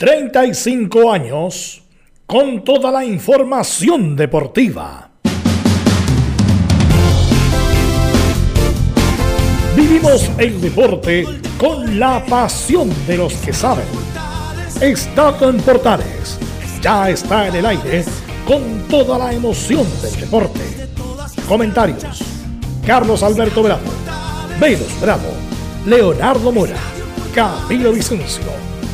35 0.00 1.12
años 1.12 1.82
con 2.24 2.64
toda 2.64 2.90
la 2.90 3.04
información 3.04 4.16
deportiva. 4.16 5.10
Vivimos 9.76 10.30
el 10.38 10.58
deporte 10.58 11.26
con 11.58 11.98
la 11.98 12.24
pasión 12.24 12.88
de 13.06 13.18
los 13.18 13.34
que 13.34 13.52
saben. 13.52 13.84
Estado 14.80 15.50
en 15.50 15.58
Portales 15.58 16.38
ya 16.80 17.10
está 17.10 17.48
en 17.48 17.56
el 17.56 17.66
aire 17.66 18.02
con 18.46 18.88
toda 18.88 19.18
la 19.18 19.34
emoción 19.34 19.86
del 20.00 20.18
deporte. 20.18 20.62
Comentarios: 21.46 22.22
Carlos 22.86 23.22
Alberto 23.22 23.62
Bravo, 23.62 23.90
Velos 24.58 24.98
Bravo, 24.98 25.28
Leonardo 25.84 26.50
Mora, 26.50 26.80
Camilo 27.34 27.92
Vicencio, 27.92 28.69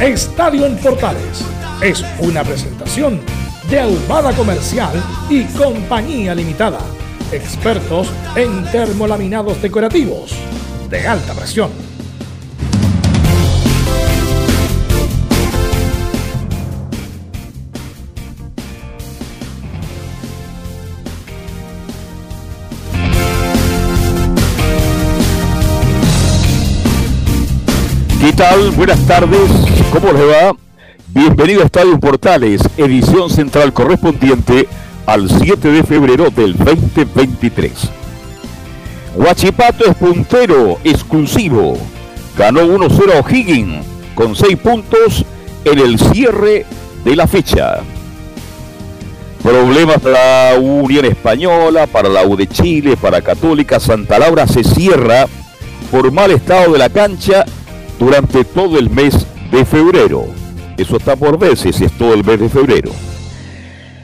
Estadio 0.00 0.66
en 0.66 0.76
Portales 0.78 1.44
es 1.80 2.04
una 2.18 2.42
presentación 2.42 3.20
de 3.70 3.80
Ahumada 3.80 4.32
Comercial 4.32 4.92
y 5.30 5.44
Compañía 5.44 6.34
Limitada. 6.34 6.80
Expertos 7.30 8.08
en 8.34 8.64
termolaminados 8.72 9.62
decorativos 9.62 10.32
de 10.90 11.06
alta 11.06 11.32
presión. 11.32 11.70
¿Qué 28.20 28.32
tal? 28.32 28.70
Buenas 28.72 29.00
tardes. 29.06 29.73
¿Cómo 29.94 30.12
le 30.12 30.24
va? 30.24 30.56
Bienvenido 31.06 31.62
a 31.62 31.66
Estadio 31.66 32.00
Portales, 32.00 32.60
edición 32.76 33.30
central 33.30 33.72
correspondiente 33.72 34.66
al 35.06 35.30
7 35.30 35.70
de 35.70 35.84
febrero 35.84 36.30
del 36.30 36.56
2023. 36.56 37.72
Huachipato 39.14 39.84
es 39.86 39.94
puntero 39.94 40.78
exclusivo. 40.82 41.78
Ganó 42.36 42.62
1-0 42.62 43.24
O'Higgins 43.24 43.86
con 44.16 44.34
6 44.34 44.56
puntos 44.56 45.24
en 45.64 45.78
el 45.78 45.96
cierre 46.00 46.66
de 47.04 47.14
la 47.14 47.28
fecha. 47.28 47.76
Problemas 49.44 50.00
para 50.00 50.54
la 50.54 50.58
Unión 50.58 51.04
Española, 51.04 51.86
para 51.86 52.08
la 52.08 52.26
U 52.26 52.36
de 52.36 52.48
Chile, 52.48 52.96
para 52.96 53.22
Católica. 53.22 53.78
Santa 53.78 54.18
Laura 54.18 54.48
se 54.48 54.64
cierra 54.64 55.28
por 55.92 56.10
mal 56.10 56.32
estado 56.32 56.72
de 56.72 56.80
la 56.80 56.88
cancha 56.88 57.44
durante 58.00 58.42
todo 58.42 58.76
el 58.76 58.90
mes 58.90 59.24
de 59.54 59.64
febrero. 59.64 60.26
Eso 60.76 60.96
está 60.96 61.14
por 61.14 61.38
verse 61.38 61.72
si 61.72 61.84
es 61.84 61.92
todo 61.92 62.12
el 62.12 62.24
mes 62.24 62.40
de 62.40 62.48
febrero. 62.48 62.90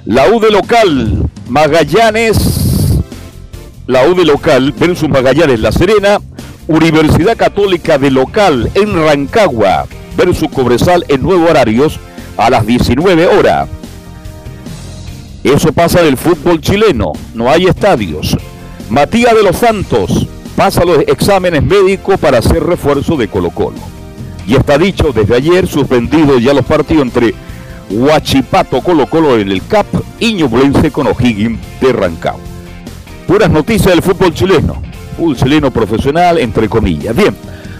La 0.05 0.29
U 0.29 0.39
de 0.39 0.51
local, 0.51 1.29
Magallanes, 1.49 3.01
la 3.89 4.07
U 4.07 4.15
de 4.15 4.25
local 4.25 4.73
versus 4.79 5.09
Magallanes 5.09 5.59
La 5.59 5.73
Serena, 5.73 6.21
Universidad 6.69 7.37
Católica 7.37 7.99
de 7.99 8.13
local 8.13 8.71
en 8.75 8.95
Rancagua 8.95 9.87
versus 10.17 10.49
Cobresal 10.51 11.05
en 11.09 11.23
nueve 11.23 11.51
horarios 11.51 11.99
a 12.37 12.49
las 12.49 12.65
19 12.65 13.27
horas. 13.27 13.69
Eso 15.43 15.73
pasa 15.73 16.01
en 16.01 16.07
el 16.07 16.17
fútbol 16.17 16.61
chileno, 16.61 17.13
no 17.35 17.51
hay 17.51 17.65
estadios. 17.65 18.37
Matías 18.89 19.35
de 19.35 19.43
los 19.43 19.57
Santos 19.57 20.29
pasa 20.55 20.85
los 20.85 21.01
exámenes 21.09 21.65
médicos 21.65 22.21
para 22.21 22.39
hacer 22.39 22.63
refuerzo 22.63 23.17
de 23.17 23.27
Colo 23.27 23.51
Colo. 23.51 24.00
Y 24.51 24.57
está 24.57 24.77
dicho 24.77 25.13
desde 25.15 25.37
ayer 25.37 25.69
suspendido 25.69 26.37
ya 26.41 26.53
los 26.53 26.65
partidos 26.65 27.05
entre 27.05 27.33
Huachipato 27.89 28.81
Colo 28.81 29.07
Colo 29.07 29.39
en 29.39 29.53
el 29.53 29.65
CAP 29.65 29.87
y 30.19 30.35
Ñublense 30.35 30.91
con 30.91 31.07
O'Higgins 31.07 31.61
de 31.81 31.93
Rancagua. 31.93 32.41
Puras 33.29 33.49
noticias 33.49 33.95
del 33.95 34.03
fútbol 34.03 34.35
chileno. 34.35 34.83
Un 35.19 35.37
chileno 35.37 35.71
profesional, 35.71 36.39
entre 36.39 36.69
comillas. 36.69 37.15
Bien, 37.15 37.33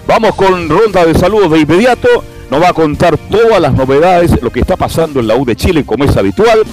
vamos 0.07 0.33
con 0.35 0.69
ronda 0.69 1.03
de 1.05 1.13
saludos 1.13 1.51
de 1.51 1.59
inmediato. 1.59 2.07
Nos 2.49 2.61
va 2.61 2.69
a 2.69 2.73
contar 2.73 3.17
todas 3.17 3.59
las 3.59 3.73
novedades, 3.73 4.41
lo 4.41 4.49
que 4.49 4.61
está 4.61 4.77
pasando 4.77 5.19
en 5.19 5.27
la 5.27 5.35
U 5.35 5.43
de 5.43 5.57
Chile, 5.57 5.83
como 5.85 6.05
es 6.05 6.15
habitual. 6.15 6.63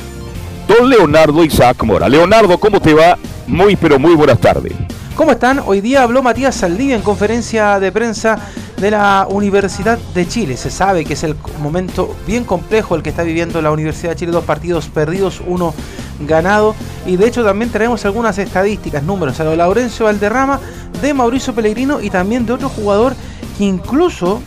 Don 0.68 0.88
Leonardo 0.88 1.42
Isaac 1.42 1.82
Mora. 1.82 2.08
Leonardo, 2.08 2.56
¿cómo 2.58 2.80
te 2.80 2.94
va? 2.94 3.18
Muy, 3.48 3.74
pero 3.74 3.98
muy 3.98 4.14
buenas 4.14 4.38
tardes. 4.38 4.74
¿Cómo 5.16 5.32
están? 5.32 5.60
Hoy 5.66 5.80
día 5.80 6.04
habló 6.04 6.22
Matías 6.22 6.54
Saldivia 6.54 6.94
en 6.94 7.02
conferencia 7.02 7.80
de 7.80 7.90
prensa 7.90 8.38
de 8.80 8.90
la 8.90 9.26
Universidad 9.28 9.98
de 10.14 10.26
Chile. 10.28 10.56
Se 10.56 10.70
sabe 10.70 11.04
que 11.04 11.14
es 11.14 11.24
el 11.24 11.34
momento 11.60 12.14
bien 12.26 12.44
complejo 12.44 12.94
el 12.94 13.02
que 13.02 13.10
está 13.10 13.22
viviendo 13.22 13.60
la 13.60 13.70
Universidad 13.70 14.12
de 14.12 14.16
Chile. 14.16 14.32
Dos 14.32 14.44
partidos 14.44 14.88
perdidos, 14.88 15.42
uno 15.46 15.74
ganado. 16.20 16.74
Y 17.06 17.16
de 17.16 17.26
hecho 17.26 17.44
también 17.44 17.70
tenemos 17.70 18.04
algunas 18.04 18.38
estadísticas, 18.38 19.02
números 19.02 19.38
a 19.40 19.44
lo 19.44 19.50
de 19.50 19.56
Laurencio 19.56 20.06
Valderrama, 20.06 20.60
de 21.02 21.14
Mauricio 21.14 21.54
Pellegrino 21.54 22.00
y 22.00 22.10
también 22.10 22.46
de 22.46 22.52
otro 22.52 22.68
jugador 22.68 23.14
que 23.56 23.64
incluso, 23.64 24.40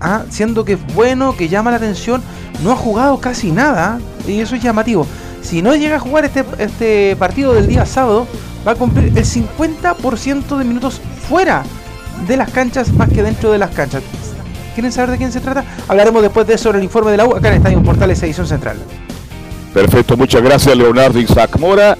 ah, 0.00 0.24
siendo 0.30 0.64
que 0.64 0.74
es 0.74 0.94
bueno, 0.94 1.36
que 1.36 1.48
llama 1.48 1.70
la 1.70 1.76
atención, 1.76 2.22
no 2.62 2.72
ha 2.72 2.76
jugado 2.76 3.18
casi 3.18 3.52
nada. 3.52 3.98
Y 4.26 4.40
eso 4.40 4.56
es 4.56 4.62
llamativo. 4.62 5.06
Si 5.42 5.62
no 5.62 5.74
llega 5.76 5.96
a 5.96 6.00
jugar 6.00 6.24
este, 6.24 6.44
este 6.58 7.14
partido 7.16 7.52
del 7.52 7.66
día 7.66 7.86
sábado, 7.86 8.26
va 8.66 8.72
a 8.72 8.74
cumplir 8.74 9.16
el 9.16 9.24
50% 9.24 10.56
de 10.56 10.64
minutos 10.64 11.00
fuera 11.28 11.62
de 12.26 12.36
las 12.36 12.50
canchas 12.50 12.92
más 12.92 13.08
que 13.08 13.22
dentro 13.22 13.52
de 13.52 13.58
las 13.58 13.70
canchas. 13.70 14.02
¿Quieren 14.74 14.92
saber 14.92 15.12
de 15.12 15.16
quién 15.18 15.32
se 15.32 15.40
trata? 15.40 15.64
Hablaremos 15.88 16.22
después 16.22 16.46
de 16.46 16.54
eso 16.54 16.70
en 16.70 16.76
el 16.76 16.84
informe 16.84 17.10
de 17.10 17.16
la 17.16 17.24
U 17.24 17.34
acá 17.34 17.48
en 17.48 17.54
Estadio 17.54 17.82
Portales 17.82 18.22
Edición 18.22 18.46
Central. 18.46 18.76
Perfecto, 19.72 20.16
muchas 20.16 20.42
gracias 20.42 20.76
Leonardo 20.76 21.18
Isaac 21.18 21.58
Mora. 21.58 21.96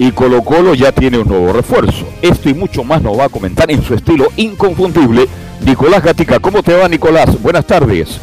Y 0.00 0.12
Colo 0.12 0.42
Colo 0.44 0.74
ya 0.74 0.92
tiene 0.92 1.18
un 1.18 1.26
nuevo 1.26 1.52
refuerzo. 1.52 2.06
Esto 2.22 2.48
y 2.48 2.54
mucho 2.54 2.84
más 2.84 3.02
nos 3.02 3.18
va 3.18 3.24
a 3.24 3.28
comentar 3.28 3.70
en 3.70 3.82
su 3.82 3.94
estilo 3.94 4.28
inconfundible 4.36 5.26
Nicolás 5.64 6.02
Gatica. 6.02 6.38
¿Cómo 6.38 6.62
te 6.62 6.74
va 6.74 6.88
Nicolás? 6.88 7.40
Buenas 7.42 7.64
tardes. 7.64 8.20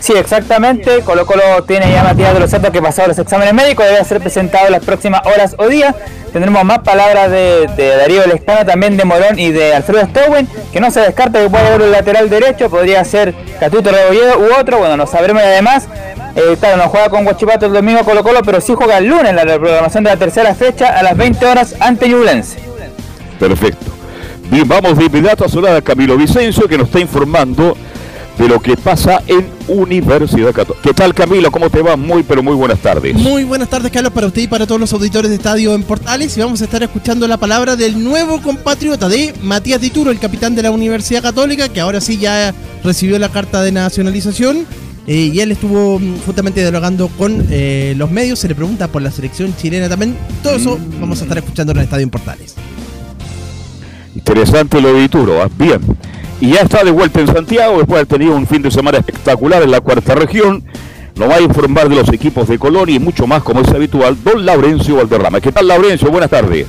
Sí, 0.00 0.12
exactamente. 0.14 1.00
Colo 1.02 1.26
Colo 1.26 1.62
tiene 1.66 1.90
ya 1.90 2.02
Matías 2.02 2.34
de 2.34 2.40
los 2.40 2.50
Santos 2.50 2.70
que 2.70 2.80
pasado 2.80 3.08
los 3.08 3.18
exámenes 3.18 3.54
médicos, 3.54 3.84
debe 3.84 4.04
ser 4.04 4.20
presentado 4.20 4.66
en 4.66 4.72
las 4.72 4.84
próximas 4.84 5.20
horas 5.26 5.54
o 5.58 5.68
días. 5.68 5.94
Tendremos 6.32 6.64
más 6.64 6.80
palabras 6.80 7.30
de, 7.30 7.68
de 7.76 7.96
Darío 7.96 8.26
Lescano, 8.26 8.64
también 8.66 8.96
de 8.96 9.04
Morón 9.04 9.38
y 9.38 9.50
de 9.50 9.74
Alfredo 9.74 10.06
Stowen, 10.06 10.46
que 10.72 10.80
no 10.80 10.90
se 10.90 11.00
descarta 11.00 11.40
que 11.40 11.48
pueda 11.48 11.66
haber 11.68 11.82
un 11.82 11.90
lateral 11.92 12.28
derecho, 12.28 12.68
podría 12.68 13.04
ser 13.04 13.34
Catuto 13.58 13.90
Rebolledo 13.90 14.38
u 14.38 14.60
otro, 14.60 14.78
bueno, 14.78 14.96
no 14.96 15.06
sabremos 15.06 15.42
además, 15.42 15.88
eh, 16.36 16.56
claro, 16.60 16.76
no 16.76 16.88
juega 16.88 17.08
con 17.08 17.24
Guachipato 17.24 17.66
el 17.66 17.72
domingo 17.72 18.04
Colo 18.04 18.22
Colo, 18.22 18.40
pero 18.44 18.60
sí 18.60 18.74
juega 18.76 18.98
el 18.98 19.06
lunes 19.06 19.34
la 19.34 19.44
reprogramación 19.44 20.04
de 20.04 20.10
la 20.10 20.16
tercera 20.16 20.54
fecha 20.54 20.98
a 20.98 21.02
las 21.02 21.16
20 21.16 21.44
horas 21.46 21.74
ante 21.80 22.08
Ñublense. 22.08 22.58
Perfecto. 23.40 23.86
Bien, 24.50 24.66
vamos 24.66 24.96
de 24.96 25.04
inmediato 25.04 25.44
a 25.44 25.48
saludar 25.48 25.76
a 25.76 25.82
Camilo 25.82 26.16
Vicencio, 26.16 26.68
que 26.68 26.78
nos 26.78 26.86
está 26.88 27.00
informando 27.00 27.76
de 28.38 28.48
lo 28.48 28.60
que 28.60 28.76
pasa 28.76 29.20
en 29.26 29.48
Universidad 29.66 30.52
Católica. 30.52 30.82
¿Qué 30.82 30.94
tal 30.94 31.12
Camilo? 31.12 31.50
¿Cómo 31.50 31.68
te 31.70 31.82
va? 31.82 31.96
Muy 31.96 32.22
pero 32.22 32.42
muy 32.42 32.54
buenas 32.54 32.78
tardes. 32.78 33.14
Muy 33.14 33.44
buenas 33.44 33.68
tardes 33.68 33.90
Carlos 33.90 34.12
para 34.12 34.28
usted 34.28 34.42
y 34.42 34.46
para 34.46 34.66
todos 34.66 34.80
los 34.80 34.92
auditores 34.92 35.28
de 35.28 35.36
Estadio 35.36 35.74
en 35.74 35.82
Portales 35.82 36.36
y 36.36 36.40
vamos 36.40 36.60
a 36.60 36.64
estar 36.64 36.82
escuchando 36.82 37.26
la 37.26 37.36
palabra 37.36 37.74
del 37.74 38.02
nuevo 38.02 38.40
compatriota 38.40 39.08
de 39.08 39.34
Matías 39.42 39.80
Dituro, 39.80 40.12
el 40.12 40.20
capitán 40.20 40.54
de 40.54 40.62
la 40.62 40.70
Universidad 40.70 41.20
Católica, 41.20 41.68
que 41.68 41.80
ahora 41.80 42.00
sí 42.00 42.16
ya 42.16 42.54
recibió 42.84 43.18
la 43.18 43.28
carta 43.28 43.62
de 43.62 43.72
nacionalización. 43.72 44.66
Eh, 45.08 45.30
y 45.32 45.40
él 45.40 45.52
estuvo 45.52 45.98
mm, 45.98 46.20
justamente 46.26 46.60
dialogando 46.60 47.08
con 47.08 47.46
eh, 47.50 47.94
los 47.96 48.10
medios, 48.10 48.38
se 48.38 48.46
le 48.46 48.54
pregunta 48.54 48.88
por 48.88 49.00
la 49.00 49.10
selección 49.10 49.56
chilena 49.56 49.88
también. 49.88 50.16
Todo 50.42 50.56
eso 50.56 50.78
vamos 51.00 51.20
a 51.20 51.22
estar 51.22 51.38
escuchando 51.38 51.72
en 51.72 51.78
el 51.78 51.84
Estadio 51.84 52.04
en 52.04 52.10
Portales. 52.10 52.54
Interesante 54.14 54.82
lo 54.82 54.92
de 54.92 55.00
Dituro, 55.00 55.42
¿ah? 55.42 55.48
bien. 55.56 55.80
Y 56.40 56.50
ya 56.52 56.60
está 56.60 56.84
de 56.84 56.90
vuelta 56.90 57.20
en 57.20 57.26
Santiago 57.26 57.78
después 57.78 57.88
de 57.88 57.94
haber 57.96 58.06
tenido 58.06 58.34
un 58.34 58.46
fin 58.46 58.62
de 58.62 58.70
semana 58.70 58.98
espectacular 58.98 59.62
en 59.62 59.70
la 59.70 59.80
cuarta 59.80 60.14
región. 60.14 60.62
Nos 61.16 61.28
va 61.28 61.36
a 61.36 61.40
informar 61.40 61.88
de 61.88 61.96
los 61.96 62.08
equipos 62.10 62.46
de 62.46 62.58
Colón 62.58 62.88
y 62.90 63.00
mucho 63.00 63.26
más 63.26 63.42
como 63.42 63.60
es 63.60 63.68
habitual, 63.68 64.16
don 64.22 64.46
Laurencio 64.46 64.96
Valderrama. 64.96 65.40
¿Qué 65.40 65.50
tal 65.50 65.66
Laurencio? 65.66 66.10
Buenas 66.10 66.30
tardes. 66.30 66.66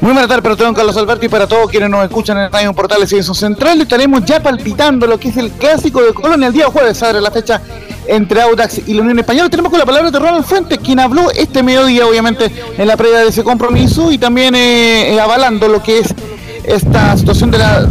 Muy 0.00 0.12
buenas 0.12 0.28
tardes 0.28 0.42
para 0.42 0.56
todos, 0.56 0.74
Carlos 0.74 0.96
Alberto, 0.96 1.26
y 1.26 1.28
para 1.28 1.46
todos 1.46 1.70
quienes 1.70 1.90
nos 1.90 2.04
escuchan 2.04 2.38
en 2.38 2.50
Radio 2.50 2.72
Portales 2.72 3.12
y 3.12 3.16
en 3.16 3.22
su 3.22 3.34
central. 3.34 3.80
Estaremos 3.80 4.24
ya 4.24 4.42
palpitando 4.42 5.06
lo 5.06 5.18
que 5.18 5.28
es 5.28 5.36
el 5.36 5.50
clásico 5.50 6.02
de 6.02 6.14
Colonia 6.14 6.48
el 6.48 6.54
día 6.54 6.66
jueves, 6.66 7.02
abre 7.02 7.20
la 7.20 7.30
fecha 7.30 7.60
entre 8.06 8.40
Audax 8.42 8.86
y 8.86 8.94
la 8.94 9.02
Unión 9.02 9.18
Española. 9.18 9.48
Tenemos 9.50 9.70
con 9.70 9.78
la 9.78 9.86
palabra 9.86 10.10
de 10.10 10.18
Ronald 10.18 10.44
Fuentes, 10.44 10.78
quien 10.78 10.98
habló 11.00 11.30
este 11.30 11.62
mediodía, 11.62 12.06
obviamente, 12.06 12.50
en 12.76 12.86
la 12.86 12.96
previa 12.96 13.20
de 13.20 13.28
ese 13.28 13.44
compromiso 13.44 14.10
y 14.10 14.18
también 14.18 14.54
eh, 14.54 15.14
eh, 15.14 15.20
avalando 15.20 15.68
lo 15.68 15.82
que 15.82 15.98
es 15.98 16.14
esta 16.64 17.16
situación 17.16 17.50
de, 17.50 17.58
la, 17.58 17.86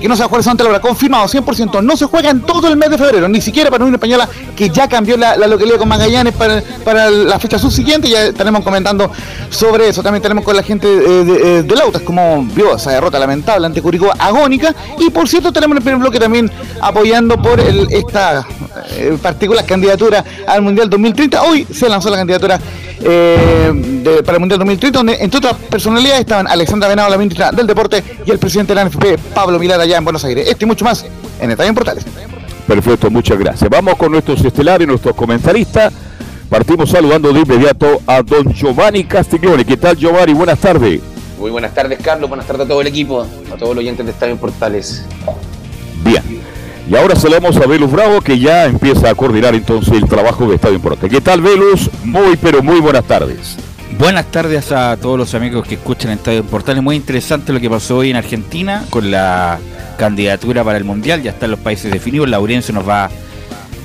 que 0.00 0.08
no 0.08 0.16
se 0.16 0.22
va 0.22 0.26
a 0.26 0.28
jugar 0.28 0.42
Santa 0.42 0.64
Laura, 0.64 0.80
confirmado 0.80 1.26
100%, 1.26 1.82
no 1.82 1.96
se 1.96 2.06
juega 2.06 2.30
en 2.30 2.42
todo 2.42 2.68
el 2.68 2.76
mes 2.76 2.90
de 2.90 2.98
febrero, 2.98 3.28
ni 3.28 3.40
siquiera 3.40 3.70
para 3.70 3.84
Unión 3.84 3.94
Española, 3.94 4.28
que 4.54 4.70
ya 4.70 4.88
cambió 4.88 5.16
la, 5.16 5.36
localidad 5.36 5.78
con 5.78 5.88
Magallanes 5.88 6.34
para, 6.34 7.10
la 7.10 7.38
fecha 7.38 7.58
subsiguiente, 7.58 8.08
ya 8.08 8.26
estaremos 8.26 8.62
comentando 8.62 9.10
sobre 9.50 9.88
eso, 9.88 10.02
también 10.02 10.22
tenemos 10.22 10.44
con 10.44 10.56
la 10.56 10.62
gente 10.62 10.86
de, 10.88 11.76
Lautas, 11.76 12.02
como 12.02 12.42
vio 12.54 12.76
esa 12.76 12.92
derrota 12.92 13.18
lamentable 13.18 13.66
ante 13.66 13.82
Curicó 13.82 14.10
agónica, 14.18 14.74
y 14.98 15.10
por 15.10 15.28
cierto 15.28 15.52
tenemos 15.52 15.74
en 15.74 15.78
el 15.78 15.82
primer 15.82 16.00
bloque 16.00 16.18
también 16.18 16.50
apoyando 16.80 17.40
por 17.40 17.60
esta 17.60 18.46
eh, 18.92 19.18
particular 19.20 19.64
candidatura 19.66 20.24
al 20.46 20.62
Mundial 20.62 20.88
2030, 20.88 21.42
hoy 21.42 21.66
se 21.70 21.88
lanzó 21.88 22.08
la 22.08 22.16
candidatura 22.16 22.58
eh, 23.00 24.22
para 24.24 24.36
el 24.36 24.40
Mundial 24.40 24.58
2030, 24.58 24.98
donde 24.98 25.16
entre 25.20 25.38
otras 25.38 25.54
personalidades 25.70 26.20
estaban 26.20 26.46
Alexandra 26.48 26.88
Venado, 26.88 27.10
la 27.10 27.18
ministra 27.18 27.52
del 27.52 27.66
Deporte, 27.66 27.95
y 28.24 28.30
el 28.30 28.38
presidente 28.38 28.74
de 28.74 28.82
la 28.82 28.88
NFP, 28.88 29.34
Pablo 29.34 29.58
Milar, 29.58 29.80
allá 29.80 29.98
en 29.98 30.04
Buenos 30.04 30.24
Aires. 30.24 30.48
Este 30.48 30.64
y 30.64 30.68
mucho 30.68 30.84
más 30.84 31.04
en 31.40 31.50
Estadio 31.50 31.74
Portales. 31.74 32.04
Perfecto, 32.66 33.10
muchas 33.10 33.38
gracias. 33.38 33.70
Vamos 33.70 33.96
con 33.96 34.10
nuestros 34.12 34.44
estelares, 34.44 34.86
nuestros 34.86 35.14
comentaristas. 35.14 35.92
Partimos 36.48 36.90
saludando 36.90 37.32
de 37.32 37.40
inmediato 37.40 38.00
a 38.06 38.22
don 38.22 38.52
Giovanni 38.52 39.04
Castiglione. 39.04 39.64
¿Qué 39.64 39.76
tal, 39.76 39.96
Giovanni? 39.96 40.32
Buenas 40.32 40.58
tardes. 40.58 41.00
Muy 41.38 41.50
buenas 41.50 41.74
tardes, 41.74 41.98
Carlos. 42.02 42.28
Buenas 42.28 42.46
tardes 42.46 42.64
a 42.64 42.68
todo 42.68 42.80
el 42.80 42.86
equipo, 42.86 43.22
a 43.22 43.56
todos 43.56 43.74
los 43.74 43.78
oyentes 43.78 44.06
de 44.06 44.12
Estadio 44.12 44.36
Portales. 44.36 45.04
Bien. 46.04 46.22
Y 46.88 46.94
ahora 46.94 47.16
saludamos 47.16 47.56
a 47.56 47.66
Velus 47.66 47.90
Bravo, 47.90 48.20
que 48.20 48.38
ya 48.38 48.66
empieza 48.66 49.10
a 49.10 49.14
coordinar 49.14 49.54
entonces 49.54 49.94
el 49.94 50.08
trabajo 50.08 50.46
de 50.48 50.54
Estadio 50.54 50.80
Portales. 50.80 51.12
¿Qué 51.12 51.20
tal, 51.20 51.40
Velus? 51.40 51.90
Muy, 52.04 52.36
pero 52.36 52.62
muy 52.62 52.80
buenas 52.80 53.04
tardes. 53.04 53.56
Buenas 53.98 54.30
tardes 54.30 54.72
a 54.72 54.98
todos 54.98 55.18
los 55.18 55.34
amigos 55.34 55.66
que 55.66 55.76
escuchan 55.76 56.10
Estadio 56.10 56.44
Portales. 56.44 56.82
Muy 56.82 56.96
interesante 56.96 57.50
lo 57.50 57.60
que 57.60 57.70
pasó 57.70 57.96
hoy 57.96 58.10
en 58.10 58.16
Argentina 58.16 58.84
con 58.90 59.10
la 59.10 59.58
candidatura 59.96 60.62
para 60.62 60.76
el 60.76 60.84
Mundial. 60.84 61.22
Ya 61.22 61.30
están 61.30 61.50
los 61.50 61.60
países 61.60 61.90
definidos. 61.90 62.28
Laurencio 62.28 62.74
nos 62.74 62.86
va 62.86 63.06
a 63.06 63.10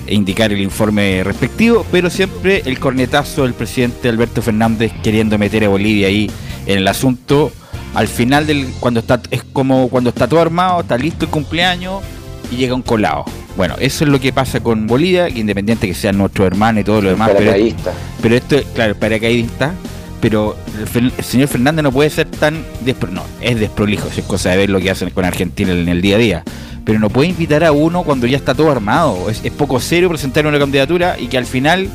indicar 0.09 0.51
el 0.51 0.59
informe 0.59 1.23
respectivo, 1.23 1.85
pero 1.93 2.09
siempre 2.09 2.61
el 2.65 2.77
cornetazo 2.77 3.43
del 3.43 3.53
presidente 3.53 4.09
Alberto 4.09 4.41
Fernández 4.41 4.91
queriendo 5.01 5.37
meter 5.37 5.63
a 5.63 5.69
Bolivia 5.69 6.07
ahí 6.07 6.29
en 6.65 6.79
el 6.79 6.87
asunto. 6.89 7.53
Al 7.93 8.09
final 8.09 8.45
del 8.45 8.67
cuando 8.81 8.99
está 8.99 9.21
es 9.31 9.43
como 9.43 9.87
cuando 9.87 10.09
está 10.09 10.27
todo 10.27 10.41
armado, 10.41 10.81
está 10.81 10.97
listo 10.97 11.23
el 11.23 11.31
cumpleaños 11.31 12.03
y 12.51 12.57
llega 12.57 12.75
un 12.75 12.81
colado. 12.81 13.23
Bueno, 13.55 13.75
eso 13.79 14.03
es 14.03 14.09
lo 14.09 14.19
que 14.19 14.33
pasa 14.33 14.59
con 14.59 14.87
Bolivia, 14.87 15.29
que 15.29 15.39
independiente 15.39 15.87
que 15.87 15.93
sean 15.93 16.17
nuestros 16.17 16.47
hermanos 16.47 16.81
y 16.81 16.83
todo 16.83 17.01
lo 17.01 17.09
demás. 17.11 17.31
Pero, 17.37 17.53
pero 18.21 18.35
esto, 18.35 18.57
claro, 18.75 18.93
paracaidista 18.95 19.73
pero 20.21 20.55
el, 20.95 21.11
señor 21.23 21.47
Fernández 21.47 21.83
no 21.83 21.91
puede 21.91 22.09
ser 22.09 22.27
tan 22.27 22.63
no, 23.11 23.23
es 23.41 23.59
desprolijo, 23.59 24.07
es 24.07 24.23
cosa 24.23 24.51
de 24.51 24.57
ver 24.57 24.69
lo 24.69 24.79
que 24.79 24.91
hacen 24.91 25.09
con 25.09 25.25
Argentina 25.25 25.71
en 25.71 25.89
el 25.89 26.01
día 26.01 26.15
a 26.15 26.19
día. 26.19 26.43
Pero 26.85 26.99
no 26.99 27.09
puede 27.09 27.29
invitar 27.29 27.63
a 27.63 27.71
uno 27.71 28.03
cuando 28.03 28.27
ya 28.27 28.37
está 28.37 28.55
todo 28.55 28.71
armado. 28.71 29.29
Es, 29.29 29.41
poco 29.51 29.79
serio 29.79 30.09
presentar 30.09 30.45
una 30.45 30.59
candidatura 30.59 31.17
y 31.19 31.27
que 31.27 31.37
al 31.37 31.45
final, 31.45 31.87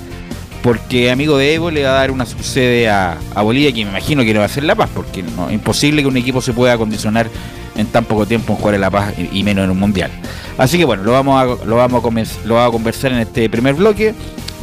porque 0.67 1.13
amigo 1.13 1.39
de 1.39 1.55
Evo 1.55 1.71
le 1.71 1.85
va 1.85 1.91
a 1.91 1.93
dar 1.93 2.11
una 2.11 2.27
subsede 2.27 2.89
a, 2.91 3.17
Bolivia, 3.37 3.71
que 3.71 3.85
me 3.85 3.91
imagino 3.93 4.25
que 4.25 4.35
no 4.35 4.41
va 4.41 4.47
a 4.47 4.49
ser 4.49 4.65
La 4.65 4.75
Paz, 4.75 4.91
porque 4.93 5.21
es 5.21 5.53
imposible 5.53 6.03
que 6.03 6.09
un 6.09 6.17
equipo 6.17 6.43
se 6.43 6.53
pueda 6.53 6.77
condicionar 6.77 7.31
en 7.77 7.87
tan 7.87 8.05
poco 8.05 8.27
tiempo 8.27 8.53
en 8.53 8.59
jugar 8.59 8.75
en 8.75 8.81
La 8.81 8.91
Paz 8.91 9.15
y, 9.17 9.45
menos 9.45 9.63
en 9.63 9.71
un 9.71 9.79
mundial. 9.79 10.11
Así 10.59 10.77
que 10.77 10.85
bueno, 10.85 11.05
lo 11.05 11.13
vamos 11.13 11.41
a, 11.41 11.45
lo 11.65 11.77
vamos 11.77 12.05
a, 12.05 12.47
lo 12.49 12.55
vamos 12.57 12.69
a 12.69 12.73
conversar 12.73 13.13
en 13.13 13.19
este 13.19 13.49
primer 13.49 13.77
bloque. 13.77 14.13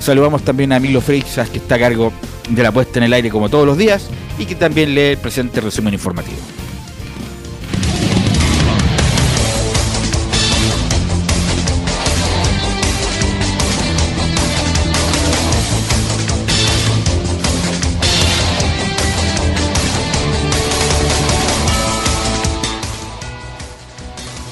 Saludamos 0.01 0.41
también 0.41 0.73
a 0.73 0.79
Milo 0.81 0.99
Freixas, 0.99 1.49
que 1.49 1.59
está 1.59 1.75
a 1.75 1.79
cargo 1.79 2.11
de 2.49 2.63
la 2.63 2.73
puesta 2.73 2.99
en 2.99 3.03
el 3.03 3.13
aire 3.13 3.29
como 3.29 3.47
todos 3.47 3.65
los 3.65 3.77
días 3.77 4.09
y 4.37 4.45
que 4.45 4.55
también 4.55 4.93
lee 4.93 5.11
el 5.11 5.17
presente 5.19 5.61
resumen 5.61 5.93
informativo. 5.93 6.41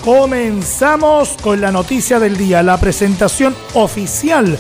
Comenzamos 0.04 1.38
con 1.44 1.62
la 1.62 1.72
noticia 1.72 2.20
del 2.20 2.36
día, 2.36 2.64
la 2.64 2.80
presentación 2.80 3.56
oficial 3.76 4.58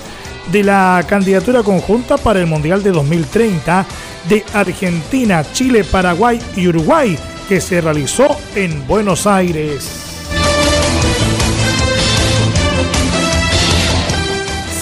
de 0.51 0.63
la 0.63 1.03
candidatura 1.07 1.63
conjunta 1.63 2.17
para 2.17 2.39
el 2.39 2.45
Mundial 2.45 2.83
de 2.83 2.91
2030 2.91 3.85
de 4.29 4.45
Argentina, 4.53 5.43
Chile, 5.51 5.83
Paraguay 5.83 6.39
y 6.55 6.67
Uruguay, 6.67 7.17
que 7.49 7.59
se 7.59 7.81
realizó 7.81 8.37
en 8.53 8.85
Buenos 8.85 9.25
Aires. 9.25 9.89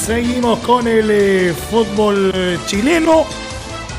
Seguimos 0.06 0.60
con 0.60 0.88
el 0.90 1.10
eh, 1.10 1.54
fútbol 1.72 2.32
eh, 2.34 2.58
chileno 2.66 3.26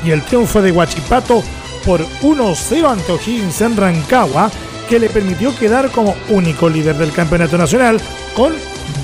y 0.05 0.11
el 0.11 0.21
triunfo 0.23 0.61
de 0.61 0.71
Huachipato 0.71 1.41
por 1.85 2.05
1-0 2.21 2.87
ante 2.87 3.11
O'Higgins 3.11 3.61
en 3.61 3.77
Rancagua, 3.77 4.51
que 4.91 4.99
le 4.99 5.09
permitió 5.09 5.55
quedar 5.57 5.89
como 5.89 6.13
único 6.27 6.67
líder 6.67 6.97
del 6.97 7.13
campeonato 7.13 7.57
nacional 7.57 7.97
con 8.35 8.51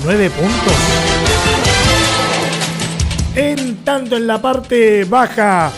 9 0.04 0.28
puntos. 0.28 0.72
En 3.34 3.76
tanto 3.76 4.18
en 4.18 4.26
la 4.26 4.38
parte 4.42 5.04
baja 5.04 5.72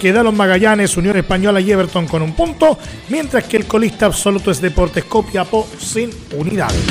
quedaron 0.00 0.36
Magallanes, 0.36 0.96
Unión 0.96 1.16
Española 1.16 1.60
y 1.60 1.72
Everton 1.72 2.06
con 2.06 2.22
un 2.22 2.32
punto, 2.34 2.78
mientras 3.08 3.42
que 3.42 3.56
el 3.56 3.66
colista 3.66 4.06
absoluto 4.06 4.52
es 4.52 4.60
Deportes 4.60 5.02
Copiapó 5.02 5.66
sin 5.80 6.10
unidades. 6.36 6.84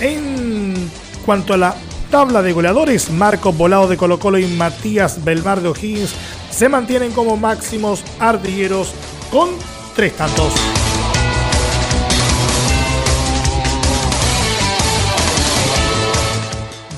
En 0.00 0.90
cuanto 1.24 1.54
a 1.54 1.56
la 1.56 1.76
tabla 2.10 2.42
de 2.42 2.52
goleadores, 2.52 3.10
Marcos 3.10 3.56
Volado 3.56 3.86
de 3.86 3.96
Colo 3.96 4.18
Colo 4.18 4.38
y 4.38 4.46
Matías 4.46 5.24
Belmar 5.24 5.60
de 5.60 5.68
O'Higgins 5.68 6.14
se 6.54 6.68
mantienen 6.68 7.10
como 7.10 7.36
máximos 7.36 8.04
ardilleros 8.20 8.92
con 9.30 9.50
tres 9.96 10.16
tantos. 10.16 10.52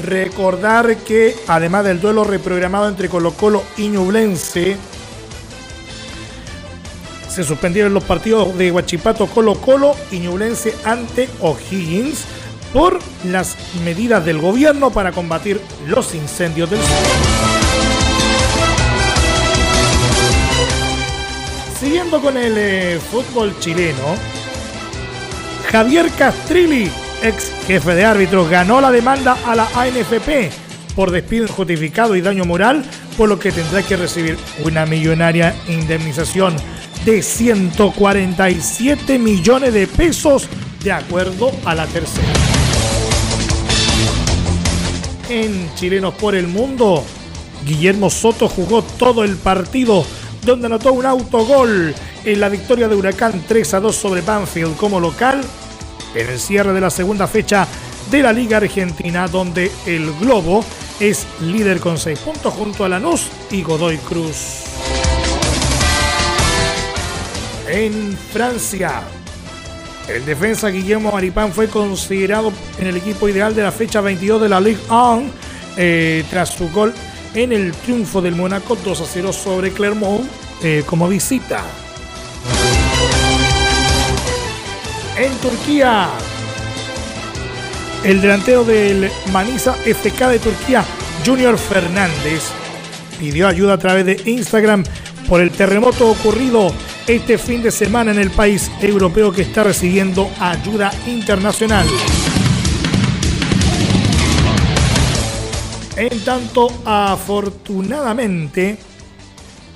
Recordar 0.03 0.99
que 0.99 1.35
además 1.49 1.85
del 1.85 2.01
duelo 2.01 2.23
reprogramado 2.23 2.89
entre 2.89 3.09
Colo 3.09 3.33
Colo 3.33 3.65
y 3.79 3.89
Ñublense, 3.89 4.77
se 7.29 7.43
suspendieron 7.43 7.95
los 7.95 8.05
partidos 8.05 8.57
de 8.57 8.71
Huachipato 8.71 9.27
Colo 9.27 9.55
Colo 9.55 9.97
y 10.11 10.19
Ñublense 10.19 10.75
ante 10.85 11.29
O'Higgins 11.41 12.25
por 12.75 12.99
las 13.25 13.57
medidas 13.85 14.25
del 14.25 14.39
gobierno 14.39 14.91
para 14.91 15.13
combatir 15.13 15.61
los 15.87 16.15
incendios 16.15 16.71
del 16.71 16.81
sur. 16.81 17.96
Siguiendo 21.79 22.21
con 22.23 22.37
el 22.37 22.55
eh, 22.57 22.99
fútbol 23.11 23.55
chileno, 23.61 24.17
Javier 25.71 26.11
Castrilli 26.17 26.91
ex 27.23 27.53
jefe 27.67 27.95
de 27.95 28.05
árbitros, 28.05 28.49
ganó 28.49 28.81
la 28.81 28.91
demanda 28.91 29.37
a 29.45 29.55
la 29.55 29.69
ANFP 29.75 30.51
por 30.95 31.11
despido 31.11 31.45
injustificado 31.47 32.17
y 32.17 32.21
daño 32.23 32.45
moral, 32.45 32.85
por 33.17 33.29
lo 33.29 33.39
que 33.39 33.53
tendrá 33.53 33.83
que 33.83 33.97
recibir 33.97 34.39
una 34.65 34.87
millonaria 34.87 35.55
indemnización 35.69 36.57
de 37.05 37.23
147 37.23 39.19
millones 39.19 39.75
de 39.75 39.87
pesos 39.87 40.49
de 40.83 40.93
acuerdo 40.93 41.53
a 41.65 41.75
la 41.75 41.87
tercera. 41.87 42.33
En 45.29 45.75
Chilenos 45.75 46.15
por 46.15 46.35
el 46.35 46.47
Mundo, 46.47 47.05
Guillermo 47.67 48.09
Soto 48.09 48.49
jugó 48.49 48.83
todo 48.83 49.25
el 49.25 49.37
partido 49.37 50.07
donde 50.47 50.67
anotó 50.67 50.93
un 50.93 51.05
autogol 51.05 51.95
en 52.25 52.41
la 52.41 52.49
victoria 52.49 52.89
de 52.89 52.95
Huracán 52.95 53.45
3 53.47 53.75
a 53.75 53.81
2 53.81 53.95
sobre 53.95 54.23
Banfield 54.23 54.77
como 54.77 55.01
local 55.01 55.43
en 56.15 56.29
el 56.29 56.39
cierre 56.39 56.73
de 56.73 56.81
la 56.81 56.89
segunda 56.89 57.27
fecha 57.27 57.67
de 58.11 58.23
la 58.23 58.33
Liga 58.33 58.59
Argentina, 58.59 59.27
donde 59.27 59.71
el 59.85 60.11
Globo 60.21 60.65
es 61.01 61.27
líder 61.41 61.81
con 61.81 61.99
6 61.99 62.19
puntos 62.21 62.55
junto 62.55 62.85
a 62.85 62.89
Lanús 62.89 63.27
y 63.51 63.63
Godoy 63.63 63.99
Cruz. 63.99 64.63
En 67.69 68.17
Francia, 68.33 69.03
el 70.09 70.25
defensa 70.25 70.69
Guillermo 70.69 71.11
Maripán 71.11 71.53
fue 71.53 71.67
considerado 71.67 72.53
en 72.79 72.87
el 72.87 72.97
equipo 72.97 73.29
ideal 73.29 73.55
de 73.55 73.63
la 73.63 73.73
fecha 73.73 74.01
22 74.01 74.41
de 74.43 74.49
la 74.49 74.61
Ligue 74.61 74.81
1 74.89 75.25
eh, 75.77 76.25
tras 76.31 76.51
su 76.51 76.71
gol 76.71 76.95
en 77.35 77.53
el 77.53 77.73
triunfo 77.73 78.21
del 78.21 78.35
Mónaco 78.35 78.77
2 78.77 79.01
a 79.01 79.05
0 79.05 79.33
sobre 79.33 79.73
Clermont 79.73 80.25
eh, 80.63 80.83
como 80.87 81.09
visita. 81.09 81.63
En 85.17 85.33
Turquía, 85.39 86.09
el 88.05 88.21
delantero 88.21 88.65
del 88.65 89.11
Manisa 89.33 89.75
FK 89.75 90.29
de 90.29 90.39
Turquía, 90.39 90.85
Junior 91.25 91.57
Fernández, 91.57 92.43
pidió 93.19 93.49
ayuda 93.49 93.75
a 93.75 93.79
través 93.79 94.05
de 94.05 94.31
Instagram 94.31 94.85
por 95.29 95.41
el 95.41 95.51
terremoto 95.51 96.11
ocurrido 96.11 96.73
este 97.07 97.39
fin 97.39 97.63
de 97.63 97.71
semana 97.71 98.11
en 98.11 98.19
el 98.19 98.31
país 98.31 98.71
europeo 98.81 99.33
que 99.33 99.43
está 99.43 99.65
recibiendo 99.65 100.31
ayuda 100.39 100.93
internacional. 101.07 101.87
En 105.97 106.21
tanto, 106.25 106.69
afortunadamente, 106.85 108.77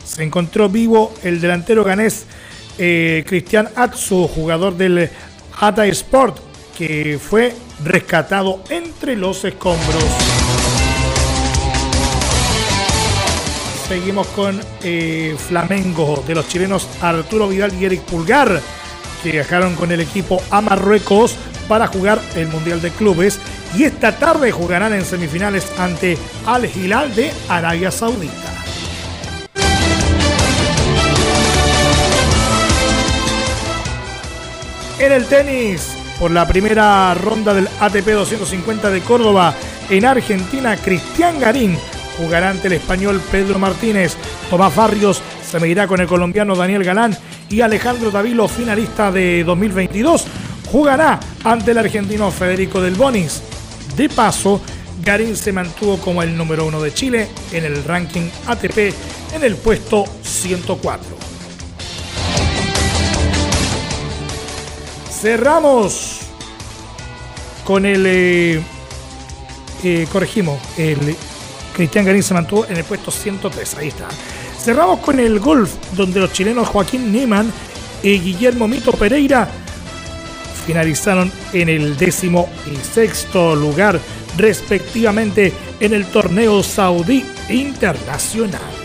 se 0.04 0.22
encontró 0.22 0.68
vivo 0.68 1.14
el 1.22 1.40
delantero 1.40 1.82
ganés 1.82 2.26
eh, 2.76 3.24
Cristian 3.26 3.70
Atsu, 3.74 4.28
jugador 4.28 4.76
del 4.76 5.08
Ata 5.58 5.86
Sport, 5.86 6.38
que 6.76 7.18
fue 7.18 7.54
rescatado 7.82 8.62
entre 8.68 9.16
los 9.16 9.44
escombros. 9.46 10.04
Seguimos 13.88 14.26
con 14.28 14.60
eh, 14.82 15.34
Flamengo 15.38 16.22
de 16.26 16.34
los 16.34 16.46
chilenos 16.48 16.86
Arturo 17.00 17.48
Vidal 17.48 17.72
y 17.80 17.86
Eric 17.86 18.02
Pulgar, 18.02 18.60
que 19.22 19.32
viajaron 19.32 19.74
con 19.74 19.90
el 19.90 20.00
equipo 20.00 20.42
a 20.50 20.60
Marruecos 20.60 21.36
para 21.70 21.86
jugar 21.86 22.20
el 22.34 22.48
Mundial 22.48 22.82
de 22.82 22.90
Clubes 22.90 23.38
y 23.76 23.84
esta 23.84 24.10
tarde 24.10 24.50
jugarán 24.50 24.92
en 24.92 25.04
semifinales 25.04 25.70
ante 25.78 26.18
Al 26.44 26.64
Hilal 26.64 27.14
de 27.14 27.30
Arabia 27.48 27.92
Saudita. 27.92 28.34
En 34.98 35.12
el 35.12 35.26
tenis, 35.26 35.96
por 36.18 36.32
la 36.32 36.44
primera 36.48 37.14
ronda 37.14 37.54
del 37.54 37.68
ATP 37.78 38.04
250 38.04 38.90
de 38.90 39.00
Córdoba, 39.02 39.54
en 39.88 40.04
Argentina, 40.06 40.76
Cristian 40.76 41.38
Garín 41.38 41.78
jugará 42.18 42.50
ante 42.50 42.66
el 42.66 42.74
español 42.74 43.22
Pedro 43.30 43.60
Martínez. 43.60 44.16
Tomás 44.50 44.74
Barrios 44.74 45.22
se 45.48 45.60
medirá 45.60 45.86
con 45.86 46.00
el 46.00 46.08
colombiano 46.08 46.56
Daniel 46.56 46.82
Galán 46.82 47.16
y 47.48 47.60
Alejandro 47.60 48.10
Davilo, 48.10 48.48
finalista 48.48 49.12
de 49.12 49.44
2022, 49.44 50.26
jugará 50.70 51.20
ante 51.44 51.72
el 51.72 51.78
argentino 51.78 52.30
Federico 52.30 52.80
Del 52.80 52.94
Bonis. 52.94 53.42
De 53.96 54.08
paso, 54.08 54.60
Garín 55.02 55.36
se 55.36 55.52
mantuvo 55.52 55.98
como 55.98 56.22
el 56.22 56.36
número 56.36 56.66
uno 56.66 56.80
de 56.80 56.92
Chile 56.92 57.28
en 57.52 57.64
el 57.64 57.82
ranking 57.84 58.28
ATP 58.46 58.94
en 59.34 59.44
el 59.44 59.56
puesto 59.56 60.04
104. 60.22 61.16
Cerramos 65.10 66.20
con 67.64 67.84
el... 67.84 68.04
Eh, 68.06 68.62
eh, 69.82 70.06
corregimos, 70.12 70.60
el 70.76 71.16
Cristian 71.74 72.04
Garín 72.04 72.22
se 72.22 72.34
mantuvo 72.34 72.66
en 72.66 72.76
el 72.76 72.84
puesto 72.84 73.10
103, 73.10 73.76
ahí 73.76 73.88
está. 73.88 74.08
Cerramos 74.58 75.00
con 75.00 75.18
el 75.18 75.40
golf, 75.40 75.72
donde 75.92 76.20
los 76.20 76.32
chilenos 76.32 76.68
Joaquín 76.68 77.10
Niemann 77.10 77.50
y 78.02 78.18
Guillermo 78.18 78.68
Mito 78.68 78.92
Pereira 78.92 79.48
finalizaron 80.66 81.32
en 81.52 81.68
el 81.68 81.96
décimo 81.96 82.48
y 82.70 82.76
sexto 82.76 83.54
lugar 83.54 84.00
respectivamente 84.36 85.52
en 85.80 85.94
el 85.94 86.06
torneo 86.06 86.62
saudí 86.62 87.24
internacional. 87.48 88.80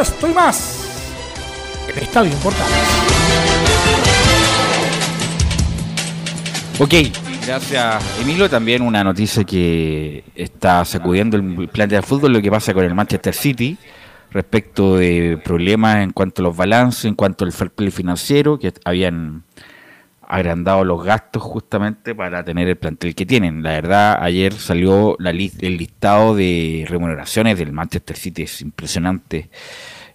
Estoy 0.00 0.32
más. 0.32 0.74
El 1.88 2.02
estadio 2.02 2.30
importante. 2.30 2.74
Ok, 6.78 7.27
gracias 7.48 8.20
Emilio. 8.20 8.50
También 8.50 8.82
una 8.82 9.02
noticia 9.02 9.42
que 9.42 10.22
está 10.34 10.84
sacudiendo 10.84 11.38
el 11.38 11.66
plan 11.68 11.88
de 11.88 12.02
fútbol, 12.02 12.34
lo 12.34 12.42
que 12.42 12.50
pasa 12.50 12.74
con 12.74 12.84
el 12.84 12.94
Manchester 12.94 13.32
City 13.32 13.78
respecto 14.30 14.98
de 14.98 15.40
problemas 15.42 16.02
en 16.02 16.12
cuanto 16.12 16.42
a 16.42 16.44
los 16.44 16.54
balances, 16.54 17.06
en 17.06 17.14
cuanto 17.14 17.46
al 17.46 17.52
fair 17.52 17.70
play 17.70 17.90
financiero, 17.90 18.58
que 18.58 18.74
habían 18.84 19.44
agrandado 20.20 20.84
los 20.84 21.02
gastos 21.02 21.42
justamente 21.42 22.14
para 22.14 22.44
tener 22.44 22.68
el 22.68 22.76
plantel 22.76 23.14
que 23.14 23.24
tienen. 23.24 23.62
La 23.62 23.70
verdad, 23.70 24.18
ayer 24.20 24.52
salió 24.52 25.16
la 25.18 25.30
el 25.30 25.78
listado 25.78 26.36
de 26.36 26.84
remuneraciones 26.86 27.58
del 27.58 27.72
Manchester 27.72 28.14
City, 28.14 28.42
es 28.42 28.60
impresionante. 28.60 29.48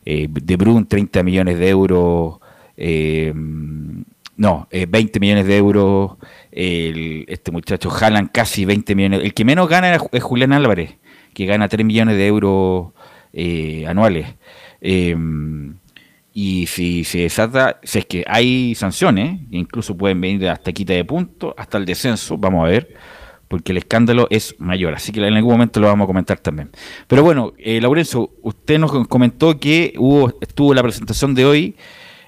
Eh, 0.06 0.28
de 0.30 0.56
Bruyne 0.56 0.86
30 0.86 1.24
millones 1.24 1.58
de 1.58 1.70
euros, 1.70 2.38
eh, 2.78 3.34
no, 4.36 4.68
20 4.72 5.18
eh, 5.18 5.20
millones 5.20 5.48
de 5.48 5.58
euros, 5.58 6.18
este 6.56 7.52
muchacho 7.52 7.90
Haaland 7.90 8.32
casi 8.32 8.66
20 8.66 8.96
millones, 8.96 9.22
el 9.24 9.34
que 9.34 9.46
menos 9.46 9.68
gana 9.68 9.98
es 10.12 10.24
Julián 10.24 10.54
Álvarez, 10.54 10.98
que 11.34 11.46
gana 11.46 11.68
3 11.68 11.86
millones 11.86 12.16
de 12.18 12.28
euros 12.28 12.94
eh, 13.34 13.86
anuales. 13.88 14.36
Em, 14.82 15.76
y 16.34 16.68
si 16.68 17.04
se 17.04 17.20
desata, 17.20 17.80
si 17.84 18.00
es 18.00 18.06
que 18.06 18.24
hay 18.28 18.76
sanciones, 18.76 19.40
incluso 19.52 19.96
pueden 19.96 20.20
venir 20.22 20.50
hasta 20.50 20.72
quita 20.72 20.94
de 20.94 21.06
puntos, 21.06 21.54
hasta 21.58 21.78
el 21.78 21.86
descenso, 21.86 22.38
vamos 22.38 22.66
a 22.66 22.70
ver, 22.70 22.96
porque 23.48 23.72
el 23.72 23.78
escándalo 23.80 24.28
es 24.30 24.56
mayor. 24.60 24.94
Así 24.96 25.12
que 25.12 25.26
en 25.26 25.34
algún 25.34 25.54
momento 25.54 25.80
lo 25.80 25.88
vamos 25.88 26.06
a 26.06 26.08
comentar 26.08 26.40
también. 26.40 26.72
Pero 27.08 27.24
bueno, 27.24 27.54
eh, 27.58 27.80
Laurenzo, 27.82 28.32
usted 28.42 28.80
nos 28.80 29.08
comentó 29.08 29.60
que 29.60 29.94
hubo, 29.98 30.34
estuvo 30.42 30.74
la 30.74 30.82
presentación 30.82 31.36
de 31.36 31.46
hoy 31.46 31.76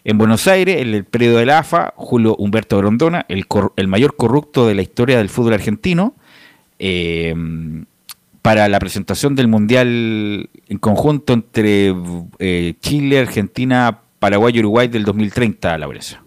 en 0.06 0.18
Buenos 0.18 0.48
Aires, 0.48 0.82
en 0.82 0.94
el 0.94 1.04
periodo 1.04 1.40
de 1.40 1.46
la 1.46 1.60
AFA, 1.60 1.94
Julio 1.98 2.36
Humberto 2.38 2.78
Grondona, 2.78 3.26
el, 3.28 3.46
el 3.76 3.88
mayor 3.88 4.16
corrupto 4.16 4.68
de 4.68 4.76
la 4.76 4.82
historia 4.82 5.18
del 5.18 5.30
fútbol 5.30 5.54
argentino. 5.54 6.16
Eh, 6.80 7.34
para 8.46 8.70
la 8.70 8.78
presentación 8.78 9.34
del 9.34 9.48
Mundial 9.48 10.52
en 10.70 10.78
conjunto 10.78 11.34
entre 11.34 11.96
eh, 12.38 12.76
Chile, 12.80 13.18
Argentina, 13.18 14.02
Paraguay 14.20 14.54
y 14.56 14.60
Uruguay 14.60 14.88
del 14.88 15.04
2030, 15.04 15.76
Laurencio. 15.80 16.20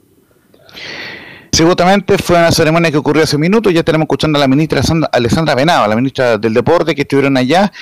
Seguramente 1.59 2.17
fue 2.19 2.37
una 2.37 2.53
ceremonia 2.53 2.89
que 2.93 2.99
ocurrió 2.99 3.25
hace 3.25 3.37
minutos. 3.37 3.75
Ya 3.75 3.83
tenemos 3.83 4.05
escuchando 4.05 4.39
a 4.39 4.41
la 4.41 4.47
ministra 4.47 4.81
Alessandra 5.11 5.57
Venado, 5.57 5.89
la 5.89 5.97
ministra 5.97 6.39
del 6.39 6.55
Deporte, 6.55 6.95
que 6.95 7.03
estuvieron 7.03 7.37
allá. 7.37 7.73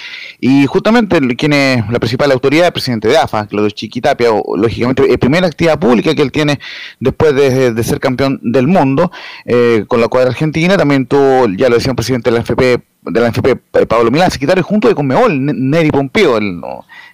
Y 0.40 0.64
justamente 0.64 1.20
quien 1.36 1.52
es 1.52 1.90
la 1.90 1.98
principal 1.98 2.32
autoridad, 2.32 2.68
el 2.68 2.72
presidente 2.72 3.06
de 3.06 3.18
AFA, 3.18 3.46
Claudio 3.46 3.68
Chiquitapia, 3.68 4.30
lógicamente, 4.56 5.06
la 5.06 5.18
primera 5.18 5.46
actividad 5.46 5.78
pública 5.78 6.14
que 6.14 6.22
él 6.22 6.32
tiene 6.32 6.58
después 7.00 7.34
de, 7.34 7.84
ser 7.84 8.00
campeón 8.00 8.40
del 8.42 8.66
mundo 8.66 9.12
eh, 9.44 9.84
con 9.86 10.00
la 10.00 10.08
cuadra 10.08 10.30
argentina. 10.30 10.78
También 10.78 11.04
tuvo, 11.04 11.46
ya 11.54 11.68
lo 11.68 11.74
decía 11.74 11.90
el 11.90 11.96
presidente 11.96 12.30
de 12.30 12.36
la 12.36 12.40
FP, 12.40 12.80
de 13.02 13.20
la 13.20 13.28
NFP, 13.28 13.46
eh, 13.74 13.86
Pablo 13.86 14.10
Milán, 14.10 14.30
secretario 14.30 14.64
junto 14.64 14.88
de 14.88 14.94
Conmebol, 14.94 15.38
Neri 15.38 15.90
Pompeo, 15.90 16.38
el, 16.38 16.62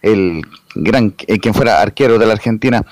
el 0.00 0.42
gran, 0.76 1.12
eh, 1.26 1.40
quien 1.40 1.54
fuera 1.54 1.82
arquero 1.82 2.18
de 2.18 2.26
la 2.26 2.34
Argentina 2.34 2.86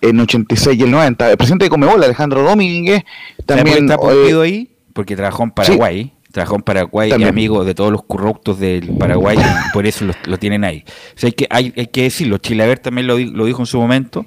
en 0.00 0.20
86 0.20 0.78
y 0.78 0.82
el 0.82 0.90
90. 0.90 1.30
El 1.30 1.36
presidente 1.36 1.64
de 1.66 1.70
Conmebol, 1.70 2.02
Alejandro 2.02 2.42
Domínguez, 2.42 3.04
también... 3.44 3.84
está 3.84 3.96
Pompeo 3.96 4.42
ahí? 4.42 4.70
Porque 4.92 5.16
trabajó 5.16 5.44
en 5.44 5.50
Paraguay. 5.50 6.12
Trabajó 6.32 6.56
en 6.56 6.62
Paraguay 6.62 7.12
y 7.18 7.24
amigo 7.24 7.64
de 7.64 7.74
todos 7.74 7.90
los 7.90 8.02
corruptos 8.04 8.58
del 8.60 8.96
Paraguay, 8.98 9.38
y 9.38 9.72
por 9.72 9.86
eso 9.86 10.04
lo, 10.26 10.38
tienen 10.38 10.64
ahí. 10.64 10.84
O 10.86 11.18
sea, 11.18 11.28
hay, 11.28 11.32
que, 11.32 11.46
hay, 11.48 11.72
hay 11.76 11.86
que 11.86 12.02
decirlo, 12.02 12.36
Chilaver 12.36 12.78
también 12.78 13.06
lo, 13.06 13.18
lo 13.18 13.46
dijo 13.46 13.62
en 13.62 13.66
su 13.66 13.78
momento, 13.78 14.26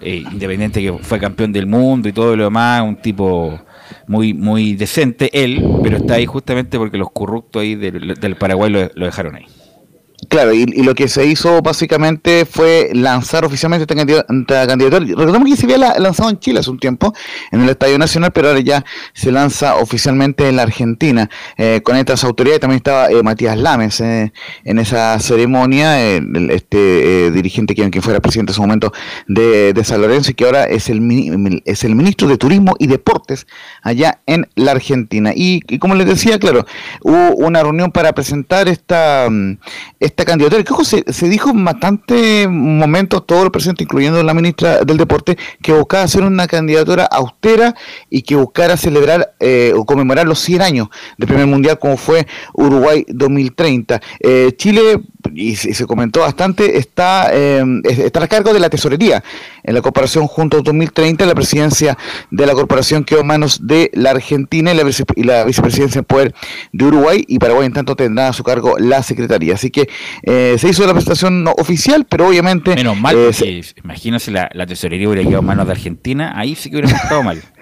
eh, 0.00 0.24
independiente 0.30 0.82
que 0.82 0.92
fue 0.92 1.18
campeón 1.18 1.52
del 1.52 1.66
mundo 1.66 2.08
y 2.08 2.12
todo 2.12 2.36
lo 2.36 2.44
demás, 2.44 2.82
un 2.82 2.96
tipo 2.96 3.58
muy 4.06 4.34
muy 4.34 4.74
decente 4.74 5.30
él, 5.32 5.62
pero 5.82 5.98
está 5.98 6.14
ahí 6.14 6.26
justamente 6.26 6.78
porque 6.78 6.98
los 6.98 7.10
corruptos 7.10 7.62
ahí 7.62 7.74
del, 7.74 8.36
Paraguay 8.36 8.70
lo, 8.70 9.04
dejaron 9.04 9.36
ahí. 9.36 9.46
Claro, 10.28 10.54
y, 10.54 10.66
lo 10.66 10.94
que 10.94 11.08
se 11.08 11.26
hizo 11.26 11.60
básicamente 11.60 12.44
fue 12.44 12.90
lanzar 12.92 13.44
oficialmente 13.44 13.82
esta 13.82 14.66
candidatura. 14.66 15.04
Recordemos 15.04 15.48
que 15.48 15.56
se 15.56 15.64
había 15.64 15.98
lanzado 15.98 16.30
en 16.30 16.38
Chile 16.38 16.60
hace 16.60 16.70
un 16.70 16.78
tiempo, 16.78 17.12
en 17.50 17.62
el 17.62 17.68
Estadio 17.68 17.98
Nacional, 17.98 18.32
pero 18.32 18.48
ahora 18.48 18.60
ya 18.60 18.84
se 19.12 19.32
lanza 19.32 19.76
oficialmente 19.76 20.48
en 20.48 20.56
la 20.56 20.62
Argentina. 20.62 21.28
Eh, 21.56 21.80
con 21.82 21.96
estas 21.96 22.24
autoridades 22.24 22.60
también 22.60 22.78
estaba 22.78 23.10
eh, 23.10 23.22
Matías 23.22 23.58
Lames 23.58 24.00
eh, 24.00 24.32
en 24.64 24.78
esa 24.78 25.18
ceremonia, 25.18 26.00
este 26.50 27.30
dirigente 27.30 27.74
quien, 27.74 27.90
quien 27.90 28.02
fuera 28.02 28.20
presidente 28.20 28.52
en 28.52 28.54
su 28.54 28.62
momento 28.62 28.92
de, 29.26 29.72
de, 29.72 29.84
San 29.84 30.00
Lorenzo 30.00 30.30
y 30.30 30.34
que 30.34 30.44
ahora 30.44 30.64
es 30.64 30.88
el, 30.88 31.62
es 31.64 31.84
el 31.84 31.94
ministro 31.94 32.28
de 32.28 32.38
Turismo 32.38 32.74
y 32.78 32.86
Deportes 32.86 33.46
allá 33.82 34.20
en 34.26 34.46
la 34.54 34.72
Argentina. 34.72 35.32
Y, 35.34 35.60
como 35.78 35.94
les 35.94 36.06
decía, 36.06 36.38
claro, 36.38 36.66
hubo 37.02 37.34
una 37.36 37.62
reunión 37.62 37.90
para 37.90 38.12
presentar 38.12 38.68
esta... 38.68 39.28
Esta 40.04 40.24
candidatura. 40.24 40.62
Que 40.62 41.12
se, 41.12 41.28
dijo 41.28 41.50
en 41.50 41.64
bastantes 41.64 42.46
momentos, 42.48 43.26
todos 43.26 43.42
los 43.44 43.50
presentes, 43.50 43.84
incluyendo 43.84 44.22
la 44.22 44.34
ministra 44.34 44.80
del 44.84 44.98
Deporte, 44.98 45.38
que 45.62 45.72
buscaba 45.72 46.02
hacer 46.04 46.22
una 46.22 46.46
candidatura 46.46 47.04
austera 47.04 47.74
y 48.10 48.20
que 48.22 48.36
buscara 48.36 48.76
celebrar 48.76 49.34
eh, 49.40 49.72
o 49.74 49.84
conmemorar 49.86 50.26
los 50.26 50.40
100 50.40 50.60
años 50.62 50.88
del 51.16 51.26
primer 51.28 51.46
mundial, 51.46 51.78
como 51.78 51.96
fue 51.96 52.26
Uruguay 52.52 53.06
2030. 53.08 54.00
Eh, 54.20 54.52
Chile, 54.58 55.00
y 55.34 55.56
se, 55.56 55.72
se 55.72 55.86
comentó 55.86 56.20
bastante, 56.20 56.76
está, 56.76 57.30
eh, 57.32 57.64
está 57.84 58.22
a 58.22 58.28
cargo 58.28 58.52
de 58.52 58.60
la 58.60 58.68
tesorería 58.68 59.24
en 59.62 59.74
la 59.74 59.80
corporación 59.80 60.26
junto 60.26 60.58
a 60.58 60.60
2030. 60.60 61.24
La 61.24 61.34
presidencia 61.34 61.96
de 62.30 62.44
la 62.46 62.52
corporación 62.52 63.04
quedó 63.04 63.20
en 63.22 63.26
manos 63.28 63.66
de 63.66 63.90
la 63.94 64.10
Argentina 64.10 64.72
y 64.72 64.76
la, 64.76 64.82
vice- 64.82 65.04
y 65.16 65.22
la 65.22 65.44
vicepresidencia 65.44 66.00
en 66.00 66.04
poder 66.04 66.34
de 66.72 66.84
Uruguay 66.84 67.24
y 67.26 67.38
Paraguay 67.38 67.66
en 67.66 67.72
tanto 67.72 67.96
tendrá 67.96 68.28
a 68.28 68.32
su 68.34 68.44
cargo 68.44 68.76
la 68.78 69.02
secretaría. 69.02 69.54
Así 69.54 69.70
que 69.70 69.88
eh, 70.22 70.56
se 70.58 70.68
hizo 70.68 70.86
la 70.86 70.92
presentación 70.92 71.44
no 71.44 71.52
oficial, 71.58 72.06
pero 72.08 72.28
obviamente... 72.28 72.74
Menos 72.74 72.98
mal, 72.98 73.16
eh, 73.16 73.30
porque 73.30 73.64
imagínese 73.82 74.30
la, 74.30 74.50
la 74.52 74.66
tesorería 74.66 75.08
hubiera 75.08 75.22
quedado 75.22 75.40
en 75.40 75.46
manos 75.46 75.66
de 75.66 75.72
Argentina, 75.72 76.32
ahí 76.36 76.54
sí 76.54 76.70
que 76.70 76.76
hubiera 76.76 76.96
estado 76.96 77.22
mal. 77.22 77.42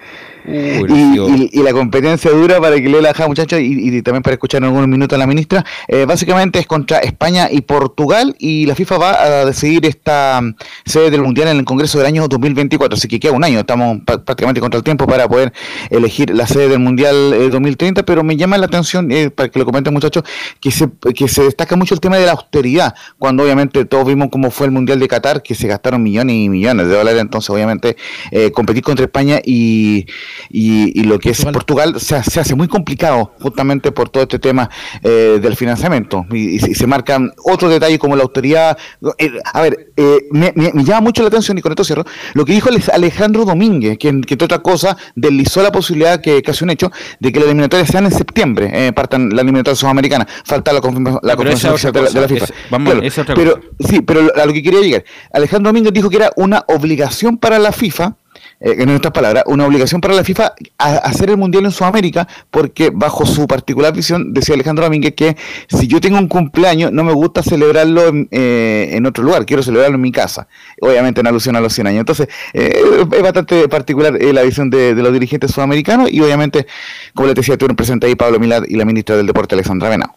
Y, 0.45 0.83
y- 1.29 1.49
y 1.53 1.63
la 1.63 1.71
competencia 1.73 2.31
dura 2.31 2.59
para 2.59 2.75
que 2.75 2.89
le 2.89 3.01
la 3.01 3.09
baja 3.09 3.27
muchachos 3.27 3.59
y, 3.59 3.97
y 3.97 4.01
también 4.01 4.23
para 4.23 4.33
escuchar 4.33 4.59
en 4.59 4.65
algunos 4.65 4.87
minutos 4.87 5.15
a 5.15 5.19
la 5.19 5.27
ministra. 5.27 5.63
Eh, 5.87 6.05
básicamente 6.05 6.59
es 6.59 6.67
contra 6.67 6.99
España 6.99 7.47
y 7.51 7.61
Portugal 7.61 8.35
y 8.39 8.65
la 8.65 8.75
FIFA 8.75 8.97
va 8.97 9.23
a 9.23 9.45
decidir 9.45 9.85
esta 9.85 10.41
mm, 10.41 10.55
sede 10.85 11.11
del 11.11 11.21
mundial 11.21 11.47
en 11.49 11.57
el 11.57 11.65
Congreso 11.65 11.97
del 11.97 12.07
año 12.07 12.27
2024 12.27 12.95
así 12.95 13.07
que 13.07 13.19
queda 13.19 13.31
un 13.31 13.43
año 13.43 13.59
estamos 13.59 13.99
prácticamente 14.05 14.59
contra 14.61 14.77
el 14.77 14.83
tiempo 14.83 15.07
para 15.07 15.27
poder 15.27 15.53
elegir 15.89 16.29
la 16.33 16.45
sede 16.47 16.69
del 16.69 16.79
mundial 16.79 17.33
eh, 17.33 17.49
2030 17.49 18.03
pero 18.03 18.23
me 18.23 18.35
llama 18.37 18.57
la 18.57 18.65
atención 18.65 19.11
eh, 19.11 19.29
para 19.29 19.49
que 19.49 19.59
lo 19.59 19.65
comenten 19.65 19.93
muchachos 19.93 20.23
que 20.59 20.71
se 20.71 20.89
que 21.15 21.27
se 21.27 21.43
destaca 21.43 21.75
mucho 21.75 21.93
el 21.93 21.99
tema 21.99 22.17
de 22.17 22.25
la 22.25 22.33
austeridad 22.33 22.93
cuando 23.17 23.43
obviamente 23.43 23.85
todos 23.85 24.05
vimos 24.07 24.29
cómo 24.31 24.51
fue 24.51 24.65
el 24.67 24.71
mundial 24.71 24.99
de 24.99 25.07
Qatar 25.07 25.41
que 25.43 25.55
se 25.55 25.67
gastaron 25.67 26.01
millones 26.03 26.35
y 26.35 26.49
millones 26.49 26.87
de 26.87 26.95
dólares 26.95 27.21
entonces 27.21 27.49
obviamente 27.49 27.95
eh, 28.31 28.51
competir 28.51 28.83
contra 28.83 29.05
España 29.05 29.39
y 29.43 30.05
y, 30.49 30.99
y 30.99 31.03
lo 31.03 31.19
que 31.19 31.29
es 31.31 31.43
Portugal 31.45 31.99
se, 31.99 32.21
se 32.23 32.39
hace 32.39 32.55
muy 32.55 32.67
complicado 32.67 33.33
justamente 33.39 33.91
por 33.91 34.09
todo 34.09 34.23
este 34.23 34.39
tema 34.39 34.69
eh, 35.03 35.39
del 35.41 35.55
financiamiento 35.55 36.25
y, 36.31 36.55
y 36.55 36.59
se- 36.59 36.87
marcan 36.87 37.31
otros 37.45 37.71
detalles 37.71 37.97
como 37.99 38.15
la 38.15 38.23
autoridad. 38.23 38.77
eh, 39.17 39.31
a 39.53 39.61
ver, 39.61 39.91
eh, 39.97 40.17
me, 40.31 40.51
me- 40.55 40.71
me 40.73 40.83
llama 40.83 41.01
mucho 41.01 41.21
la 41.21 41.29
atención 41.29 41.57
y 41.57 41.61
con 41.61 41.71
esto 41.71 41.83
cierro, 41.83 42.03
lo 42.33 42.45
que 42.45 42.53
dijo 42.53 42.69
Ale- 42.69 42.81
Alejandro 42.93 43.45
Domínguez, 43.45 43.97
que, 43.97 44.09
que 44.21 44.33
entre 44.33 44.45
otras 44.45 44.59
cosas 44.61 44.95
deslizó 45.15 45.61
la 45.63 45.71
posibilidad 45.71 46.21
que 46.21 46.41
casi 46.41 46.63
un 46.63 46.69
hecho 46.71 46.91
de 47.19 47.31
que 47.31 47.39
las 47.39 47.45
eliminatorias 47.47 47.89
sean 47.89 48.05
en 48.05 48.11
septiembre, 48.11 48.69
eh, 48.73 48.91
partan 48.93 49.29
la 49.29 49.41
eliminatoria 49.41 49.75
sudamericana, 49.75 50.27
falta 50.45 50.73
la, 50.73 50.81
confirma- 50.81 51.19
la 51.23 51.35
confirmación 51.35 51.91
de 51.93 52.01
la, 52.01 52.09
de 52.09 52.21
la 52.21 52.27
FIFA. 52.27 52.45
es- 52.45 52.53
vamos, 52.69 52.93
esa 52.95 53.05
es 53.05 53.17
otra 53.19 53.35
pero, 53.35 53.55
cosa. 53.55 53.67
Sí, 53.89 54.01
pero 54.01 54.21
a 54.35 54.45
lo 54.45 54.53
que 54.53 54.61
quería 54.63 54.81
llegar, 54.81 55.03
Alejandro 55.31 55.69
Domínguez 55.69 55.93
dijo 55.93 56.09
que 56.09 56.17
era 56.17 56.31
una 56.35 56.63
obligación 56.67 57.37
para 57.37 57.59
la 57.59 57.71
FIFA, 57.71 58.15
en 58.63 58.89
otras 58.89 59.11
palabras, 59.13 59.43
una 59.47 59.65
obligación 59.67 59.99
para 60.01 60.13
la 60.13 60.23
FIFA 60.23 60.53
a, 60.77 60.95
hacer 60.97 61.29
el 61.29 61.37
Mundial 61.37 61.65
en 61.65 61.71
Sudamérica, 61.71 62.27
porque 62.49 62.91
bajo 62.93 63.25
su 63.25 63.45
particular 63.45 63.93
visión, 63.93 64.33
decía 64.33 64.55
Alejandro 64.55 64.85
Domínguez, 64.85 65.13
que 65.15 65.35
si 65.67 65.87
yo 65.87 65.99
tengo 65.99 66.17
un 66.17 66.27
cumpleaños, 66.27 66.91
no 66.91 67.03
me 67.03 67.13
gusta 67.13 67.43
celebrarlo 67.43 68.07
en, 68.07 68.27
eh, 68.31 68.89
en 68.93 69.05
otro 69.05 69.23
lugar, 69.23 69.45
quiero 69.45 69.63
celebrarlo 69.63 69.95
en 69.95 70.01
mi 70.01 70.11
casa, 70.11 70.47
obviamente 70.81 71.21
en 71.21 71.27
alusión 71.27 71.55
a 71.55 71.61
los 71.61 71.73
100 71.73 71.87
años. 71.87 71.99
Entonces, 71.99 72.27
eh, 72.53 72.83
es 73.11 73.21
bastante 73.21 73.67
particular 73.67 74.15
eh, 74.21 74.31
la 74.33 74.43
visión 74.43 74.69
de, 74.69 74.95
de 74.95 75.03
los 75.03 75.11
dirigentes 75.13 75.51
sudamericanos 75.51 76.11
y 76.11 76.21
obviamente, 76.21 76.65
como 77.13 77.27
les 77.27 77.35
decía, 77.35 77.57
tuvieron 77.57 77.75
presente 77.75 78.07
ahí 78.07 78.15
Pablo 78.15 78.39
Milad 78.39 78.63
y 78.67 78.75
la 78.75 78.85
ministra 78.85 79.17
del 79.17 79.27
Deporte, 79.27 79.55
Alexandra 79.55 79.89
Venao. 79.89 80.15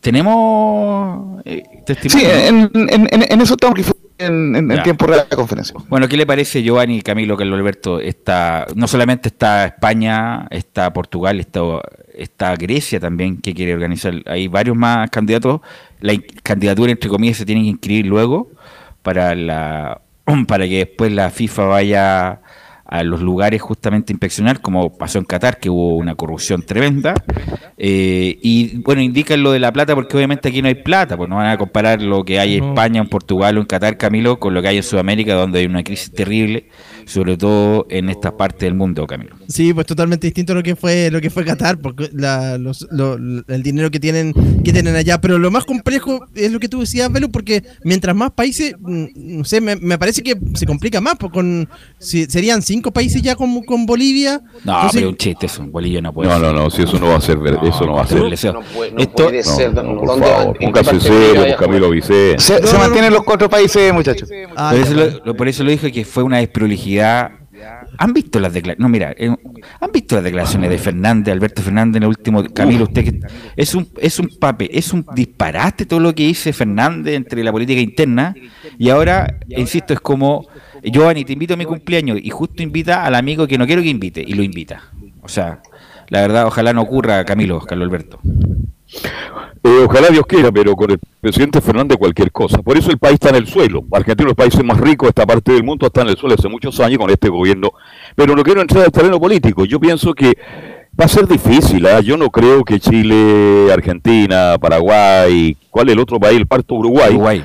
Tenemos 0.00 1.40
eh, 1.44 1.62
Sí, 1.64 1.82
testimonio. 1.84 2.30
en, 2.30 2.70
en, 2.90 3.08
en, 3.28 3.40
eso 3.40 3.54
estamos 3.54 3.76
en, 4.18 4.54
en- 4.56 4.82
tiempo 4.82 5.06
real 5.06 5.20
de 5.20 5.26
la 5.30 5.36
conferencia. 5.36 5.74
Bueno, 5.88 6.08
¿qué 6.08 6.16
le 6.16 6.26
parece 6.26 6.62
Giovanni, 6.62 7.00
Camilo, 7.02 7.36
Carlos 7.36 7.58
Alberto? 7.58 8.00
Está, 8.00 8.66
no 8.74 8.86
solamente 8.88 9.28
está 9.28 9.66
España, 9.66 10.46
está 10.50 10.92
Portugal, 10.92 11.40
está, 11.40 11.60
está 12.14 12.54
Grecia 12.56 13.00
también 13.00 13.40
que 13.40 13.54
quiere 13.54 13.74
organizar. 13.74 14.14
Hay 14.26 14.48
varios 14.48 14.76
más 14.76 15.08
candidatos. 15.10 15.60
La 16.00 16.14
candidatura, 16.42 16.90
entre 16.92 17.08
comillas, 17.08 17.36
se 17.38 17.46
tienen 17.46 17.64
que 17.64 17.70
inscribir 17.70 18.06
luego 18.06 18.50
para 19.02 19.34
la 19.34 20.00
para 20.46 20.66
que 20.68 20.78
después 20.78 21.10
la 21.12 21.30
FIFA 21.30 21.64
vaya 21.64 22.40
a 22.88 23.04
los 23.04 23.20
lugares 23.20 23.60
justamente 23.60 24.12
inspeccionar, 24.12 24.62
como 24.62 24.96
pasó 24.96 25.18
en 25.18 25.26
Qatar, 25.26 25.58
que 25.58 25.68
hubo 25.68 25.96
una 25.96 26.14
corrupción 26.14 26.62
tremenda. 26.62 27.14
Eh, 27.76 28.38
y 28.42 28.78
bueno, 28.78 29.02
indican 29.02 29.42
lo 29.42 29.52
de 29.52 29.60
la 29.60 29.72
plata, 29.72 29.94
porque 29.94 30.16
obviamente 30.16 30.48
aquí 30.48 30.62
no 30.62 30.68
hay 30.68 30.74
plata, 30.74 31.16
pues 31.16 31.28
no 31.28 31.36
van 31.36 31.50
a 31.50 31.58
comparar 31.58 32.00
lo 32.02 32.24
que 32.24 32.40
hay 32.40 32.56
en. 32.56 32.68
España, 32.68 33.00
en 33.00 33.08
Portugal 33.08 33.58
o 33.58 33.60
en 33.60 33.66
Qatar, 33.66 33.96
Camilo, 33.96 34.38
con 34.38 34.54
lo 34.54 34.62
que 34.62 34.68
hay 34.68 34.76
en 34.76 34.82
Sudamérica, 34.82 35.34
donde 35.34 35.60
hay 35.60 35.66
una 35.66 35.82
crisis 35.82 36.12
terrible, 36.12 36.68
sobre 37.06 37.36
todo 37.36 37.86
en 37.90 38.08
esta 38.08 38.36
parte 38.36 38.66
del 38.66 38.74
mundo, 38.74 39.06
Camilo. 39.06 39.36
Sí, 39.48 39.72
pues 39.72 39.86
totalmente 39.86 40.26
distinto 40.26 40.52
a 40.52 40.56
lo 40.56 40.62
que 40.62 40.76
fue 40.76 41.10
lo 41.10 41.22
que 41.22 41.30
fue 41.30 41.42
Qatar, 41.42 41.78
porque 41.78 42.10
la- 42.12 42.58
los- 42.58 42.86
lo- 42.90 43.14
el 43.16 43.62
dinero 43.62 43.90
que 43.90 43.98
tienen 43.98 44.34
que 44.62 44.72
tienen 44.74 44.94
allá. 44.94 45.20
Pero 45.22 45.38
lo 45.38 45.50
más 45.50 45.64
complejo 45.64 46.26
es 46.34 46.52
lo 46.52 46.60
que 46.60 46.68
tú 46.68 46.80
decías, 46.80 47.10
Velo, 47.10 47.30
porque 47.30 47.62
mientras 47.82 48.14
más 48.14 48.30
países, 48.32 48.74
mm, 48.78 49.06
no 49.38 49.44
sé, 49.44 49.62
me, 49.62 49.74
me 49.76 49.96
parece 49.98 50.22
que 50.22 50.36
se 50.54 50.66
complica 50.66 51.00
más. 51.00 51.14
Con 51.32 51.66
si, 51.98 52.26
serían 52.26 52.60
cinco 52.60 52.90
países 52.92 53.22
ya 53.22 53.36
con, 53.36 53.62
con 53.64 53.86
Bolivia. 53.86 54.42
No, 54.64 54.74
Entonces, 54.74 54.92
pero 55.00 55.08
un 55.08 55.16
chiste, 55.16 55.46
eso, 55.46 55.64
Bolivia 55.66 56.02
no 56.02 56.12
puede 56.12 56.28
No, 56.28 56.34
ser. 56.38 56.42
no, 56.44 56.52
no, 56.52 56.70
si 56.70 56.82
eso 56.82 56.98
no 56.98 57.06
va 57.08 57.16
a 57.16 57.20
ser 57.22 57.38
ver- 57.38 57.58
eso 57.62 57.86
no 57.86 57.94
va 57.94 58.02
a 58.02 58.06
ser. 58.06 58.52
No 58.52 58.60
puede, 58.74 58.92
no 58.92 58.98
Esto- 58.98 59.24
puede 59.24 59.42
ser. 59.42 59.72
No, 59.72 59.82
no, 59.82 59.98
por 60.00 60.08
¿Dónde- 60.08 60.26
favor, 60.26 60.58
parte 60.74 60.92
de 60.94 61.00
serio, 61.00 61.56
Camilo? 61.58 61.88
Vicente. 61.90 62.38
Se, 62.38 62.60
No, 62.60 62.66
se 62.66 62.72
no, 62.74 62.78
mantienen 62.80 63.12
los 63.14 63.22
cuatro 63.24 63.48
países, 63.48 63.92
muchachos. 63.94 64.28
ah, 64.56 64.70
Por 64.72 64.80
eso, 64.80 64.92
lo, 64.92 65.24
lo- 65.24 65.36
por 65.36 65.48
eso 65.48 65.64
lo 65.64 65.70
dije 65.70 65.90
que 65.90 66.04
fue 66.04 66.22
una 66.22 66.36
desprolijidad. 66.36 67.30
¿Han 68.00 68.12
visto 68.12 68.38
las 68.38 68.52
declaraciones? 68.52 68.80
No, 68.80 68.88
mira, 68.88 69.12
eh, 69.18 69.28
¿han 69.80 69.92
visto 69.92 70.14
las 70.14 70.24
declaraciones 70.24 70.70
de 70.70 70.78
Fernández, 70.78 71.32
Alberto 71.32 71.62
Fernández 71.62 71.96
en 71.96 72.02
el 72.04 72.08
último? 72.08 72.44
Camilo, 72.54 72.84
usted 72.84 73.04
que 73.04 73.20
es 73.56 73.74
un 73.74 73.88
es 73.98 74.20
un 74.20 74.30
pape, 74.38 74.70
es 74.76 74.92
un 74.92 75.04
disparate 75.14 75.84
todo 75.84 75.98
lo 75.98 76.14
que 76.14 76.22
dice 76.22 76.52
Fernández 76.52 77.14
entre 77.14 77.42
la 77.42 77.50
política 77.50 77.80
interna 77.80 78.34
y 78.78 78.88
ahora, 78.90 79.38
insisto, 79.48 79.94
es 79.94 80.00
como 80.00 80.46
Giovanni, 80.82 81.24
te 81.24 81.32
invito 81.32 81.54
a 81.54 81.56
mi 81.56 81.64
cumpleaños 81.64 82.18
y 82.22 82.30
justo 82.30 82.62
invita 82.62 83.04
al 83.04 83.16
amigo 83.16 83.48
que 83.48 83.58
no 83.58 83.66
quiero 83.66 83.82
que 83.82 83.88
invite 83.88 84.22
y 84.26 84.34
lo 84.34 84.44
invita. 84.44 84.84
O 85.22 85.28
sea, 85.28 85.60
la 86.08 86.20
verdad, 86.20 86.46
ojalá 86.46 86.72
no 86.72 86.82
ocurra, 86.82 87.24
Camilo, 87.24 87.60
Carlos 87.60 87.86
Alberto. 87.86 88.20
Eh, 89.62 89.84
ojalá 89.84 90.08
Dios 90.08 90.24
quiera, 90.26 90.50
pero 90.50 90.74
con 90.74 90.90
el 90.90 90.98
presidente 91.20 91.60
Fernández 91.60 91.98
cualquier 91.98 92.32
cosa. 92.32 92.62
Por 92.62 92.76
eso 92.76 92.90
el 92.90 92.98
país 92.98 93.14
está 93.14 93.30
en 93.30 93.36
el 93.36 93.46
suelo. 93.46 93.84
Argentina 93.92 94.24
es 94.24 94.26
los 94.26 94.34
países 94.34 94.64
más 94.64 94.78
ricos 94.78 95.06
de 95.06 95.10
esta 95.10 95.26
parte 95.26 95.52
del 95.52 95.64
mundo, 95.64 95.86
está 95.86 96.02
en 96.02 96.08
el 96.08 96.16
suelo 96.16 96.36
hace 96.38 96.48
muchos 96.48 96.78
años 96.80 96.98
con 96.98 97.10
este 97.10 97.28
gobierno. 97.28 97.72
Pero 98.14 98.34
no 98.34 98.42
quiero 98.42 98.60
entrar 98.60 98.84
al 98.84 98.92
terreno 98.92 99.20
político. 99.20 99.64
Yo 99.64 99.78
pienso 99.78 100.14
que 100.14 100.36
va 100.98 101.04
a 101.04 101.08
ser 101.08 101.26
difícil. 101.26 101.86
¿ah? 101.86 102.00
Yo 102.00 102.16
no 102.16 102.30
creo 102.30 102.64
que 102.64 102.80
Chile, 102.80 103.70
Argentina, 103.72 104.56
Paraguay, 104.60 105.56
¿cuál 105.70 105.88
es 105.88 105.92
el 105.94 106.00
otro 106.00 106.18
país? 106.18 106.38
El 106.38 106.46
parto 106.46 106.74
Uruguay. 106.74 107.10
Uruguay. 107.10 107.44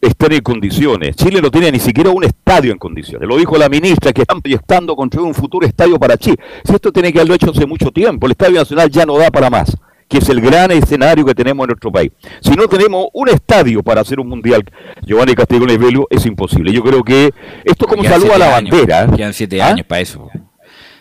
estén 0.00 0.32
en 0.32 0.40
condiciones. 0.40 1.16
Chile 1.16 1.40
no 1.40 1.50
tiene 1.50 1.72
ni 1.72 1.78
siquiera 1.78 2.10
un 2.10 2.24
estadio 2.24 2.72
en 2.72 2.78
condiciones. 2.78 3.28
Lo 3.28 3.36
dijo 3.36 3.56
la 3.56 3.68
ministra 3.68 4.12
que 4.12 4.22
están 4.22 4.42
proyectando 4.42 4.94
construir 4.94 5.26
un 5.26 5.34
futuro 5.34 5.66
estadio 5.66 5.98
para 5.98 6.16
Chile. 6.16 6.36
Si 6.64 6.74
esto 6.74 6.92
tiene 6.92 7.12
que 7.12 7.18
haberlo 7.18 7.34
hecho 7.34 7.50
hace 7.50 7.66
mucho 7.66 7.90
tiempo, 7.90 8.26
el 8.26 8.32
Estadio 8.32 8.58
Nacional 8.58 8.90
ya 8.90 9.06
no 9.06 9.18
da 9.18 9.30
para 9.30 9.50
más, 9.50 9.76
que 10.10 10.18
es 10.18 10.28
el 10.28 10.40
gran 10.40 10.70
escenario 10.72 11.24
que 11.24 11.34
tenemos 11.34 11.64
en 11.64 11.68
nuestro 11.68 11.92
país. 11.92 12.10
Si 12.42 12.50
no 12.50 12.66
tenemos 12.66 13.06
un 13.14 13.28
estadio 13.28 13.82
para 13.82 14.00
hacer 14.00 14.18
un 14.18 14.28
mundial, 14.28 14.62
Giovanni 15.06 15.34
Castiglione 15.34 15.78
Velo, 15.78 16.06
es 16.10 16.26
imposible. 16.26 16.72
Yo 16.72 16.82
creo 16.82 17.02
que 17.04 17.30
esto 17.64 17.86
como 17.86 18.02
Quedan 18.02 18.20
saluda 18.20 18.34
a 18.34 18.38
la 18.38 18.56
años, 18.56 18.70
bandera. 18.76 19.06
Quedan 19.16 19.32
siete 19.32 19.62
¿Ah? 19.62 19.68
años 19.68 19.86
para 19.86 20.00
eso. 20.00 20.28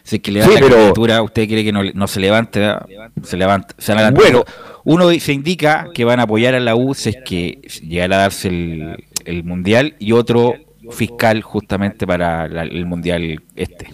Si 0.04 0.17
es 0.17 0.22
que 0.22 0.32
le 0.32 0.39
dan 0.41 0.50
Sí, 0.50 0.56
la 0.56 0.62
pero- 0.93 1.24
usted 1.24 1.48
cree 1.48 1.63
que 1.63 1.72
no, 1.72 1.82
no 1.84 2.08
se 2.08 2.19
levante, 2.19 2.60
¿verdad? 2.60 2.86
se 3.24 3.36
levanta. 3.36 3.74
se 3.80 3.91
van 3.93 3.98
a 4.00 4.02
levantar. 4.12 4.24
Bueno. 4.32 4.45
uno 4.86 5.12
se 5.19 5.34
indica 5.34 5.88
que 5.93 6.06
van 6.06 6.19
a 6.19 6.24
apoyar 6.24 6.54
a 6.56 6.60
la 6.60 6.76
U 6.76 6.93
si 6.93 7.10
es 7.10 7.17
que 7.26 7.60
llegara 7.84 8.15
a 8.17 8.19
darse 8.22 8.48
el, 8.48 9.06
el 9.26 9.43
mundial 9.43 9.95
y 10.00 10.12
otro 10.13 10.54
fiscal 10.91 11.41
justamente 11.41 12.08
para 12.08 12.48
la- 12.48 12.63
el 12.63 12.86
mundial 12.86 13.41
este. 13.56 13.88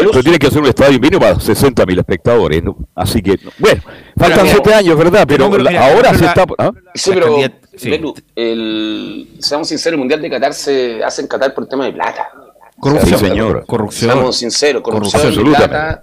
Pero 0.00 0.22
tiene 0.22 0.38
que 0.38 0.46
hacer 0.46 0.60
un 0.60 0.68
estadio 0.68 0.98
mínimo 0.98 1.20
para 1.20 1.38
60 1.40 1.86
mil 1.86 1.98
espectadores. 1.98 2.62
¿no? 2.62 2.76
Así 2.94 3.20
que, 3.22 3.38
no. 3.42 3.50
bueno, 3.58 3.82
faltan 4.16 4.42
mira, 4.44 4.54
siete 4.54 4.74
años, 4.74 4.96
¿verdad? 4.96 5.24
Pero, 5.26 5.50
pero 5.50 5.62
la- 5.62 5.70
mira, 5.70 5.86
ahora 5.86 6.02
pero 6.10 6.18
se 6.18 6.24
la- 6.24 6.30
está... 6.30 6.44
¿ah? 6.58 6.70
Sí, 6.94 7.10
pero, 7.14 7.36
sí. 7.76 7.90
Belu, 7.90 8.14
el, 8.34 9.28
seamos 9.40 9.68
sinceros, 9.68 9.94
el 9.94 9.98
Mundial 9.98 10.22
de 10.22 10.30
Qatar 10.30 10.54
se 10.54 11.02
hace 11.04 11.22
en 11.22 11.28
Qatar 11.28 11.54
por 11.54 11.66
tema 11.66 11.84
de 11.86 11.92
plata. 11.92 12.28
Corrupción, 12.78 13.18
Sí, 13.20 13.26
señor. 13.26 13.64
Corrupción. 13.66 14.10
Seamos 14.12 14.36
sinceros, 14.36 14.82
corrupción, 14.82 15.22
Corrupción, 15.22 15.46
plata. 15.54 16.02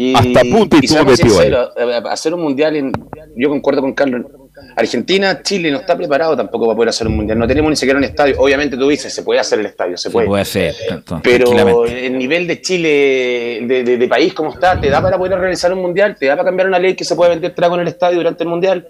Y, 0.00 0.14
Hasta 0.14 0.42
punto 0.42 0.76
y 0.80 0.84
y 0.84 0.88
sinceros, 0.88 1.70
eh, 1.76 2.00
hacer 2.08 2.32
un 2.32 2.40
mundial 2.42 2.76
en. 2.76 2.92
Yo 3.34 3.48
concuerdo 3.48 3.80
con 3.80 3.94
Carlos. 3.94 4.26
Argentina, 4.76 5.42
Chile 5.42 5.72
no 5.72 5.78
está 5.78 5.96
preparado 5.96 6.36
tampoco 6.36 6.66
para 6.66 6.76
poder 6.76 6.88
hacer 6.90 7.08
un 7.08 7.16
mundial. 7.16 7.36
No 7.36 7.48
tenemos 7.48 7.68
ni 7.70 7.74
siquiera 7.74 7.98
un 7.98 8.04
estadio. 8.04 8.36
Obviamente 8.38 8.76
tú 8.76 8.88
dices, 8.88 9.12
se 9.12 9.24
puede 9.24 9.40
hacer 9.40 9.58
el 9.58 9.66
estadio, 9.66 9.96
se 9.96 10.04
Se 10.04 10.10
puede. 10.10 10.28
puede 10.28 10.42
hacer. 10.42 10.74
Pero 11.22 11.84
el 11.84 12.16
nivel 12.16 12.46
de 12.46 12.60
Chile, 12.60 12.88
de, 13.66 13.82
de- 13.82 13.98
de 13.98 14.08
país 14.08 14.32
como 14.34 14.52
está, 14.52 14.80
te 14.80 14.88
da 14.88 15.02
para 15.02 15.18
poder 15.18 15.36
realizar 15.38 15.72
un 15.72 15.80
mundial, 15.82 16.16
te 16.16 16.26
da 16.26 16.36
para 16.36 16.46
cambiar 16.46 16.68
una 16.68 16.78
ley 16.78 16.94
que 16.94 17.04
se 17.04 17.16
puede 17.16 17.30
vender 17.30 17.54
trago 17.56 17.74
en 17.74 17.80
el 17.80 17.88
estadio 17.88 18.18
durante 18.18 18.44
el 18.44 18.48
mundial, 18.50 18.86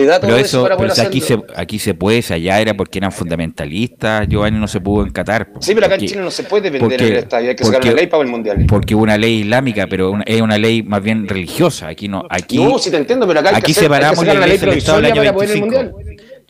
te 0.00 0.06
da 0.06 0.18
todo 0.20 0.28
Pero 0.28 0.36
eso, 0.38 0.46
eso, 0.46 0.62
para 0.62 0.76
pero 0.76 0.88
poder 0.88 1.00
si 1.02 1.06
aquí 1.06 1.20
se, 1.20 1.38
aquí 1.56 1.78
se 1.78 1.94
puede, 1.94 2.22
allá 2.34 2.60
era 2.60 2.74
porque 2.74 2.98
eran 2.98 3.12
fundamentalistas, 3.12 4.26
Giovanni 4.28 4.58
no 4.58 4.66
se 4.68 4.80
pudo 4.80 5.04
en 5.04 5.10
Qatar. 5.12 5.48
Sí, 5.60 5.74
pero 5.74 5.86
acá 5.86 5.94
en 5.96 6.00
Porque- 6.00 6.08
Chile 6.12 6.22
no 6.22 6.30
se 6.30 6.44
puede 6.44 6.70
vender 6.70 6.80
porque- 6.80 7.08
el 7.08 7.16
estadio, 7.16 7.50
hay 7.50 7.56
que 7.56 7.64
sacar 7.64 7.80
porque- 7.80 7.88
una 7.92 7.96
ley 8.00 8.06
para 8.06 8.22
el 8.22 8.28
mundial. 8.28 8.64
Porque 8.68 8.94
una 8.94 9.18
ley 9.18 9.40
islámica, 9.40 9.86
pero 9.86 10.12
una- 10.12 10.24
es 10.24 10.40
una 10.40 10.58
ley 10.58 10.82
más 10.82 11.02
bien 11.02 11.28
religiosa. 11.28 11.88
Aquí 11.88 12.08
no, 12.08 12.24
aquí, 12.30 12.58
no, 12.58 12.78
sí 12.78 12.90
te 12.90 12.96
entiendo, 12.96 13.26
pero 13.26 13.40
acá 13.40 13.50
hay 13.50 13.56
aquí 13.56 13.72
que, 13.74 13.80
hacer, 13.80 13.84
hay 13.84 13.88
que 13.88 13.94
separamos 13.96 14.18
sacar 14.20 14.36
la 14.40 14.46
ley 14.46 14.58
del 14.58 14.68
Estado 14.70 14.96
del 14.98 15.06
año 15.06 15.16
para 15.16 15.32
poder 15.34 15.50
el 15.50 15.60
25. 15.60 16.00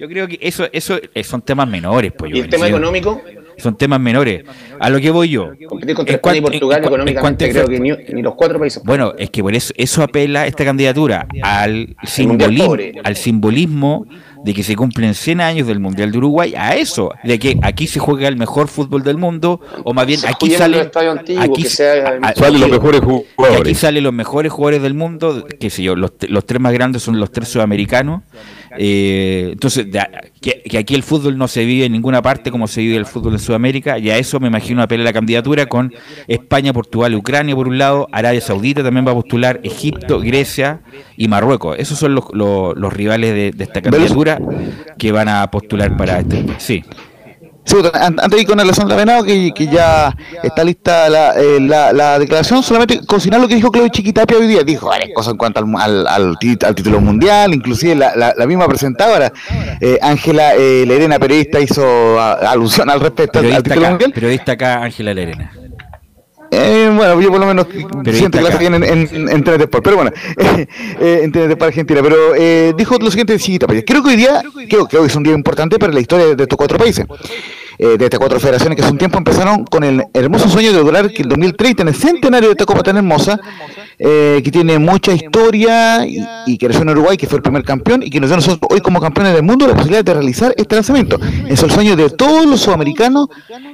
Yo 0.01 0.09
creo 0.09 0.27
que 0.27 0.39
eso, 0.41 0.67
eso 0.73 0.99
eh, 1.15 1.23
son 1.23 1.43
temas 1.43 1.69
menores, 1.69 2.11
pues. 2.17 2.35
¿Y 2.35 2.41
el 2.41 2.49
tema 2.49 2.67
económico? 2.67 3.21
Son 3.59 3.77
temas 3.77 4.01
menores. 4.01 4.43
A 4.79 4.89
lo 4.89 4.99
que 4.99 5.11
voy 5.11 5.29
yo. 5.29 5.51
Competir 5.69 5.95
contra 5.95 6.15
España 6.15 6.39
y 6.39 6.41
Portugal 6.41 6.83
económicamente 6.83 7.51
creo 7.51 7.69
que 7.69 7.79
ni, 7.79 7.91
ni 8.15 8.23
los 8.23 8.35
cuatro 8.35 8.59
países. 8.59 8.83
Bueno, 8.83 9.13
es 9.19 9.29
que 9.29 9.43
por 9.43 9.55
eso 9.55 9.75
eso 9.77 10.03
apela 10.03 10.47
esta 10.47 10.65
candidatura 10.65 11.27
al 11.43 11.95
simbolismo, 12.05 12.77
al 13.05 13.17
simbolismo 13.17 14.07
de 14.43 14.55
que 14.55 14.63
se 14.63 14.75
cumplen 14.75 15.13
100 15.15 15.43
años 15.43 15.67
del 15.67 15.81
Mundial 15.81 16.11
de 16.11 16.17
Uruguay, 16.17 16.55
a 16.57 16.75
eso, 16.77 17.13
de 17.23 17.39
que 17.39 17.59
aquí 17.63 17.87
se 17.87 17.99
juega 17.99 18.27
el 18.29 18.39
mejor 18.39 18.69
fútbol 18.69 19.03
del 19.03 19.19
mundo, 19.19 19.61
o 19.85 19.93
más 19.93 20.07
bien 20.07 20.21
Se 20.21 20.29
aquí 20.29 20.51
salen 20.53 20.79
los 20.79 20.87
estadios 20.87 21.19
antiguos, 21.19 21.45
aquí, 21.45 21.63
que 21.63 21.69
Salen 21.69 22.23
los 22.23 22.63
que- 22.63 22.69
mejores 22.71 23.01
que 23.03 23.07
aquí 23.07 23.25
jugadores. 23.37 23.79
salen 23.79 24.05
los 24.05 24.13
mejores 24.15 24.51
jugadores 24.51 24.81
del 24.81 24.95
mundo, 24.95 25.47
qué 25.61 25.69
sé 25.69 25.83
yo, 25.83 25.95
los, 25.95 26.13
los 26.27 26.47
tres 26.47 26.59
más 26.59 26.73
grandes 26.73 27.03
son 27.03 27.21
los 27.21 27.31
tres 27.31 27.49
sudamericanos. 27.49 28.23
Eh, 28.79 29.51
entonces, 29.53 29.91
de- 29.91 30.07
que, 30.41 30.63
que 30.63 30.79
aquí 30.79 30.95
el 30.95 31.03
fútbol 31.03 31.37
no 31.37 31.49
se 31.49 31.65
vive 31.65 31.85
en 31.87 31.93
ninguna 31.93 32.23
parte 32.23 32.51
como 32.51 32.67
se 32.67 32.81
vive 32.81 32.97
el 32.97 33.07
fútbol 33.07 33.35
en 33.35 33.39
Sudamérica, 33.39 33.99
y 33.99 34.11
a 34.11 34.17
eso 34.17 34.41
me 34.41 34.49
imagino 34.49 34.83
apela 34.83 35.05
la 35.05 35.13
candidatura 35.13 35.67
con 35.67 35.93
España, 36.29 36.73
Portugal, 36.73 37.15
Ucrania 37.15 37.55
por 37.55 37.69
un 37.69 37.79
lado, 37.79 38.09
Arabia 38.13 38.41
Saudita 38.41 38.83
también 38.83 39.07
va 39.07 39.11
a 39.13 39.15
postular, 39.15 39.61
Egipto, 39.63 40.21
Grecia 40.21 40.81
y 41.17 41.29
Marruecos. 41.29 41.77
Esos 41.79 41.99
son 41.99 42.15
los, 42.15 42.25
los, 42.33 42.77
los 42.77 42.93
rivales 42.93 43.35
de, 43.35 43.51
de 43.53 43.65
esta 43.65 43.81
candidatura 43.83 44.39
que 44.99 45.13
van 45.13 45.29
a 45.29 45.51
postular 45.51 45.97
para 45.97 46.21
este. 46.21 46.45
Sí. 46.59 46.83
Sí, 47.71 47.77
pues, 47.81 47.95
an- 47.95 48.17
antes 48.19 48.31
de 48.31 48.41
ir 48.41 48.47
con 48.49 48.59
Alessandra 48.59 48.97
Venado, 48.97 49.23
que, 49.23 49.53
que 49.55 49.67
ya 49.69 50.13
está 50.43 50.65
lista 50.65 51.09
la, 51.09 51.35
eh, 51.41 51.61
la, 51.61 51.93
la 51.93 52.19
declaración, 52.19 52.65
solamente 52.65 53.01
cocinar 53.07 53.41
lo 53.41 53.47
que 53.47 53.55
dijo 53.55 53.71
Claudio 53.71 53.93
Chiquitapia 53.93 54.39
hoy 54.39 54.49
día. 54.49 54.65
Dijo 54.65 54.89
varias 54.89 55.11
cosas 55.15 55.33
en 55.33 55.39
cuanto 55.39 55.61
al, 55.61 55.67
al, 55.77 56.07
al 56.09 56.37
al 56.67 56.75
título 56.75 57.01
mundial, 57.01 57.55
inclusive 57.55 57.95
la, 57.95 58.17
la, 58.17 58.35
la 58.37 58.47
misma 58.47 58.67
presentadora, 58.67 59.33
eh, 59.81 59.99
Ángela 60.03 60.55
eh, 60.57 60.85
Lerena, 60.85 61.21
periodista, 61.21 61.61
hizo 61.61 62.21
alusión 62.21 62.91
al 62.91 62.99
respecto 63.01 63.39
al- 63.39 63.45
al 63.45 63.63
Periodista 63.63 63.63
título 63.71 63.87
acá, 63.87 63.91
mundial. 63.91 64.13
periodista 64.13 64.53
acá 64.53 64.83
Ángela 64.83 65.15
Lerena. 65.15 65.53
Eh, 66.53 66.91
bueno, 66.93 67.21
yo 67.21 67.31
por 67.31 67.39
lo 67.39 67.47
menos 67.47 67.67
siento 68.13 68.39
que 68.39 68.45
acá. 68.45 68.55
la 68.55 68.59
bien 68.59 68.75
en, 68.75 68.83
en, 68.83 69.29
en 69.29 69.43
pero 69.45 69.95
bueno, 69.97 70.11
eh, 70.37 71.21
en 71.23 71.31
TNT 71.31 71.57
para 71.57 71.69
Argentina. 71.69 72.01
Pero 72.03 72.17
eh, 72.37 72.73
dijo 72.77 72.97
lo 72.99 73.09
siguiente, 73.09 73.39
Pérez. 73.69 73.85
Creo 73.87 74.03
que 74.03 74.09
hoy 74.11 74.17
día, 74.17 74.43
creo 74.69 74.89
que 74.89 74.99
hoy 74.99 75.07
es 75.07 75.15
un 75.15 75.23
día 75.23 75.33
importante 75.33 75.79
para 75.79 75.93
la 75.93 76.01
historia 76.01 76.35
de 76.35 76.43
estos 76.43 76.57
cuatro 76.57 76.77
países. 76.77 77.07
Eh, 77.83 77.97
de 77.99 78.05
estas 78.05 78.19
cuatro 78.21 78.39
federaciones 78.39 78.77
que 78.77 78.83
hace 78.83 78.93
un 78.93 78.99
tiempo 78.99 79.17
empezaron 79.17 79.65
con 79.65 79.83
el 79.85 80.05
hermoso 80.13 80.49
sueño 80.49 80.71
de 80.73 80.79
lograr 80.79 81.11
que 81.11 81.23
el 81.23 81.29
2030, 81.29 81.83
en 81.83 81.89
el 81.89 81.95
centenario 81.95 82.49
de 82.49 82.53
esta 82.53 82.67
Copa 82.67 82.83
tan 82.83 82.97
hermosa, 82.99 83.41
eh, 83.99 84.41
que 84.45 84.51
tiene 84.51 84.79
mucha 84.79 85.13
historia 85.13 86.07
y, 86.07 86.19
y 86.47 86.59
que 86.59 86.69
nació 86.69 86.83
en 86.83 86.91
Uruguay, 86.91 87.17
que 87.17 87.27
fue 87.27 87.37
el 87.37 87.43
primer 87.43 87.65
campeón 87.65 88.03
y 88.03 88.11
que 88.11 88.19
nos 88.21 88.29
dio 88.31 88.35
a 88.35 88.37
nosotros 88.39 88.61
hoy 88.71 88.81
como 88.81 89.01
campeones 89.01 89.33
del 89.35 89.43
mundo 89.43 89.67
la 89.67 89.75
posibilidad 89.75 90.05
de 90.05 90.15
realizar 90.15 90.55
este 90.57 90.75
lanzamiento. 90.75 91.19
Es 91.49 91.63
el 91.63 91.71
sueño 91.71 91.97
de 91.97 92.11
todos 92.11 92.47
los 92.47 92.61
sudamericanos, 92.61 93.29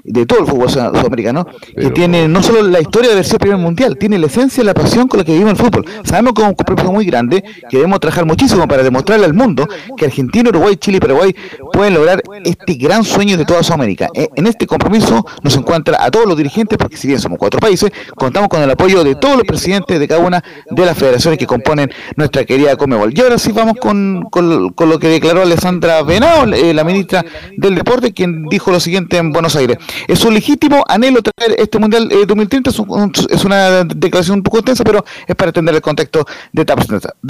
de 0.05 0.27
todo 0.27 0.41
el 0.41 0.47
fútbol 0.47 0.69
sud- 0.71 0.97
sudamericano, 0.97 1.47
que 1.77 1.91
tiene 1.91 2.29
no 2.29 2.43
solo 2.43 2.63
la 2.63 2.81
historia 2.81 3.09
de 3.09 3.15
haber 3.15 3.25
sido 3.25 3.39
primer 3.39 3.59
mundial, 3.59 3.97
tiene 3.99 4.19
la 4.19 4.27
esencia 4.27 4.63
y 4.63 4.67
la 4.67 4.75
pasión 4.75 5.09
con 5.09 5.19
la 5.19 5.25
que 5.25 5.33
vivimos 5.33 5.53
el 5.53 5.59
fútbol. 5.59 5.85
Sabemos 6.05 6.33
que 6.35 6.43
es 6.43 6.49
un 6.49 6.55
compromiso 6.55 6.93
muy 6.93 7.05
grande, 7.07 7.43
que 7.69 7.77
debemos 7.77 8.01
trabajar 8.01 8.25
muchísimo 8.27 8.67
para 8.69 8.83
demostrarle 8.83 9.27
al 9.27 9.35
mundo 9.35 9.67
que 9.97 10.05
Argentina, 10.07 10.49
Uruguay, 10.51 10.77
Chile 10.77 10.97
y 10.99 11.01
Paraguay 11.01 11.35
pueden 11.73 11.95
lograr 11.95 12.23
este 12.45 12.75
gran 12.75 13.05
sueño 13.05 13.37
de 13.37 13.45
toda 13.45 13.63
Sudamérica. 13.63 13.96
Eh, 14.15 14.29
En 14.37 14.47
este 14.47 14.67
compromiso 14.67 15.25
nos 15.43 15.57
encuentra 15.57 16.03
a 16.05 16.11
todos 16.11 16.27
los 16.27 16.37
dirigentes, 16.37 16.77
porque 16.79 16.97
si 16.97 17.09
bien 17.09 17.19
somos 17.21 17.39
cuatro 17.39 17.59
países, 17.61 17.91
contamos 18.15 18.49
con 18.49 18.63
el 18.63 18.71
apoyo 18.71 19.03
de 19.03 19.15
todos 19.15 19.37
los 19.37 19.45
presidentes 19.45 19.99
de 19.99 20.07
cada 20.09 20.21
una 20.21 20.43
de 20.71 20.85
las 20.87 20.97
federaciones 20.97 21.39
que 21.39 21.47
componen 21.47 21.91
nuestra 22.17 22.45
querida 22.45 22.77
Comebol. 22.77 23.13
Y 23.17 23.21
ahora 23.21 23.39
sí 23.39 23.53
vamos 23.53 23.77
con, 23.81 24.23
con- 24.31 24.75
lo 24.89 24.99
que 24.99 25.09
declaró 25.09 25.43
Alessandra 25.43 26.03
Venao, 26.03 26.45
eh, 26.53 26.73
la 26.75 26.85
ministra 26.85 27.25
del 27.57 27.75
Deporte, 27.75 28.13
quien 28.13 28.45
dijo 28.47 28.71
lo 28.71 28.79
siguiente 28.81 29.17
en 29.17 29.33
Buenos 29.33 29.57
Aires. 29.57 29.79
Es 30.07 30.25
un 30.25 30.35
legítimo 30.35 30.85
anhelo 30.89 31.21
traer 31.23 31.57
este 31.59 31.79
Mundial 31.79 32.09
eh, 32.13 32.25
2030, 32.27 32.71
es, 32.71 32.79
un- 32.79 33.13
es 33.31 33.45
una 33.45 33.85
declaración 33.85 34.39
un 34.39 34.43
poco 34.43 34.59
extensa, 34.59 34.85
pero 34.85 35.05
es 35.27 35.35
para 35.35 35.49
entender 35.51 35.75
el 35.75 35.81
contexto 35.81 36.25
de 36.53 36.63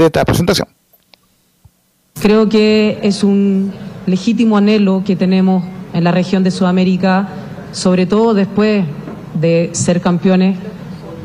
esta 0.07 0.24
presentación. 0.24 0.68
Creo 2.20 2.48
que 2.48 2.98
es 3.02 3.22
un 3.22 3.72
legítimo 4.07 4.57
anhelo 4.57 5.02
que 5.05 5.16
tenemos 5.16 5.64
en 5.96 6.04
la 6.04 6.12
región 6.12 6.44
de 6.44 6.50
Sudamérica, 6.50 7.26
sobre 7.72 8.04
todo 8.04 8.35
después 8.35 8.85
de 9.32 9.70
ser 9.72 10.02
campeones 10.02 10.59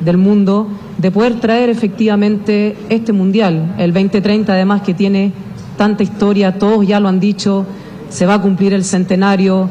del 0.03 0.15
mundo, 0.15 0.69
de 0.97 1.12
poder 1.12 1.41
traer 1.41 1.69
efectivamente 1.69 2.77
este 2.88 3.12
mundial, 3.12 3.75
el 3.77 3.91
2030 3.91 4.53
además 4.53 4.81
que 4.81 4.93
tiene 4.93 5.34
tanta 5.77 6.03
historia, 6.03 6.57
todos 6.57 6.88
ya 6.88 7.01
lo 7.01 7.10
han 7.10 7.19
dicho, 7.19 7.65
se 8.10 8.25
va 8.25 8.36
a 8.36 8.41
cumplir 8.41 8.71
el 8.71 8.86
centenario, 8.86 9.69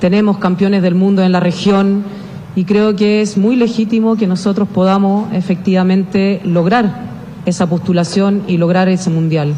tenemos 0.00 0.38
campeones 0.38 0.80
del 0.80 0.94
mundo 0.94 1.24
en 1.24 1.32
la 1.32 1.40
región 1.40 2.04
y 2.54 2.64
creo 2.64 2.94
que 2.94 3.22
es 3.22 3.36
muy 3.36 3.56
legítimo 3.56 4.14
que 4.14 4.28
nosotros 4.28 4.68
podamos 4.68 5.32
efectivamente 5.34 6.40
lograr 6.44 7.04
esa 7.46 7.66
postulación 7.68 8.42
y 8.46 8.58
lograr 8.58 8.88
ese 8.88 9.10
mundial. 9.10 9.54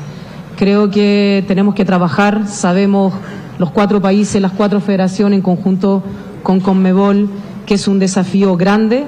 Creo 0.56 0.90
que 0.90 1.44
tenemos 1.46 1.74
que 1.74 1.84
trabajar, 1.84 2.48
sabemos 2.48 3.12
los 3.58 3.70
cuatro 3.70 4.00
países, 4.00 4.40
las 4.40 4.52
cuatro 4.52 4.80
federaciones 4.80 5.38
en 5.38 5.42
conjunto 5.42 6.02
con 6.42 6.60
Conmebol, 6.60 7.28
que 7.66 7.74
es 7.74 7.88
un 7.88 7.98
desafío 7.98 8.56
grande, 8.56 9.04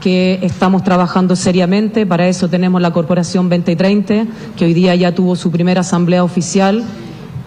que 0.00 0.38
estamos 0.42 0.84
trabajando 0.84 1.34
seriamente, 1.34 2.06
para 2.06 2.28
eso 2.28 2.48
tenemos 2.48 2.80
la 2.80 2.92
Corporación 2.92 3.48
2030, 3.48 4.26
que 4.56 4.64
hoy 4.66 4.74
día 4.74 4.94
ya 4.94 5.14
tuvo 5.14 5.34
su 5.34 5.50
primera 5.50 5.80
asamblea 5.80 6.22
oficial, 6.22 6.84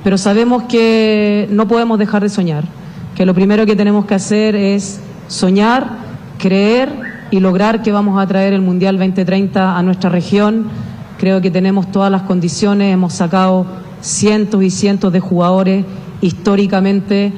pero 0.03 0.17
sabemos 0.17 0.63
que 0.63 1.47
no 1.51 1.67
podemos 1.67 1.99
dejar 1.99 2.23
de 2.23 2.29
soñar, 2.29 2.63
que 3.15 3.25
lo 3.25 3.33
primero 3.33 3.65
que 3.65 3.75
tenemos 3.75 4.05
que 4.05 4.15
hacer 4.15 4.55
es 4.55 4.99
soñar, 5.27 5.89
creer 6.39 6.89
y 7.31 7.39
lograr 7.39 7.83
que 7.83 7.91
vamos 7.91 8.19
a 8.19 8.25
traer 8.25 8.53
el 8.53 8.61
Mundial 8.61 8.97
2030 8.97 9.77
a 9.77 9.83
nuestra 9.83 10.09
región. 10.09 10.65
Creo 11.19 11.41
que 11.41 11.51
tenemos 11.51 11.91
todas 11.91 12.11
las 12.11 12.23
condiciones, 12.23 12.91
hemos 12.91 13.13
sacado 13.13 13.65
cientos 14.01 14.63
y 14.63 14.71
cientos 14.71 15.13
de 15.13 15.19
jugadores 15.19 15.85
históricamente 16.21 17.33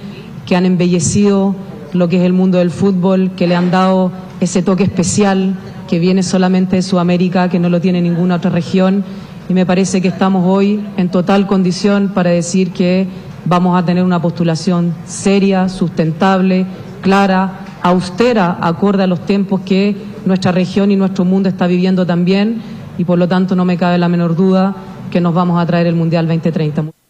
que 0.46 0.56
han 0.56 0.66
embellecido 0.66 1.56
lo 1.94 2.08
que 2.08 2.18
es 2.18 2.24
el 2.24 2.34
mundo 2.34 2.58
del 2.58 2.72
fútbol, 2.72 3.32
que 3.36 3.48
le 3.48 3.56
han 3.56 3.72
dado 3.72 4.12
ese 4.40 4.62
toque 4.62 4.84
especial 4.84 5.56
que 5.88 6.00
viene 6.00 6.24
solamente 6.24 6.78
de 6.78 6.82
Sudamérica, 6.82 7.50
que 7.50 7.60
no 7.60 7.70
lo 7.70 7.82
tiene 7.82 8.02
ninguna 8.02 8.36
otra 8.36 8.50
región. 8.50 9.04
Y 9.50 9.54
me 9.54 9.66
parece 9.66 10.02
que 10.02 10.08
estamos 10.08 10.46
hoy 10.48 10.84
en 10.98 11.10
total 11.10 11.48
condición 11.48 12.12
para 12.14 12.30
decir 12.30 12.72
que 12.72 13.08
vamos 13.46 13.78
a 13.78 13.86
tener 13.86 14.04
una 14.04 14.22
postulación 14.22 14.94
seria, 15.06 15.68
sustentable, 15.68 16.66
clara, 17.02 17.60
austera, 17.82 18.58
acorde 18.62 19.04
a 19.04 19.08
los 19.08 19.26
tiempos 19.26 19.62
que 19.62 19.96
nuestra 20.26 20.52
región 20.52 20.92
y 20.92 20.96
nuestro 20.96 21.26
mundo 21.26 21.50
está 21.50 21.68
viviendo 21.68 22.06
también. 22.06 22.62
Y 22.98 23.04
por 23.04 23.20
lo 23.20 23.28
tanto 23.28 23.56
no 23.56 23.66
me 23.66 23.78
cabe 23.78 23.98
la 23.98 24.08
menor 24.08 24.36
duda 24.36 24.76
que 25.10 25.20
nos 25.20 25.34
vamos 25.34 25.62
a 25.62 25.66
traer 25.66 25.88
el 25.88 25.96
Mundial 25.96 26.28
2030. 26.28 27.01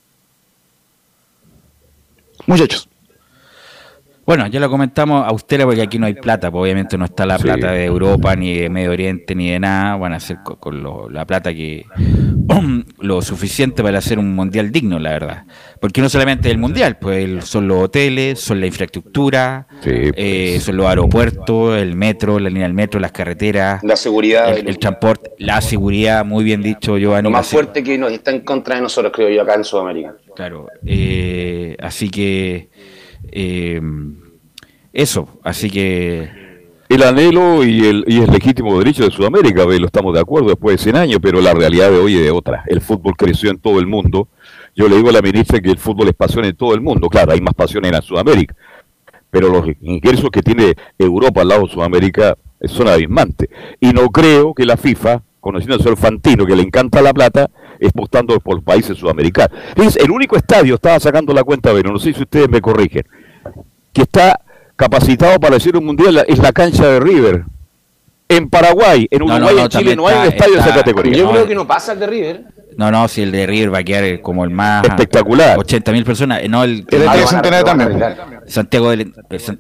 Muchachos. 2.48 2.88
Bueno, 4.26 4.48
ya 4.48 4.60
lo 4.60 4.70
comentamos, 4.70 5.28
austera 5.28 5.66
porque 5.66 5.82
aquí 5.82 5.98
no 5.98 6.06
hay 6.06 6.14
plata, 6.14 6.52
pues 6.52 6.62
obviamente 6.62 6.98
no 6.98 7.06
está 7.06 7.26
la 7.26 7.38
Sí. 7.38 7.44
plata 7.44 7.72
de 7.72 7.86
Europa, 7.86 8.36
ni 8.36 8.56
de 8.56 8.70
Medio 8.70 8.92
Oriente, 8.92 9.34
ni 9.36 9.50
de 9.50 9.60
nada, 9.60 9.96
van 9.98 10.14
a 10.14 10.18
hacer 10.18 10.38
co- 10.44 10.58
con, 10.58 10.82
lo- 10.82 11.10
la 11.10 11.26
plata 11.26 11.54
que 11.54 11.86
lo 13.00 13.22
suficiente 13.22 13.82
para 13.84 13.98
hacer 14.00 14.20
un 14.20 14.34
mundial 14.36 14.72
digno, 14.72 15.00
la 15.00 15.12
verdad. 15.12 15.46
Porque 15.80 16.02
no 16.02 16.10
solamente 16.10 16.50
el 16.52 16.58
mundial, 16.58 16.98
pues 17.00 17.24
el- 17.24 17.42
son 17.44 17.68
los 17.68 17.84
hoteles, 17.84 18.40
son 18.40 18.60
la 18.60 18.68
infraestructura, 18.68 19.68
Sí, 19.84 19.90
eh, 19.92 20.52
pues. 20.56 20.64
son 20.64 20.78
los 20.78 20.86
aeropuertos, 20.88 21.78
el 21.78 21.96
metro, 21.96 22.40
la 22.40 22.50
línea 22.50 22.64
del 22.64 22.74
metro, 22.74 23.00
las 23.00 23.12
carreteras, 23.12 23.84
La 23.84 23.96
seguridad. 23.96 24.58
el, 24.58 24.68
el 24.68 24.78
transporte, 24.80 25.32
la 25.40 25.62
seguridad, 25.62 26.24
muy 26.26 26.44
bien 26.44 26.62
dicho, 26.62 26.98
Giovanni. 26.98 27.24
lo 27.24 27.32
más 27.32 27.48
fuerte 27.48 27.84
que 27.84 27.98
nos 27.98 28.12
está 28.12 28.32
en 28.32 28.42
contra 28.42 28.76
de 28.76 28.82
nosotros, 28.82 29.12
creo 29.16 29.30
yo, 29.30 29.42
acá 29.42 29.56
en 29.56 29.64
Sudamérica. 29.64 30.16
Claro, 30.36 30.68
eh, 30.86 31.76
así 31.80 32.10
que 32.10 32.70
eh, 33.32 33.82
eso, 34.94 35.40
así 35.44 35.70
que 35.70 36.30
El 36.92 37.04
anhelo 37.04 37.64
y 37.64 37.86
el, 37.86 38.04
y 38.06 38.20
legítimo 38.26 38.78
derecho 38.78 39.06
de 39.06 39.12
Sudamérica, 39.12 39.64
lo 39.64 39.86
estamos 39.86 40.14
de 40.14 40.20
acuerdo 40.20 40.50
después 40.50 40.76
de 40.76 40.84
100 40.84 40.96
años, 40.98 41.20
pero 41.22 41.40
la 41.40 41.54
realidad 41.54 41.90
de 41.90 41.98
hoy 41.98 42.16
es 42.16 42.22
de 42.22 42.32
otra. 42.32 42.66
El 42.68 42.82
fútbol 42.82 43.16
creció 43.16 43.50
en 43.50 43.60
todo 43.60 43.80
el 43.80 43.88
mundo. 43.88 44.28
Yo 44.76 44.90
le 44.90 44.98
digo 44.98 45.08
a 45.08 45.14
la 45.14 45.22
ministra 45.22 45.62
que 45.62 45.72
el 45.72 45.78
fútbol 45.78 46.10
es 46.10 46.14
pasión 46.14 46.44
en 46.44 46.54
todo 46.54 46.74
el 46.74 46.82
mundo. 46.82 47.08
Claro, 47.08 47.32
hay 47.32 47.40
más 47.40 47.54
pasión 47.54 47.86
en 47.86 48.02
Sudamérica, 48.02 48.54
pero 49.30 49.48
los 49.48 49.68
ingresos 49.80 50.30
que 50.32 50.42
tiene 50.42 50.76
Europa 51.00 51.40
al 51.40 51.48
lado 51.48 51.62
de 51.66 51.72
Sudamérica 51.72 52.38
son 52.66 52.90
abismantes. 52.90 53.48
Y 53.80 53.94
no 53.94 54.10
creo 54.10 54.54
que 54.54 54.66
la 54.66 54.76
FIFA, 54.76 55.22
conociendo 55.40 55.76
al 55.76 55.82
señor 55.84 55.98
Fantino, 55.98 56.46
que 56.46 56.58
le 56.58 56.64
encanta 56.64 57.02
la 57.02 57.14
plata, 57.14 57.50
apostando 57.88 58.38
por 58.42 58.56
los 58.56 58.66
países 58.66 58.98
sudamericanos. 58.98 59.58
Es 59.78 59.96
el 59.96 60.12
único 60.12 60.36
estadio, 60.36 60.76
estaba 60.76 61.00
sacando 61.00 61.34
la 61.34 61.46
cuenta, 61.46 61.72
pero 61.72 61.90
no 61.90 62.00
sé 62.00 62.12
si 62.12 62.22
ustedes 62.22 62.50
me 62.50 62.60
corrigen, 62.60 63.06
que 63.94 64.02
está 64.02 64.42
capacitado 64.82 65.40
para 65.40 65.56
decir 65.56 65.78
un 65.78 65.86
mundial 65.86 66.26
es 66.28 66.40
la 66.40 66.52
cancha 66.52 66.86
de 66.88 67.00
River. 67.00 67.44
En 68.28 68.50
Paraguay, 68.50 69.08
en 69.12 69.22
Uruguay, 69.22 69.40
no, 69.42 69.52
no, 69.52 69.60
en 69.64 69.70
Chile 69.70 69.96
no 69.96 70.08
hay 70.08 70.16
un 70.16 70.24
está- 70.24 70.36
estadio 70.36 70.54
de 70.56 70.60
esa 70.62 70.74
categoría. 70.74 71.14
Yo 71.18 71.26
No, 71.26 71.32
creo 71.32 71.48
que 71.48 71.56
no 71.56 71.68
pasa 71.68 71.94
el 71.94 72.00
de 72.00 72.08
River. 72.08 72.46
No, 72.82 72.90
no, 72.90 73.08
si 73.08 73.22
el 73.22 73.32
de 73.32 73.46
River 73.46 73.72
va 73.74 73.78
a 73.80 73.84
quedar 73.84 74.22
como 74.22 74.44
el 74.44 74.50
más 74.50 74.84
Espectacular. 74.88 75.60
80 75.60 75.92
mil 75.92 76.04
personas. 76.04 76.42
eh, 76.42 76.50
No, 76.50 76.64
el, 76.64 76.84
El 76.90 77.08
a- 77.08 77.14
Centenario 77.28 77.64
también. 77.64 78.00
Santiago 78.48 78.90
del 78.90 79.14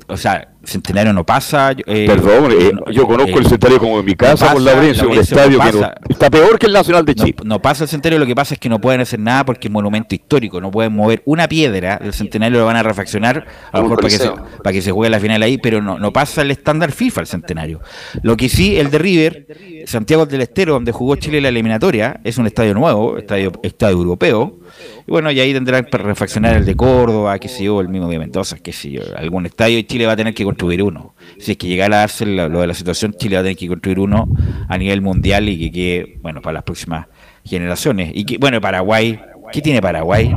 o 0.08 0.18
sea, 0.18 0.48
Centenario 0.64 1.14
no 1.14 1.24
pasa. 1.24 1.72
eh, 1.86 2.06
Perdón, 2.08 2.52
eh, 2.52 2.72
no, 2.74 2.92
yo 2.92 3.06
conozco 3.08 3.38
eh, 3.38 3.42
el 3.42 3.48
centenario 3.48 3.80
como 3.80 4.00
en 4.00 4.06
mi 4.06 4.16
casa 4.16 4.46
no 4.48 4.54
pasa, 4.56 4.60
Laurencio, 4.60 5.04
un 5.04 5.10
Laurencio, 5.10 5.36
estadio 5.38 5.58
no 5.58 5.64
que 6.06 6.14
está 6.14 6.30
peor 6.30 6.60
que 6.60 6.66
el 6.68 6.74
Nacional 6.74 7.06
de 7.06 7.16
Chile. 7.16 7.36
no 7.46 7.60
pasa 7.62 7.84
el 7.86 7.90
centenario, 7.90 8.20
lo 8.20 8.26
que 8.28 8.36
pasa 8.36 8.54
es 8.56 8.60
que 8.60 8.70
no 8.70 8.80
pueden 8.80 9.02
hacer 9.02 9.20
nada 9.20 9.44
porque 9.46 9.68
es 9.70 9.72
monumento 9.72 10.14
histórico, 10.14 10.60
no 10.62 10.70
pueden 10.72 10.94
mover 10.94 11.22
una 11.26 11.48
piedra 11.48 11.98
del 12.02 12.14
centenario, 12.14 12.60
lo 12.60 12.66
van 12.66 12.76
a 12.76 12.84
refaccionar, 12.84 13.46
a 13.72 13.78
lo 13.78 13.84
Un 13.86 13.90
mejor 13.90 14.04
para 14.04 14.10
que, 14.10 14.18
se, 14.24 14.32
para 14.64 14.74
que 14.74 14.82
se 14.82 14.92
juegue 14.92 15.10
la 15.10 15.20
final 15.20 15.42
ahí, 15.42 15.58
pero 15.58 15.82
no, 15.82 15.98
no 15.98 16.12
pasa 16.14 16.42
el 16.44 16.52
estándar 16.52 16.92
FIFA 16.92 17.22
el 17.22 17.28
centenario. 17.28 17.82
Lo 18.22 18.36
que 18.38 18.48
sí, 18.50 18.78
el 18.78 18.92
de 18.92 18.98
River, 19.00 19.48
Santiago 19.88 20.26
del 20.28 20.42
Estero, 20.42 20.74
donde 20.74 20.92
jugó 20.92 21.16
Chile 21.16 21.42
la 21.42 21.50
eliminatoria, 21.50 22.20
es 22.24 22.38
un 22.38 22.46
estadio 22.46 22.74
nuevo, 22.76 23.11
estadio, 23.18 23.52
estadio 23.64 23.98
europeo, 23.98 24.60
y 25.08 25.12
bueno, 25.12 25.32
y 25.32 25.40
ahí 25.40 25.54
tendrán 25.54 25.86
para 25.92 26.04
refaccionar 26.04 26.56
el 26.58 26.66
de 26.66 26.76
Córdoba, 26.76 27.38
qué 27.40 27.48
sé 27.48 27.64
yo, 27.64 27.82
el 27.82 27.90
mismo 27.90 28.08
de 28.10 28.20
Mendoza, 28.20 28.58
qué 28.58 28.72
sé 28.74 28.92
yo, 28.92 29.02
algún 29.16 29.46
estadio 29.46 29.78
y 29.78 29.84
Chile 29.84 30.06
va 30.06 30.14
a 30.14 30.16
tener 30.16 30.34
que 30.34 30.44
construir 30.44 30.82
uno. 30.84 31.16
Si 31.40 31.52
es 31.52 31.58
que 31.58 31.68
llegara 31.68 31.98
a 31.98 32.00
darse 32.02 32.26
lo, 32.26 32.50
lo 32.50 32.62
de 32.62 32.68
la 32.68 32.74
situación, 32.74 33.14
Chile 33.18 33.36
va 33.36 33.40
a 33.42 33.44
tener 33.44 33.58
que 33.58 33.68
construir 33.68 34.00
uno 34.00 34.28
a 34.68 34.78
nivel 34.78 35.02
mundial 35.02 35.48
y 35.50 35.58
que 35.60 35.72
quede, 35.72 36.18
bueno, 36.22 36.42
para 36.42 36.54
las 36.54 36.64
próximas 36.64 37.08
generaciones. 37.44 38.12
Y 38.14 38.26
que, 38.26 38.38
bueno, 38.38 38.62
Paraguay, 38.62 39.20
¿qué 39.52 39.62
tiene 39.62 39.82
Paraguay? 39.82 40.34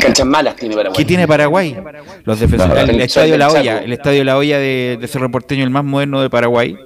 Canchas 0.00 0.26
malas 0.26 0.56
tiene 0.56 0.74
Paraguay. 0.74 0.96
¿Qué 0.98 1.04
tiene 1.06 1.26
Paraguay? 1.26 1.74
Los 2.24 2.38
defensores, 2.38 2.84
el, 2.84 2.90
El 2.90 3.00
estadio 3.00 3.32
de 3.32 3.38
la 3.38 3.48
olla, 3.50 3.78
el 3.78 3.92
estadio 3.94 4.18
de 4.18 4.24
la 4.24 4.36
olla 4.36 4.58
de, 4.58 4.98
de 5.00 5.08
Cerro 5.08 5.30
Porteño, 5.30 5.64
el 5.64 5.70
más 5.70 5.84
moderno 5.84 6.20
de 6.20 6.28
Paraguay. 6.28 6.76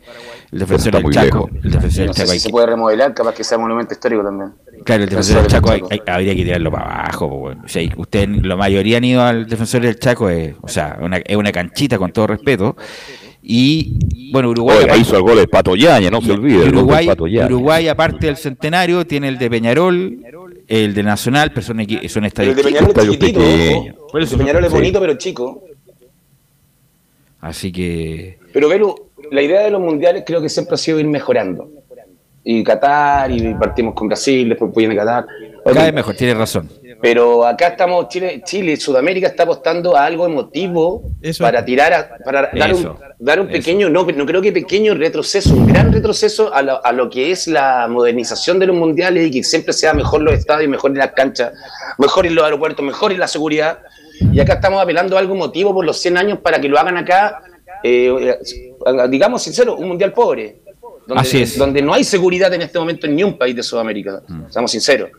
El 0.53 0.59
defensor 0.61 0.93
del 0.93 1.11
Chaco, 1.12 1.49
lejos. 1.49 1.64
el 1.64 1.71
defensor 1.73 2.01
No 2.07 2.07
del 2.07 2.14
sé 2.14 2.23
Chaco. 2.23 2.33
si 2.33 2.38
se 2.40 2.49
que- 2.49 2.53
puede 2.53 2.66
remodelar, 2.66 3.12
capaz 3.14 3.35
que 3.35 3.43
sea 3.45 3.59
monumento 3.59 3.95
histórico 3.95 4.23
también. 4.23 4.53
Claro, 4.85 5.05
el 5.05 5.09
defensor 5.11 5.38
del 5.38 5.47
Chaco, 5.47 5.71
hay- 5.71 6.01
habría 6.07 6.35
que 6.35 6.45
tirarlo 6.45 6.71
para 6.71 6.85
abajo. 7.03 7.29
bueno. 7.29 7.62
O 7.64 7.69
sea, 7.69 7.83
usted, 7.97 8.29
la 8.29 8.57
mayoría 8.57 8.97
han 8.99 9.05
ido 9.05 9.23
al 9.23 9.47
defensor 9.47 9.83
del 9.83 9.99
Chaco, 9.99 10.29
es, 10.31 10.55
o 10.61 10.69
sea, 10.69 10.99
una, 11.01 11.19
es 11.19 11.37
una 11.37 11.53
canchita 11.53 11.99
con 11.99 12.12
todo 12.12 12.27
respeto. 12.29 12.77
Y 13.43 14.31
bueno, 14.33 14.51
Uruguay. 14.51 14.77
Oiga, 14.79 14.87
aparte- 14.93 15.03
hizo 15.03 15.16
el 15.16 15.23
gol 15.23 15.38
el 15.38 15.49
Pato 15.49 15.75
Yaña, 15.77 16.11
no 16.11 16.21
se 16.21 16.33
olvide. 16.33 16.69
Uruguay. 16.69 17.09
Uruguay, 17.47 17.88
aparte 17.88 18.27
del 18.27 18.37
centenario, 18.37 19.07
tiene 19.07 19.29
el 19.29 19.38
de 19.38 19.49
Peñarol, 19.51 20.19
el 20.69 20.95
de 20.95 21.03
Nacional, 21.03 21.51
pero 21.53 21.62
son, 21.66 21.79
son 21.79 21.87
Pero 21.87 22.27
estadios 22.27 22.57
el 22.57 22.62
de 22.62 22.62
chicos. 22.62 22.93
Peñarol 22.95 23.12
es 23.12 23.16
pequeño. 23.16 23.95
Por 24.12 24.21
El 24.23 24.29
de 24.29 24.37
Peñarol 24.37 24.64
es 24.64 24.71
sí. 24.71 24.77
bonito, 24.77 25.01
pero 25.01 25.14
chico. 25.14 25.64
Así 27.40 27.73
que. 27.73 28.38
Pero 28.53 28.69
Velu, 28.69 28.95
la 29.31 29.43
idea 29.43 29.62
de 29.62 29.71
los 29.71 29.81
mundiales 29.81 30.25
creo 30.27 30.43
que 30.43 30.49
siempre 30.49 30.75
ha 30.75 30.79
sido 30.79 31.01
ir 31.01 31.07
mejorando. 31.07 31.71
Y 32.42 32.64
Qatar, 32.64 33.31
y 33.31 33.55
partimos 33.55 33.94
con 33.94 34.09
Brasil, 34.09 34.48
después 34.48 34.72
viene 34.74 34.96
Qatar. 34.96 35.26
Cada 35.64 35.85
vez 35.85 35.92
mejor, 35.94 36.14
tiene 36.16 36.35
razón. 36.35 36.68
Pero 37.03 37.46
acá 37.46 37.68
estamos, 37.68 38.09
Chile, 38.09 38.42
Chile, 38.44 38.76
Sudamérica 38.76 39.26
está 39.29 39.42
apostando 39.44 39.96
a 39.96 40.05
algo 40.05 40.26
emotivo 40.26 41.03
Eso. 41.22 41.44
para 41.44 41.64
tirar, 41.64 41.92
a- 41.92 42.16
para 42.24 42.50
dar 42.53 42.74
un, 42.74 42.94
dar 43.18 43.40
un 43.40 43.46
eso. 43.48 43.53
pequeño, 43.59 43.88
no, 43.90 44.05
no 44.05 44.26
creo 44.26 44.42
que 44.42 44.53
pequeño 44.53 44.94
retroceso, 44.94 45.55
un 45.55 45.66
gran 45.66 45.92
retroceso 45.92 46.53
a 46.53 46.61
lo, 46.62 46.85
a 46.85 46.92
lo 46.92 47.09
que 47.11 47.31
es 47.31 47.46
la 47.46 47.87
modernización 47.88 48.59
de 48.59 48.66
los 48.66 48.76
mundiales 48.76 49.26
y 49.29 49.31
que 49.31 49.44
siempre 49.44 49.72
sea 49.72 49.92
mejor 49.94 50.22
los 50.22 50.35
estadios, 50.35 50.68
mejor 50.70 50.90
en 50.92 50.98
las 50.98 51.12
canchas, 51.12 51.53
mejor 51.98 52.26
en 52.26 52.35
los 52.35 52.44
aeropuertos, 52.44 52.85
mejor 52.85 53.12
en 53.12 53.20
la 53.20 53.29
seguridad. 53.29 53.79
Y 54.33 54.40
acá 54.40 54.55
estamos 54.55 54.83
apelando 54.83 55.16
a 55.16 55.20
algo 55.20 55.35
emotivo 55.35 55.72
por 55.74 55.85
los 55.85 55.98
100 55.98 56.16
años 56.18 56.38
para 56.40 56.61
que 56.61 56.68
lo 56.68 56.79
hagan 56.79 56.96
acá, 56.98 57.40
eh, 57.83 58.37
digamos 59.09 59.42
sincero, 59.42 59.76
un 59.76 59.88
mundial 59.88 60.12
pobre. 60.12 60.60
Donde, 61.11 61.23
Así 61.23 61.42
es. 61.42 61.59
donde 61.59 61.83
no 61.83 61.92
hay 61.92 62.05
seguridad 62.05 62.55
en 62.55 62.62
este 62.62 62.79
momento 62.79 63.07
en 63.09 63.16
ni 63.16 63.25
un 63.25 63.37
país 63.37 63.57
de 63.57 63.64
Sudamérica, 63.64 64.23
seamos 64.49 64.70
sinceros. 64.70 65.11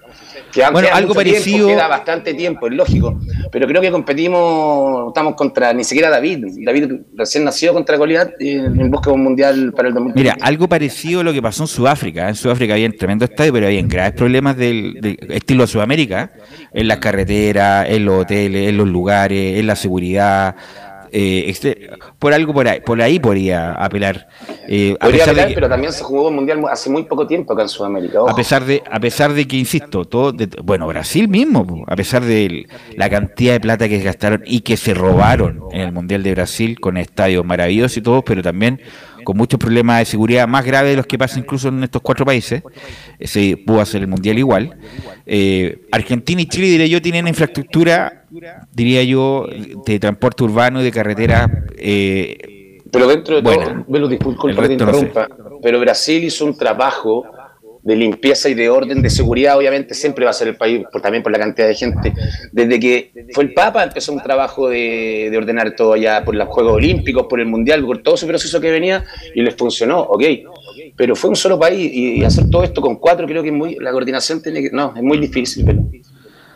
Que 0.53 0.63
Bueno, 0.71 0.87
algo 0.93 1.09
mucho 1.13 1.21
tiempo, 1.21 1.39
parecido- 1.41 1.67
queda 1.67 1.87
bastante 1.89 2.33
tiempo, 2.33 2.67
es 2.67 2.73
lógico. 2.73 3.19
Pero 3.51 3.67
creo 3.67 3.81
que 3.81 3.91
competimos, 3.91 5.07
estamos 5.09 5.35
contra 5.35 5.73
ni 5.73 5.83
siquiera 5.83 6.09
David. 6.09 6.45
David 6.65 6.91
recién 7.15 7.43
nació 7.43 7.73
contra 7.73 7.97
Goliat 7.97 8.31
eh, 8.39 8.55
en 8.65 8.89
busca 8.89 9.09
de 9.09 9.15
un 9.15 9.23
mundial 9.23 9.73
para 9.75 9.89
el 9.89 9.93
2020. 9.93 10.19
Mira, 10.21 10.37
algo 10.45 10.67
parecido 10.69 11.21
a 11.21 11.23
lo 11.23 11.33
que 11.33 11.41
pasó 11.41 11.63
en 11.63 11.67
Sudáfrica. 11.67 12.29
En 12.29 12.35
Sudáfrica 12.35 12.73
había 12.73 12.87
un 12.87 12.95
tremendo 12.97 13.25
estadio, 13.25 13.51
pero 13.53 13.67
había 13.67 13.81
graves 13.83 14.13
problemas 14.13 14.55
del, 14.57 14.93
del 15.01 15.17
estilo 15.29 15.67
Sudamérica, 15.67 16.31
en 16.73 16.87
las 16.87 16.97
carreteras, 16.99 17.87
en 17.89 18.05
los 18.05 18.21
hoteles, 18.23 18.69
en 18.69 18.77
los 18.77 18.87
lugares, 18.87 19.59
en 19.59 19.67
la 19.67 19.75
seguridad. 19.75 20.55
Eh, 21.11 21.45
este- 21.47 21.89
por 22.19 22.33
algo 22.33 22.53
por 22.53 22.67
ahí, 22.67 22.79
por 22.81 23.01
ahí 23.01 23.19
podría 23.19 23.73
apelar. 23.73 24.27
Eh, 24.67 24.95
a, 24.99 25.05
Podría 25.05 25.23
apelar, 25.25 25.47
que, 25.49 25.53
pero 25.53 25.69
también 25.69 25.91
se 25.91 26.03
jugó 26.03 26.27
un 26.29 26.35
mundial 26.35 26.61
hace 26.71 26.89
muy 26.89 27.03
poco 27.03 27.27
tiempo 27.27 27.53
acá 27.53 27.63
en 27.63 27.69
Sudamérica. 27.69 28.21
ojo. 28.21 28.29
a 28.29 28.35
pesar 28.35 28.63
de, 28.65 28.81
a 28.89 28.99
pesar 28.99 29.33
de 29.33 29.47
que 29.47 29.57
insisto, 29.57 30.05
todo, 30.05 30.31
de- 30.31 30.49
bueno, 30.63 30.87
Brasil 30.87 31.27
mismo, 31.27 31.83
a 31.87 31.95
pesar 31.95 32.23
de 32.23 32.65
la 32.95 33.09
cantidad 33.09 33.53
de 33.53 33.59
plata 33.59 33.89
que 33.89 33.99
gastaron 33.99 34.43
y 34.45 34.61
que 34.61 34.77
se 34.77 34.93
robaron 34.93 35.59
en 35.71 35.81
el 35.81 35.91
mundial 35.91 36.23
de 36.23 36.31
Brasil 36.33 36.79
con 36.79 36.97
estadios 36.97 37.43
maravillosos 37.45 37.97
y 37.97 38.01
todo, 38.01 38.21
pero 38.23 38.41
también 38.41 38.79
con 39.23 39.37
muchos 39.37 39.59
problemas 39.59 39.99
de 39.99 40.05
seguridad 40.05 40.47
más 40.47 40.65
graves 40.65 40.91
de 40.91 40.97
los 40.97 41.05
que 41.05 41.17
pasan 41.17 41.39
incluso 41.39 41.67
en 41.69 41.83
estos 41.83 42.01
cuatro 42.01 42.25
países, 42.25 42.61
se 43.19 43.57
pudo 43.57 43.81
hacer 43.81 44.01
el 44.01 44.07
mundial 44.07 44.37
igual. 44.39 44.75
Eh, 45.25 45.81
Argentina 45.91 46.41
y 46.41 46.45
Chile, 46.45 46.67
diría 46.67 46.87
yo, 46.87 47.01
tienen 47.01 47.27
infraestructura, 47.27 48.25
diría 48.71 49.03
yo, 49.03 49.47
de 49.85 49.99
transporte 49.99 50.43
urbano 50.43 50.81
y 50.81 50.83
de 50.83 50.91
carretera. 50.91 51.49
eh, 51.77 52.79
Pero 52.91 53.07
dentro 53.07 53.35
de 53.35 53.41
todo, 53.41 53.53
El 53.53 54.55
que 54.55 54.75
te 54.77 54.85
resto 54.85 54.85
no 54.85 54.93
sé. 54.93 55.11
pero 55.63 55.79
Brasil 55.79 56.23
hizo 56.23 56.45
un 56.45 56.57
trabajo 56.57 57.23
de 57.83 57.95
limpieza 57.95 58.49
y 58.49 58.53
de 58.53 58.69
orden 58.69 59.01
de 59.01 59.09
seguridad, 59.09 59.57
obviamente 59.57 59.93
siempre 59.93 60.25
va 60.25 60.31
a 60.31 60.33
ser 60.33 60.49
el 60.49 60.55
país, 60.55 60.83
por, 60.91 61.01
también 61.01 61.23
por 61.23 61.31
la 61.31 61.39
cantidad 61.39 61.67
de 61.67 61.75
gente. 61.75 62.13
Desde 62.51 62.79
que 62.79 63.11
fue 63.33 63.45
el 63.45 63.53
Papa 63.53 63.83
empezó 63.83 64.13
un 64.13 64.21
trabajo 64.21 64.69
de, 64.69 65.29
de 65.31 65.37
ordenar 65.37 65.75
todo 65.75 65.93
allá 65.93 66.23
por 66.23 66.35
los 66.35 66.47
Juegos 66.47 66.73
Olímpicos, 66.73 67.27
por 67.27 67.39
el 67.39 67.47
Mundial, 67.47 67.85
por 67.85 68.01
todo 68.03 68.15
ese 68.15 68.27
proceso 68.27 68.61
que 68.61 68.71
venía 68.71 69.03
y 69.33 69.41
les 69.41 69.55
funcionó, 69.55 70.01
ok. 70.01 70.23
Pero 70.95 71.15
fue 71.15 71.29
un 71.29 71.35
solo 71.35 71.59
país 71.59 71.91
y, 71.91 72.19
y 72.19 72.23
hacer 72.23 72.49
todo 72.49 72.63
esto 72.63 72.81
con 72.81 72.97
cuatro 72.97 73.25
creo 73.25 73.41
que 73.41 73.49
es 73.49 73.55
muy, 73.55 73.75
la 73.75 73.91
coordinación 73.91 74.41
tiene 74.41 74.61
que, 74.61 74.69
no, 74.71 74.93
es 74.95 75.01
muy 75.01 75.17
difícil, 75.17 75.65
pero 75.65 75.83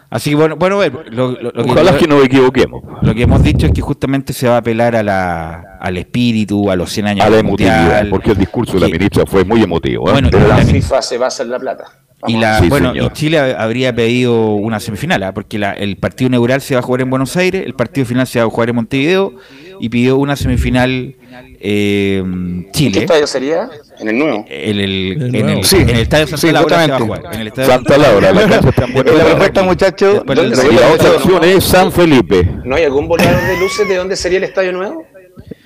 así 0.10 0.30
que 0.32 0.36
bueno, 0.36 0.56
bueno, 0.56 0.76
bueno, 0.78 1.00
lo, 1.12 1.32
lo- 1.32 1.52
lo 1.52 1.64
que- 1.64 1.72
Ojalá 1.72 1.98
que 1.98 2.08
nos 2.08 2.24
equivoquemos. 2.24 2.84
Lo 3.02 3.14
que 3.14 3.24
hemos 3.24 3.44
dicho 3.44 3.66
es 3.68 3.72
que 3.74 3.82
justamente 3.82 4.34
se 4.34 4.48
va 4.48 4.56
a 4.56 4.58
apelar 4.60 4.96
a 4.96 5.04
la, 5.04 5.78
al 5.80 5.98
espíritu, 5.98 6.70
a 6.72 6.76
los 6.76 6.92
100 6.92 7.08
años 7.08 7.26
A 7.26 7.30
la 7.30 7.40
emotividad, 7.40 7.80
mundial. 7.80 8.08
porque 8.10 8.32
el 8.32 8.38
discurso 8.38 8.74
de 8.74 8.80
la 8.82 8.86
que- 8.88 8.94
ministra 8.94 9.26
fue 9.26 9.44
muy 9.44 9.62
emotivo. 9.62 10.08
¿eh? 10.10 10.12
Bueno, 10.14 10.30
pero 10.32 10.48
la 10.48 10.58
la- 10.58 10.66
FIFA 10.66 11.02
se 11.02 11.18
basa 11.18 11.44
en 11.44 11.52
la 11.52 11.60
plata. 11.60 11.86
Y, 12.28 12.38
la, 12.38 12.60
Sí, 12.60 12.70
bueno, 12.70 12.94
y 12.96 13.10
Chile 13.10 13.40
habría 13.40 13.94
pedido 13.96 14.54
una 14.56 14.80
semifinal, 14.80 15.22
¿ah? 15.24 15.34
porque 15.34 15.58
la- 15.60 15.74
el 15.74 15.98
partido 15.98 16.28
inaugural 16.28 16.62
se 16.62 16.74
va 16.76 16.80
a 16.80 16.84
jugar 16.84 17.02
en 17.02 17.10
Buenos 17.10 17.36
Aires, 17.38 17.64
el 17.66 17.74
partido 17.74 18.06
final 18.06 18.26
se 18.28 18.40
va 18.40 18.46
a 18.46 18.50
jugar 18.50 18.70
en 18.70 18.76
Montevideo 18.76 19.34
y 19.80 19.90
pidió 19.90 20.18
una 20.18 20.36
semifinal 20.36 21.16
eh, 21.60 22.22
¿En 22.24 22.64
qué 22.66 22.72
Chile. 22.72 23.00
estadio 23.02 23.28
sería? 23.28 23.70
En 24.00 24.10
el 24.10 24.18
nuevo. 24.18 24.46
En 24.50 24.80
el, 24.80 25.36
en, 25.36 25.50
el, 25.50 25.64
Sí, 25.64 25.78
en 25.78 25.90
el 25.90 26.00
estadio 26.00 26.28
Santa 26.28 26.48
sí, 26.48 26.52
Laura 26.54 26.70
se 26.70 26.76
va 26.92 26.96
a 26.96 27.00
justamente. 27.00 27.20
jugar. 27.22 27.36
En 27.36 27.42
el 27.42 27.48
estadio 27.48 27.70
Santa 27.72 27.98
Laura, 27.98 28.32
la 28.34 28.46
respuesta, 29.26 29.64
muchachos. 29.64 30.14
Después 30.16 30.40
del 30.40 30.50
¿Dónde 30.52 30.64
rey. 30.68 30.76
Y 30.76 30.80
la 30.80 30.92
otra 30.94 31.12
opción 31.12 31.44
es 31.44 31.64
San 31.64 31.92
Felipe. 31.92 32.50
¿No 32.64 32.76
hay 32.76 32.84
algún 32.84 33.08
volador 33.08 33.42
de 33.42 33.60
luces 33.60 33.88
de 33.88 33.96
dónde 33.96 34.16
sería 34.16 34.38
el 34.38 34.44
estadio 34.46 34.72
nuevo? 34.74 35.06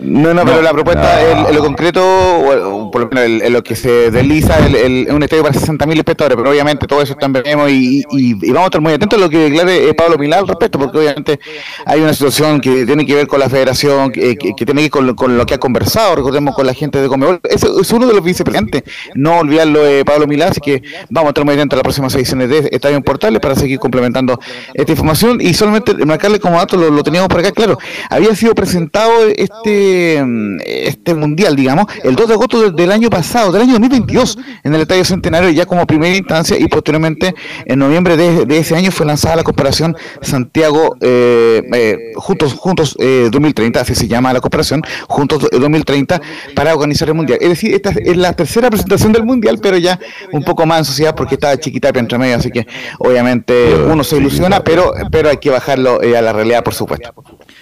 No, 0.01 0.33
no, 0.33 0.45
pero 0.45 0.61
la 0.61 0.71
propuesta, 0.71 1.19
No. 1.21 1.41
en, 1.41 1.45
en 1.47 1.55
lo 1.55 1.61
concreto, 1.61 2.01
o, 2.01 2.89
por 2.89 3.01
lo 3.01 3.09
menos 3.09 3.43
en, 3.45 3.51
lo 3.53 3.61
que 3.61 3.75
se 3.75 4.09
desliza, 4.11 4.57
es 4.65 5.09
un 5.11 5.21
estadio 5.23 5.43
para 5.43 5.53
60.000 5.59 5.97
espectadores, 5.97 6.37
pero 6.37 6.49
obviamente 6.51 6.87
todo 6.87 7.01
eso 7.01 7.13
está 7.13 7.25
en 7.25 7.33
veremos 7.33 7.69
y, 7.69 7.99
y- 8.11 8.37
y 8.41 8.51
vamos 8.51 8.61
a 8.61 8.65
estar 8.67 8.79
muy 8.81 8.93
atentos 8.93 9.19
a 9.19 9.21
lo 9.21 9.29
que 9.29 9.37
declare 9.49 9.89
eh, 9.89 9.93
Pablo 9.93 10.17
Milán 10.17 10.39
al 10.39 10.47
respecto, 10.47 10.79
porque 10.79 10.99
obviamente 10.99 11.39
hay 11.85 11.99
una 11.99 12.13
situación 12.13 12.61
que 12.61 12.85
tiene 12.85 13.05
que 13.05 13.13
ver 13.13 13.27
con 13.27 13.41
la 13.41 13.49
federación, 13.49 14.11
que, 14.13 14.37
que- 14.37 14.53
que 14.55 14.65
tiene 14.65 14.79
que 14.79 14.83
ver 14.85 14.91
con, 14.91 15.05
lo- 15.07 15.15
con 15.17 15.37
lo 15.37 15.45
que 15.45 15.55
ha 15.55 15.57
conversado, 15.57 16.15
recordemos, 16.15 16.55
con 16.55 16.65
la 16.65 16.73
gente 16.73 17.01
de 17.01 17.07
Comebol. 17.09 17.41
Eso 17.43 17.81
es 17.81 17.91
uno 17.91 18.07
de 18.07 18.13
los 18.13 18.23
vicepresidentes, 18.23 18.83
no 19.15 19.39
olvidarlo 19.39 19.83
de 19.83 20.05
Pablo 20.05 20.27
Milán, 20.27 20.51
así 20.51 20.61
que 20.61 20.81
vamos 21.09 21.27
a 21.27 21.31
estar 21.31 21.43
muy 21.43 21.55
atentos 21.55 21.75
a 21.75 21.79
las 21.79 21.83
próximas 21.83 22.15
ediciones 22.15 22.47
de 22.49 22.69
Estadio 22.71 22.95
en 22.95 23.03
Portales 23.03 23.41
para 23.41 23.55
seguir 23.55 23.79
complementando 23.79 24.39
esta 24.73 24.93
información 24.93 25.41
y 25.41 25.53
solamente 25.53 25.93
marcarle 26.05 26.39
como 26.39 26.55
dato, 26.55 26.77
lo, 26.77 26.89
lo 26.89 27.03
teníamos 27.03 27.27
por 27.27 27.39
acá, 27.41 27.51
claro, 27.51 27.77
había 28.09 28.33
sido 28.33 28.55
presentado 28.55 29.11
este 29.35 29.88
este, 29.89 30.87
este 30.87 31.15
mundial, 31.15 31.55
digamos, 31.55 31.85
el 32.03 32.15
2 32.15 32.27
de 32.27 32.33
agosto 32.33 32.71
del, 32.71 32.91
año 32.91 33.09
pasado, 33.09 33.51
del 33.51 33.63
año 33.63 33.73
2022, 33.73 34.37
en 34.63 34.73
el 34.73 34.81
Estadio 34.81 35.05
Centenario, 35.05 35.49
ya 35.49 35.65
como 35.65 35.85
primera 35.85 36.15
instancia, 36.15 36.57
y 36.57 36.67
posteriormente 36.67 37.35
en 37.65 37.79
noviembre 37.79 38.17
de, 38.17 38.45
de 38.45 38.57
ese 38.57 38.75
año 38.75 38.91
fue 38.91 39.05
lanzada 39.05 39.37
la 39.37 39.43
cooperación 39.43 39.95
Santiago 40.21 40.95
eh, 41.01 41.61
eh, 41.73 41.97
Juntos, 42.15 42.53
juntos 42.53 42.95
eh, 42.99 43.29
2030, 43.31 43.81
así 43.81 43.95
se 43.95 44.07
llama 44.07 44.33
la 44.33 44.41
cooperación, 44.41 44.81
Juntos 45.07 45.47
eh, 45.51 45.59
2030, 45.59 46.21
para 46.55 46.73
organizar 46.73 47.07
el 47.07 47.15
mundial. 47.15 47.39
Es 47.41 47.49
decir, 47.49 47.73
esta 47.73 47.91
es 47.91 48.17
la 48.17 48.33
tercera 48.33 48.69
presentación 48.69 49.11
del 49.11 49.23
mundial, 49.23 49.59
pero 49.61 49.77
ya 49.77 49.99
un 50.31 50.43
poco 50.43 50.65
más 50.65 50.79
en 50.79 50.85
sociedad 50.85 51.15
porque 51.15 51.35
estaba 51.35 51.57
chiquita 51.57 51.89
entre 51.95 52.17
medio, 52.17 52.35
así 52.35 52.51
que 52.51 52.67
obviamente 52.99 53.73
uno 53.75 54.03
se 54.03 54.17
ilusiona, 54.17 54.63
pero, 54.63 54.93
pero 55.11 55.29
hay 55.29 55.37
que 55.37 55.49
bajarlo 55.49 56.01
eh, 56.01 56.17
a 56.17 56.21
la 56.21 56.33
realidad, 56.33 56.63
por 56.63 56.73
supuesto. 56.73 57.13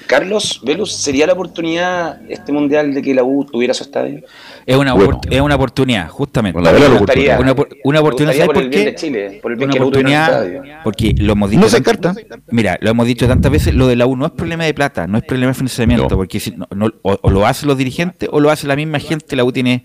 Carlos, 0.07 0.61
Velus, 0.63 0.93
¿sería 0.93 1.27
la 1.27 1.33
oportunidad 1.33 2.19
este 2.29 2.51
mundial 2.53 2.93
de 2.93 3.01
que 3.01 3.13
la 3.13 3.23
U 3.23 3.43
tuviera 3.45 3.73
su 3.73 3.83
estadio? 3.83 4.21
Es 4.65 4.75
una, 4.75 4.93
Bueno. 4.93 5.19
es 5.29 5.41
una 5.41 5.55
oportunidad, 5.55 6.09
justamente. 6.09 6.53
Bueno, 6.53 6.65
la 6.65 6.71
verdad, 6.71 6.87
Me 6.87 6.93
la 6.93 6.99
gustaría- 6.99 7.39
Una, 7.39 7.51
opor- 7.55 7.67
una 7.83 7.99
oportunidad, 7.99 8.33
¿sabes 8.33 8.45
por 8.47 8.57
el 8.57 8.63
por 8.63 8.69
bien 8.71 8.85
qué? 8.85 8.91
de 8.91 8.95
Chile, 8.95 9.39
por 9.41 9.51
el 9.51 9.57
bien 9.57 9.69
Una 9.69 9.73
que 9.73 9.79
la 9.79 9.85
U 9.85 9.91
tuviera 9.91 10.09
un 10.09 10.15
oportunidad, 10.23 10.45
estadio. 10.63 10.81
porque 10.83 11.13
lo 11.17 11.31
hemos 11.33 11.49
dicho. 11.49 11.61
No 11.61 11.69
se 11.69 11.83
carta. 11.83 12.15
Mira, 12.51 12.77
lo 12.81 12.89
hemos 12.89 13.05
dicho 13.05 13.27
tantas 13.27 13.51
veces, 13.51 13.73
lo 13.75 13.87
de 13.87 13.95
la 13.97 14.05
U 14.05 14.15
no 14.15 14.25
es 14.25 14.31
problema 14.31 14.63
de 14.63 14.73
plata, 14.73 15.07
no 15.07 15.17
es 15.17 15.23
problema 15.25 15.49
de 15.51 15.55
financiamiento, 15.55 16.07
No. 16.09 16.15
porque 16.15 16.39
si 16.39 16.51
no- 16.51 16.67
no- 16.73 16.91
o, 17.01 17.19
o 17.21 17.29
lo 17.29 17.45
hacen 17.45 17.67
los 17.67 17.77
dirigentes 17.77 18.29
o 18.31 18.39
lo 18.39 18.49
hace 18.49 18.65
la 18.67 18.75
misma 18.77 18.99
gente, 18.99 19.35
la 19.35 19.43
U 19.43 19.51
tiene 19.51 19.83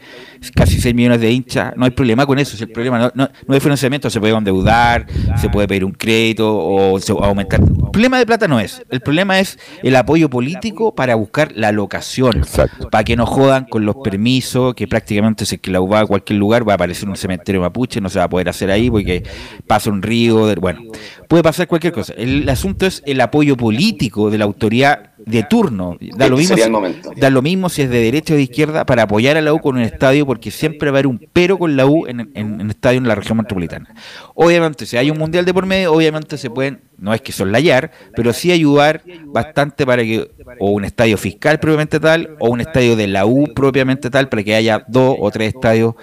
casi 0.54 0.80
6 0.80 0.94
millones 0.94 1.20
de 1.20 1.30
hinchas, 1.32 1.72
no 1.76 1.84
hay 1.84 1.90
problema 1.90 2.26
con 2.26 2.38
eso, 2.38 2.56
si 2.56 2.62
el 2.62 2.70
problema 2.70 2.98
no, 2.98 3.10
no, 3.14 3.28
no 3.46 3.54
es 3.56 3.62
financiamiento, 3.62 4.08
se 4.08 4.20
puede 4.20 4.32
endeudar, 4.36 5.06
se 5.40 5.48
puede 5.48 5.66
pedir 5.66 5.84
un 5.84 5.92
crédito 5.92 6.48
o, 6.56 6.98
se- 7.00 7.12
o 7.12 7.22
aumentar. 7.24 7.60
El 7.60 7.90
problema 7.90 8.18
de 8.18 8.26
plata 8.26 8.46
no 8.48 8.60
es, 8.60 8.82
el 8.90 9.00
problema 9.00 9.38
es 9.40 9.58
el 9.82 9.96
apoyo 9.96 10.11
político 10.30 10.94
para 10.94 11.14
buscar 11.14 11.52
la 11.54 11.72
locación, 11.72 12.36
Exacto. 12.38 12.90
para 12.90 13.04
que 13.04 13.16
no 13.16 13.26
jodan 13.26 13.64
con 13.64 13.84
los 13.86 13.96
permisos, 13.96 14.74
que 14.74 14.86
prácticamente 14.86 15.46
si 15.46 15.56
es 15.56 15.60
que 15.60 15.70
la 15.70 15.80
U 15.80 15.88
va 15.88 16.00
a 16.00 16.06
cualquier 16.06 16.38
lugar 16.38 16.68
va 16.68 16.72
a 16.72 16.76
aparecer 16.76 17.08
un 17.08 17.16
cementerio 17.16 17.60
mapuche, 17.60 18.00
no 18.00 18.08
se 18.08 18.18
va 18.18 18.26
a 18.26 18.28
poder 18.28 18.48
hacer 18.48 18.70
ahí 18.70 18.90
porque 18.90 19.22
pasa 19.66 19.90
un 19.90 20.02
río, 20.02 20.46
de- 20.46 20.56
bueno, 20.56 20.80
puede 21.28 21.42
pasar 21.42 21.66
cualquier 21.66 21.92
cosa. 21.92 22.12
El 22.16 22.48
asunto 22.48 22.86
es 22.86 23.02
el 23.06 23.20
apoyo 23.20 23.56
político 23.56 24.30
de 24.30 24.38
la 24.38 24.44
autoridad 24.44 25.11
de 25.26 25.42
turno. 25.44 25.96
Da 26.16 26.28
lo, 26.28 26.38
Este 26.38 26.54
mismo 26.54 26.86
si, 26.86 27.20
da 27.20 27.30
lo 27.30 27.42
mismo 27.42 27.68
si 27.68 27.82
es 27.82 27.90
de 27.90 28.00
derecha 28.00 28.34
o 28.34 28.36
de 28.36 28.42
izquierda 28.42 28.84
para 28.84 29.04
apoyar 29.04 29.36
a 29.36 29.40
la 29.40 29.52
U 29.52 29.60
con 29.60 29.76
un 29.76 29.82
estadio 29.82 30.26
porque 30.26 30.50
siempre 30.50 30.90
va 30.90 30.96
a 30.96 30.98
haber 30.98 31.06
un 31.06 31.28
pero 31.32 31.58
con 31.58 31.76
la 31.76 31.86
U 31.86 32.06
en, 32.06 32.30
en, 32.34 32.70
estadio 32.70 32.98
en 32.98 33.08
la 33.08 33.14
región 33.14 33.38
metropolitana. 33.38 33.94
Obviamente, 34.34 34.86
si 34.86 34.96
hay 34.96 35.10
un 35.10 35.18
mundial 35.18 35.44
de 35.44 35.54
por 35.54 35.66
medio, 35.66 35.92
obviamente 35.92 36.38
se 36.38 36.50
pueden, 36.50 36.80
no 36.98 37.14
es 37.14 37.20
que 37.20 37.32
soslayar, 37.32 37.90
pero 38.14 38.32
sí 38.32 38.52
ayudar 38.52 39.02
bastante 39.26 39.86
para 39.86 40.02
que, 40.02 40.30
o 40.58 40.70
un 40.70 40.84
estadio 40.84 41.16
fiscal 41.16 41.58
propiamente 41.60 42.00
tal, 42.00 42.36
o 42.38 42.50
un 42.50 42.60
estadio 42.60 42.96
de 42.96 43.06
la 43.06 43.26
U 43.26 43.52
propiamente 43.54 44.10
tal, 44.10 44.28
para 44.28 44.42
que 44.42 44.54
haya 44.54 44.84
dos 44.88 45.16
o 45.18 45.30
tres 45.30 45.54
estadios 45.54 45.94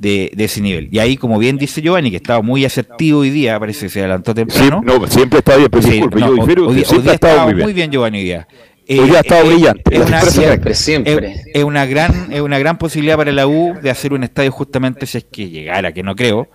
de, 0.00 0.32
de 0.34 0.44
ese 0.44 0.62
nivel. 0.62 0.88
Y 0.90 0.98
ahí, 0.98 1.16
como 1.18 1.38
bien 1.38 1.58
dice 1.58 1.82
Giovanni, 1.82 2.10
que 2.10 2.16
estaba 2.16 2.40
muy 2.40 2.64
asertivo 2.64 3.20
hoy 3.20 3.28
día, 3.30 3.60
parece 3.60 3.86
que 3.86 3.90
se 3.90 4.00
adelantó 4.00 4.32
Sí, 4.32 4.36
temprano. 4.36 4.80
no, 4.82 5.06
siempre 5.06 5.40
está 5.40 5.56
bien, 5.56 5.68
pero 5.70 5.82
Sí, 5.82 5.90
disculpe, 5.90 6.20
no, 6.20 6.26
yo 6.26 6.32
hoy- 6.32 6.40
difiero, 6.40 6.66
hoy 6.68 6.74
siempre 6.76 6.96
hoy 6.96 7.02
día 7.02 7.10
ha 7.12 7.14
estado 7.14 7.32
estaba 7.34 7.52
muy 7.52 7.72
bien. 7.74 7.90
Giovanni, 7.90 8.18
hoy 8.18 8.24
día. 8.24 8.48
Hoy 8.88 9.08
día 9.08 9.18
ha 9.18 9.20
estado 9.20 9.46
brillante. 9.46 9.94
Es 9.94 10.00
una, 10.00 10.20
Siempre, 10.22 10.74
siempre. 10.74 11.32
es, 11.32 11.42
es 11.54 11.64
una 11.64 11.84
gran, 11.86 12.32
es 12.32 12.40
una 12.40 12.58
gran 12.58 12.76
posibilidad 12.78 13.16
para 13.16 13.30
la 13.30 13.46
U 13.46 13.74
de 13.80 13.90
hacer 13.90 14.12
un 14.14 14.24
estadio 14.24 14.50
justamente 14.50 15.06
si 15.06 15.18
es 15.18 15.24
que 15.30 15.48
llegara, 15.48 15.92
que 15.92 16.02
no 16.02 16.16
creo, 16.16 16.48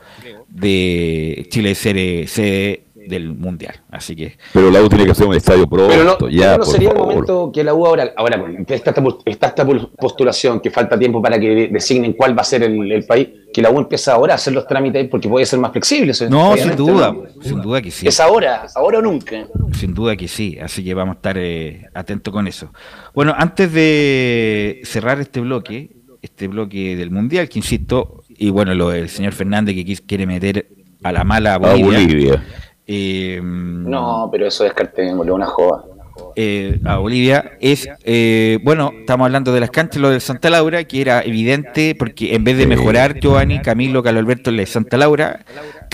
de 0.49 1.45
Chile 1.49 1.75
ser 1.75 1.97
eh, 1.97 2.25
sede 2.27 2.84
del 3.07 3.33
mundial. 3.33 3.75
Así 3.89 4.15
que 4.15 4.37
Pero 4.53 4.69
la 4.71 4.81
U 4.81 4.89
tiene 4.89 5.05
que 5.05 5.11
hacer 5.11 5.25
un 5.27 5.35
estadio 5.35 5.67
pronto, 5.67 5.87
Pero 5.89 6.03
no, 6.19 6.29
ya, 6.29 6.57
¿no 6.57 6.65
sería 6.65 6.89
el 6.89 6.95
momento 6.97 7.51
que 7.53 7.63
la 7.63 7.73
U 7.73 7.85
ahora, 7.85 8.13
ahora 8.15 8.37
bueno, 8.37 8.59
está, 8.59 8.75
esta, 8.75 8.93
está 9.25 9.47
esta 9.47 9.65
postulación, 9.97 10.59
que 10.59 10.69
falta 10.71 10.97
tiempo 10.97 11.21
para 11.21 11.39
que 11.39 11.47
de- 11.49 11.67
designen 11.69 12.13
cuál 12.13 12.37
va 12.37 12.41
a 12.41 12.45
ser 12.45 12.63
el, 12.63 12.91
el 12.91 13.05
país, 13.05 13.29
que 13.53 13.61
la 13.61 13.69
U 13.71 13.79
empieza 13.79 14.13
ahora 14.13 14.33
a 14.33 14.35
hacer 14.35 14.53
los 14.53 14.67
trámites 14.67 15.07
porque 15.09 15.29
puede 15.29 15.45
ser 15.45 15.59
más 15.59 15.71
flexible. 15.71 16.13
no, 16.29 16.55
sin 16.57 16.75
duda, 16.75 17.11
¿no? 17.13 17.41
sin 17.41 17.61
duda 17.61 17.81
que 17.81 17.91
sí. 17.91 18.07
Es 18.07 18.19
ahora, 18.19 18.67
ahora 18.75 18.99
o 18.99 19.01
nunca. 19.01 19.47
Sin 19.73 19.93
duda 19.93 20.15
que 20.15 20.27
sí, 20.27 20.57
así 20.61 20.83
que 20.83 20.93
vamos 20.93 21.13
a 21.13 21.17
estar 21.17 21.37
eh, 21.37 21.85
atentos 21.93 22.33
con 22.33 22.47
eso. 22.47 22.71
Bueno, 23.13 23.33
antes 23.37 23.71
de 23.71 24.81
cerrar 24.83 25.19
este 25.19 25.39
bloque, 25.41 25.91
este 26.21 26.47
bloque 26.47 26.95
del 26.95 27.11
Mundial, 27.11 27.47
que 27.49 27.59
insisto, 27.59 28.23
y 28.29 28.49
bueno, 28.49 28.73
lo 28.73 28.89
del 28.89 29.09
señor 29.09 29.33
Fernández 29.33 29.75
que 29.75 29.95
quiere 30.05 30.25
meter 30.25 30.67
a 31.03 31.11
la 31.11 31.23
mala 31.23 31.51
a 31.51 31.55
A 31.55 31.57
Bolivia. 31.59 32.43
Eh, 32.87 33.39
No, 33.43 34.29
pero 34.31 34.47
eso 34.47 34.63
descartémoslo, 34.63 35.33
una 35.35 35.47
joda. 35.47 35.83
eh, 36.37 36.79
a 36.85 36.97
Bolivia 36.97 37.51
es, 37.59 37.87
eh, 38.03 38.59
bueno, 38.63 38.91
estamos 38.99 39.25
hablando 39.25 39.51
de 39.53 39.59
las 39.59 39.69
canchas, 39.71 40.01
lo 40.01 40.09
de 40.09 40.19
Santa 40.19 40.49
Laura, 40.49 40.83
que 40.83 41.01
era 41.01 41.21
evidente, 41.21 41.95
porque 41.97 42.35
en 42.35 42.43
vez 42.43 42.57
de 42.57 42.67
mejorar 42.67 43.19
Giovanni, 43.19 43.59
Camilo, 43.59 44.01
Carlos 44.03 44.21
Alberto, 44.21 44.49
el 44.49 44.57
de 44.57 44.65
Santa 44.65 44.97
Laura, 44.97 45.45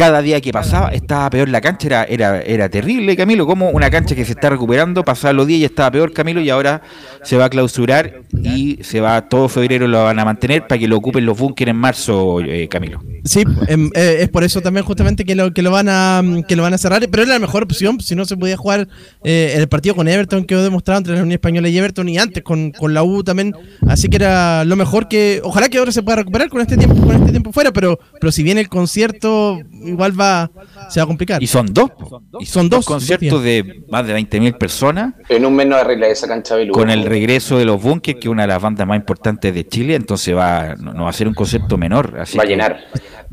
cada 0.01 0.23
día 0.23 0.41
que 0.41 0.51
pasaba 0.51 0.89
estaba 0.89 1.29
peor 1.29 1.47
la 1.47 1.61
cancha, 1.61 1.85
era, 1.85 2.03
era, 2.05 2.41
era 2.41 2.69
terrible, 2.69 3.15
Camilo, 3.15 3.45
como 3.45 3.69
una 3.69 3.91
cancha 3.91 4.15
que 4.15 4.25
se 4.25 4.31
está 4.31 4.49
recuperando, 4.49 5.03
pasaban 5.03 5.35
los 5.35 5.45
días 5.45 5.59
y 5.59 5.65
estaba 5.65 5.91
peor, 5.91 6.11
Camilo, 6.11 6.41
y 6.41 6.49
ahora 6.49 6.81
se 7.21 7.37
va 7.37 7.45
a 7.45 7.49
clausurar 7.51 8.23
y 8.33 8.79
se 8.81 8.99
va 8.99 9.29
todo 9.29 9.47
febrero 9.47 9.87
lo 9.87 10.03
van 10.03 10.17
a 10.17 10.25
mantener 10.25 10.65
para 10.65 10.79
que 10.79 10.87
lo 10.87 10.97
ocupen 10.97 11.23
los 11.23 11.37
búnkeres 11.37 11.73
en 11.73 11.77
marzo, 11.77 12.39
eh, 12.41 12.67
Camilo. 12.67 12.99
Sí, 13.25 13.43
em, 13.67 13.91
eh, 13.93 14.17
es 14.21 14.29
por 14.29 14.43
eso 14.43 14.59
también 14.61 14.83
justamente 14.83 15.23
que 15.23 15.35
lo, 15.35 15.53
que 15.53 15.61
lo 15.61 15.69
van 15.69 15.87
a 15.87 16.23
que 16.47 16.55
lo 16.55 16.63
van 16.63 16.73
a 16.73 16.79
cerrar, 16.79 17.07
pero 17.11 17.21
era 17.21 17.33
la 17.33 17.39
mejor 17.39 17.61
opción, 17.61 17.99
si 18.01 18.15
no 18.15 18.25
se 18.25 18.35
podía 18.35 18.57
jugar 18.57 18.87
eh, 19.23 19.53
el 19.55 19.67
partido 19.67 19.93
con 19.93 20.07
Everton 20.07 20.45
quedó 20.45 20.63
demostrado 20.63 20.97
entre 20.97 21.13
la 21.13 21.21
Unión 21.21 21.33
Española 21.33 21.69
y 21.69 21.77
Everton 21.77 22.09
y 22.09 22.17
antes 22.17 22.41
con, 22.41 22.71
con 22.71 22.95
la 22.95 23.03
U 23.03 23.23
también, 23.23 23.53
así 23.87 24.09
que 24.09 24.15
era 24.15 24.65
lo 24.65 24.75
mejor 24.75 25.07
que 25.07 25.41
ojalá 25.43 25.69
que 25.69 25.77
ahora 25.77 25.91
se 25.91 26.01
pueda 26.01 26.15
recuperar 26.15 26.49
con 26.49 26.59
este 26.59 26.75
tiempo 26.75 26.95
con 26.95 27.15
este 27.15 27.29
tiempo 27.29 27.51
fuera, 27.51 27.71
pero 27.71 27.99
pero 28.19 28.31
si 28.31 28.41
viene 28.41 28.61
el 28.61 28.69
concierto 28.69 29.59
igual 29.91 30.19
va 30.19 30.49
se 30.89 30.99
va 30.99 31.03
a 31.03 31.07
complicar. 31.07 31.41
Y 31.41 31.47
son 31.47 31.67
dos, 31.73 31.91
po. 31.91 32.21
y 32.39 32.45
Son 32.45 32.69
dos, 32.69 32.79
dos 32.79 32.85
conciertos 32.85 33.43
de 33.43 33.83
más 33.89 34.05
de 34.07 34.15
20.000 34.17 34.57
personas. 34.57 35.13
En 35.29 35.45
un 35.45 35.55
mes 35.55 35.67
no 35.67 35.75
arregla 35.75 36.07
esa 36.07 36.27
cancha 36.27 36.55
de 36.55 36.67
con 36.69 36.89
el 36.89 37.05
regreso 37.05 37.57
de 37.57 37.65
los 37.65 37.81
Bunkers, 37.81 38.19
que 38.19 38.27
es 38.27 38.31
una 38.31 38.43
de 38.43 38.47
las 38.49 38.61
bandas 38.61 38.87
más 38.87 38.97
importantes 38.97 39.53
de 39.53 39.67
Chile, 39.67 39.95
entonces 39.95 40.35
va 40.35 40.75
no, 40.75 40.93
no 40.93 41.03
va 41.05 41.09
a 41.09 41.13
ser 41.13 41.27
un 41.27 41.33
concepto 41.33 41.77
menor. 41.77 42.17
Así 42.19 42.37
Va 42.37 42.43
a 42.43 42.45
que- 42.45 42.51
llenar. 42.51 42.79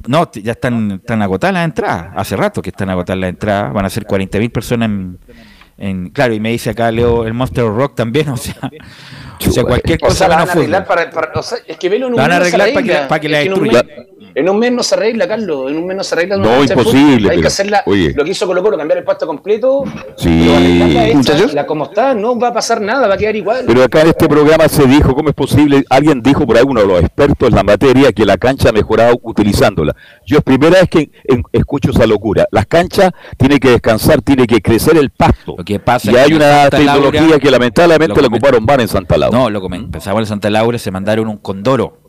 No, 0.06 0.30
ya 0.32 0.52
están, 0.52 0.92
están 0.92 1.20
agotadas 1.22 1.54
las 1.54 1.64
entradas. 1.64 2.12
Hace 2.14 2.36
rato 2.36 2.62
que 2.62 2.70
están 2.70 2.88
agotadas 2.88 3.18
las 3.20 3.30
entradas. 3.30 3.72
Van 3.72 3.84
a 3.84 3.90
ser 3.90 4.04
40.000 4.06 4.50
personas 4.52 4.88
en, 4.88 5.18
en- 5.76 6.10
Claro, 6.10 6.34
y 6.34 6.40
me 6.40 6.50
dice 6.52 6.70
acá 6.70 6.90
Leo 6.92 7.26
el 7.26 7.34
Monster 7.34 7.64
Rock 7.64 7.96
también, 7.96 8.28
o 8.30 8.36
sea, 8.36 8.54
o 9.46 9.50
sea 9.52 9.64
cualquier 9.64 9.98
O 10.02 10.06
cosa 10.06 10.16
sea, 10.16 10.28
la 10.28 10.36
menos 10.36 10.48
van 10.48 10.56
a 10.56 10.60
arreglar 10.60 10.86
para, 10.86 11.10
para- 11.10 11.32
o 11.40 11.42
sea, 11.42 11.58
es 11.66 11.76
que 11.76 11.88
Velo 11.88 12.06
en 12.08 12.12
un 12.14 12.16
van 12.18 12.32
a 12.32 12.38
mes 12.38 12.38
no 12.38 12.44
se 12.44 12.56
arreglar 12.62 12.74
para 12.74 12.86
que 12.86 12.92
la- 13.02 13.08
para 13.08 13.20
que 13.20 13.28
la 13.28 13.40
Es 13.40 13.46
en 13.46 13.52
un 13.52 13.62
destruya. 13.62 13.82
mes- 13.96 14.06
En 14.34 14.48
un 14.48 14.58
mes 14.58 14.70
no 14.70 14.82
se 14.84 14.94
arregla, 14.94 15.26
Carlos. 15.26 15.70
En 15.70 15.78
un 15.78 15.86
mes 15.86 15.96
no 15.96 16.04
se 16.04 16.14
arregla. 16.14 16.36
No, 16.36 16.62
de 16.62 16.66
imposible. 16.72 17.24
Hay 17.30 17.36
pero, 17.36 17.40
que 17.40 17.46
hacerla. 17.48 17.82
oye. 17.86 18.12
Lo 18.14 18.24
que 18.24 18.30
hizo 18.30 18.46
Colo 18.46 18.62
Colo, 18.62 18.76
cambiar 18.78 18.98
el 18.98 19.04
pasto 19.04 19.26
completo. 19.26 19.82
Sí, 20.16 20.48
hecha. 20.96 21.34
La 21.54 21.66
como 21.66 21.84
está, 21.84 22.14
no 22.14 22.38
va 22.38 22.48
a 22.48 22.52
pasar 22.52 22.80
nada, 22.80 23.06
va 23.08 23.14
a 23.14 23.16
quedar 23.16 23.34
igual. 23.34 23.64
Pero 23.66 23.82
acá 23.82 24.02
en 24.02 24.08
este 24.08 24.28
programa 24.28 24.68
se 24.68 24.86
dijo, 24.86 25.14
¿cómo 25.14 25.28
es 25.30 25.34
posible? 25.34 25.84
Alguien 25.90 26.22
dijo 26.22 26.46
por 26.46 26.56
ahí, 26.56 26.62
uno 26.66 26.80
de 26.82 26.86
los 26.86 27.00
expertos 27.00 27.48
en 27.48 27.54
la 27.54 27.62
materia, 27.62 28.12
que 28.12 28.24
la 28.24 28.36
cancha 28.36 28.68
ha 28.68 28.72
mejorado 28.72 29.18
utilizándola. 29.22 29.94
Yo 30.26 30.38
es 30.38 30.44
primera 30.44 30.80
vez 30.80 30.88
que 30.88 31.10
en- 31.24 31.42
escucho 31.52 31.90
esa 31.90 32.06
locura. 32.06 32.46
Las 32.52 32.66
canchas 32.66 33.10
tienen 33.36 33.58
que 33.58 33.70
descansar, 33.70 34.22
tiene 34.22 34.46
que 34.46 34.60
crecer 34.60 34.96
el 34.96 35.10
pasto. 35.10 35.54
Lo 35.58 35.64
que 35.64 35.78
pasa 35.80 36.12
y 36.12 36.16
hay 36.16 36.28
que 36.28 36.36
una 36.36 36.68
tecnología 36.70 37.20
Laura- 37.22 37.38
que 37.38 37.50
lamentablemente 37.50 38.20
la 38.20 38.28
ocuparon 38.28 38.64
mal 38.64 38.80
en 38.80 38.88
Santa 38.88 39.16
Laura. 39.16 39.27
No, 39.32 39.50
lo 39.50 39.60
comen- 39.62 39.84
empezamos 39.84 40.20
en 40.20 40.26
Santa 40.26 40.50
Laura, 40.50 40.78
se 40.78 40.90
mandaron 40.90 41.28
un 41.28 41.38
condoro. 41.38 42.00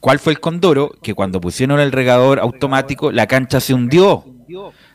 ¿Cuál 0.00 0.18
fue 0.18 0.32
el 0.32 0.40
condoro? 0.40 0.92
Que 1.02 1.14
cuando 1.14 1.40
pusieron 1.40 1.80
el 1.80 1.92
regador 1.92 2.38
automático, 2.38 3.10
la 3.12 3.26
cancha 3.26 3.60
se 3.60 3.74
hundió. 3.74 4.24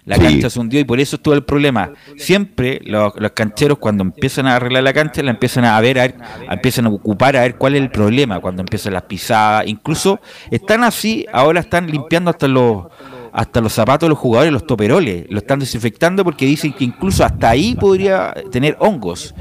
La 0.06 0.16
Sí. 0.16 0.22
cancha 0.24 0.50
se 0.50 0.60
hundió 0.60 0.80
y 0.80 0.84
por 0.86 1.00
eso 1.00 1.18
estuvo 1.18 1.34
el 1.36 1.44
problema. 1.44 1.92
Siempre 2.18 2.80
los, 2.86 3.14
los 3.18 3.32
cancheros 3.32 3.78
cuando 3.78 4.02
empiezan 4.04 4.48
a 4.48 4.56
arreglar 4.56 4.82
la 4.84 4.94
cancha, 4.94 5.22
la 5.22 5.32
empiezan 5.32 5.66
a 5.66 5.80
ver, 5.82 6.00
a 6.00 6.04
ver, 6.04 6.16
empiezan 6.50 6.86
a 6.86 6.90
ocupar 6.90 7.36
a 7.36 7.42
ver 7.42 7.56
cuál 7.58 7.76
es 7.76 7.82
el 7.82 7.92
problema, 7.92 8.40
cuando 8.40 8.62
empiezan 8.62 8.94
las 8.94 9.04
pisadas. 9.04 9.68
Incluso 9.68 10.20
están 10.50 10.84
así, 10.84 11.26
ahora 11.32 11.60
están 11.60 11.86
limpiando 11.88 12.32
hasta 12.32 12.48
los 12.48 12.86
hasta 13.32 13.62
los 13.62 13.74
zapatos 13.74 14.08
de 14.08 14.10
los 14.10 14.18
jugadores, 14.18 14.52
los 14.52 14.66
toperoles, 14.66 15.26
lo 15.30 15.40
están 15.40 15.60
desinfectando 15.60 16.24
porque 16.24 16.46
dicen 16.46 16.74
que 16.74 16.84
incluso 16.84 17.24
hasta 17.24 17.50
ahí 17.50 17.76
podría 17.76 18.34
tener 18.52 18.76
hongos 18.80 19.34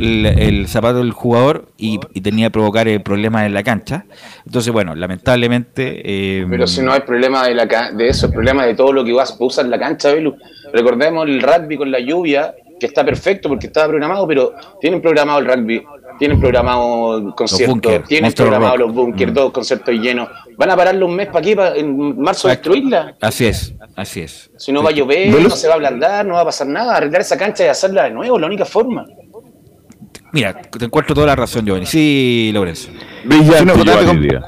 el, 0.00 0.66
zapato 0.68 0.98
del 0.98 1.12
jugador 1.12 1.68
y, 1.76 1.98
tenía 2.20 2.46
que 2.46 2.52
provocar 2.52 2.88
eh, 2.88 3.00
problemas 3.00 3.46
en 3.46 3.54
la 3.54 3.62
cancha. 3.62 4.04
Entonces, 4.46 4.72
bueno, 4.72 4.94
lamentablemente... 4.94 6.02
eh, 6.04 6.46
Pero 6.48 6.66
si 6.66 6.82
no 6.82 6.92
hay 6.92 7.00
problema 7.00 7.46
de, 7.46 7.54
la 7.54 7.66
de 7.66 8.08
eso, 8.08 8.26
el 8.26 8.32
problema 8.32 8.64
de 8.64 8.74
todo 8.74 8.92
lo 8.92 9.04
que 9.04 9.12
vas 9.12 9.36
a 9.38 9.44
usar 9.44 9.64
en 9.64 9.70
la 9.70 9.78
cancha, 9.78 10.12
Belu. 10.12 10.36
Recordemos 10.72 11.26
el 11.26 11.40
rugby 11.40 11.76
con 11.76 11.90
la 11.90 12.00
lluvia, 12.00 12.54
que 12.78 12.86
está 12.86 13.04
perfecto 13.04 13.48
porque 13.48 13.66
estaba 13.66 13.88
programado, 13.88 14.26
pero 14.26 14.54
tienen 14.80 15.00
programado 15.00 15.40
el 15.40 15.46
rugby, 15.46 15.84
tienen 16.18 16.40
programado 16.40 17.34
conciertos, 17.34 18.04
tienen 18.08 18.32
programado 18.32 18.76
Rock. 18.76 18.86
los 18.86 18.94
bunkers, 18.94 19.30
Mm. 19.30 19.34
dos 19.34 19.52
conciertos 19.52 19.94
llenos. 19.94 20.28
¿Van 20.56 20.70
a 20.70 20.76
pararlo 20.76 21.06
un 21.06 21.14
mes 21.14 21.28
para 21.28 21.40
qué? 21.42 21.54
¿Para 21.56 21.76
en 21.76 22.20
marzo 22.20 22.48
destruirla? 22.48 23.14
Así 23.20 23.46
es, 23.46 23.74
así 23.96 24.20
es. 24.22 24.50
Si 24.56 24.72
no 24.72 24.82
va 24.82 24.90
a 24.90 24.92
llover, 24.92 25.28
no 25.40 25.50
se 25.50 25.66
va 25.68 25.74
a 25.74 25.76
ablandar, 25.76 26.26
no 26.26 26.34
va 26.34 26.40
a 26.40 26.44
pasar 26.46 26.66
nada. 26.66 26.96
Arreglar 26.96 27.20
esa 27.22 27.36
cancha 27.38 27.64
y 27.64 27.68
hacerla 27.68 28.04
de 28.04 28.10
nuevo, 28.10 28.38
la 28.38 28.46
única 28.46 28.64
forma. 28.64 29.06
Mira, 30.32 30.52
te 30.60 30.84
encuentro 30.84 31.14
toda 31.14 31.26
la 31.28 31.36
razón, 31.36 31.64
Giovanni. 31.64 31.86
Sí, 31.86 32.50
Lorenzo. 32.52 32.90
Brillante, 33.24 34.38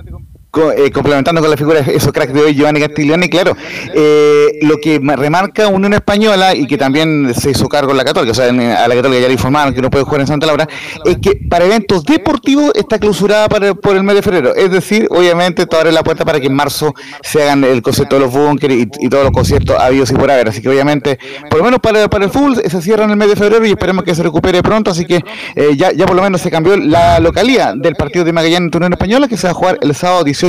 Eh, 0.76 0.90
complementando 0.90 1.40
con 1.40 1.48
la 1.48 1.56
figura 1.56 1.80
de 1.80 1.94
esos 1.94 2.12
cracks 2.12 2.32
de 2.34 2.40
hoy, 2.40 2.54
Giovanni 2.56 2.80
Castiglioni, 2.80 3.28
claro, 3.28 3.56
eh, 3.94 4.58
lo 4.62 4.78
que 4.78 4.98
remarca 4.98 5.68
Unión 5.68 5.92
Española 5.94 6.56
y 6.56 6.66
que 6.66 6.76
también 6.76 7.32
se 7.34 7.50
hizo 7.52 7.68
cargo 7.68 7.92
en 7.92 7.96
la 7.98 8.04
Católica, 8.04 8.32
o 8.32 8.34
sea, 8.34 8.48
en- 8.48 8.60
a 8.60 8.88
la 8.88 8.94
Católica 8.96 9.20
ya 9.20 9.28
le 9.28 9.34
informaron 9.34 9.72
que 9.72 9.80
no 9.80 9.90
puede 9.90 10.02
jugar 10.04 10.22
en 10.22 10.26
Santa 10.26 10.46
Laura, 10.46 10.66
es 11.04 11.18
que 11.18 11.36
para 11.48 11.66
eventos 11.66 12.02
deportivos 12.04 12.72
está 12.74 12.98
clausurada 12.98 13.48
para- 13.48 13.74
por 13.74 13.94
el 13.94 14.02
mes 14.02 14.16
de 14.16 14.22
febrero. 14.22 14.52
Es 14.56 14.72
decir, 14.72 15.06
obviamente, 15.10 15.62
esto 15.62 15.76
abre 15.78 15.92
la 15.92 16.02
puerta 16.02 16.24
para 16.24 16.40
que 16.40 16.48
en 16.48 16.54
marzo 16.54 16.94
se 17.22 17.42
hagan 17.44 17.62
el 17.62 17.80
concierto 17.80 18.16
de 18.16 18.22
los 18.22 18.32
bunkers 18.32 18.74
y, 18.74 18.88
y 18.98 19.08
todos 19.08 19.22
los 19.22 19.32
conciertos 19.32 19.76
habidos 19.78 20.10
y 20.10 20.14
por 20.14 20.32
haber. 20.32 20.48
Así 20.48 20.60
que, 20.60 20.68
obviamente, 20.68 21.16
por 21.48 21.58
lo 21.60 21.64
menos 21.66 21.78
para, 21.78 22.08
para 22.10 22.24
el 22.24 22.30
fútbol 22.32 22.56
se 22.56 22.82
cierra 22.82 23.04
en 23.04 23.10
el 23.10 23.16
mes 23.16 23.28
de 23.28 23.36
febrero 23.36 23.64
y 23.66 23.70
esperemos 23.70 24.02
que 24.04 24.16
se 24.16 24.24
recupere 24.24 24.64
pronto. 24.64 24.90
Así 24.90 25.04
que 25.06 25.22
eh, 25.54 25.76
ya, 25.76 25.92
ya 25.92 26.06
por 26.06 26.16
lo 26.16 26.22
menos 26.22 26.40
se 26.40 26.50
cambió 26.50 26.76
la 26.76 27.20
localidad 27.20 27.74
del 27.76 27.94
partido 27.94 28.24
de 28.24 28.32
Magallanes 28.32 28.70
en 28.72 28.76
Unión 28.76 28.92
Española, 28.94 29.28
que 29.28 29.36
se 29.36 29.46
va 29.46 29.52
a 29.52 29.54
jugar 29.54 29.78
el 29.80 29.94
sábado 29.94 30.24
18 30.24 30.39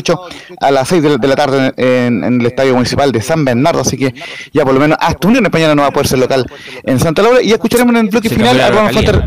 a 0.60 0.72
las 0.72 0.88
6 0.88 1.04
de 1.04 1.10
la, 1.10 1.18
de 1.18 1.28
la 1.28 1.36
tarde 1.36 1.74
en, 1.78 2.24
en 2.24 2.42
el 2.42 2.46
Estadio 2.48 2.74
Municipal 2.74 3.12
de 3.12 3.22
San 3.22 3.44
Bernardo. 3.46 3.82
Así 3.82 3.98
que 3.98 4.14
ya 4.54 4.64
por 4.64 4.74
lo 4.74 4.80
menos 4.80 4.98
hasta 5.00 5.28
Unión 5.28 5.46
Española 5.46 5.76
no 5.76 5.82
va 5.84 5.89
a 5.89 5.92
poder 5.92 6.08
ser 6.08 6.20
local 6.20 6.46
en 6.84 7.00
Santa 7.00 7.22
Laura. 7.22 7.42
Y 7.42 7.48
ya 7.50 7.56
escucharemos 7.56 7.94
en 7.96 8.02
el 8.06 8.10
bloque 8.10 8.30
Se 8.30 8.36
final 8.36 8.60
a 8.60 8.70
Ronald 8.70 9.24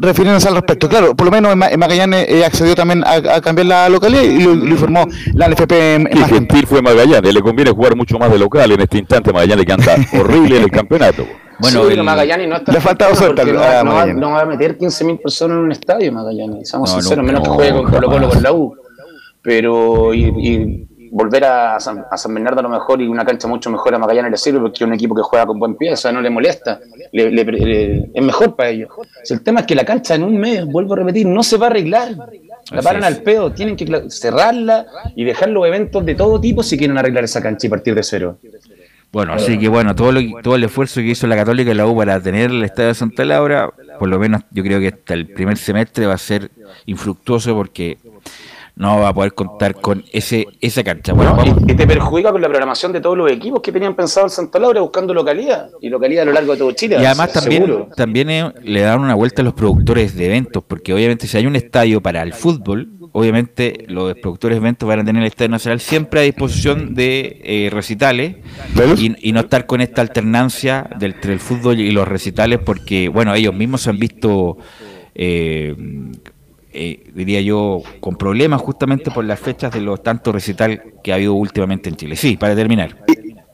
refiriéndose 0.00 0.48
al 0.48 0.54
respecto. 0.54 0.88
Claro, 0.88 1.14
por 1.14 1.26
lo 1.26 1.30
menos 1.32 1.52
en 1.52 1.58
Ma- 1.58 1.68
en 1.68 1.78
Magallanes 1.78 2.26
eh, 2.28 2.44
accedió 2.44 2.74
también 2.74 3.04
a, 3.04 3.14
a 3.36 3.40
cambiar 3.40 3.66
la 3.66 3.88
localidad 3.88 4.22
y 4.22 4.42
lo, 4.42 4.54
lo 4.54 4.66
informó 4.66 5.06
la 5.34 5.48
NFP 5.48 5.72
en, 5.72 6.06
en. 6.10 6.24
Gentil 6.26 6.66
fue 6.66 6.82
Magallanes, 6.82 7.32
le 7.32 7.40
conviene 7.40 7.70
jugar 7.70 7.94
mucho 7.96 8.18
más 8.18 8.30
de 8.30 8.38
local 8.38 8.70
en 8.72 8.80
este 8.80 8.98
instante. 8.98 9.32
Magallanes 9.32 9.64
que 9.66 9.72
anda 9.72 9.94
horrible 10.18 10.56
en 10.58 10.62
el 10.64 10.70
campeonato. 10.70 11.26
Bueno, 11.58 11.86
Sí, 11.86 11.94
el- 11.94 12.02
Magallanes 12.02 12.48
no 12.50 12.56
está 12.56 12.70
Le 12.70 12.76
ha 12.76 12.80
faltado 12.82 13.14
suerte 13.14 13.42
no, 13.46 13.54
no 13.54 13.60
va, 13.60 13.82
Magallanes. 13.82 14.16
no 14.16 14.30
va 14.32 14.40
a 14.42 14.44
meter 14.44 14.76
15.000 14.76 15.22
personas 15.22 15.56
en 15.56 15.62
un 15.64 15.72
estadio 15.72 16.12
Magallanes, 16.12 16.68
seamos 16.68 16.90
No, 16.92 17.00
sinceros, 17.00 17.24
menos 17.24 17.42
que 17.44 17.48
juegue 17.48 17.72
con 17.72 17.84
Colo 17.90 18.08
Colo 18.10 18.28
con 18.28 18.42
la 18.42 18.52
U. 18.52 18.76
Pero 19.46 20.12
y, 20.12 20.24
y 20.24 20.88
volver 21.12 21.44
a 21.44 21.78
San, 21.78 22.04
a 22.10 22.16
San 22.16 22.34
Bernardo 22.34 22.58
a 22.58 22.62
lo 22.64 22.68
mejor 22.68 23.00
y 23.00 23.06
una 23.06 23.24
cancha 23.24 23.46
mucho 23.46 23.70
mejor 23.70 23.94
a 23.94 23.98
Magallanes 23.98 24.32
le 24.32 24.36
sirve 24.36 24.58
porque 24.58 24.82
es 24.82 24.88
un 24.88 24.92
equipo 24.92 25.14
que 25.14 25.22
juega 25.22 25.46
con 25.46 25.58
buen 25.58 25.76
pie, 25.76 25.92
o 25.92 25.96
sea, 25.96 26.10
no 26.10 26.20
le 26.20 26.28
molesta, 26.30 26.80
le- 27.12 27.30
le- 27.30 27.44
le- 27.44 28.10
es 28.12 28.24
mejor 28.24 28.56
para 28.56 28.70
ellos. 28.70 28.90
Si 29.22 29.32
el 29.32 29.42
tema 29.42 29.60
es 29.60 29.66
que 29.66 29.76
la 29.76 29.84
cancha 29.84 30.16
en 30.16 30.24
un 30.24 30.36
mes, 30.36 30.66
vuelvo 30.66 30.94
a 30.94 30.96
repetir, 30.96 31.24
no 31.26 31.42
se 31.44 31.56
va 31.58 31.68
a 31.68 31.70
arreglar. 31.70 32.10
La 32.72 32.82
paran 32.82 33.04
al 33.04 33.22
pedo, 33.22 33.52
tienen 33.52 33.76
que 33.76 33.86
cerrarla 34.10 34.84
y 35.14 35.22
dejar 35.22 35.50
los 35.50 35.64
eventos 35.66 36.04
de 36.04 36.16
todo 36.16 36.40
tipo 36.40 36.64
si 36.64 36.76
quieren 36.76 36.98
arreglar 36.98 37.22
esa 37.22 37.40
cancha 37.40 37.68
y 37.68 37.70
partir 37.70 37.94
de 37.94 38.02
cero. 38.02 38.38
Bueno, 39.12 39.32
así 39.34 39.56
que 39.56 39.68
bueno, 39.68 39.94
todo, 39.94 40.10
lo, 40.10 40.18
que- 40.20 40.34
todo 40.42 40.56
el 40.56 40.64
esfuerzo 40.64 41.00
que 41.00 41.06
hizo 41.06 41.28
la 41.28 41.36
Católica 41.36 41.70
y 41.70 41.74
la 41.74 41.86
U 41.86 41.96
para 41.96 42.20
tener 42.20 42.50
el 42.50 42.64
Estadio 42.64 42.88
de 42.88 42.94
Santa 42.94 43.24
Laura, 43.24 43.70
por 44.00 44.08
lo 44.08 44.18
menos 44.18 44.42
yo 44.50 44.64
creo 44.64 44.80
que 44.80 44.88
hasta 44.88 45.14
el 45.14 45.28
primer 45.28 45.56
semestre 45.56 46.04
va 46.06 46.14
a 46.14 46.18
ser 46.18 46.50
infructuoso 46.86 47.54
porque 47.54 47.98
no 48.76 49.00
va 49.00 49.08
a 49.08 49.14
poder 49.14 49.32
contar 49.32 49.74
con 49.74 50.04
ese 50.12 50.46
esa 50.60 50.84
cancha. 50.84 51.14
Bueno, 51.14 51.34
No, 51.34 51.44
y, 51.66 51.74
te 51.74 51.86
perjudica 51.86 52.30
con 52.30 52.42
la 52.42 52.48
programación 52.48 52.92
de 52.92 53.00
todos 53.00 53.16
los 53.16 53.30
equipos 53.32 53.62
que 53.62 53.72
tenían 53.72 53.94
pensado 53.94 54.26
el 54.26 54.32
Santa 54.32 54.58
Laura 54.58 54.82
buscando 54.82 55.14
localidad 55.14 55.70
y 55.80 55.88
localidad 55.88 56.22
a 56.22 56.26
lo 56.26 56.32
largo 56.32 56.52
de 56.52 56.58
todo 56.58 56.72
Chile. 56.72 56.98
Y 57.00 57.04
además 57.04 57.32
también, 57.32 57.64
seguro. 57.64 57.88
también 57.96 58.28
eh, 58.28 58.52
le 58.62 58.80
dan 58.82 59.00
una 59.00 59.14
vuelta 59.14 59.40
a 59.40 59.44
los 59.46 59.54
productores 59.54 60.14
de 60.14 60.26
eventos, 60.26 60.62
porque 60.62 60.92
obviamente 60.92 61.26
si 61.26 61.38
hay 61.38 61.46
un 61.46 61.56
estadio 61.56 62.02
para 62.02 62.22
el 62.22 62.34
fútbol, 62.34 62.90
obviamente 63.12 63.86
los 63.88 64.12
productores 64.16 64.56
de 64.56 64.60
eventos 64.60 64.86
van 64.86 65.00
a 65.00 65.04
tener 65.04 65.22
el 65.22 65.28
Estadio 65.28 65.48
Nacional 65.48 65.80
siempre 65.80 66.20
a 66.20 66.22
disposición 66.24 66.94
de 66.94 67.40
eh, 67.44 67.70
recitales 67.72 68.36
y, 68.98 69.28
y 69.28 69.32
no 69.32 69.40
estar 69.40 69.64
con 69.64 69.80
esta 69.80 70.02
alternancia 70.02 70.86
del, 70.98 71.14
entre 71.14 71.32
el 71.32 71.40
fútbol 71.40 71.80
y 71.80 71.92
los 71.92 72.06
recitales, 72.06 72.58
porque 72.58 73.08
bueno, 73.08 73.34
ellos 73.34 73.54
mismos 73.54 73.80
se 73.80 73.90
han 73.90 73.98
visto... 73.98 74.58
eh, 75.14 75.74
eh, 76.76 77.10
diría 77.14 77.40
yo, 77.40 77.82
con 78.00 78.16
problemas 78.16 78.60
justamente 78.60 79.10
por 79.10 79.24
las 79.24 79.40
fechas 79.40 79.72
de 79.72 79.80
los 79.80 80.02
tantos 80.02 80.34
recital 80.34 80.82
que 81.02 81.12
ha 81.12 81.16
habido 81.16 81.34
últimamente 81.34 81.88
en 81.88 81.96
Chile. 81.96 82.16
Sí, 82.16 82.36
para 82.36 82.54
terminar. 82.54 82.96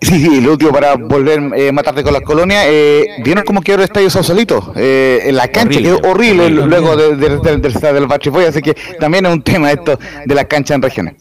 Sí, 0.01 0.19
sí, 0.19 0.41
lo 0.41 0.51
último 0.53 0.73
para 0.73 0.97
volver 0.97 1.39
a 1.39 1.73
matarte 1.73 2.03
con 2.03 2.13
las 2.13 2.23
colonias. 2.23 2.65
Eh, 2.69 3.07
¿Vieron 3.25 3.45
cómo 3.45 3.61
quedó 3.61 3.77
el 3.77 3.83
estadio 3.85 4.11
Sausalito? 4.11 4.73
Eh, 4.75 5.21
en 5.27 5.37
la 5.37 5.47
cancha 5.47 5.79
Horrible. 5.79 5.83
quedó 6.01 6.11
horrible 6.11 6.51
luego 6.51 6.97
de- 6.97 7.15
de- 7.17 7.39
de- 7.39 7.57
del 7.59 7.73
del 7.73 8.07
Bachifoy, 8.09 8.45
así 8.47 8.61
que 8.61 8.75
también 8.99 9.27
es 9.27 9.33
un 9.33 9.43
tema 9.43 9.71
esto 9.71 9.97
de 10.27 10.35
las 10.35 10.47
canchas 10.47 10.75
en 10.75 10.83
regiones. 10.83 11.15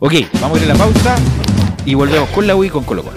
Ok, 0.00 0.12
vamos 0.40 0.60
a 0.60 0.64
ir 0.64 0.70
a 0.70 0.74
la 0.74 0.78
pausa 0.78 1.16
y 1.86 1.94
volvemos 1.94 2.28
con 2.28 2.46
la 2.46 2.54
U 2.54 2.62
y 2.62 2.68
con 2.68 2.84
Colo 2.84 3.02
Colo. 3.04 3.16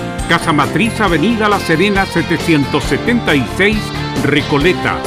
Casa 0.31 0.53
Matriz, 0.53 0.97
Avenida 1.01 1.49
La 1.49 1.59
Serena 1.59 2.05
776, 2.05 3.77
Recoleta. 4.23 4.97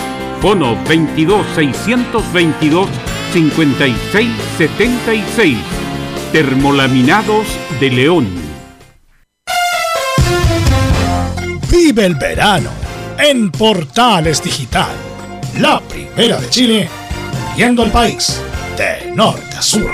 Fono 0.43 0.77
22 0.87 1.47
622 1.55 2.87
5676. 3.33 5.57
Termolaminados 6.31 7.47
de 7.81 7.91
León. 7.91 8.29
Vive 11.70 12.05
el 12.05 12.16
verano 12.16 12.68
en 13.18 13.51
Portales 13.51 14.43
Digital, 14.43 14.93
la 15.59 15.81
primera 15.81 16.39
de 16.39 16.51
Chile, 16.51 16.91
viendo 17.57 17.83
el 17.83 17.91
país 17.91 18.43
de 18.77 19.11
norte 19.14 19.57
a 19.57 19.62
sur. 19.62 19.91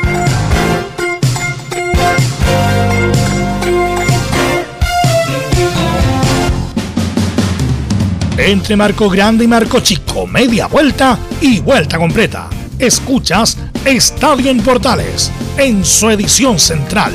Entre 8.40 8.74
Marco 8.74 9.10
Grande 9.10 9.44
y 9.44 9.48
Marco 9.48 9.80
Chico, 9.80 10.26
media 10.26 10.66
vuelta 10.66 11.18
y 11.42 11.60
vuelta 11.60 11.98
completa. 11.98 12.48
Escuchas 12.78 13.58
Estadio 13.84 14.50
en 14.50 14.62
Portales 14.62 15.30
en 15.58 15.84
su 15.84 16.08
edición 16.08 16.58
central, 16.58 17.12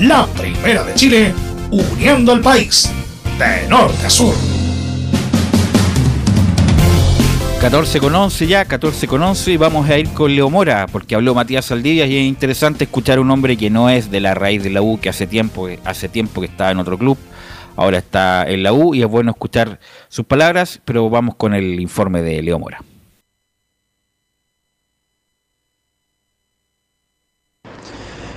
la 0.00 0.26
primera 0.26 0.82
de 0.84 0.94
Chile, 0.94 1.34
uniendo 1.70 2.32
al 2.32 2.40
país 2.40 2.90
de 3.38 3.68
norte 3.68 4.06
a 4.06 4.10
sur. 4.10 4.34
14 7.60 8.00
con 8.00 8.14
11 8.14 8.46
ya, 8.46 8.64
14 8.64 9.06
con 9.06 9.22
11 9.22 9.52
y 9.52 9.56
vamos 9.58 9.88
a 9.88 9.98
ir 9.98 10.08
con 10.10 10.34
Leo 10.34 10.48
Mora, 10.48 10.86
porque 10.90 11.14
habló 11.14 11.34
Matías 11.34 11.66
Saldivia 11.66 12.06
y 12.06 12.16
es 12.16 12.24
interesante 12.24 12.84
escuchar 12.84 13.18
a 13.18 13.20
un 13.20 13.30
hombre 13.30 13.58
que 13.58 13.68
no 13.68 13.90
es 13.90 14.10
de 14.10 14.20
la 14.20 14.34
raíz 14.34 14.62
de 14.62 14.70
la 14.70 14.80
U, 14.80 14.98
que 14.98 15.10
hace 15.10 15.26
tiempo, 15.26 15.68
hace 15.84 16.08
tiempo 16.08 16.40
que 16.40 16.46
estaba 16.46 16.70
en 16.70 16.78
otro 16.78 16.96
club, 16.96 17.18
ahora 17.76 17.98
está 17.98 18.48
en 18.48 18.62
la 18.62 18.72
U 18.72 18.94
y 18.94 19.02
es 19.02 19.08
bueno 19.08 19.30
escuchar 19.30 19.80
sus 20.08 20.24
palabras, 20.24 20.80
pero 20.84 21.08
vamos 21.10 21.34
con 21.36 21.54
el 21.54 21.80
informe 21.80 22.22
de 22.22 22.42
Leo 22.42 22.58
Mora. 22.58 22.82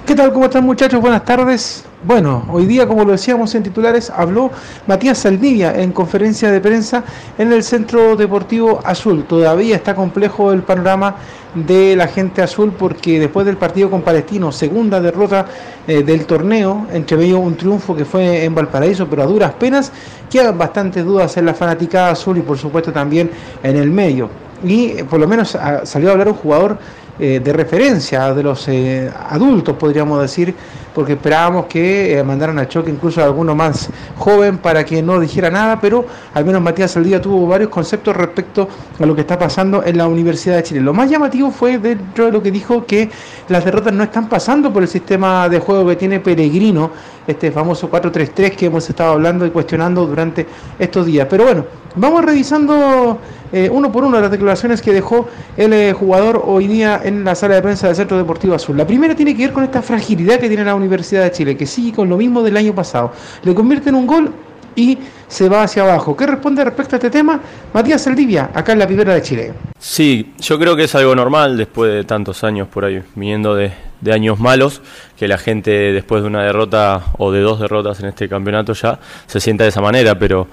¿Qué 0.08 0.16
tal? 0.16 0.32
¿Cómo 0.32 0.46
están 0.46 0.64
muchachos? 0.64 1.02
Buenas 1.02 1.26
tardes. 1.26 1.84
Bueno, 2.06 2.46
hoy 2.50 2.66
día, 2.66 2.88
como 2.88 3.04
lo 3.04 3.12
decíamos 3.12 3.54
en 3.56 3.64
titulares, 3.64 4.10
habló 4.10 4.52
Matías 4.88 5.18
Saldivia 5.18 5.76
en 5.82 5.92
conferencia 5.92 6.50
de 6.50 6.62
prensa 6.62 7.04
en 7.38 7.52
el 7.52 7.62
Centro 7.62 8.16
Deportivo 8.16 8.80
Azul. 8.86 9.26
Todavía 9.26 9.76
está 9.76 9.96
complejo 9.96 10.54
el 10.54 10.64
panorama 10.64 11.18
de 11.54 11.98
la 11.98 12.08
gente 12.08 12.42
azul 12.42 12.72
porque 12.72 13.20
después 13.20 13.46
del 13.46 13.58
partido 13.58 13.90
con 13.90 14.02
Palestino, 14.02 14.54
segunda 14.54 15.02
derrota 15.02 15.46
eh, 15.86 16.04
del 16.04 16.26
torneo, 16.26 16.88
entre 16.94 17.18
medio 17.18 17.40
un 17.40 17.58
triunfo 17.58 17.94
que 17.94 18.06
fue 18.06 18.46
en 18.46 18.56
Valparaíso, 18.56 19.10
pero 19.10 19.24
a 19.24 19.26
duras 19.26 19.52
penas, 19.60 19.92
quedan 20.30 20.58
bastantes 20.58 21.04
dudas 21.04 21.36
en 21.36 21.46
la 21.46 21.54
fanaticada 21.54 22.12
azul 22.12 22.38
y 22.38 22.42
por 22.44 22.58
supuesto 22.58 22.94
también 22.94 23.30
en 23.62 23.76
el 23.76 23.92
medio. 23.92 24.30
Y 24.64 25.04
por 25.04 25.20
lo 25.20 25.28
menos 25.28 25.58
salió 25.84 26.10
a 26.10 26.12
hablar 26.14 26.30
un 26.30 26.34
jugador 26.36 26.78
eh, 27.20 27.42
de 27.44 27.54
referencia 27.54 28.34
de 28.34 28.44
los 28.44 28.68
eh, 28.68 29.12
adultos, 29.30 29.76
podríamos 29.76 30.22
decir, 30.22 30.54
porque 30.94 31.14
esperábamos 31.14 31.66
que 31.66 32.18
eh, 32.18 32.24
mandaran 32.24 32.60
al 32.60 32.68
choque 32.68 32.92
incluso 32.92 33.22
a 33.22 33.26
alguno 33.26 33.56
más 33.56 33.90
joven 34.18 34.60
para 34.60 34.84
que 34.86 35.02
no 35.02 35.20
dijera 35.20 35.50
nada, 35.50 35.80
pero 35.82 36.06
al 36.34 36.46
menos 36.46 36.62
Matías 36.62 36.92
Saldía 36.92 37.22
tuvo 37.22 37.48
varios 37.48 37.70
conceptos 37.70 38.16
respecto 38.16 38.68
a 39.00 39.06
lo 39.06 39.16
que 39.16 39.22
está 39.22 39.38
pasando 39.38 39.84
en 39.84 39.98
la 39.98 40.08
Universidad 40.08 40.58
de 40.58 40.64
Chile. 40.64 40.82
Lo 40.82 40.94
más 40.94 41.10
llamativo 41.10 41.50
fue 41.50 41.80
dentro 41.80 42.26
de 42.26 42.32
lo 42.32 42.42
que 42.42 42.52
dijo 42.52 42.86
que 42.86 43.10
las 43.50 43.66
derrotas 43.66 43.94
no 43.94 44.04
están 44.04 44.30
pasando 44.30 44.72
por 44.72 44.84
el 44.84 44.88
sistema 44.88 45.50
de 45.50 45.60
juego 45.60 45.88
que 45.88 45.96
tiene 45.96 46.20
Peregrino, 46.20 46.92
este 47.28 47.52
famoso 47.52 47.92
4-3-3 47.92 48.56
que 48.56 48.66
hemos 48.68 48.90
estado 48.90 49.12
hablando 49.12 49.46
y 49.46 49.52
cuestionando 49.52 50.06
durante 50.06 50.48
estos 50.80 51.06
días. 51.06 51.28
Pero 51.30 51.44
bueno, 51.44 51.66
vamos 51.96 52.24
revisando 52.24 53.20
eh, 53.52 53.70
uno 53.72 53.92
por 53.92 54.04
uno 54.04 54.20
las 54.20 54.32
declaraciones 54.32 54.82
que 54.82 54.94
dejó 54.94 55.28
el 55.56 55.74
eh, 55.74 55.94
jugador 55.94 56.42
hoy 56.46 56.68
día 56.68 57.02
en 57.04 57.24
la 57.24 57.36
sala 57.36 57.56
de 57.56 57.62
prensa 57.62 57.88
del 57.88 57.96
Centro 57.96 58.18
Deportivo 58.18 58.56
Azul. 58.56 58.78
La 58.78 58.88
primera 58.88 59.16
tiene 59.16 59.36
que 59.36 59.44
ver 59.44 59.54
con 59.54 59.64
esta 59.64 59.82
fragilidad 59.82 60.40
que 60.40 60.48
tiene 60.48 60.64
la 60.64 60.76
Universidad 60.76 61.24
de 61.24 61.32
Chile, 61.32 61.58
que 61.58 61.66
sigue 61.66 61.94
con 61.94 62.10
lo 62.10 62.18
mismo 62.18 62.42
del 62.42 62.58
año 62.58 62.74
pasado. 62.74 63.12
Le 63.44 63.54
convierte 63.54 63.90
en 63.90 63.96
un 63.96 64.08
gol 64.08 64.32
y 64.78 64.98
se 65.28 65.50
va 65.50 65.64
hacia 65.64 65.84
abajo. 65.84 66.16
¿Qué 66.16 66.26
responde 66.26 66.64
respecto 66.64 66.96
a 66.96 66.98
este 66.98 67.10
tema 67.10 67.42
Matías 67.74 68.02
Saldivia, 68.02 68.52
acá 68.54 68.72
en 68.72 68.80
la 68.80 68.88
Primera 68.88 69.14
de 69.14 69.22
Chile? 69.22 69.54
Sí, 69.78 70.34
yo 70.40 70.58
creo 70.58 70.78
que 70.78 70.86
es 70.86 70.96
algo 70.96 71.14
normal 71.14 71.58
después 71.58 71.92
de 71.92 72.06
tantos 72.06 72.46
años 72.46 72.70
por 72.70 72.86
ahí, 72.86 73.04
viniendo 73.16 73.54
de, 73.56 73.74
de 74.00 74.14
años 74.14 74.40
malos, 74.40 74.82
que 75.18 75.28
la 75.28 75.38
gente 75.38 75.72
después 75.92 76.22
de 76.22 76.28
una 76.28 76.44
derrota 76.44 77.04
o 77.18 77.34
de 77.34 77.42
dos 77.42 77.60
derrotas 77.60 78.00
en 78.00 78.06
este 78.06 78.30
campeonato 78.30 78.72
ya 78.72 79.00
se 79.26 79.42
sienta 79.42 79.66
de 79.66 79.72
esa 79.72 79.82
manera, 79.82 80.18
pero 80.18 80.48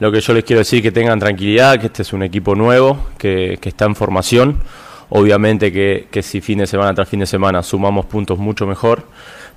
lo 0.00 0.12
que 0.12 0.20
yo 0.20 0.32
les 0.32 0.44
quiero 0.44 0.58
decir 0.60 0.78
es 0.78 0.82
que 0.84 0.92
tengan 0.92 1.18
tranquilidad, 1.18 1.78
que 1.80 1.86
este 1.86 2.02
es 2.02 2.12
un 2.12 2.22
equipo 2.22 2.54
nuevo, 2.54 3.06
que, 3.18 3.58
está 3.60 3.84
en 3.84 3.96
formación. 3.96 4.60
Obviamente 5.10 5.72
que, 5.72 6.22
si 6.22 6.40
fin 6.40 6.58
de 6.58 6.66
semana 6.66 6.94
tras 6.94 7.08
fin 7.08 7.20
de 7.20 7.26
semana 7.26 7.62
sumamos 7.62 8.06
puntos 8.06 8.38
mucho 8.38 8.66
mejor, 8.66 9.04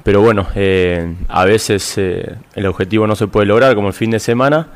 pero 0.03 0.21
bueno, 0.21 0.47
eh, 0.55 1.15
a 1.27 1.45
veces 1.45 1.97
eh, 1.97 2.35
el 2.55 2.65
objetivo 2.65 3.07
no 3.07 3.15
se 3.15 3.27
puede 3.27 3.45
lograr 3.45 3.75
como 3.75 3.87
el 3.87 3.93
fin 3.93 4.11
de 4.11 4.19
semana 4.19 4.67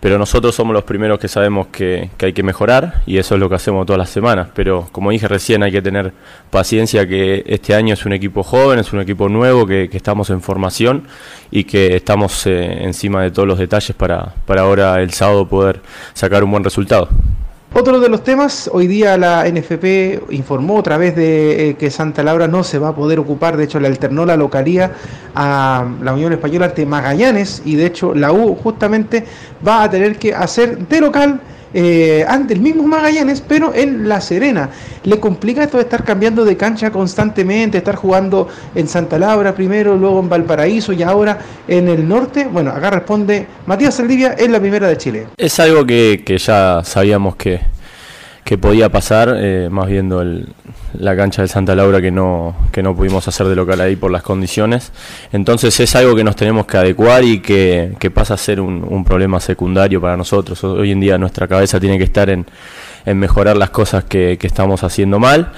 pero 0.00 0.18
nosotros 0.18 0.54
somos 0.54 0.72
los 0.72 0.84
primeros 0.84 1.18
que 1.18 1.28
sabemos 1.28 1.66
que, 1.66 2.10
hay 2.18 2.32
que 2.32 2.42
mejorar 2.42 3.02
y 3.06 3.18
eso 3.18 3.34
es 3.34 3.40
lo 3.40 3.50
que 3.50 3.56
hacemos 3.56 3.84
todas 3.84 3.98
las 3.98 4.08
semanas. 4.08 4.48
Pero 4.54 4.88
como 4.92 5.10
dije 5.10 5.28
recién, 5.28 5.62
hay 5.62 5.70
que 5.70 5.82
tener 5.82 6.12
paciencia 6.48 7.06
que 7.06 7.44
este 7.46 7.74
año 7.74 7.92
es 7.92 8.06
un 8.06 8.14
equipo 8.14 8.42
joven, 8.42 8.78
es 8.78 8.94
un 8.94 9.00
equipo 9.00 9.28
nuevo, 9.28 9.66
que, 9.66 9.90
estamos 9.92 10.30
en 10.30 10.40
formación 10.40 11.04
y 11.50 11.64
que 11.64 11.96
estamos 11.96 12.46
eh, 12.46 12.82
encima 12.82 13.22
de 13.22 13.30
todos 13.30 13.46
los 13.46 13.58
detalles 13.58 13.94
para, 13.94 14.34
para 14.46 14.62
ahora 14.62 15.02
el 15.02 15.12
sábado 15.12 15.46
poder 15.46 15.82
sacar 16.14 16.42
un 16.44 16.50
buen 16.50 16.64
resultado. 16.64 17.10
Otro 17.72 18.00
de 18.00 18.08
los 18.08 18.24
temas, 18.24 18.68
hoy 18.72 18.88
día 18.88 19.16
la 19.16 19.48
NFP 19.48 20.32
informó 20.32 20.74
otra 20.74 20.96
vez 20.96 21.14
de 21.14 21.68
eh, 21.68 21.74
que 21.76 21.88
Santa 21.88 22.24
Laura 22.24 22.48
no 22.48 22.64
se 22.64 22.80
va 22.80 22.88
a 22.88 22.94
poder 22.96 23.20
ocupar, 23.20 23.56
de 23.56 23.62
hecho 23.62 23.78
le 23.78 23.86
alternó 23.86 24.26
la 24.26 24.36
localía 24.36 24.90
a 25.36 25.86
la 26.02 26.12
Unión 26.12 26.32
Española 26.32 26.66
ante 26.66 26.84
Magallanes 26.84 27.62
y 27.64 27.76
de 27.76 27.86
hecho 27.86 28.12
la 28.12 28.32
U 28.32 28.56
justamente 28.56 29.24
va 29.66 29.84
a 29.84 29.90
tener 29.90 30.18
que 30.18 30.34
hacer 30.34 30.78
de 30.88 31.00
local 31.00 31.40
eh, 31.72 32.24
ante 32.28 32.54
el 32.54 32.60
mismo 32.60 32.82
Magallanes, 32.86 33.42
pero 33.46 33.74
en 33.74 34.08
La 34.08 34.20
Serena. 34.20 34.70
Le 35.04 35.18
complica 35.20 35.62
esto 35.62 35.76
de 35.76 35.84
estar 35.84 36.04
cambiando 36.04 36.44
de 36.44 36.56
cancha 36.56 36.90
constantemente, 36.90 37.78
estar 37.78 37.96
jugando 37.96 38.48
en 38.74 38.88
Santa 38.88 39.18
Laura 39.18 39.54
primero, 39.54 39.96
luego 39.96 40.20
en 40.20 40.28
Valparaíso 40.28 40.92
y 40.92 41.02
ahora 41.02 41.38
en 41.68 41.88
el 41.88 42.08
norte. 42.08 42.48
Bueno, 42.50 42.70
acá 42.70 42.90
responde 42.90 43.46
Matías 43.66 43.94
Saldivia 43.94 44.34
en 44.38 44.52
la 44.52 44.60
primera 44.60 44.88
de 44.88 44.96
Chile. 44.96 45.26
Es 45.36 45.58
algo 45.60 45.86
que, 45.86 46.22
que 46.24 46.38
ya 46.38 46.82
sabíamos 46.84 47.36
que, 47.36 47.60
que 48.50 48.58
podía 48.58 48.88
pasar, 48.88 49.36
eh, 49.38 49.68
más 49.70 49.86
viendo 49.86 50.24
la 50.98 51.14
cancha 51.14 51.40
de 51.40 51.46
Santa 51.46 51.76
Laura 51.76 52.00
que 52.00 52.10
no, 52.10 52.56
que 52.72 52.82
no 52.82 52.96
pudimos 52.96 53.28
hacer 53.28 53.46
de 53.46 53.54
local 53.54 53.80
ahí 53.80 53.94
por 53.94 54.10
las 54.10 54.24
condiciones. 54.24 54.90
Entonces 55.30 55.78
es 55.78 55.94
algo 55.94 56.16
que 56.16 56.24
nos 56.24 56.34
tenemos 56.34 56.66
que 56.66 56.76
adecuar 56.76 57.22
y 57.22 57.38
que, 57.38 57.94
pasa 58.12 58.34
a 58.34 58.36
ser 58.36 58.60
un, 58.60 59.04
problema 59.04 59.38
secundario 59.38 60.00
para 60.00 60.16
nosotros. 60.16 60.64
Hoy 60.64 60.90
en 60.90 60.98
día 60.98 61.16
nuestra 61.16 61.46
cabeza 61.46 61.78
tiene 61.78 61.96
que 61.96 62.02
estar 62.02 62.28
en, 62.28 62.44
mejorar 63.06 63.56
las 63.56 63.70
cosas 63.70 64.02
que, 64.02 64.36
estamos 64.42 64.82
haciendo 64.82 65.20
mal. 65.20 65.52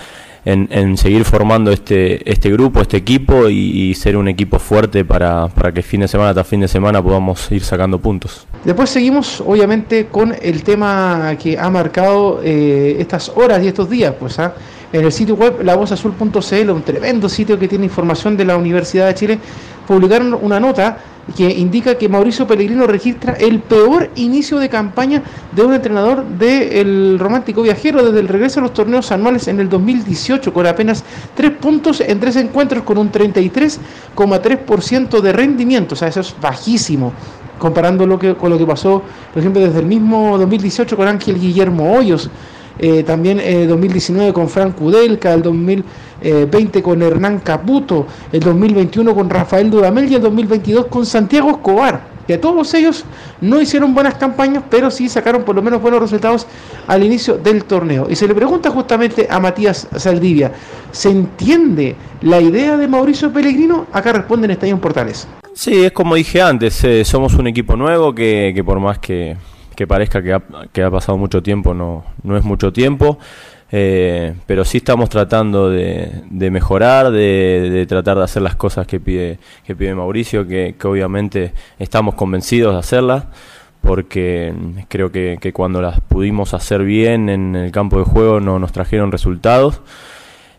En, 0.45 0.97
seguir 0.97 1.24
formando 1.24 1.70
este, 1.70 2.28
este 2.28 2.51
grupo, 2.51 2.80
este 2.80 2.97
equipo 2.97 3.49
y, 3.49 3.95
ser 3.95 4.16
un 4.16 4.26
equipo 4.26 4.59
fuerte 4.59 5.05
para, 5.05 5.47
para 5.47 5.70
que 5.70 5.82
fin 5.82 6.01
de 6.01 6.09
semana 6.09 6.34
tras 6.34 6.49
fin 6.49 6.61
de 6.61 6.66
semana 6.66 7.01
podamos 7.01 7.51
ir 7.53 7.62
sacando 7.62 8.01
puntos. 8.01 8.47
Después 8.64 8.90
seguimos, 8.90 9.40
obviamente, 9.40 10.07
con 10.07 10.34
el 10.40 10.64
tema 10.64 11.36
que 11.40 11.57
ha 11.57 11.70
marcado 11.70 12.40
eh, 12.43 12.97
estas 12.99 13.30
horas 13.36 13.62
y 13.62 13.68
estos 13.68 13.88
días, 13.88 14.14
pues, 14.18 14.38
¿ah? 14.40 14.55
en 14.93 15.05
el 15.05 15.12
sitio 15.12 15.36
web 15.36 15.62
lavozazul.cl, 15.62 16.70
un 16.70 16.82
tremendo 16.82 17.28
sitio 17.28 17.59
que 17.59 17.68
tiene 17.68 17.84
información 17.84 18.36
de 18.36 18.45
la 18.45 18.57
Universidad 18.57 19.07
de 19.07 19.14
Chile, 19.14 19.38
publicaron 19.86 20.38
una 20.40 20.60
nota 20.60 20.98
que 21.36 21.50
indica 21.50 21.96
que 21.96 22.08
Mauricio 22.08 22.46
Pellegrino 22.46 22.86
registra 22.86 23.32
el 23.34 23.58
peor 23.60 24.08
inicio 24.16 24.58
de 24.58 24.68
campaña 24.68 25.22
de 25.52 25.62
un 25.62 25.72
entrenador 25.72 26.26
del 26.26 27.16
Romántico 27.18 27.62
Viajero 27.62 28.04
desde 28.04 28.20
el 28.20 28.28
regreso 28.28 28.60
a 28.60 28.64
los 28.64 28.72
torneos 28.72 29.12
anuales 29.12 29.46
en 29.48 29.60
el 29.60 29.68
2018, 29.68 30.52
con 30.52 30.66
apenas 30.66 31.04
tres 31.34 31.52
puntos 31.52 32.00
en 32.00 32.18
tres 32.18 32.34
encuentros, 32.36 32.82
con 32.82 32.98
un 32.98 33.12
33,3% 33.12 35.20
de 35.20 35.32
rendimiento, 35.32 35.94
o 35.94 35.96
sea, 35.96 36.08
eso 36.08 36.20
es 36.20 36.34
bajísimo 36.40 37.12
comparando 37.58 38.06
lo 38.08 38.18
que, 38.18 38.34
con 38.34 38.50
lo 38.50 38.58
que 38.58 38.66
pasó, 38.66 39.04
por 39.32 39.40
ejemplo, 39.40 39.62
desde 39.62 39.78
el 39.78 39.86
mismo 39.86 40.36
2018 40.36 40.96
con 40.96 41.06
Ángel 41.06 41.38
Guillermo 41.38 41.96
Hoyos, 41.96 42.28
eh, 42.78 43.02
también 43.02 43.40
eh, 43.40 43.66
2019 43.66 44.32
con 44.32 44.48
Frank 44.48 44.80
Udelka, 44.80 45.32
el 45.32 45.42
2020 45.42 46.82
con 46.82 47.02
Hernán 47.02 47.40
Caputo, 47.40 48.06
el 48.32 48.40
2021 48.40 49.14
con 49.14 49.30
Rafael 49.30 49.70
Dudamel 49.70 50.10
y 50.10 50.14
el 50.14 50.22
2022 50.22 50.86
con 50.86 51.06
Santiago 51.06 51.50
Escobar. 51.50 52.12
Que 52.26 52.38
todos 52.38 52.72
ellos 52.74 53.04
no 53.40 53.60
hicieron 53.60 53.94
buenas 53.94 54.14
campañas, 54.14 54.62
pero 54.70 54.92
sí 54.92 55.08
sacaron 55.08 55.42
por 55.42 55.56
lo 55.56 55.62
menos 55.62 55.82
buenos 55.82 56.00
resultados 56.00 56.46
al 56.86 57.02
inicio 57.02 57.36
del 57.36 57.64
torneo. 57.64 58.06
Y 58.08 58.14
se 58.14 58.28
le 58.28 58.34
pregunta 58.34 58.70
justamente 58.70 59.26
a 59.28 59.40
Matías 59.40 59.88
Saldivia, 59.96 60.52
¿se 60.92 61.10
entiende 61.10 61.96
la 62.20 62.40
idea 62.40 62.76
de 62.76 62.86
Mauricio 62.86 63.32
Pellegrino? 63.32 63.86
Acá 63.92 64.12
responden 64.12 64.52
Estadio 64.52 64.80
Portales. 64.80 65.26
Sí, 65.54 65.84
es 65.84 65.92
como 65.92 66.14
dije 66.14 66.40
antes, 66.40 66.82
eh, 66.84 67.04
somos 67.04 67.34
un 67.34 67.46
equipo 67.46 67.76
nuevo 67.76 68.14
que, 68.14 68.60
por 68.64 68.80
más 68.80 68.98
que, 68.98 69.36
parezca 69.86 70.22
que 70.22 70.32
ha, 70.32 70.42
que 70.72 70.82
ha, 70.82 70.90
pasado 70.90 71.18
mucho 71.18 71.42
tiempo, 71.42 71.74
no, 71.74 72.04
no 72.22 72.36
es 72.36 72.44
mucho 72.44 72.72
tiempo, 72.72 73.18
eh, 73.70 74.34
pero 74.46 74.64
sí 74.64 74.78
estamos 74.78 75.08
tratando 75.08 75.70
de, 75.70 76.22
mejorar, 76.50 77.10
de, 77.10 77.86
tratar 77.88 78.18
de 78.18 78.24
hacer 78.24 78.42
las 78.42 78.54
cosas 78.54 78.86
que 78.86 79.00
pide, 79.00 79.38
que 79.64 79.74
pide 79.74 79.94
Mauricio, 79.94 80.46
que, 80.46 80.74
obviamente 80.84 81.52
estamos 81.78 82.14
convencidos 82.14 82.74
de 82.74 82.80
hacerlas, 82.80 83.24
porque 83.80 84.54
creo 84.88 85.10
que, 85.10 85.38
que 85.40 85.52
cuando 85.52 85.80
las 85.80 86.00
pudimos 86.00 86.54
hacer 86.54 86.84
bien 86.84 87.28
en 87.28 87.56
el 87.56 87.72
campo 87.72 87.98
de 87.98 88.04
juego 88.04 88.40
no 88.40 88.58
nos 88.58 88.72
trajeron 88.72 89.10
resultados. 89.10 89.80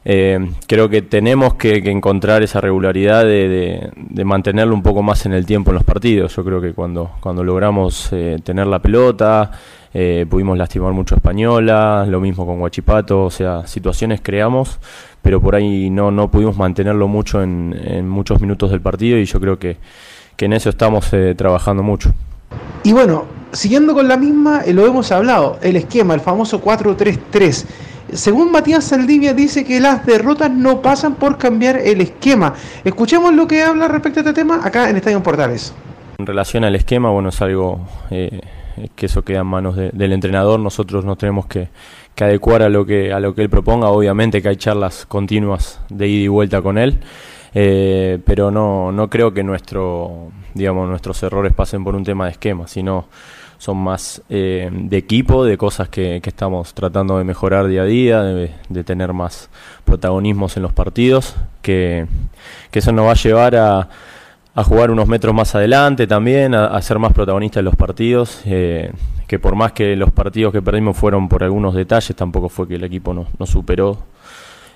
Eh, 0.05 0.51
creo 0.67 0.89
que 0.89 1.01
tenemos 1.01 1.53
que, 1.53 1.77
encontrar 1.89 2.43
esa 2.43 2.59
regularidad 2.59 3.23
de, 3.23 3.91
mantenerlo 4.25 4.73
un 4.73 4.83
poco 4.83 5.01
más 5.01 5.25
en 5.25 5.33
el 5.33 5.45
tiempo 5.45 5.71
en 5.71 5.75
los 5.75 5.83
partidos. 5.83 6.35
Yo 6.35 6.43
creo 6.43 6.61
que 6.61 6.73
cuando, 6.73 7.11
cuando 7.19 7.43
logramos 7.43 8.09
eh, 8.11 8.37
tener 8.43 8.67
la 8.67 8.79
pelota, 8.79 9.51
eh, 9.93 10.25
pudimos 10.29 10.57
lastimar 10.57 10.91
mucho 10.93 11.15
a 11.15 11.17
Española, 11.17 12.05
lo 12.07 12.19
mismo 12.19 12.45
con 12.45 12.59
Guachipato, 12.59 13.25
o 13.25 13.31
sea, 13.31 13.65
situaciones 13.67 14.21
creamos, 14.21 14.79
pero 15.21 15.39
por 15.41 15.55
ahí 15.55 15.89
no, 15.89 16.11
no 16.11 16.29
pudimos 16.29 16.57
mantenerlo 16.57 17.07
mucho 17.07 17.41
en, 17.41 18.07
muchos 18.07 18.41
minutos 18.41 18.71
del 18.71 18.81
partido 18.81 19.17
y 19.17 19.25
yo 19.25 19.39
creo 19.39 19.57
que, 19.57 19.77
que 20.35 20.45
en 20.45 20.53
eso 20.53 20.69
estamos 20.69 21.09
trabajando 21.37 21.83
mucho. 21.83 22.13
Y 22.83 22.91
bueno, 22.91 23.25
siguiendo 23.53 23.93
con 23.93 24.07
la 24.07 24.17
misma, 24.17 24.61
eh, 24.65 24.73
lo 24.73 24.85
hemos 24.85 25.11
hablado, 25.11 25.57
el 25.61 25.75
esquema, 25.77 26.13
el 26.13 26.19
famoso 26.19 26.61
4-3-3. 26.61 27.65
Según 28.15 28.51
Matías 28.51 28.83
Saldivia 28.85 29.33
dice 29.33 29.63
que 29.65 29.79
las 29.79 30.05
derrotas 30.05 30.51
no 30.51 30.81
pasan 30.81 31.15
por 31.15 31.37
cambiar 31.37 31.77
el 31.77 32.01
esquema. 32.01 32.53
Escuchemos 32.83 33.33
lo 33.33 33.47
que 33.47 33.61
habla 33.63 33.87
respecto 33.87 34.19
a 34.19 34.21
este 34.23 34.33
tema 34.33 34.59
acá 34.63 34.89
en 34.89 34.95
Estadio 34.97 35.21
Portales. 35.23 35.73
En 36.17 36.25
relación 36.25 36.63
al 36.63 36.75
esquema, 36.75 37.09
bueno, 37.09 37.29
es 37.29 37.41
algo 37.41 37.81
eh, 38.11 38.39
que 38.95 39.07
eso 39.07 39.23
queda 39.23 39.39
en 39.39 39.47
manos 39.47 39.75
de- 39.75 39.89
del 39.91 40.13
entrenador. 40.13 40.59
Nosotros 40.59 41.03
nos 41.05 41.17
tenemos 41.17 41.47
que, 41.47 41.69
que 42.15 42.23
adecuar 42.23 42.61
a 42.61 42.69
lo 42.69 42.85
que 42.85 43.11
a 43.11 43.19
lo 43.19 43.33
que 43.33 43.41
él 43.41 43.49
proponga. 43.49 43.87
Obviamente 43.89 44.41
que 44.41 44.49
hay 44.49 44.55
charlas 44.57 45.05
continuas 45.07 45.79
de 45.89 46.07
ida 46.07 46.23
y 46.25 46.27
vuelta 46.27 46.61
con 46.61 46.77
él, 46.77 46.99
eh, 47.55 48.19
pero 48.25 48.51
no 48.51 48.91
no 48.91 49.09
creo 49.09 49.33
que 49.33 49.43
nuestro 49.43 50.29
digamos 50.53 50.87
nuestros 50.87 51.21
errores 51.23 51.51
pasen 51.53 51.83
por 51.83 51.95
un 51.95 52.03
tema 52.03 52.25
de 52.25 52.31
esquema, 52.31 52.67
sino 52.67 53.05
son 53.63 53.77
más 53.77 54.21
eh, 54.27 54.69
de 54.73 54.97
equipo, 54.97 55.45
de 55.45 55.57
cosas 55.57 55.87
que, 55.87 56.19
que 56.21 56.29
estamos 56.29 56.73
tratando 56.73 57.17
de 57.17 57.23
mejorar 57.23 57.67
día 57.67 57.83
a 57.83 57.85
día, 57.85 58.21
de, 58.21 58.51
de 58.67 58.83
tener 58.83 59.13
más 59.13 59.49
protagonismos 59.85 60.57
en 60.57 60.63
los 60.63 60.73
partidos, 60.73 61.37
que, 61.61 62.05
que 62.71 62.79
eso 62.79 62.91
nos 62.91 63.05
va 63.05 63.11
a 63.11 63.15
llevar 63.15 63.55
a, 63.55 63.87
a 64.53 64.63
jugar 64.65 64.91
unos 64.91 65.07
metros 65.07 65.33
más 65.33 65.55
adelante 65.55 66.07
también, 66.07 66.53
a, 66.53 66.65
a 66.65 66.81
ser 66.81 66.99
más 66.99 67.13
protagonistas 67.13 67.59
en 67.61 67.65
los 67.65 67.77
partidos, 67.77 68.41
eh, 68.43 68.91
que 69.27 69.39
por 69.39 69.55
más 69.55 69.71
que 69.71 69.95
los 69.95 70.11
partidos 70.11 70.51
que 70.51 70.61
perdimos 70.61 70.97
fueron 70.97 71.29
por 71.29 71.41
algunos 71.41 71.73
detalles, 71.73 72.13
tampoco 72.17 72.49
fue 72.49 72.67
que 72.67 72.75
el 72.75 72.83
equipo 72.83 73.13
no, 73.13 73.27
no 73.39 73.45
superó. 73.45 73.97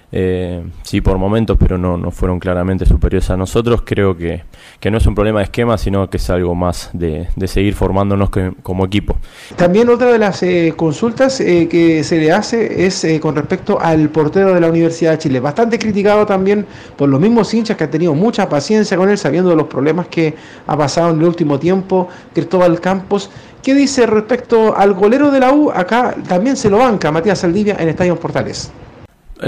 Eh, 0.10 0.64
sí, 0.84 1.02
por 1.02 1.18
momentos, 1.18 1.58
pero 1.60 1.78
no, 1.78 1.98
no 1.98 2.12
fueron 2.12 2.40
claramente 2.40 2.86
superiores 2.86 3.30
a 3.30 3.36
nosotros. 3.36 3.82
Creo 3.86 4.16
que, 4.16 4.44
que 4.80 4.90
no 4.90 4.98
es 4.98 5.06
un 5.06 5.14
problema 5.16 5.40
de 5.40 5.44
esquema, 5.46 5.78
sino 5.78 6.10
que 6.10 6.16
es 6.16 6.30
algo 6.30 6.56
más 6.56 6.90
de, 6.94 7.28
de 7.36 7.48
seguir 7.48 7.74
formándonos 7.74 8.30
que- 8.30 8.54
como 8.64 8.86
equipo. 8.86 9.18
También 9.58 9.90
otra 9.90 10.10
de 10.12 10.18
las 10.18 10.42
eh, 10.44 10.74
consultas 10.78 11.42
eh, 11.42 11.68
que 11.70 12.06
se 12.06 12.20
le 12.20 12.32
hace 12.32 12.86
es 12.86 13.04
eh, 13.04 13.20
con 13.20 13.36
respecto 13.36 13.82
al 13.82 14.08
portero 14.10 14.54
de 14.54 14.62
la 14.62 14.70
Universidad 14.70 15.12
de 15.12 15.18
Chile. 15.18 15.40
Bastante 15.42 15.78
criticado 15.78 16.26
también 16.26 16.66
por 16.96 17.10
los 17.10 17.20
mismos 17.20 17.54
hinchas 17.54 17.76
que 17.76 17.84
han 17.84 17.92
tenido 17.92 18.14
mucha 18.14 18.48
paciencia 18.48 18.96
con 18.96 19.10
él, 19.10 19.18
sabiendo 19.18 19.50
de 19.50 19.58
los 19.58 19.68
problemas 19.68 20.08
que 20.08 20.36
ha 20.68 20.78
pasado 20.78 21.12
en 21.12 21.20
el 21.20 21.26
último 21.26 21.60
tiempo, 21.60 22.08
Cristóbal 22.34 22.80
Campos. 22.80 23.30
¿Qué 23.62 23.74
dice 23.74 24.06
respecto 24.06 24.74
al 24.78 24.94
golero 24.94 25.32
de 25.32 25.42
la 25.42 25.52
U? 25.52 25.70
Acá 25.70 26.16
también 26.30 26.56
se 26.56 26.70
lo 26.70 26.78
banca 26.78 27.12
Matías 27.12 27.40
Saldivia 27.40 27.76
en 27.78 27.90
Estadio 27.90 28.18
Portales. 28.18 28.72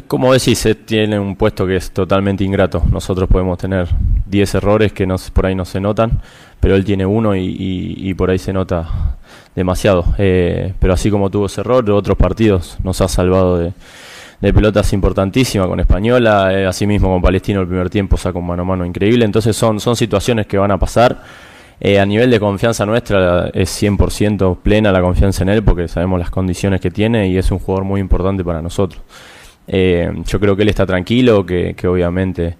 Como 0.07 0.31
decís, 0.33 0.63
eh, 0.67 0.75
tiene 0.75 1.19
un 1.19 1.35
puesto 1.35 1.65
que 1.65 1.75
es 1.77 1.89
totalmente 1.91 2.43
ingrato. 2.43 2.83
Nosotros 2.91 3.27
podemos 3.27 3.57
tener 3.57 3.87
10 4.27 4.53
errores 4.55 4.93
que 4.93 5.07
no, 5.07 5.17
se- 5.17 5.31
por 5.31 5.47
ahí 5.47 5.55
no 5.55 5.65
se 5.65 5.79
notan, 5.79 6.21
pero 6.59 6.75
él 6.75 6.85
tiene 6.85 7.05
uno 7.07 7.35
y, 7.35 8.13
por 8.15 8.29
ahí 8.29 8.37
se 8.37 8.53
nota 8.53 9.17
demasiado. 9.55 10.05
Eh, 10.19 10.73
pero 10.79 10.93
así 10.93 11.09
como 11.09 11.31
tuvo 11.31 11.47
ese 11.47 11.61
error, 11.61 11.89
otros 11.89 12.17
partidos 12.17 12.77
nos 12.83 13.01
ha 13.01 13.07
salvado 13.07 13.57
de, 13.57 13.73
pelotas 14.53 14.93
importantísimas 14.93 15.67
con 15.67 15.79
Española, 15.79 16.53
eh, 16.53 16.65
así 16.67 16.85
mismo 16.85 17.09
con 17.09 17.21
Palestino 17.21 17.61
el 17.61 17.67
primer 17.67 17.89
tiempo 17.89 18.15
saca 18.15 18.37
un 18.37 18.45
mano 18.45 18.61
a 18.61 18.65
mano 18.65 18.85
increíble. 18.85 19.25
Entonces 19.25 19.55
son, 19.55 19.79
son 19.79 19.95
situaciones 19.95 20.45
que 20.45 20.57
van 20.59 20.69
a 20.71 20.77
pasar. 20.77 21.23
Eh, 21.81 21.99
a 21.99 22.05
nivel 22.05 22.29
de 22.29 22.39
confianza 22.39 22.85
nuestra 22.85 23.49
es 23.53 23.69
100% 23.81 24.57
plena 24.61 24.91
la 24.91 25.01
confianza 25.01 25.43
en 25.43 25.49
él 25.49 25.63
porque 25.63 25.87
sabemos 25.87 26.19
las 26.19 26.29
condiciones 26.29 26.79
que 26.81 26.91
tiene 26.91 27.29
y 27.29 27.37
es 27.37 27.49
un 27.51 27.57
jugador 27.59 27.85
muy 27.85 28.01
importante 28.01 28.43
para 28.43 28.61
nosotros. 28.61 29.01
Eh, 29.72 30.11
yo 30.26 30.39
creo 30.39 30.55
que 30.55 30.63
él 30.63 30.70
está 30.70 30.86
tranquilo, 30.86 31.45
que, 31.45 31.76
que 31.76 31.88
obviamente 31.88 32.57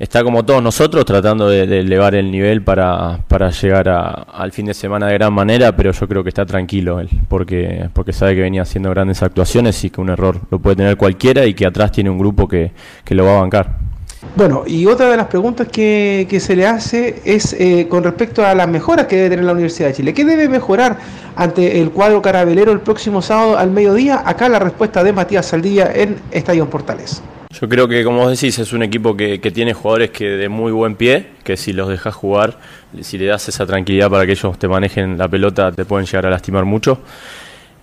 está 0.00 0.24
como 0.24 0.44
todos 0.44 0.60
nosotros 0.60 1.04
tratando 1.04 1.48
de, 1.48 1.62
elevar 1.62 2.16
el 2.16 2.28
nivel 2.30 2.62
para, 2.62 3.18
para 3.28 3.50
llegar 3.50 3.88
a- 3.88 4.08
al 4.08 4.50
fin 4.50 4.66
de 4.66 4.74
semana 4.74 5.06
de 5.06 5.14
gran 5.14 5.32
manera, 5.32 5.76
pero 5.76 5.92
yo 5.92 6.08
creo 6.08 6.24
que 6.24 6.30
está 6.30 6.44
tranquilo 6.44 6.98
él, 6.98 7.08
porque, 7.28 7.88
porque 7.92 8.12
sabe 8.12 8.34
que 8.34 8.40
venía 8.42 8.62
haciendo 8.62 8.90
grandes 8.90 9.22
actuaciones 9.22 9.82
y 9.84 9.90
que 9.90 10.00
un 10.00 10.10
error 10.10 10.40
lo 10.50 10.58
puede 10.58 10.74
tener 10.76 10.96
cualquiera 10.96 11.46
y 11.46 11.54
que 11.54 11.66
atrás 11.66 11.92
tiene 11.92 12.10
un 12.10 12.18
grupo 12.18 12.48
que, 12.48 12.72
que 13.04 13.14
lo 13.14 13.24
va 13.24 13.38
a 13.38 13.40
bancar. 13.42 13.76
Bueno, 14.36 14.64
y 14.66 14.84
otra 14.86 15.08
de 15.10 15.16
las 15.16 15.28
preguntas 15.28 15.68
que, 15.68 16.26
que 16.28 16.40
se 16.40 16.56
le 16.56 16.66
hace 16.66 17.22
es 17.24 17.52
eh, 17.52 17.86
con 17.88 18.02
respecto 18.02 18.44
a 18.44 18.52
las 18.54 18.66
mejoras 18.66 19.06
que 19.06 19.14
debe 19.16 19.30
tener 19.30 19.44
la 19.44 19.52
Universidad 19.52 19.88
de 19.88 19.94
Chile. 19.94 20.12
¿Qué 20.12 20.24
debe 20.24 20.48
mejorar 20.48 20.98
ante 21.36 21.80
el 21.80 21.90
cuadro 21.90 22.20
carabelero 22.20 22.72
el 22.72 22.80
próximo 22.80 23.22
sábado 23.22 23.56
al 23.56 23.70
mediodía? 23.70 24.22
Acá 24.26 24.48
la 24.48 24.58
respuesta 24.58 25.04
de 25.04 25.12
Matías 25.12 25.46
Saldivia 25.46 25.92
en 25.94 26.16
Estadio 26.32 26.68
Portales. 26.68 27.22
Yo 27.60 27.68
creo 27.68 27.86
que, 27.86 28.02
como 28.02 28.18
vos 28.18 28.30
decís, 28.32 28.58
es 28.58 28.72
un 28.72 28.82
equipo 28.82 29.16
que, 29.16 29.40
que 29.40 29.52
tiene 29.52 29.72
jugadores 29.72 30.10
que 30.10 30.24
de 30.24 30.48
muy 30.48 30.72
buen 30.72 30.96
pie, 30.96 31.28
que 31.44 31.56
si 31.56 31.72
los 31.72 31.88
dejas 31.88 32.12
jugar, 32.12 32.58
si 33.00 33.16
le 33.16 33.26
das 33.26 33.48
esa 33.48 33.64
tranquilidad 33.64 34.10
para 34.10 34.26
que 34.26 34.32
ellos 34.32 34.58
te 34.58 34.66
manejen 34.66 35.16
la 35.16 35.28
pelota, 35.28 35.70
te 35.70 35.84
pueden 35.84 36.06
llegar 36.06 36.26
a 36.26 36.30
lastimar 36.30 36.64
mucho. 36.64 36.98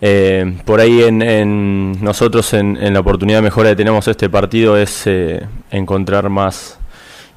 Eh, 0.04 0.58
por 0.66 0.80
ahí 0.80 1.04
en, 1.04 1.22
en 1.22 2.04
nosotros 2.04 2.56
en, 2.56 2.76
en 2.78 2.96
la 2.96 3.02
oportunidad 3.02 3.38
de 3.38 3.44
mejora 3.44 3.70
que 3.70 3.76
tenemos 3.76 4.08
este 4.08 4.32
partido 4.32 4.76
es 4.76 5.06
eh, 5.06 5.46
encontrar 5.70 6.28
más, 6.28 6.80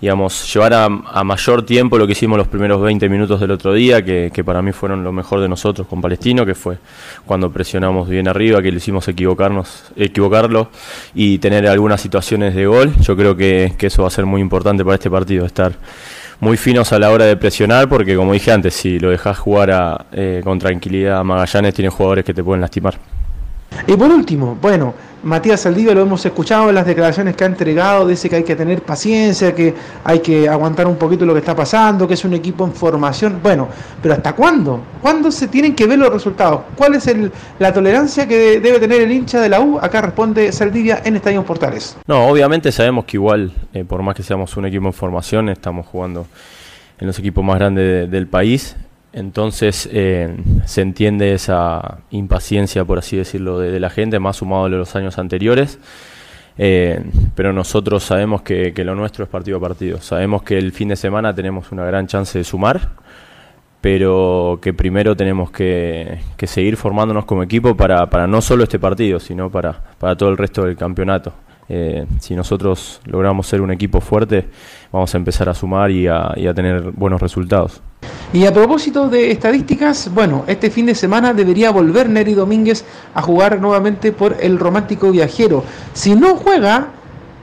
digamos, 0.00 0.50
llevar 0.50 0.72
a, 0.72 0.88
mayor 0.88 1.66
tiempo 1.66 1.98
lo 1.98 2.06
que 2.06 2.12
hicimos 2.12 2.38
los 2.38 2.48
primeros 2.48 2.80
20 2.80 3.06
minutos 3.10 3.38
del 3.38 3.50
otro 3.50 3.74
día, 3.74 4.02
que, 4.02 4.30
que 4.32 4.42
para 4.42 4.62
mí 4.62 4.72
fueron 4.72 5.04
lo 5.04 5.12
mejor 5.12 5.42
de 5.42 5.48
nosotros 5.48 5.86
con 5.86 6.00
Palestino, 6.00 6.46
que 6.46 6.54
fue 6.54 6.78
cuando 7.26 7.52
presionamos 7.52 8.08
bien 8.08 8.28
arriba, 8.28 8.62
que 8.62 8.70
le 8.70 8.78
hicimos 8.78 9.06
equivocarnos, 9.08 9.92
equivocarlo 9.94 10.70
y 11.14 11.36
tener 11.38 11.66
algunas 11.66 12.00
situaciones 12.00 12.54
de 12.54 12.64
gol. 12.64 12.94
Yo 13.02 13.14
creo 13.14 13.36
que, 13.36 13.74
que 13.76 13.88
eso 13.88 14.02
va 14.02 14.08
a 14.08 14.10
ser 14.10 14.24
muy 14.24 14.40
importante 14.40 14.82
para 14.82 14.94
este 14.94 15.10
partido, 15.10 15.44
estar 15.44 15.74
muy 16.40 16.56
finos 16.56 16.92
a 16.92 16.98
la 16.98 17.10
hora 17.10 17.24
de 17.24 17.36
presionar, 17.36 17.88
porque 17.88 18.16
como 18.16 18.32
dije 18.32 18.52
antes, 18.52 18.74
si 18.74 18.98
lo 18.98 19.10
dejas 19.10 19.38
jugar 19.38 19.70
a, 19.70 20.06
eh, 20.12 20.40
con 20.44 20.58
tranquilidad 20.58 21.18
a 21.18 21.24
Magallanes, 21.24 21.74
tiene 21.74 21.90
jugadores 21.90 22.24
que 22.24 22.34
te 22.34 22.42
pueden 22.42 22.60
lastimar. 22.60 22.98
Y 23.86 23.96
por 23.96 24.10
último, 24.10 24.56
bueno, 24.60 24.94
Matías 25.24 25.60
Saldivia 25.60 25.94
lo 25.94 26.02
hemos 26.02 26.24
escuchado 26.26 26.68
en 26.68 26.74
las 26.74 26.84
declaraciones 26.84 27.34
que 27.34 27.44
ha 27.44 27.46
entregado, 27.46 28.06
dice 28.06 28.28
que 28.28 28.36
hay 28.36 28.44
que 28.44 28.54
tener 28.54 28.82
paciencia, 28.82 29.54
que 29.54 29.74
hay 30.04 30.18
que 30.20 30.48
aguantar 30.48 30.86
un 30.86 30.96
poquito 30.96 31.24
lo 31.24 31.32
que 31.32 31.38
está 31.40 31.56
pasando, 31.56 32.06
que 32.06 32.12
es 32.12 32.24
un 32.26 32.34
equipo 32.34 32.64
en 32.64 32.72
formación. 32.74 33.40
Bueno, 33.42 33.68
pero 34.02 34.14
¿hasta 34.14 34.34
cuándo? 34.34 34.82
¿Cuándo 35.00 35.30
se 35.30 35.48
tienen 35.48 35.74
que 35.74 35.86
ver 35.86 35.98
los 35.98 36.12
resultados? 36.12 36.60
¿Cuál 36.76 36.96
es 36.96 37.06
el- 37.06 37.32
la 37.58 37.72
tolerancia 37.72 38.28
que 38.28 38.36
de- 38.36 38.60
debe 38.60 38.78
tener 38.78 39.00
el 39.00 39.10
hincha 39.12 39.40
de 39.40 39.48
la 39.48 39.60
U? 39.60 39.78
Acá 39.80 40.02
responde 40.02 40.52
Saldivia 40.52 41.00
en 41.04 41.16
Estadio 41.16 41.42
Portales. 41.42 41.96
No, 42.06 42.26
obviamente 42.28 42.70
sabemos 42.70 43.06
que 43.06 43.16
igual, 43.16 43.50
eh, 43.72 43.84
por 43.84 44.02
más 44.02 44.14
que 44.14 44.22
seamos 44.22 44.54
un 44.58 44.66
equipo 44.66 44.86
en 44.86 44.92
formación, 44.92 45.48
estamos 45.48 45.86
jugando 45.86 46.26
en 47.00 47.06
los 47.06 47.18
equipos 47.18 47.42
más 47.42 47.56
grandes 47.58 47.84
de- 47.84 48.06
del 48.08 48.26
país. 48.26 48.76
Entonces 49.14 49.88
eh, 49.92 50.36
se 50.64 50.82
entiende 50.82 51.34
esa 51.34 51.98
impaciencia, 52.10 52.84
por 52.84 52.98
así 52.98 53.16
decirlo, 53.16 53.60
de, 53.60 53.78
la 53.78 53.88
gente, 53.88 54.18
más 54.18 54.38
sumado 54.38 54.64
a 54.64 54.68
los 54.68 54.96
años 54.96 55.18
anteriores. 55.18 55.78
Eh, 56.58 57.00
pero 57.36 57.52
nosotros 57.52 58.02
sabemos 58.02 58.42
que, 58.42 58.72
lo 58.76 58.96
nuestro 58.96 59.22
es 59.22 59.30
partido 59.30 59.58
a 59.58 59.60
partido. 59.60 60.00
Sabemos 60.00 60.42
que 60.42 60.58
el 60.58 60.72
fin 60.72 60.88
de 60.88 60.96
semana 60.96 61.32
tenemos 61.32 61.70
una 61.70 61.84
gran 61.84 62.08
chance 62.08 62.36
de 62.36 62.42
sumar, 62.42 62.90
pero 63.80 64.58
que 64.60 64.74
primero 64.74 65.16
tenemos 65.16 65.52
que, 65.52 66.18
seguir 66.44 66.76
formándonos 66.76 67.24
como 67.24 67.44
equipo 67.44 67.76
para, 67.76 68.10
para 68.10 68.26
no 68.26 68.42
solo 68.42 68.64
este 68.64 68.80
partido, 68.80 69.20
sino 69.20 69.48
para, 69.48 69.80
todo 70.16 70.28
el 70.28 70.36
resto 70.36 70.64
del 70.64 70.76
campeonato. 70.76 71.32
Eh, 71.68 72.04
si 72.18 72.34
nosotros 72.34 73.00
logramos 73.04 73.46
ser 73.46 73.60
un 73.60 73.70
equipo 73.70 74.00
fuerte, 74.00 74.46
vamos 74.90 75.14
a 75.14 75.18
empezar 75.18 75.48
a 75.48 75.54
sumar 75.54 75.92
y 75.92 76.08
a 76.08 76.52
tener 76.52 76.90
buenos 76.90 77.22
resultados. 77.22 77.80
Y 78.34 78.46
a 78.46 78.52
propósito 78.52 79.08
de 79.08 79.30
estadísticas, 79.30 80.12
bueno, 80.12 80.42
este 80.48 80.68
fin 80.68 80.86
de 80.86 80.96
semana 80.96 81.32
debería 81.32 81.70
volver 81.70 82.10
Neri 82.10 82.34
Domínguez 82.34 82.84
a 83.14 83.22
jugar 83.22 83.60
nuevamente 83.60 84.10
por 84.10 84.36
el 84.40 84.58
Romántico 84.58 85.12
Viajero. 85.12 85.62
Si 85.92 86.16
no 86.16 86.34
juega 86.34 86.88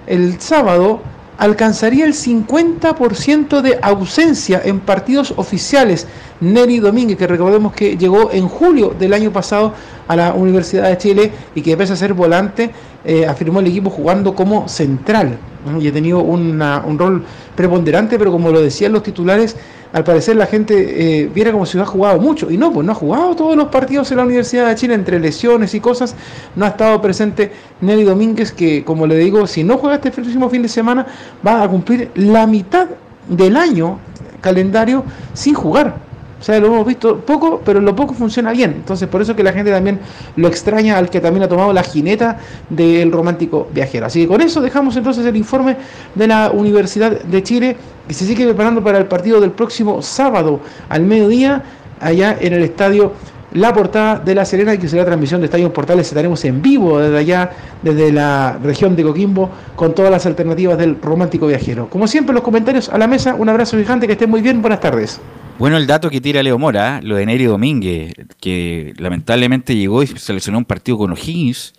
el 0.05 0.41
sábado, 0.41 0.99
alcanzaría 1.37 2.03
el 2.03 2.13
50% 2.13 3.61
de 3.61 3.79
ausencia 3.81 4.61
en 4.65 4.81
partidos 4.81 5.33
oficiales. 5.37 6.07
Neri 6.41 6.79
Domínguez, 6.79 7.17
que 7.17 7.27
recordemos 7.27 7.71
que 7.73 7.97
llegó 7.97 8.31
en 8.31 8.47
julio 8.47 8.93
del 8.97 9.13
año 9.13 9.31
pasado 9.31 9.73
a 10.07 10.15
la 10.15 10.33
Universidad 10.33 10.89
de 10.89 10.97
Chile 10.97 11.31
y 11.55 11.61
que 11.61 11.77
pese 11.77 11.93
a 11.93 11.95
ser 11.95 12.13
volante, 12.13 12.71
eh, 13.05 13.25
afirmó 13.25 13.59
el 13.59 13.67
equipo 13.67 13.89
jugando 13.89 14.35
como 14.35 14.67
central. 14.67 15.37
Y 15.79 15.87
ha 15.87 15.93
tenido 15.93 16.19
una- 16.21 16.83
un 16.85 16.97
rol 16.97 17.23
preponderante, 17.55 18.17
pero 18.17 18.31
como 18.31 18.49
lo 18.49 18.59
decían 18.61 18.91
los 18.91 19.03
titulares, 19.03 19.55
al 19.93 20.03
parecer 20.03 20.35
la 20.35 20.47
gente 20.47 21.21
eh, 21.23 21.29
viera 21.33 21.51
como 21.51 21.67
si 21.67 21.77
hubiera 21.77 21.91
jugado 21.91 22.19
mucho. 22.19 22.49
Y 22.49 22.57
no, 22.57 22.71
pues 22.73 22.83
no 22.85 22.93
ha 22.93 22.95
jugado 22.95 23.35
todos 23.35 23.55
los 23.55 23.67
partidos 23.67 24.09
en 24.09 24.17
la 24.17 24.23
Universidad 24.23 24.67
de 24.67 24.75
Chile, 24.75 24.95
entre 24.95 25.19
lesiones 25.19 25.75
y 25.75 25.79
cosas. 25.79 26.15
No 26.55 26.65
ha 26.65 26.69
estado 26.69 26.99
presente 27.01 27.51
Nelly 27.81 28.03
Domínguez, 28.03 28.51
que 28.51 28.83
como 28.83 29.05
le 29.05 29.17
digo, 29.17 29.45
si 29.45 29.63
no 29.63 29.77
juega 29.77 29.97
este 29.97 30.09
próximo 30.09 30.49
fin 30.49 30.63
de 30.63 30.69
semana, 30.69 31.05
va 31.45 31.61
a 31.61 31.69
cumplir 31.69 32.09
la 32.15 32.47
mitad 32.47 32.87
del 33.29 33.55
año 33.55 33.99
calendario 34.41 35.03
sin 35.33 35.53
jugar. 35.53 36.09
O 36.41 36.43
sea, 36.43 36.59
lo 36.59 36.67
hemos 36.67 36.87
visto 36.87 37.19
poco, 37.19 37.61
pero 37.63 37.79
lo 37.79 37.95
poco 37.95 38.15
funciona 38.15 38.51
bien. 38.51 38.71
Entonces, 38.71 39.07
por 39.07 39.21
eso 39.21 39.35
que 39.35 39.43
la 39.43 39.53
gente 39.53 39.69
también 39.69 39.99
lo 40.35 40.47
extraña 40.47 40.97
al 40.97 41.07
que 41.07 41.21
también 41.21 41.43
ha 41.43 41.47
tomado 41.47 41.71
la 41.71 41.83
jineta 41.83 42.39
del 42.67 43.11
romántico 43.11 43.69
viajero. 43.71 44.07
Así 44.07 44.21
que 44.21 44.27
con 44.27 44.41
eso 44.41 44.59
dejamos 44.59 44.97
entonces 44.97 45.23
el 45.23 45.37
informe 45.37 45.77
de 46.15 46.27
la 46.27 46.49
Universidad 46.49 47.11
de 47.21 47.43
Chile, 47.43 47.77
que 48.07 48.15
se 48.15 48.25
sigue 48.25 48.45
preparando 48.45 48.83
para 48.83 48.97
el 48.97 49.05
partido 49.05 49.39
del 49.39 49.51
próximo 49.51 50.01
sábado 50.01 50.59
al 50.89 51.03
mediodía 51.03 51.61
allá 51.99 52.35
en 52.41 52.53
el 52.53 52.63
estadio 52.63 53.13
La 53.53 53.73
Portada 53.73 54.17
de 54.19 54.33
La 54.33 54.45
Serena, 54.45 54.77
que 54.77 54.87
será 54.87 55.03
transmisión 55.03 55.41
de 55.41 55.45
Estadio 55.45 55.73
Portales. 55.73 56.07
Estaremos 56.07 56.43
en 56.45 56.61
vivo 56.61 56.99
desde 56.99 57.17
allá, 57.17 57.51
desde 57.81 58.11
la 58.11 58.57
región 58.63 58.95
de 58.95 59.03
Coquimbo, 59.03 59.49
con 59.75 59.93
todas 59.93 60.09
las 60.09 60.25
alternativas 60.25 60.77
del 60.77 61.01
romántico 61.01 61.47
viajero. 61.47 61.89
Como 61.89 62.07
siempre, 62.07 62.33
los 62.33 62.43
comentarios 62.43 62.87
a 62.87 62.97
la 62.97 63.07
mesa. 63.07 63.35
Un 63.35 63.49
abrazo 63.49 63.77
gigante, 63.77 64.07
que 64.07 64.13
estén 64.13 64.29
muy 64.29 64.41
bien. 64.41 64.61
Buenas 64.61 64.79
tardes. 64.79 65.19
Bueno, 65.59 65.75
el 65.77 65.85
dato 65.85 66.09
que 66.09 66.21
tira 66.21 66.41
Leo 66.41 66.57
Mora, 66.57 67.01
lo 67.03 67.17
de 67.17 67.25
Neri 67.25 67.43
Domínguez, 67.43 68.13
que 68.39 68.93
lamentablemente 68.97 69.75
llegó 69.75 70.01
y 70.01 70.07
seleccionó 70.07 70.57
un 70.57 70.65
partido 70.65 70.97
con 70.97 71.11
O'Higgins, 71.11 71.73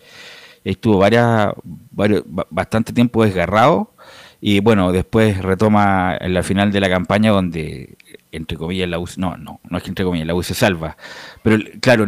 estuvo 0.63 0.99
varias, 0.99 1.49
varios, 1.91 2.23
bastante 2.51 2.93
tiempo 2.93 3.25
desgarrado 3.25 3.93
y 4.41 4.61
bueno, 4.61 4.93
después 4.93 5.39
retoma 5.39 6.17
en 6.21 6.35
la 6.35 6.43
final 6.43 6.71
de 6.71 6.81
la 6.81 6.89
campaña 6.89 7.31
donde 7.31 7.97
entre 8.33 8.57
comillas 8.57 8.89
la 8.89 8.99
U, 8.99 9.07
no, 9.17 9.37
no, 9.37 9.61
no 9.69 9.79
es 9.79 9.83
que 9.85 9.91
entre 9.91 10.05
comillas 10.05 10.27
la 10.27 10.35
U 10.35 10.43
se 10.43 10.55
salva, 10.55 10.97
pero 11.43 11.59
claro, 11.81 12.07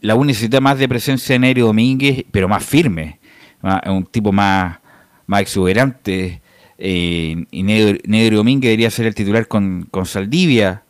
la 0.00 0.14
U 0.16 0.24
necesita 0.24 0.60
más 0.60 0.78
de 0.78 0.88
presencia 0.88 1.34
de 1.34 1.38
Neri 1.38 1.60
Domínguez, 1.60 2.24
pero 2.30 2.48
más 2.48 2.64
firme, 2.64 3.20
un 3.86 4.04
tipo 4.06 4.32
más, 4.32 4.78
más 5.26 5.40
exuberante. 5.42 6.42
Eh, 6.78 7.46
y 7.50 7.62
Negro, 7.62 8.36
Domínguez 8.36 8.68
debería 8.68 8.90
ser 8.90 9.06
el 9.06 9.14
titular 9.14 9.48
con, 9.48 9.88
con 9.90 10.04
Saldivia 10.04 10.82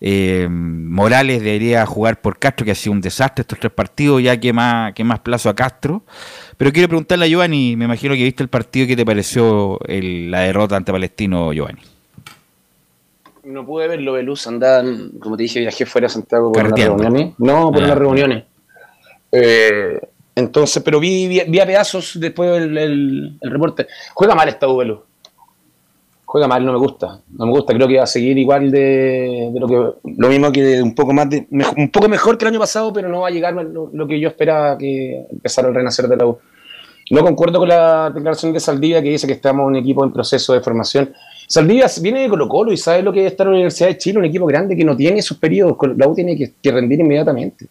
eh, 0.00 0.46
Morales 0.48 1.42
debería 1.42 1.84
jugar 1.84 2.20
por 2.20 2.38
Castro, 2.38 2.64
que 2.64 2.72
ha 2.72 2.74
sido 2.74 2.92
un 2.92 3.00
desastre 3.00 3.42
estos 3.42 3.58
tres 3.58 3.72
partidos, 3.72 4.22
ya 4.22 4.38
que 4.38 4.52
más, 4.52 4.92
que 4.94 5.04
más 5.04 5.20
plazo 5.20 5.48
a 5.48 5.56
Castro. 5.56 6.04
Pero 6.56 6.72
quiero 6.72 6.88
preguntarle 6.88 7.24
a 7.24 7.28
Giovanni, 7.28 7.76
me 7.76 7.86
imagino 7.86 8.14
que 8.14 8.22
viste 8.24 8.42
el 8.42 8.48
partido, 8.48 8.86
¿qué 8.86 8.96
te 8.96 9.04
pareció 9.04 9.78
la 9.86 10.40
derrota 10.40 10.76
ante 10.76 10.92
Palestino, 10.92 11.52
Giovanni? 11.52 11.80
No 13.48 13.64
pude 13.64 13.88
verlo, 13.88 14.12
Belus, 14.12 14.46
andaban, 14.46 15.12
como 15.18 15.36
te 15.36 15.44
dije, 15.44 15.60
viajé 15.60 15.86
fuera 15.86 16.06
a 16.06 16.10
Santiago 16.10 16.52
por 16.52 16.68
las 16.68 16.78
reuniones. 16.78 17.34
No, 17.38 17.72
por 17.72 17.82
ah. 17.82 17.94
reuniones. 17.94 18.44
Eh, 19.32 20.00
entonces, 20.34 20.82
pero 20.82 21.00
vi, 21.00 21.26
vi, 21.26 21.60
a 21.60 21.66
pedazos 21.66 22.18
después 22.20 22.62
el, 22.62 23.38
reporte. 23.40 23.86
Juega 24.14 24.34
mal 24.34 24.48
esta 24.48 24.66
Belus 24.66 25.00
juega 26.28 26.46
mal, 26.46 26.64
no 26.64 26.72
me 26.72 26.78
gusta. 26.78 27.22
No 27.38 27.46
me 27.46 27.52
gusta, 27.52 27.72
creo 27.72 27.88
que 27.88 27.96
va 27.96 28.04
a 28.04 28.06
seguir 28.06 28.36
igual 28.36 28.70
de, 28.70 29.50
lo 29.54 29.66
que 29.66 30.10
lo 30.18 30.28
mismo 30.28 30.52
que 30.52 30.82
un 30.82 30.94
poco 30.94 31.14
más 31.14 31.30
de, 31.30 31.46
un 31.50 31.90
poco 31.90 32.06
mejor 32.06 32.36
que 32.36 32.44
el 32.44 32.50
año 32.50 32.60
pasado, 32.60 32.92
pero 32.92 33.08
no 33.08 33.20
va 33.20 33.28
a 33.28 33.30
llegar 33.30 33.54
lo, 33.54 34.06
que 34.06 34.20
yo 34.20 34.28
esperaba 34.28 34.76
que 34.76 35.24
empezara 35.30 35.68
el 35.68 35.74
renacer 35.74 36.06
de 36.06 36.16
la 36.18 36.26
U. 36.26 36.38
No 37.10 37.22
concuerdo 37.22 37.58
con 37.60 37.68
la 37.68 38.10
declaración 38.10 38.52
de 38.52 38.60
Saldivia 38.60 39.02
que 39.02 39.08
dice 39.08 39.26
que 39.26 39.32
estamos 39.32 39.66
un 39.66 39.76
equipo 39.76 40.04
en 40.04 40.12
proceso 40.12 40.52
de 40.52 40.60
formación. 40.60 41.14
Saldivia 41.48 41.86
viene 42.02 42.20
de 42.20 42.28
Colo 42.28 42.46
Colo 42.46 42.72
y 42.72 42.76
sabe 42.76 43.02
lo 43.02 43.12
que 43.12 43.24
es 43.24 43.32
estar 43.32 43.46
en 43.46 43.52
la 43.52 43.56
Universidad 43.56 43.88
de 43.88 43.98
Chile, 43.98 44.18
un 44.18 44.26
equipo 44.26 44.46
grande 44.46 44.76
que 44.76 44.84
no 44.84 44.94
tiene 44.94 45.18
esos 45.18 45.38
periodos. 45.38 45.76
La 45.96 46.06
U 46.06 46.14
tiene 46.14 46.36
que, 46.36 46.52
que 46.62 46.70
rendir 46.70 47.00
inmediatamente. 47.00 47.66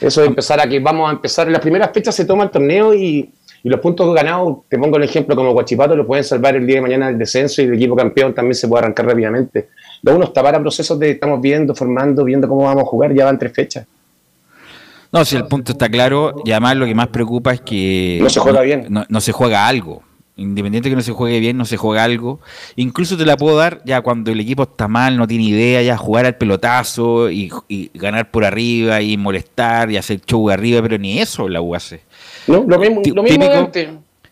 Eso 0.00 0.20
de 0.20 0.28
empezar 0.28 0.60
a 0.60 0.68
que 0.68 0.78
vamos 0.78 1.08
a 1.08 1.12
empezar, 1.12 1.46
en 1.46 1.52
las 1.52 1.62
primeras 1.62 1.90
fechas 1.92 2.14
se 2.14 2.24
toma 2.24 2.44
el 2.44 2.50
torneo 2.50 2.94
y, 2.94 3.28
y 3.62 3.68
los 3.68 3.80
puntos 3.80 4.14
ganados, 4.14 4.58
te 4.68 4.78
pongo 4.78 4.96
el 4.96 5.02
ejemplo 5.02 5.34
como 5.34 5.52
Guachipato, 5.52 5.96
lo 5.96 6.06
pueden 6.06 6.22
salvar 6.22 6.54
el 6.54 6.64
día 6.64 6.76
de 6.76 6.82
mañana 6.82 7.08
el 7.08 7.18
descenso 7.18 7.60
y 7.60 7.64
el 7.64 7.74
equipo 7.74 7.96
campeón 7.96 8.32
también 8.32 8.54
se 8.54 8.68
puede 8.68 8.84
arrancar 8.84 9.06
rápidamente. 9.06 9.70
Lo 10.02 10.14
uno 10.14 10.26
está 10.26 10.42
para 10.42 10.60
procesos 10.60 10.96
de 11.00 11.10
estamos 11.10 11.40
viendo, 11.40 11.74
formando, 11.74 12.22
viendo 12.22 12.46
cómo 12.46 12.62
vamos 12.62 12.84
a 12.84 12.86
jugar, 12.86 13.12
ya 13.12 13.24
van 13.24 13.38
tres 13.38 13.52
fechas. 13.52 13.86
No, 15.10 15.24
si 15.24 15.34
el 15.34 15.46
punto 15.46 15.72
está 15.72 15.88
claro, 15.88 16.42
y 16.44 16.52
además 16.52 16.76
lo 16.76 16.86
que 16.86 16.94
más 16.94 17.08
preocupa 17.08 17.52
es 17.54 17.60
que... 17.60 18.18
No 18.20 18.28
se 18.28 18.38
juega 18.38 18.60
bien. 18.60 18.86
No, 18.88 19.20
se 19.20 19.32
juega 19.32 19.66
algo. 19.66 20.02
Independiente 20.38 20.90
que 20.90 20.96
no 20.96 21.02
se 21.02 21.12
juegue 21.12 21.40
bien, 21.40 21.56
no 21.56 21.64
se 21.64 21.78
juega 21.78 22.04
algo. 22.04 22.40
Incluso 22.76 23.16
te 23.16 23.24
la 23.24 23.38
puedo 23.38 23.56
dar 23.56 23.80
ya 23.84 24.02
cuando 24.02 24.30
el 24.30 24.40
equipo 24.40 24.64
está 24.64 24.86
mal, 24.86 25.16
no 25.16 25.26
tiene 25.26 25.44
idea, 25.44 25.82
ya 25.82 25.96
jugar 25.96 26.26
al 26.26 26.36
pelotazo 26.36 27.30
y, 27.30 27.50
ganar 27.94 28.30
por 28.30 28.44
arriba 28.44 29.00
y 29.00 29.16
molestar 29.16 29.90
y 29.90 29.96
hacer 29.96 30.20
show 30.20 30.50
arriba, 30.50 30.82
pero 30.82 30.98
ni 30.98 31.18
eso 31.20 31.48
la 31.48 31.62
U 31.62 31.74
hace. 31.74 32.02
No, 32.46 32.64
lo 32.68 32.78
mismo, 32.78 33.02
lo 33.14 33.22
mismo 33.22 33.70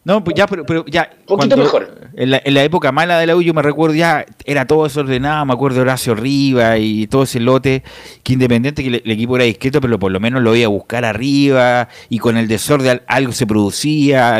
No, 0.04 0.22
pues 0.22 0.36
ya, 0.36 0.46
pero, 0.46 0.66
pero 0.66 0.84
ya. 0.86 1.10
Poquito 1.26 1.56
mejor. 1.56 2.10
En 2.16 2.30
la, 2.30 2.40
en 2.44 2.54
la, 2.54 2.62
época 2.62 2.92
mala 2.92 3.18
de 3.18 3.26
la 3.26 3.34
U, 3.34 3.42
yo 3.42 3.54
me 3.54 3.62
recuerdo 3.62 3.96
ya, 3.96 4.26
era 4.44 4.66
todo 4.66 4.84
desordenado, 4.84 5.46
me 5.46 5.54
acuerdo 5.54 5.76
de 5.76 5.82
Horacio 5.82 6.14
Riva 6.14 6.78
y 6.78 7.06
todo 7.06 7.24
ese 7.24 7.40
lote, 7.40 7.82
que 8.22 8.34
independiente 8.34 8.82
que 8.82 8.88
el, 8.88 9.10
equipo 9.10 9.36
era 9.36 9.46
discreto, 9.46 9.80
pero 9.80 9.98
por 9.98 10.12
lo 10.12 10.20
menos 10.20 10.42
lo 10.42 10.54
iba 10.54 10.66
a 10.66 10.68
buscar 10.68 11.04
arriba 11.04 11.88
y 12.10 12.18
con 12.18 12.36
el 12.36 12.46
desorden 12.46 13.02
algo 13.06 13.32
se 13.32 13.46
producía, 13.46 14.38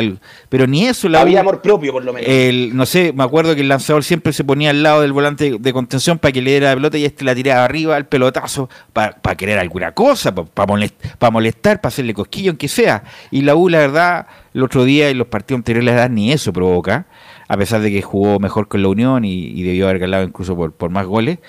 pero 0.49 0.67
ni 0.67 0.85
eso 0.85 1.09
la 1.09 1.21
Había 1.21 1.41
amor 1.41 1.61
propio, 1.61 1.91
por 1.91 2.05
lo 2.05 2.13
menos. 2.13 2.29
El, 2.29 2.75
no 2.75 2.85
sé, 2.85 3.11
me 3.11 3.23
acuerdo 3.23 3.55
que 3.55 3.61
el 3.61 3.67
lanzador 3.67 4.03
siempre 4.03 4.31
se 4.31 4.43
ponía 4.43 4.69
al 4.69 4.83
lado 4.83 5.01
del 5.01 5.11
volante 5.11 5.57
de 5.59 5.73
contención 5.73 6.19
para 6.19 6.31
que 6.31 6.41
le 6.41 6.51
diera 6.51 6.69
la 6.69 6.75
pelota 6.75 6.97
y 6.97 7.05
este 7.05 7.25
la 7.25 7.33
tiraba 7.33 7.65
arriba 7.65 7.95
al 7.95 8.05
pelotazo 8.05 8.69
para 8.93 9.35
querer 9.35 9.57
alguna 9.57 9.91
cosa, 9.91 10.33
para 10.33 10.67
molestar, 10.67 11.31
molestar, 11.31 11.81
para 11.81 11.89
hacerle 11.89 12.13
cosquillo, 12.13 12.51
aunque 12.51 12.67
sea. 12.67 13.03
Y 13.31 13.41
la 13.41 13.55
U, 13.55 13.67
la 13.67 13.79
verdad, 13.79 14.27
el 14.55 14.63
otro 14.63 14.85
día 14.85 15.11
y 15.11 15.13
los 15.13 15.27
partidos 15.27 15.59
anteriores, 15.59 16.09
ni 16.09 16.31
eso 16.31 16.53
provoca 16.53 17.07
a 17.47 17.57
pesar 17.57 17.81
de 17.81 17.91
que 17.91 18.01
jugó 18.01 18.39
mejor 18.39 18.67
con 18.67 18.81
la 18.81 18.87
Unión 18.87 19.25
y, 19.25 19.61
debió 19.63 19.85
haber 19.85 19.99
ganado 19.99 20.23
incluso 20.23 20.55
por, 20.55 20.89
más 20.89 21.05
goles. 21.05 21.39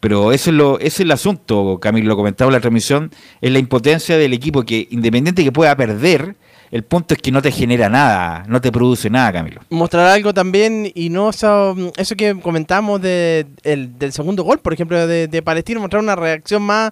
Pero 0.00 0.32
eso 0.32 0.50
es, 0.50 0.56
lo, 0.56 0.78
ese 0.78 0.86
es 0.86 1.00
el 1.00 1.10
asunto, 1.10 1.78
Camilo, 1.80 2.08
lo 2.08 2.16
comentaba 2.16 2.48
en 2.48 2.54
la 2.54 2.60
transmisión, 2.60 3.10
es 3.40 3.52
la 3.52 3.58
impotencia 3.58 4.16
del 4.16 4.32
equipo 4.32 4.64
que 4.64 4.88
independiente 4.90 5.44
que 5.44 5.52
pueda 5.52 5.76
perder, 5.76 6.36
el 6.72 6.84
punto 6.84 7.12
es 7.12 7.20
que 7.20 7.30
no 7.30 7.42
te 7.42 7.52
genera 7.52 7.90
nada, 7.90 8.44
no 8.48 8.58
te 8.58 8.72
produce 8.72 9.10
nada, 9.10 9.30
Camilo. 9.30 9.60
Mostrar 9.68 10.06
algo 10.06 10.32
también 10.32 10.90
y 10.94 11.10
no 11.10 11.28
eso, 11.28 11.76
eso 11.98 12.16
que 12.16 12.34
comentamos 12.40 13.02
de, 13.02 13.46
del 13.62 14.12
segundo 14.12 14.42
gol, 14.42 14.58
por 14.58 14.72
ejemplo, 14.72 15.06
de, 15.06 15.28
de, 15.28 15.42
Palestino, 15.42 15.80
mostrar 15.80 16.02
una 16.02 16.16
reacción 16.16 16.62
más, 16.62 16.90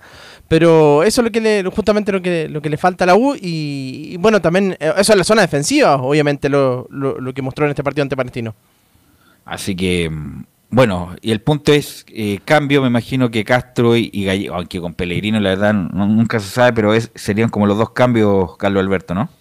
pero 0.48 1.02
eso 1.02 1.22
es 1.22 1.24
lo 1.24 1.30
que 1.32 1.40
le, 1.40 1.64
justamente 1.64 2.12
lo 2.12 2.20
que, 2.20 2.46
lo 2.50 2.60
que 2.60 2.68
le 2.68 2.76
falta 2.76 3.04
a 3.04 3.06
la 3.06 3.16
U 3.16 3.34
y, 3.40 4.18
bueno, 4.18 4.42
también 4.42 4.76
eh, 4.78 4.92
eso 4.98 5.12
es 5.12 5.18
la 5.18 5.24
zona 5.24 5.40
defensiva, 5.40 5.94
obviamente, 5.94 6.50
lo, 6.50 6.86
lo, 6.90 7.32
que 7.32 7.40
mostró 7.40 7.64
en 7.64 7.70
este 7.70 7.82
partido 7.82 8.02
ante 8.02 8.16
Palestino. 8.16 8.54
Así 9.46 9.74
que, 9.74 10.12
bueno, 10.68 11.16
y 11.22 11.30
el 11.30 11.40
punto 11.40 11.72
es, 11.72 12.04
eh, 12.08 12.38
cambio, 12.44 12.82
me 12.82 12.88
imagino 12.88 13.30
que 13.30 13.44
Castro 13.44 13.96
y, 13.96 14.10
y 14.12 14.46
aunque 14.48 14.78
con 14.78 14.92
Pellegrino 14.92 15.40
la 15.40 15.48
verdad 15.48 15.72
nunca 15.72 16.38
se 16.38 16.50
sabe, 16.50 16.74
pero 16.74 16.92
es, 16.92 17.10
serían 17.14 17.48
como 17.48 17.66
los 17.66 17.78
dos 17.78 17.92
cambios, 17.92 18.58
Carlos 18.58 18.82
Alberto, 18.82 19.14
¿no? 19.14 19.39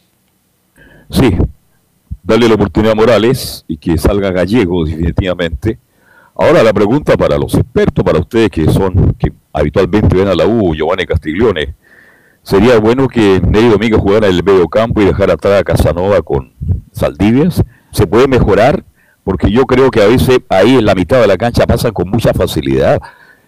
Sí, 1.10 1.36
darle 2.24 2.48
la 2.48 2.56
oportunidad 2.56 2.94
a 2.94 2.96
Morales 2.96 3.66
y 3.68 3.78
que 3.78 3.98
salga 3.98 4.32
gallego 4.32 4.86
definitivamente. 4.86 5.80
Ahora 6.36 6.64
la 6.64 6.72
pregunta 6.72 7.18
para 7.18 7.38
los 7.38 7.56
expertos, 7.56 8.06
para 8.06 8.20
ustedes 8.20 8.50
que 8.50 8.66
son, 8.66 9.14
que 9.16 9.34
habitualmente 9.52 10.16
ven 10.16 10.28
a 10.28 10.36
la 10.36 10.46
U, 10.46 10.74
Giovanni 10.74 11.06
Castiglione, 11.06 11.74
sería 12.44 12.80
bueno 12.80 13.08
que 13.08 13.42
Ney 13.46 13.70
Domínguez 13.70 14.00
jugara 14.00 14.28
en 14.28 14.36
el 14.36 14.44
medio 14.44 14.68
campo 14.68 15.02
y 15.02 15.06
dejar 15.06 15.32
atrás 15.32 15.60
a 15.60 15.64
Casanova 15.64 16.22
con 16.22 16.54
Saldivias. 16.92 17.64
Se 17.92 18.08
puede 18.08 18.28
mejorar, 18.28 18.86
porque 19.24 19.52
yo 19.52 19.66
creo 19.66 19.90
que 19.90 20.02
a 20.02 20.08
veces 20.08 20.40
ahí 20.50 20.76
en 20.76 20.86
la 20.86 20.96
mitad 20.96 21.20
de 21.20 21.28
la 21.28 21.38
cancha 21.38 21.66
pasan 21.66 21.92
con 21.92 22.10
mucha 22.10 22.34
facilidad 22.34 23.02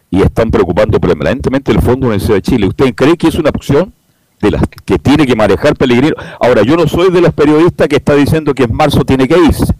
y 0.09 0.21
están 0.21 0.51
preocupando 0.51 0.99
permanentemente 0.99 1.71
el 1.71 1.79
Fondo 1.79 2.07
de 2.07 2.15
Universidad 2.15 2.35
de 2.35 2.41
Chile. 2.41 2.67
¿Usted 2.67 2.93
cree 2.93 3.15
que 3.15 3.27
es 3.27 3.35
una 3.35 3.51
opción? 3.51 3.93
De 4.41 4.51
las 4.51 4.63
que 4.85 4.97
tiene 4.99 5.25
que 5.25 5.35
manejar 5.35 5.75
Pellegrino. 5.75 6.15
Ahora, 6.39 6.63
yo 6.63 6.75
no 6.75 6.87
soy 6.87 7.11
de 7.11 7.21
los 7.21 7.33
periodistas 7.33 7.87
que 7.87 7.97
está 7.97 8.15
diciendo 8.15 8.53
que 8.53 8.63
en 8.63 8.73
marzo 8.73 9.03
tiene 9.05 9.27
que 9.27 9.37
irse. 9.37 9.73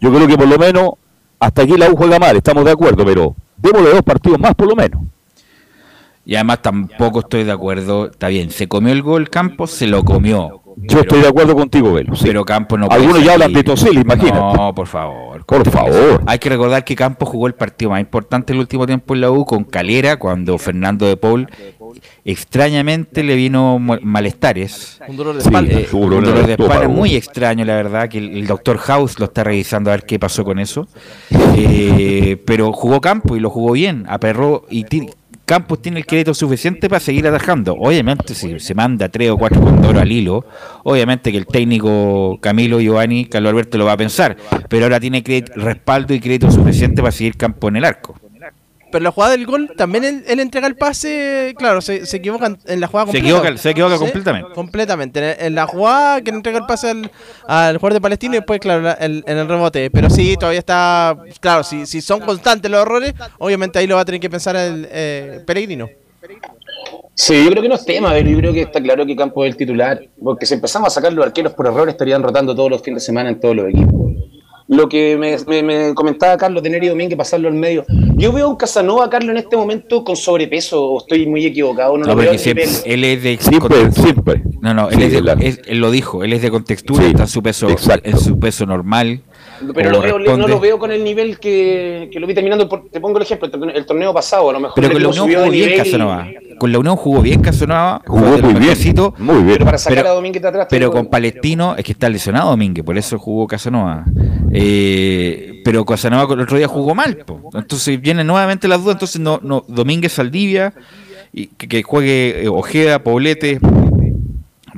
Yo 0.00 0.12
creo 0.12 0.26
que 0.26 0.36
por 0.36 0.48
lo 0.48 0.58
menos 0.58 0.92
hasta 1.38 1.62
aquí 1.62 1.76
la 1.76 1.90
U 1.90 1.96
juega 1.96 2.18
mal, 2.18 2.36
estamos 2.36 2.64
de 2.64 2.72
acuerdo, 2.72 3.04
pero 3.04 3.34
démosle 3.56 3.90
dos 3.90 4.02
partidos 4.02 4.38
más 4.38 4.54
por 4.54 4.68
lo 4.68 4.74
menos. 4.74 5.00
Y 6.24 6.34
además 6.34 6.60
tampoco 6.60 7.20
estoy 7.20 7.44
de 7.44 7.52
acuerdo, 7.52 8.10
está 8.10 8.28
bien, 8.28 8.50
se 8.50 8.68
comió 8.68 8.92
el 8.92 9.02
gol 9.02 9.30
Campos, 9.30 9.70
se 9.70 9.86
lo 9.86 10.04
comió. 10.04 10.60
Yo 10.76 11.00
estoy 11.00 11.20
de 11.20 11.28
acuerdo 11.28 11.56
contigo, 11.56 11.92
Velo. 11.92 12.12
Pero 12.22 12.44
Campos 12.44 12.78
no 12.78 12.86
Algunos 12.90 13.24
ya 13.24 13.32
hablan 13.32 13.52
de 13.52 13.64
Tosil, 13.64 13.98
imagínate. 13.98 14.38
No, 14.38 14.74
por 14.74 14.86
favor. 14.86 15.44
Por 15.44 15.68
favor. 15.68 16.22
Hay 16.26 16.38
que 16.38 16.48
recordar 16.50 16.84
que 16.84 16.94
Campos 16.94 17.28
jugó 17.28 17.46
el 17.46 17.54
partido 17.54 17.90
más 17.90 18.00
importante 18.00 18.52
el 18.52 18.60
último 18.60 18.86
tiempo 18.86 19.14
en 19.14 19.22
la 19.22 19.30
U 19.30 19.44
con 19.44 19.64
Calera, 19.64 20.18
cuando 20.18 20.56
Fernando 20.58 21.06
de 21.06 21.16
Paul 21.16 21.48
extrañamente 22.24 23.22
le 23.22 23.36
vino 23.36 23.78
malestares. 23.78 25.00
Un 25.06 25.16
dolor 25.16 25.34
de 25.36 25.42
espalda. 25.42 25.80
Eh, 25.80 25.88
un 25.92 26.10
dolor 26.10 26.46
de 26.46 26.52
espalda 26.52 26.88
muy 26.88 27.14
extraño, 27.14 27.64
la 27.64 27.76
verdad, 27.76 28.08
que 28.08 28.18
el, 28.18 28.46
doctor 28.46 28.78
House 28.78 29.18
lo 29.18 29.26
está 29.26 29.44
revisando 29.44 29.90
a 29.90 29.94
ver 29.94 30.04
qué 30.04 30.18
pasó 30.18 30.44
con 30.44 30.58
eso. 30.58 30.88
Eh, 31.30 32.40
pero 32.46 32.72
jugó 32.72 33.00
Campos 33.00 33.36
y 33.36 33.40
lo 33.40 33.50
jugó 33.50 33.72
bien, 33.72 34.04
aperró 34.08 34.64
y 34.70 34.84
Campos 35.48 35.80
tiene 35.80 36.00
el 36.00 36.04
crédito 36.04 36.34
suficiente 36.34 36.90
para 36.90 37.00
seguir 37.00 37.26
atajando. 37.26 37.72
Obviamente, 37.72 38.34
si 38.34 38.60
se 38.60 38.74
manda 38.74 39.08
tres 39.08 39.30
o 39.30 39.38
cuatro 39.38 39.62
condoros 39.62 40.02
al 40.02 40.12
hilo, 40.12 40.44
obviamente 40.84 41.32
que 41.32 41.38
el 41.38 41.46
técnico 41.46 42.38
Camilo 42.42 42.80
Giovanni, 42.80 43.24
Carlos 43.24 43.52
Alberto 43.52 43.78
lo 43.78 43.86
va 43.86 43.92
a 43.92 43.96
pensar, 43.96 44.36
pero 44.68 44.84
ahora 44.84 45.00
tiene 45.00 45.24
respaldo 45.56 46.12
y 46.12 46.20
crédito 46.20 46.50
suficiente 46.50 47.00
para 47.00 47.12
seguir 47.12 47.38
Campos 47.38 47.70
en 47.70 47.76
el 47.76 47.86
arco. 47.86 48.14
Pero 48.90 49.04
la 49.04 49.10
jugada 49.10 49.32
del 49.32 49.46
gol, 49.46 49.70
también 49.76 50.24
él, 50.26 50.40
entrega 50.40 50.66
el 50.66 50.76
pase, 50.76 51.54
claro, 51.58 51.80
se, 51.80 52.04
equivoca 52.16 52.56
en 52.66 52.80
la 52.80 52.86
jugada 52.86 53.12
Se 53.12 53.18
equivoca, 53.18 53.56
se 53.56 53.70
equivoca 53.70 53.98
completamente. 53.98 54.50
Completamente. 54.54 55.46
En, 55.46 55.54
la 55.54 55.66
jugada 55.66 56.20
que 56.22 56.30
entrega 56.30 56.58
el 56.58 56.66
pase 56.66 56.90
al, 56.90 57.10
al 57.46 57.76
jugador 57.76 57.94
de 57.94 58.00
Palestina 58.00 58.36
y 58.36 58.38
después, 58.38 58.60
claro, 58.60 58.94
en 58.98 59.22
el 59.26 59.48
rebote. 59.48 59.90
Pero 59.90 60.08
sí, 60.08 60.36
todavía 60.36 60.60
está, 60.60 61.16
claro, 61.40 61.64
si, 61.64 61.86
si 61.86 62.00
son 62.00 62.20
constantes 62.20 62.70
los 62.70 62.80
errores, 62.80 63.14
obviamente 63.38 63.78
ahí 63.78 63.86
lo 63.86 63.96
va 63.96 64.02
a 64.02 64.04
tener 64.04 64.20
que 64.20 64.30
pensar 64.30 64.56
el 64.56 64.88
eh, 64.90 65.42
Peregrino. 65.46 65.88
Sí, 67.14 67.44
yo 67.44 67.50
creo 67.50 67.62
que 67.62 67.68
no 67.68 67.74
es 67.74 67.84
tema, 67.84 68.10
pero 68.12 68.28
yo 68.30 68.38
creo 68.38 68.52
que 68.52 68.62
está 68.62 68.80
claro 68.80 69.04
que 69.04 69.16
Campo 69.16 69.44
es 69.44 69.50
el 69.50 69.56
titular, 69.56 70.00
porque 70.22 70.46
si 70.46 70.54
empezamos 70.54 70.88
a 70.88 70.90
sacar 70.90 71.12
los 71.12 71.26
arqueros 71.26 71.52
por 71.52 71.66
error 71.66 71.88
estarían 71.88 72.22
rotando 72.22 72.54
todos 72.54 72.70
los 72.70 72.82
fines 72.82 73.02
de 73.02 73.06
semana 73.06 73.30
en 73.30 73.40
todos 73.40 73.56
los 73.56 73.68
equipos. 73.68 74.12
Lo 74.68 74.86
que 74.86 75.16
me, 75.16 75.62
me, 75.62 75.94
comentaba 75.94 76.36
Carlos 76.36 76.62
de 76.62 76.68
Neri 76.68 76.88
Domínguez, 76.88 77.16
pasarlo 77.16 77.48
al 77.48 77.54
medio. 77.54 77.86
Yo 78.16 78.32
veo 78.32 78.46
a 78.46 78.48
un 78.50 78.56
Casanova, 78.56 79.08
Carlos, 79.08 79.30
en 79.30 79.38
este 79.38 79.56
momento 79.56 80.04
con 80.04 80.14
sobrepeso, 80.14 80.84
o 80.84 80.98
estoy 80.98 81.26
muy 81.26 81.46
equivocado. 81.46 81.96
No, 81.96 82.04
no 82.04 82.14
lo 82.14 82.16
veo 82.16 82.32
él 82.32 83.04
es 83.04 83.22
de. 83.22 83.38
Siempre, 83.38 83.92
siempre. 83.92 84.42
No, 84.60 84.74
no, 84.74 84.90
él, 84.90 85.02
es 85.02 85.12
de, 85.12 85.62
él 85.68 85.78
lo 85.78 85.90
dijo, 85.90 86.22
él 86.22 86.34
es 86.34 86.42
de 86.42 86.50
contextura, 86.50 87.06
está 87.06 87.22
en 87.22 87.28
su 87.28 87.42
peso, 87.42 87.68
en 88.02 88.18
su 88.18 88.38
peso 88.38 88.66
normal. 88.66 89.22
Pero 89.74 89.90
lo 89.90 90.00
veo, 90.00 90.18
no 90.36 90.48
lo 90.48 90.60
veo 90.60 90.78
con 90.78 90.90
el 90.90 91.02
nivel 91.02 91.38
que, 91.38 92.08
que 92.12 92.20
lo 92.20 92.26
vi 92.26 92.34
terminando. 92.34 92.68
te 92.68 93.00
pongo 93.00 93.18
el 93.18 93.24
ejemplo, 93.24 93.48
el, 93.74 93.86
torneo 93.86 94.12
pasado, 94.12 94.50
a 94.50 94.52
lo 94.52 94.60
mejor. 94.60 94.74
Pero 94.76 94.92
con 94.92 95.02
la 95.02 95.08
Unión 95.08 95.28
jugó 95.28 95.50
bien 95.50 95.76
Casanova. 95.76 96.28
Con 96.58 96.72
la 96.72 96.78
Unión 96.78 96.96
jugó 96.96 97.22
bien 97.22 97.40
Casanova. 97.40 98.02
Jugó 98.06 98.38
muy 98.38 98.54
bien. 98.54 98.76
Muy 99.18 99.42
bien. 99.42 99.52
Pero 99.52 99.64
para 99.64 99.78
sacar 99.78 100.06
a 100.06 100.10
Domínguez 100.10 100.42
de 100.42 100.48
atrás. 100.48 100.66
Pero 100.70 100.90
con 100.90 101.06
Palestino 101.06 101.74
es 101.76 101.84
que 101.84 101.92
está 101.92 102.08
lesionado 102.08 102.50
Domínguez, 102.50 102.84
por 102.84 102.96
eso 102.98 103.18
jugó 103.18 103.46
Casanova. 103.46 104.04
Eh, 104.52 105.62
pero 105.64 105.84
Casanova 105.84 106.32
el 106.32 106.40
otro 106.40 106.56
día 106.56 106.68
jugó 106.68 106.94
mal. 106.94 107.24
Entonces 107.54 108.00
vienen 108.00 108.26
nuevamente 108.26 108.68
las 108.68 108.80
dudas. 108.82 108.96
Entonces 108.96 109.20
no, 109.20 109.40
no 109.42 109.64
Domínguez 109.68 110.12
Saldivia, 110.12 110.72
y 111.32 111.46
que, 111.48 111.68
que 111.68 111.82
juegue 111.82 112.44
eh, 112.44 112.48
Ojeda, 112.48 113.02
Poblete 113.02 113.60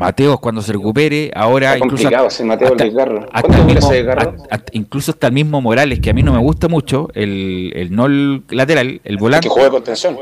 Mateos 0.00 0.40
cuando 0.40 0.62
se 0.62 0.72
recupere, 0.72 1.30
ahora 1.34 1.76
incluso 1.76 2.08
hasta, 2.08 2.44
Mateo 2.44 2.74
incluso 4.72 5.10
hasta 5.10 5.26
el 5.26 5.32
mismo 5.34 5.60
Morales, 5.60 6.00
que 6.00 6.08
a 6.08 6.14
mí 6.14 6.22
no 6.22 6.32
me 6.32 6.38
gusta 6.38 6.68
mucho, 6.68 7.10
el, 7.12 7.70
el 7.76 7.94
no 7.94 8.08
lateral, 8.48 9.02
el 9.04 9.16
volante. 9.18 9.46
Que 9.48 9.52
juegue 9.52 9.68
contención. 9.68 10.16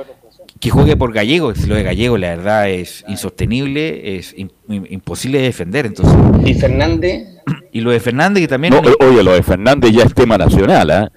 Que 0.58 0.70
juegue 0.70 0.96
por 0.96 1.12
Gallego, 1.12 1.52
lo 1.68 1.76
de 1.76 1.84
Gallego 1.84 2.18
la 2.18 2.30
verdad 2.30 2.68
es 2.68 3.04
insostenible, 3.06 4.18
es 4.18 4.34
imposible 4.36 5.38
de 5.38 5.44
defender. 5.44 5.86
entonces 5.86 6.12
¿Y 6.44 6.54
Fernández? 6.54 7.28
Y 7.72 7.80
lo 7.80 7.92
de 7.92 8.00
Fernández 8.00 8.42
que 8.42 8.48
también... 8.48 8.74
oye, 8.74 9.22
lo 9.22 9.32
de 9.32 9.42
Fernández 9.42 9.92
ya 9.92 10.02
es 10.02 10.12
tema 10.12 10.36
nacional, 10.36 10.90
¿eh? 10.90 11.08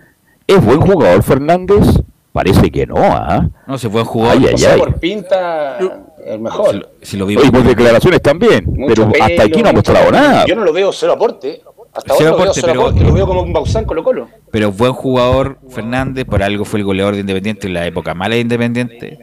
¿Es 0.45 0.63
buen 0.63 0.81
jugador 0.81 1.23
Fernández? 1.23 2.03
Parece 2.31 2.69
que 2.69 2.85
no, 2.85 2.95
¿ah? 2.97 3.49
No, 3.67 3.77
se 3.77 3.89
fue 3.89 4.03
jugar. 4.03 4.37
Ay, 4.37 4.77
por 4.77 4.99
pinta 4.99 5.77
el 6.25 6.39
mejor. 6.39 6.89
Si, 7.01 7.17
lo 7.17 7.25
vimos. 7.25 7.45
Y 7.45 7.51
por 7.51 7.63
declaraciones 7.63 8.21
también. 8.21 8.65
pero 8.87 9.11
hasta 9.21 9.43
aquí 9.43 9.61
no 9.61 9.69
ha 9.69 9.73
mostrado 9.73 10.11
nada. 10.11 10.45
Yo 10.45 10.55
no 10.55 10.63
lo 10.63 10.73
veo 10.73 10.91
cero 10.91 11.13
aporte. 11.13 11.61
Hasta 11.93 12.13
ahora 12.13 12.29
lo 12.29 12.37
veo 12.37 12.53
cero 12.53 12.67
pero, 12.69 12.81
aporte. 12.81 13.03
Lo 13.03 13.13
veo 13.13 13.27
como 13.27 13.41
un 13.41 13.53
Bausán 13.53 13.85
Colo 13.85 14.03
Colo. 14.03 14.29
Pero 14.51 14.71
buen 14.71 14.93
jugador 14.93 15.57
Fernández, 15.69 16.25
por 16.25 16.41
algo 16.43 16.65
fue 16.65 16.79
el 16.79 16.85
goleador 16.85 17.15
de 17.15 17.21
Independiente 17.21 17.67
en 17.67 17.73
la 17.73 17.85
época 17.85 18.13
mala 18.13 18.35
de 18.35 18.41
Independiente. 18.41 19.19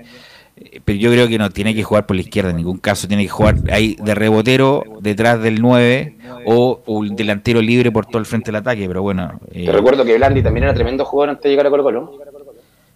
Pero 0.84 0.98
yo 0.98 1.10
creo 1.10 1.28
que 1.28 1.38
no 1.38 1.50
tiene 1.50 1.74
que 1.74 1.82
jugar 1.82 2.06
por 2.06 2.16
la 2.16 2.22
izquierda 2.22 2.50
en 2.50 2.56
ningún 2.56 2.78
caso. 2.78 3.06
Tiene 3.06 3.22
que 3.22 3.28
jugar 3.28 3.56
ahí 3.70 3.96
de 4.02 4.14
rebotero 4.14 4.82
detrás 5.00 5.40
del 5.40 5.60
9 5.60 6.16
o, 6.46 6.80
un 6.86 7.14
delantero 7.14 7.62
libre 7.62 7.92
por 7.92 8.06
todo 8.06 8.18
el 8.18 8.26
frente 8.26 8.46
del 8.46 8.56
ataque. 8.56 8.86
Pero 8.88 9.02
bueno. 9.02 9.40
Te 9.52 9.64
eh, 9.64 9.72
recuerdo 9.72 10.04
que 10.04 10.16
Blandi 10.16 10.42
también 10.42 10.64
era 10.64 10.74
tremendo 10.74 11.04
jugador 11.04 11.30
antes 11.30 11.44
de 11.44 11.50
llegar 11.50 11.66
a 11.66 11.70
Colo 11.70 11.82
Colo. 11.84 12.18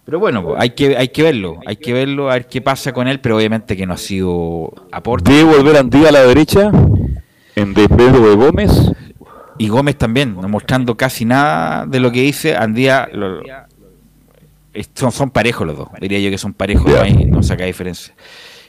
Pero 0.05 0.19
bueno, 0.19 0.55
hay 0.57 0.71
que, 0.71 0.97
hay 0.97 1.07
que 1.07 1.23
verlo, 1.23 1.59
hay 1.65 1.77
que 1.77 1.93
verlo, 1.93 2.29
a 2.29 2.33
ver 2.33 2.47
qué 2.47 2.61
pasa 2.61 2.91
con 2.91 3.07
él, 3.07 3.21
pero 3.21 3.37
obviamente 3.37 3.77
que 3.77 3.85
no 3.85 3.93
ha 3.93 3.97
sido 3.97 4.73
aporte. 4.91 5.31
¿Debe 5.31 5.57
volver 5.57 5.77
Andía 5.77 6.09
a 6.09 6.11
la 6.11 6.23
derecha? 6.23 6.71
¿En 7.55 7.73
vez 7.73 7.87
de 7.89 8.35
Gómez? 8.35 8.91
Y 9.57 9.69
Gómez 9.69 9.97
también, 9.97 10.35
no 10.35 10.49
mostrando 10.49 10.95
casi 10.95 11.23
nada 11.23 11.85
de 11.85 11.99
lo 12.01 12.11
que 12.11 12.21
dice. 12.21 12.55
Andía 12.55 13.07
son, 14.93 15.11
son, 15.11 15.29
parejos 15.29 15.65
los 15.65 15.77
dos, 15.77 15.87
diría 16.01 16.19
yo 16.19 16.29
que 16.31 16.37
son 16.37 16.53
parejos, 16.53 16.91
no, 16.91 16.99
hay, 16.99 17.25
no 17.25 17.43
saca 17.43 17.63
diferencia. 17.63 18.13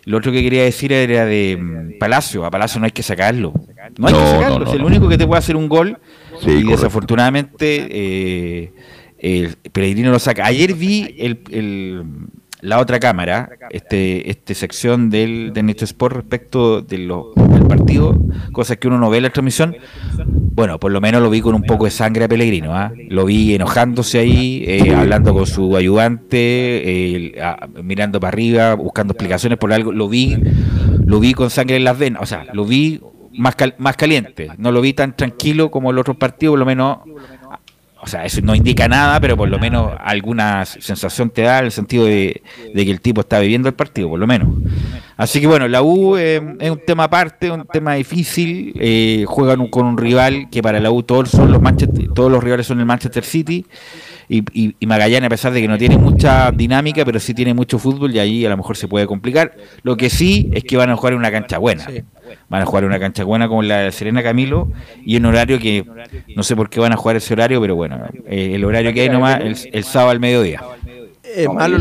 Lo 0.05 0.19
otro 0.19 0.33
que 0.33 0.43
quería 0.43 0.65
decir 0.65 0.93
era 0.93 1.25
de 1.25 1.57
mm, 1.59 1.99
Palacio. 1.99 2.45
A 2.45 2.51
Palacio 2.51 2.79
no 2.79 2.85
hay 2.85 2.93
que 2.93 3.03
sacarlo. 3.03 3.55
No 3.99 4.07
hay 4.07 4.15
que 4.15 4.21
sacarlo. 4.21 4.67
es 4.67 4.75
el 4.75 4.85
único 4.85 5.09
que 5.09 5.17
te 5.17 5.27
puede 5.27 5.39
hacer 5.39 5.57
un 5.57 5.69
gol. 5.69 5.99
y 6.47 6.63
desafortunadamente 6.63 7.89
eh, 7.91 8.73
el 9.25 9.57
Pellegrino 9.73 10.11
lo 10.11 10.19
saca. 10.19 10.45
Ayer 10.45 10.75
vi 10.75 11.17
el, 11.19 12.05
la 12.61 12.79
otra 12.79 13.01
cámara, 13.01 13.51
este, 13.71 14.31
este 14.31 14.55
sección 14.55 15.09
del, 15.09 15.53
de 15.55 15.63
Neto 15.63 15.85
Sport 15.87 16.15
respecto 16.15 16.83
de 16.83 16.99
lo, 16.99 17.33
del 17.35 17.67
partido, 17.67 18.19
cosas 18.53 18.77
que 18.77 18.87
uno 18.87 18.99
no 18.99 19.09
ve 19.09 19.19
en 19.19 19.23
la 19.23 19.31
transmisión. 19.31 19.77
Bueno, 20.19 20.79
por 20.79 20.93
lo 20.93 21.01
menos 21.01 21.23
lo 21.23 21.31
vi 21.31 21.41
con 21.41 21.55
un 21.55 21.63
poco 21.63 21.87
de 21.87 21.91
sangre 21.91 22.25
a 22.25 22.29
Pellegrino. 22.29 22.77
¿ah? 22.77 22.93
Lo 23.09 23.25
vi 23.25 23.55
enojándose 23.55 24.19
ahí, 24.19 24.63
eh, 24.67 24.95
hablando 24.95 25.33
con 25.33 25.47
su 25.47 25.75
ayudante, 25.75 26.37
eh, 26.37 27.35
mirando 27.83 28.21
para 28.21 28.29
arriba, 28.29 28.75
buscando 28.75 29.13
explicaciones 29.13 29.59
por 29.59 29.73
algo. 29.73 29.91
Lo 29.91 30.09
vi, 30.09 30.37
lo 31.07 31.19
vi 31.19 31.33
con 31.33 31.49
sangre 31.49 31.77
en 31.77 31.85
las 31.85 31.99
venas. 31.99 32.23
O 32.23 32.27
sea, 32.27 32.47
lo 32.53 32.67
vi 32.67 33.01
más, 33.37 33.57
más 33.79 33.97
caliente. 33.97 34.49
No 34.59 34.71
lo 34.73 34.81
vi 34.81 34.93
tan 34.93 35.17
tranquilo 35.17 35.71
como 35.71 35.91
el 35.91 35.99
otro 35.99 36.15
partido, 36.15 36.53
por 36.53 36.59
lo 36.61 36.67
menos 36.67 36.99
o 38.05 38.07
sea, 38.07 38.27
eso 38.27 38.43
no 38.43 38.55
indica 38.55 38.87
nada, 38.87 39.19
pero 39.19 39.35
por 39.35 39.49
lo 39.49 39.59
menos 39.59 39.93
alguna 39.99 40.67
sensación 40.67 41.31
te 41.31 41.41
da 41.41 41.61
el 41.61 41.73
sentido 41.73 42.05
de, 42.05 42.43
que 42.75 42.91
el 42.91 43.01
tipo 43.01 43.23
está 43.23 43.39
viviendo 43.39 43.67
el 43.67 43.75
partido, 43.75 44.11
por 44.11 44.19
lo 44.19 44.27
menos. 44.27 44.49
Así 45.17 45.41
que 45.41 45.47
bueno, 45.47 45.67
la 45.69 45.81
U 45.81 46.15
eh, 46.19 46.43
es 46.61 46.71
un 46.71 46.81
tema 46.87 47.05
aparte, 47.05 47.51
un 47.51 47.65
tema 47.65 47.95
difícil. 47.95 48.75
Eh, 48.79 49.25
juegan 49.27 49.69
con 49.69 49.87
un 49.87 49.97
rival 49.97 50.49
que 50.51 50.63
para 50.63 50.81
la 50.81 50.91
U 50.91 51.03
todos 51.03 51.31
son 51.31 51.51
los 51.51 51.63
Manchester, 51.63 52.09
todos 52.15 52.31
los 52.31 52.45
rivales 52.45 52.67
son 52.67 52.79
el 52.79 52.85
Manchester 52.85 53.25
City. 53.25 53.65
Y, 54.29 54.75
y, 54.79 54.87
Magallanes, 54.87 55.27
a 55.27 55.31
pesar 55.31 55.53
de 55.53 55.61
que 55.61 55.69
no 55.69 55.79
tiene 55.79 55.99
mucha 55.99 56.51
dinámica, 56.51 57.05
pero 57.05 57.21
sí 57.21 57.35
tiene 57.35 57.55
mucho 57.55 57.79
fútbol 57.79 58.15
y 58.15 58.19
ahí 58.19 58.47
a 58.47 58.51
lo 58.51 58.57
mejor 58.57 58.77
se 58.77 58.89
puede 58.89 59.07
complicar. 59.07 59.55
Lo 59.83 59.97
que 59.97 60.11
sí 60.11 60.51
es 60.53 60.65
que 60.65 60.77
van 60.77 60.91
a 60.91 60.97
jugar 60.97 61.13
en 61.13 61.19
una 61.19 61.31
cancha 61.31 61.59
buena. 61.59 61.87
Van 62.49 62.63
a 62.63 62.67
jugar 62.67 62.85
una 62.85 62.99
cancha 62.99 63.25
buena 63.25 63.49
como 63.49 63.63
la 63.63 63.79
de 63.79 63.93
Serena 63.93 64.23
Camilo 64.23 64.71
y 65.05 65.17
un 65.17 65.27
horario 65.27 65.59
que 65.59 65.85
no 66.35 66.43
sé 66.43 66.57
por 66.57 66.71
qué 66.71 66.81
van 66.81 66.93
a 66.93 66.97
jugar 66.97 67.17
ese 67.17 67.35
horario, 67.35 67.61
pero 67.61 67.77
bueno, 67.77 68.01
eh, 68.27 68.53
el 68.55 68.65
horario 68.65 68.93
que 68.93 69.03
hay 69.03 69.09
nomás 69.09 69.41
el, 69.41 69.57
el 69.73 69.85
sábado 69.85 70.11
al 70.11 70.21
mediodía. 70.21 70.63
Es 71.23 71.49
malo, 71.49 71.79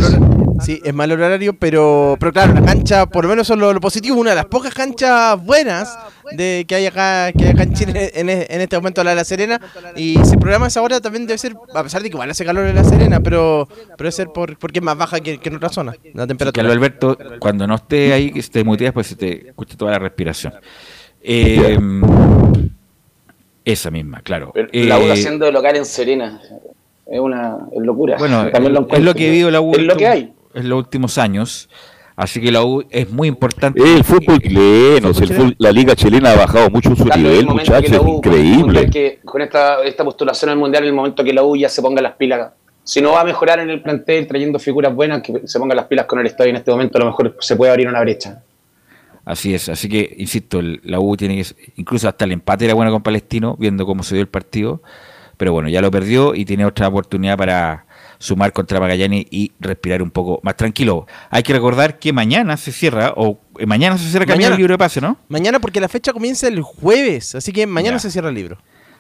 sí, 0.62 0.82
es 0.84 0.94
mal 0.94 1.12
horario, 1.12 1.54
pero, 1.54 2.18
pero 2.20 2.32
claro, 2.32 2.54
la 2.54 2.64
cancha, 2.64 3.06
por 3.06 3.26
lo 3.26 3.30
menos 3.30 3.48
son 3.48 3.60
lo, 3.60 3.80
positivo, 3.80 4.20
una 4.20 4.32
de 4.32 4.36
las 4.38 4.46
pocas 4.46 4.74
canchas 4.74 5.44
buenas 5.44 5.98
de 6.32 6.66
que 6.68 6.76
hay 6.76 6.86
acá, 6.86 7.32
que 7.32 7.46
hay 7.46 7.52
acá 7.52 7.64
en 7.64 7.74
Chile 7.74 8.12
en, 8.14 8.30
este 8.30 8.76
momento 8.76 9.04
la 9.04 9.12
de 9.12 9.16
La 9.18 9.24
Serena. 9.26 9.60
Y 9.96 10.18
si 10.24 10.34
el 10.34 10.40
programa 10.40 10.68
es 10.68 10.78
ahora 10.78 11.00
también 11.02 11.26
debe 11.26 11.38
ser, 11.38 11.56
a 11.74 11.84
pesar 11.84 12.02
de 12.02 12.10
que 12.10 12.16
igual 12.16 12.30
hace 12.30 12.46
calor 12.46 12.66
en 12.66 12.76
La 12.76 12.84
Serena, 12.84 13.20
pero, 13.20 13.68
pero 13.70 13.98
debe 13.98 14.12
ser 14.12 14.28
por, 14.30 14.58
porque 14.58 14.80
es 14.80 14.84
más 14.86 14.98
baja 14.98 15.20
que, 15.20 15.40
en 15.42 15.56
otra 15.56 15.70
zona, 15.70 15.96
la 16.14 16.28
temperatura. 16.28 16.68
Sí, 16.68 16.72
Alberto, 16.72 17.18
cuando 17.40 17.68
no 17.68 17.76
esté 17.76 18.14
ahí, 18.14 18.32
que 18.32 18.40
esté 18.40 18.64
muteas, 18.64 18.94
pues 18.94 19.08
se 19.08 19.16
te 19.16 19.50
escucha 19.50 19.78
toda 19.78 19.92
la 19.92 20.00
respiración. 20.00 20.54
Eh, 21.22 21.80
esa 23.66 23.92
misma, 23.92 24.22
claro. 24.22 24.52
la 24.56 25.00
U 25.00 25.04
eh, 25.04 25.12
haciendo 25.12 25.50
local 25.52 25.78
en 25.78 25.86
Serena 25.86 26.42
es 27.06 27.20
una 27.20 27.58
locura. 27.78 28.18
Bueno, 28.18 28.48
es 28.48 29.04
lo 29.04 29.14
que 29.14 29.30
vivido 29.30 29.52
la 29.52 29.62
U. 29.62 29.74
Es 29.74 29.84
lo 29.84 29.96
que 29.96 30.08
hay. 30.08 30.34
En 30.54 30.70
los 30.70 30.78
últimos 30.78 31.18
años. 31.18 31.70
Así 32.16 32.40
que 32.40 32.52
la 32.52 32.64
U 32.64 32.84
es 32.90 33.10
muy 33.10 33.28
importante. 33.28 33.82
El 33.82 34.04
fútbol 34.04 34.40
chileno, 34.40 35.12
la 35.58 35.72
liga 35.72 35.96
chilena 35.96 36.32
ha 36.32 36.36
bajado 36.36 36.70
mucho 36.70 36.96
su 36.96 37.06
nivel, 37.06 37.48
muchachos, 37.48 37.92
es 37.92 38.08
increíble. 38.08 38.90
Que 38.90 39.20
con 39.26 39.42
esta, 39.42 39.84
esta 39.84 40.04
postulación 40.04 40.52
al 40.52 40.58
mundial, 40.58 40.84
en 40.84 40.90
el 40.90 40.96
momento 40.96 41.24
que 41.24 41.34
la 41.34 41.44
U 41.44 41.56
ya 41.56 41.70
se 41.70 41.82
ponga 41.82 42.02
las 42.02 42.14
pilas, 42.14 42.52
si 42.84 43.02
no 43.02 43.14
va 43.14 43.22
a 43.22 43.24
mejorar 43.24 43.60
en 43.60 43.72
el 43.72 43.82
plantel 43.82 44.28
trayendo 44.28 44.60
figuras 44.60 44.94
buenas, 44.94 45.24
que 45.24 45.48
se 45.48 45.58
ponga 45.58 45.74
las 45.74 45.86
pilas 45.86 46.06
con 46.06 46.20
el 46.20 46.28
estadio 46.28 46.52
en 46.52 46.58
este 46.58 46.70
momento, 46.70 47.00
a 47.00 47.02
lo 47.02 47.08
mejor 47.08 47.36
se 47.40 47.56
puede 47.56 47.72
abrir 47.72 47.88
una 47.88 48.02
brecha. 48.02 48.44
Así 49.26 49.56
es, 49.56 49.70
así 49.70 49.90
que, 49.90 50.16
insisto, 50.20 50.62
la 50.62 51.00
U 51.00 51.18
tiene 51.18 51.38
que, 51.38 51.48
incluso 51.78 52.08
hasta 52.08 52.26
el 52.26 52.34
empate 52.34 52.66
era 52.66 52.76
bueno 52.76 52.92
con 52.92 53.02
Palestino, 53.02 53.56
viendo 53.58 53.88
cómo 53.88 54.04
se 54.04 54.14
dio 54.16 54.22
el 54.22 54.28
partido 54.28 54.82
pero 55.38 55.52
bueno, 55.52 55.70
ya 55.70 55.82
lo 55.82 55.92
perdió 55.92 56.36
y 56.36 56.46
tiene 56.46 56.66
otra 56.66 56.88
oportunidad 56.88 57.38
para 57.38 57.86
sumar 58.24 58.54
contra 58.54 58.80
Magallanes 58.80 59.26
y 59.30 59.52
respirar 59.60 60.02
un 60.02 60.10
poco 60.10 60.40
más 60.44 60.56
tranquilo. 60.56 61.06
Hay 61.30 61.44
que 61.44 61.52
recordar 61.52 62.00
que 62.00 62.14
mañana 62.14 62.56
se 62.56 62.72
cierra, 62.72 63.12
o 63.18 63.38
eh, 63.60 63.66
mañana 63.66 63.98
se 63.98 64.10
cierra 64.10 64.26
mañana, 64.26 64.56
el 64.56 64.58
libro 64.58 64.74
de 64.74 64.78
pase, 64.78 65.02
¿no? 65.02 65.18
Mañana 65.28 65.60
porque 65.60 65.82
la 65.82 65.90
fecha 65.90 66.14
comienza 66.14 66.48
el 66.48 66.62
jueves, 66.62 67.36
así 67.36 67.52
que 67.52 67.68
mañana 67.68 68.00
se 68.00 68.10
cierra 68.10 68.30
el 68.30 68.36
libro. 68.36 68.58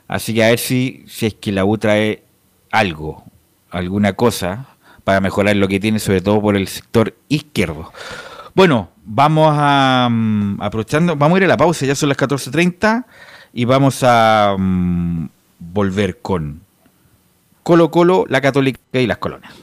Así 0.09 0.33
que 0.33 0.43
a 0.43 0.49
ver 0.49 0.59
si, 0.59 1.05
si 1.07 1.27
es 1.27 1.35
que 1.35 1.53
la 1.53 1.63
U 1.63 1.77
trae 1.77 2.23
algo, 2.69 3.23
alguna 3.71 4.11
cosa 4.11 4.65
para 5.05 5.21
mejorar 5.21 5.55
lo 5.55 5.69
que 5.69 5.79
tiene, 5.79 5.99
sobre 5.99 6.19
todo 6.19 6.41
por 6.41 6.57
el 6.57 6.67
sector 6.67 7.15
izquierdo. 7.29 7.93
Bueno, 8.53 8.89
vamos 9.05 9.55
a 9.57 10.09
mm, 10.11 10.61
aprovechando, 10.61 11.15
vamos 11.15 11.37
a 11.37 11.39
ir 11.39 11.45
a 11.45 11.47
la 11.47 11.57
pausa, 11.57 11.85
ya 11.85 11.95
son 11.95 12.09
las 12.09 12.17
14.30 12.17 13.05
y 13.53 13.63
vamos 13.63 14.03
a 14.03 14.57
mm, 14.59 15.29
volver 15.59 16.19
con 16.19 16.62
Colo 17.63 17.89
Colo, 17.89 18.25
la 18.27 18.41
Católica 18.41 18.79
y 18.93 19.07
las 19.07 19.17
Colonias. 19.17 19.53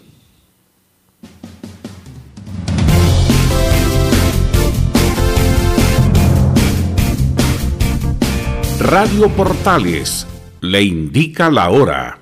Radio 8.81 9.29
Portales 9.29 10.27
le 10.63 10.83
indica 10.83 11.51
la 11.51 11.69
hora. 11.71 12.19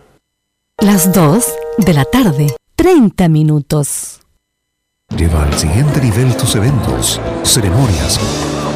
Las 0.81 1.12
2 1.12 1.45
de 1.79 1.95
la 1.95 2.05
tarde, 2.05 2.49
30 2.74 3.29
minutos. 3.29 4.20
Lleva 5.16 5.45
al 5.45 5.55
siguiente 5.55 6.01
nivel 6.01 6.37
tus 6.37 6.57
eventos, 6.57 7.20
ceremonias, 7.45 8.20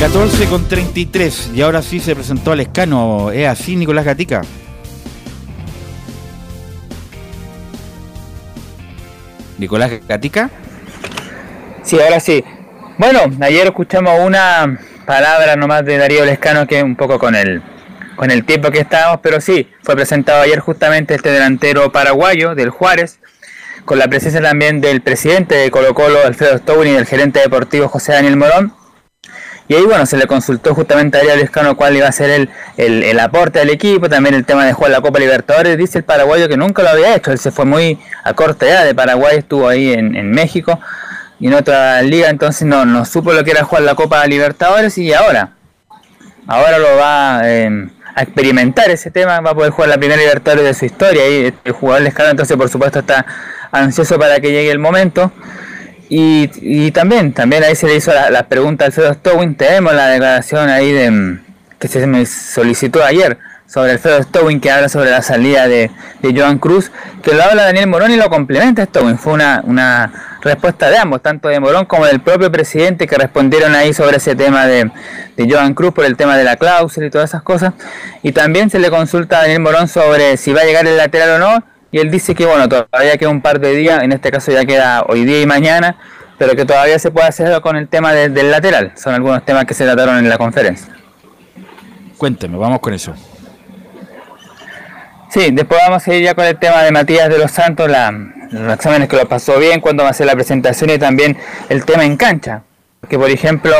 ...14 0.00 0.48
con 0.48 0.68
33... 0.68 1.50
...y 1.54 1.62
ahora 1.62 1.82
sí 1.82 1.98
se 1.98 2.14
presentó 2.14 2.52
al 2.52 2.60
escano... 2.60 3.32
¿Es 3.32 3.48
así, 3.48 3.74
Nicolás 3.74 4.04
Gatica? 4.04 4.42
Nicolás 9.58 9.90
Gatica. 10.08 10.50
Sí, 11.82 11.98
ahora 12.00 12.20
sí. 12.20 12.44
Bueno, 12.96 13.20
ayer 13.40 13.66
escuchamos 13.66 14.20
una 14.24 14.78
palabra 15.04 15.56
nomás 15.56 15.84
de 15.84 15.96
Darío 15.96 16.24
Lescano 16.24 16.66
que 16.66 16.82
un 16.82 16.96
poco 16.96 17.18
con 17.18 17.34
el, 17.34 17.62
con 18.14 18.30
el 18.30 18.44
tiempo 18.44 18.70
que 18.70 18.80
estábamos, 18.80 19.20
pero 19.22 19.40
sí, 19.40 19.68
fue 19.82 19.96
presentado 19.96 20.42
ayer 20.42 20.60
justamente 20.60 21.14
este 21.14 21.30
delantero 21.30 21.90
paraguayo 21.90 22.54
del 22.54 22.70
Juárez, 22.70 23.18
con 23.84 23.98
la 23.98 24.06
presencia 24.08 24.40
también 24.40 24.80
del 24.80 25.00
presidente 25.00 25.54
de 25.54 25.70
Colo 25.70 25.94
Colo, 25.94 26.18
Alfredo 26.24 26.58
Stowin, 26.58 26.92
y 26.92 26.94
del 26.94 27.06
gerente 27.06 27.40
deportivo 27.40 27.88
José 27.88 28.12
Daniel 28.12 28.36
Morón. 28.36 28.77
Y 29.68 29.74
ahí, 29.74 29.82
bueno, 29.84 30.06
se 30.06 30.16
le 30.16 30.26
consultó 30.26 30.74
justamente 30.74 31.18
a 31.18 31.20
Darío 31.20 31.36
Lescano 31.36 31.76
cuál 31.76 31.94
iba 31.94 32.08
a 32.08 32.12
ser 32.12 32.30
el, 32.30 32.50
el, 32.78 33.02
el, 33.02 33.20
aporte 33.20 33.58
del 33.58 33.68
equipo, 33.68 34.08
también 34.08 34.34
el 34.34 34.46
tema 34.46 34.64
de 34.64 34.72
jugar 34.72 34.92
la 34.92 35.02
Copa 35.02 35.18
Libertadores. 35.18 35.76
Dice 35.76 35.98
el 35.98 36.04
paraguayo 36.04 36.48
que 36.48 36.56
nunca 36.56 36.82
lo 36.82 36.88
había 36.88 37.14
hecho, 37.14 37.32
él 37.32 37.38
se 37.38 37.50
fue 37.50 37.66
muy 37.66 37.98
a 38.24 38.32
corta 38.32 38.66
edad 38.66 38.84
de 38.86 38.94
Paraguay, 38.94 39.36
estuvo 39.36 39.68
ahí 39.68 39.92
en, 39.92 40.16
en 40.16 40.30
México 40.30 40.80
y 41.40 41.48
en 41.48 41.54
otra 41.54 42.02
liga, 42.02 42.30
entonces 42.30 42.66
no, 42.66 42.84
no 42.84 43.04
supo 43.04 43.32
lo 43.32 43.44
que 43.44 43.52
era 43.52 43.64
jugar 43.64 43.82
la 43.82 43.94
Copa 43.94 44.26
Libertadores 44.26 44.98
y 44.98 45.12
ahora, 45.12 45.50
ahora 46.46 46.78
lo 46.78 46.96
va 46.96 47.40
eh, 47.44 47.88
a 48.14 48.22
experimentar 48.22 48.90
ese 48.90 49.10
tema, 49.10 49.40
va 49.40 49.50
a 49.50 49.54
poder 49.54 49.70
jugar 49.70 49.90
la 49.90 49.98
primera 49.98 50.20
Libertadores 50.20 50.64
de 50.64 50.74
su 50.74 50.86
historia 50.86 51.28
y 51.28 51.54
el 51.64 51.72
jugador 51.72 52.02
Lescano 52.02 52.30
entonces 52.30 52.56
por 52.56 52.68
supuesto 52.68 53.00
está 53.00 53.24
ansioso 53.70 54.18
para 54.18 54.40
que 54.40 54.50
llegue 54.50 54.70
el 54.70 54.78
momento. 54.78 55.30
Y, 56.08 56.50
y 56.62 56.90
también, 56.90 57.32
también 57.32 57.64
ahí 57.64 57.76
se 57.76 57.86
le 57.86 57.96
hizo 57.96 58.12
la, 58.12 58.30
la 58.30 58.44
pregunta 58.44 58.84
al 58.84 58.88
Alfredo 58.88 59.12
Stowin, 59.12 59.56
tenemos 59.56 59.94
la 59.94 60.08
declaración 60.08 60.70
ahí 60.70 60.92
de 60.92 61.38
que 61.78 61.88
se 61.88 62.06
me 62.06 62.24
solicitó 62.26 63.04
ayer 63.04 63.38
sobre 63.66 63.92
Alfredo 63.92 64.22
Stowin 64.22 64.60
que 64.60 64.70
habla 64.70 64.88
sobre 64.88 65.10
la 65.10 65.20
salida 65.20 65.68
de, 65.68 65.90
de 66.22 66.40
Joan 66.40 66.58
Cruz, 66.58 66.90
que 67.22 67.34
lo 67.34 67.42
habla 67.42 67.64
Daniel 67.64 67.86
Morón 67.86 68.10
y 68.10 68.16
lo 68.16 68.30
complementa 68.30 68.84
Stowin. 68.84 69.18
Fue 69.18 69.34
una, 69.34 69.60
una 69.64 70.38
respuesta 70.40 70.88
de 70.88 70.96
ambos, 70.96 71.20
tanto 71.22 71.48
de 71.48 71.60
Morón 71.60 71.84
como 71.84 72.06
del 72.06 72.20
propio 72.20 72.50
presidente 72.50 73.06
que 73.06 73.16
respondieron 73.16 73.74
ahí 73.74 73.92
sobre 73.92 74.16
ese 74.16 74.34
tema 74.34 74.66
de, 74.66 74.90
de 75.36 75.52
Joan 75.52 75.74
Cruz 75.74 75.92
por 75.92 76.06
el 76.06 76.16
tema 76.16 76.38
de 76.38 76.44
la 76.44 76.56
cláusula 76.56 77.06
y 77.06 77.10
todas 77.10 77.28
esas 77.28 77.42
cosas. 77.42 77.74
Y 78.22 78.32
también 78.32 78.70
se 78.70 78.78
le 78.78 78.88
consulta 78.90 79.38
a 79.38 79.42
Daniel 79.42 79.60
Morón 79.60 79.86
sobre 79.88 80.38
si 80.38 80.54
va 80.54 80.62
a 80.62 80.64
llegar 80.64 80.86
el 80.86 80.96
lateral 80.96 81.30
o 81.30 81.38
no. 81.38 81.64
Y 81.90 81.98
él 81.98 82.10
dice 82.10 82.34
que 82.34 82.44
bueno, 82.44 82.68
todavía 82.68 83.16
queda 83.16 83.30
un 83.30 83.40
par 83.40 83.60
de 83.60 83.74
días, 83.74 84.02
en 84.02 84.12
este 84.12 84.30
caso 84.30 84.52
ya 84.52 84.64
queda 84.64 85.04
hoy 85.08 85.24
día 85.24 85.40
y 85.40 85.46
mañana, 85.46 85.96
pero 86.36 86.54
que 86.54 86.64
todavía 86.64 86.98
se 86.98 87.10
puede 87.10 87.26
hacer 87.26 87.60
con 87.60 87.76
el 87.76 87.88
tema 87.88 88.12
de, 88.12 88.28
del 88.28 88.50
lateral. 88.50 88.92
Son 88.96 89.14
algunos 89.14 89.44
temas 89.44 89.64
que 89.64 89.74
se 89.74 89.84
trataron 89.84 90.18
en 90.18 90.28
la 90.28 90.38
conferencia. 90.38 90.94
Cuénteme, 92.16 92.58
vamos 92.58 92.80
con 92.80 92.94
eso. 92.94 93.14
Sí, 95.30 95.50
después 95.52 95.80
vamos 95.86 96.06
a 96.06 96.14
ir 96.14 96.22
ya 96.24 96.34
con 96.34 96.44
el 96.44 96.58
tema 96.58 96.82
de 96.82 96.90
Matías 96.90 97.28
de 97.28 97.38
los 97.38 97.50
Santos, 97.50 97.88
la, 97.88 98.10
los 98.50 98.74
exámenes 98.74 99.08
que 99.08 99.16
lo 99.16 99.28
pasó 99.28 99.58
bien, 99.58 99.80
cuando 99.80 100.02
va 100.02 100.08
a 100.08 100.12
hacer 100.12 100.26
la 100.26 100.34
presentación 100.34 100.90
y 100.90 100.98
también 100.98 101.36
el 101.68 101.84
tema 101.84 102.04
en 102.04 102.16
cancha. 102.16 102.62
Que 103.08 103.18
por 103.18 103.30
ejemplo, 103.30 103.74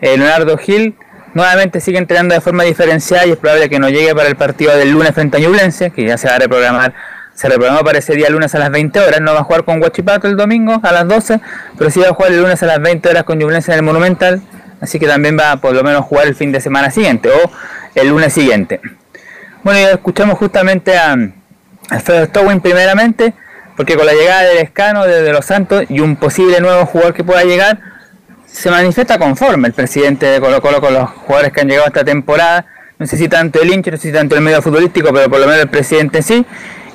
eh, 0.00 0.16
Leonardo 0.16 0.56
Gil 0.56 0.96
nuevamente 1.34 1.80
sigue 1.80 1.98
entrenando 1.98 2.34
de 2.34 2.40
forma 2.40 2.64
diferenciada 2.64 3.26
y 3.26 3.30
es 3.32 3.36
probable 3.36 3.68
que 3.68 3.78
no 3.78 3.88
llegue 3.88 4.14
para 4.14 4.28
el 4.28 4.36
partido 4.36 4.76
del 4.76 4.90
lunes 4.90 5.12
frente 5.14 5.36
a 5.36 5.40
Ñublense, 5.40 5.90
que 5.90 6.04
ya 6.04 6.18
se 6.18 6.28
va 6.28 6.36
a 6.36 6.38
reprogramar, 6.38 6.94
se 7.40 7.48
reprogramó 7.48 7.82
para 7.82 8.00
ese 8.00 8.14
día 8.14 8.28
lunes 8.28 8.54
a 8.54 8.58
las 8.58 8.70
20 8.70 9.00
horas, 9.00 9.22
no 9.22 9.32
va 9.32 9.40
a 9.40 9.44
jugar 9.44 9.64
con 9.64 9.80
Guachipato 9.80 10.28
el 10.28 10.36
domingo 10.36 10.78
a 10.82 10.92
las 10.92 11.08
12, 11.08 11.40
pero 11.78 11.88
sí 11.88 11.98
va 11.98 12.08
a 12.08 12.12
jugar 12.12 12.32
el 12.32 12.42
lunes 12.42 12.62
a 12.62 12.66
las 12.66 12.82
20 12.82 13.08
horas 13.08 13.24
con 13.24 13.38
Ñublense 13.38 13.72
en 13.72 13.78
el 13.78 13.82
Monumental, 13.82 14.42
así 14.78 14.98
que 14.98 15.06
también 15.06 15.38
va 15.38 15.56
por 15.56 15.74
lo 15.74 15.82
menos 15.82 16.04
jugar 16.04 16.26
el 16.26 16.34
fin 16.34 16.52
de 16.52 16.60
semana 16.60 16.90
siguiente 16.90 17.30
o 17.30 17.50
el 17.94 18.08
lunes 18.08 18.34
siguiente. 18.34 18.82
Bueno, 19.62 19.80
ya 19.80 19.92
escuchamos 19.92 20.36
justamente 20.36 20.98
a 20.98 21.16
Alfredo 21.88 22.26
Stowin 22.26 22.60
primeramente, 22.60 23.32
porque 23.74 23.96
con 23.96 24.04
la 24.04 24.12
llegada 24.12 24.42
del 24.42 24.58
Escano 24.58 25.06
desde 25.06 25.32
Los 25.32 25.46
Santos 25.46 25.84
y 25.88 26.00
un 26.00 26.16
posible 26.16 26.60
nuevo 26.60 26.84
jugador 26.84 27.14
que 27.14 27.24
pueda 27.24 27.42
llegar, 27.44 27.80
se 28.44 28.70
manifiesta 28.70 29.18
conforme 29.18 29.68
el 29.68 29.72
presidente 29.72 30.26
de 30.26 30.40
Colo 30.42 30.60
Colo 30.60 30.82
con 30.82 30.92
los 30.92 31.08
jugadores 31.08 31.54
que 31.54 31.62
han 31.62 31.68
llegado 31.68 31.86
esta 31.86 32.04
temporada. 32.04 32.66
No 32.98 33.06
sé 33.06 33.16
si 33.16 33.30
tanto 33.30 33.62
el 33.62 33.72
hincha, 33.72 33.90
no 33.90 33.96
sé 33.96 34.08
si 34.08 34.12
tanto 34.12 34.34
el 34.34 34.42
medio 34.42 34.60
futbolístico, 34.60 35.10
pero 35.10 35.30
por 35.30 35.40
lo 35.40 35.46
menos 35.46 35.62
el 35.62 35.70
presidente 35.70 36.20
sí. 36.20 36.44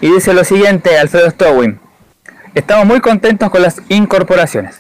Y 0.06 0.12
dice 0.12 0.36
lo 0.36 0.44
siguiente, 0.44 1.00
Alfredo 1.00 1.32
Stowin. 1.32 1.80
Estamos 2.54 2.86
muy 2.86 3.00
contentos 3.00 3.50
con 3.50 3.64
las 3.64 3.82
incorporaciones. 3.90 4.80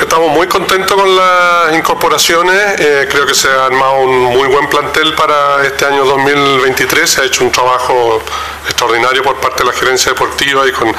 Estamos 0.00 0.30
muy 0.30 0.46
contentos 0.46 0.96
con 0.96 1.16
las 1.16 1.74
incorporaciones. 1.74 2.78
Eh, 2.78 3.08
creo 3.10 3.26
que 3.26 3.34
se 3.34 3.48
ha 3.48 3.66
armado 3.66 4.02
un 4.02 4.22
muy 4.26 4.46
buen 4.46 4.68
plantel 4.68 5.12
para 5.16 5.66
este 5.66 5.86
año 5.86 6.04
2023. 6.04 7.10
Se 7.10 7.20
ha 7.20 7.24
hecho 7.24 7.42
un 7.42 7.50
trabajo 7.50 8.22
extraordinario 8.64 9.24
por 9.24 9.36
parte 9.40 9.64
de 9.64 9.70
la 9.70 9.76
gerencia 9.76 10.12
deportiva 10.12 10.68
y 10.68 10.72
con, 10.72 10.94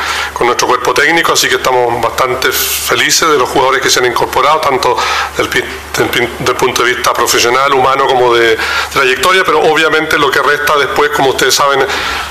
nuestro 0.45 0.67
cuerpo 0.67 0.93
técnico, 0.93 1.33
así 1.33 1.47
que 1.47 1.55
estamos 1.55 2.01
bastante 2.01 2.51
felices 2.51 3.29
de 3.29 3.37
los 3.37 3.47
jugadores 3.47 3.81
que 3.81 3.89
se 3.89 3.99
han 3.99 4.05
incorporado, 4.07 4.59
tanto 4.59 4.97
del, 5.37 5.49
del 5.49 6.55
punto 6.55 6.83
de 6.83 6.95
vista 6.95 7.13
profesional, 7.13 7.71
humano, 7.73 8.07
como 8.07 8.33
de 8.33 8.57
trayectoria, 8.91 9.43
pero 9.43 9.59
obviamente 9.59 10.17
lo 10.17 10.31
que 10.31 10.41
resta 10.41 10.77
después, 10.77 11.11
como 11.11 11.29
ustedes 11.29 11.53
saben, 11.53 11.85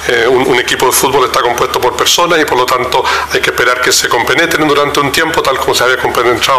eh, 0.08 0.26
un, 0.28 0.48
un 0.48 0.58
equipo 0.58 0.86
de 0.86 0.92
fútbol 0.92 1.24
está 1.26 1.40
compuesto 1.40 1.80
por 1.80 1.94
personas 1.96 2.40
y 2.40 2.44
por 2.44 2.58
lo 2.58 2.66
tanto 2.66 3.04
hay 3.32 3.40
que 3.40 3.50
esperar 3.50 3.80
que 3.80 3.92
se 3.92 4.08
compenetren 4.08 4.66
durante 4.66 4.98
un 5.00 5.12
tiempo, 5.12 5.40
tal 5.42 5.58
como 5.58 5.74
se 5.74 5.84
había 5.84 5.98
compenetrado 5.98 6.57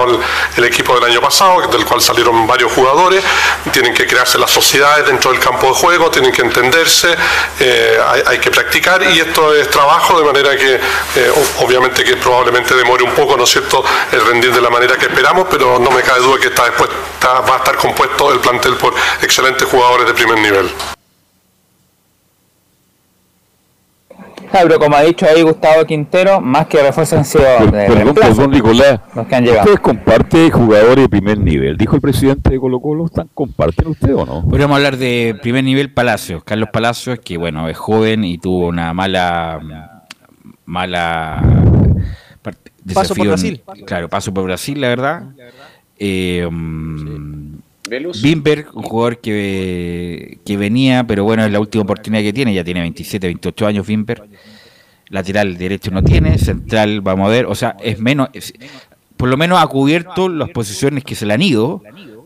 el, 0.56 0.64
equipo 0.64 0.94
del 0.96 1.04
año 1.06 1.22
pasado, 1.22 1.62
del 1.68 1.86
cual 1.86 2.02
salieron 2.02 2.46
varios 2.46 2.72
jugadores, 2.72 3.24
tienen 3.72 3.94
que 3.94 4.06
crearse 4.06 4.38
las 4.38 4.52
sociedades 4.52 5.06
dentro 5.08 5.32
del 5.32 5.40
campo 5.40 5.68
de 5.68 5.74
juego, 5.74 6.12
tienen 6.12 6.32
que 6.32 6.42
entenderse, 6.42 7.16
eh, 7.60 7.98
hay, 8.28 8.40
que 8.40 8.52
practicar 8.52 9.02
y 9.04 9.20
esto 9.20 9.54
es 9.56 9.70
trabajo, 9.70 10.20
de 10.20 10.26
manera 10.26 10.56
que 10.58 10.76
eh, 10.76 11.32
obviamente 11.60 12.04
que 12.04 12.18
probablemente 12.18 12.76
demore 12.76 13.04
un 13.04 13.12
poco, 13.12 13.36
¿no 13.36 13.44
es 13.44 13.50
cierto?, 13.50 13.84
el 14.12 14.26
rendir 14.26 14.54
de 14.54 14.62
la 14.62 14.70
manera 14.70 14.96
que 14.98 15.06
esperamos, 15.06 15.48
pero 15.50 15.80
no 15.80 15.92
me 15.92 16.02
cabe 16.02 16.20
duda 16.20 16.40
que 16.40 16.48
está, 16.48 16.64
va 16.64 17.56
a 17.56 17.58
estar 17.58 17.76
compuesto 17.78 18.32
el 18.32 18.40
plantel 18.40 18.76
por 18.76 18.94
excelentes 19.22 19.68
jugadores 19.68 20.08
de 20.08 20.14
primer 20.14 20.38
nivel. 20.40 20.72
Claro, 24.52 24.80
como 24.80 24.96
ha 24.96 25.02
dicho 25.02 25.26
ahí 25.28 25.42
Gustavo 25.44 25.86
Quintero, 25.86 26.42
más 26.42 26.66
que 26.68 26.82
refuerzos 26.82 27.20
han 27.20 27.26
sido 27.26 27.44
de 27.44 27.88
Perdón, 27.88 28.16
perdón, 28.16 28.52
Nicolás. 28.52 29.00
los 29.16 29.28
que 29.28 29.36
han 29.36 29.44
llegado. 29.44 29.62
¿Ustedes 29.62 29.80
comparten 29.80 30.50
jugadores 30.50 30.96
de 31.04 31.10
primer 31.10 31.38
nivel? 31.38 31.78
Dijo 31.78 31.96
el 31.96 32.02
presidente 32.02 32.50
de 32.50 32.60
Colo 32.60 32.80
Colo, 32.80 33.06
¿están, 33.06 33.30
¿comparten 33.34 33.88
ustedes 33.88 34.16
o 34.16 34.26
no? 34.26 34.44
Podríamos 34.44 34.76
hablar 34.78 34.98
de 34.98 35.38
primer 35.42 35.64
nivel 35.64 35.94
Palacios. 35.94 36.44
Carlos 36.44 36.70
Palacios, 36.74 37.20
que 37.20 37.38
bueno, 37.38 37.70
es 37.70 37.78
joven 37.78 38.24
y 38.24 38.38
tuvo 38.40 38.68
una 38.68 38.94
mala 38.94 39.60
mala 40.66 41.42
part- 42.44 42.58
Paso 42.94 43.14
por 43.16 43.26
desafío 43.26 43.26
Brasil. 43.26 43.64
Claro, 43.86 44.10
paso 44.10 44.34
por 44.34 44.46
Brasil, 44.46 44.80
la 44.82 44.88
verdad. 44.88 45.24
Eh, 45.98 46.48
Velus. 47.90 48.22
Bimber, 48.22 48.68
un 48.74 48.84
jugador 48.84 49.20
que, 49.20 50.38
que 50.46 50.58
venía, 50.58 51.04
pero 51.06 51.24
bueno, 51.24 51.44
es 51.46 51.52
la 51.52 51.60
última 51.60 51.84
oportunidad 51.84 52.22
que 52.24 52.34
tiene, 52.34 52.54
ya 52.54 52.64
tiene 52.64 52.82
27, 52.82 53.28
28 53.28 53.68
años 53.68 53.88
Bimber. 53.88 54.24
Lateral 55.10 55.58
derecho 55.58 55.90
no 55.92 56.04
tiene, 56.04 56.38
central 56.38 57.02
vamos 57.02 57.28
a 57.28 57.32
ver, 57.32 57.46
o 57.48 57.56
sea, 57.56 57.76
es 57.84 58.00
menos, 58.00 58.30
es- 58.34 58.54
por 59.18 59.28
lo 59.28 59.38
menos 59.38 59.62
ha 59.62 59.66
cubierto 59.68 60.30
las 60.30 60.50
posiciones 60.50 61.04
que 61.04 61.16
se 61.16 61.26
le 61.26 61.34
han 61.34 61.42
ido, 61.42 61.82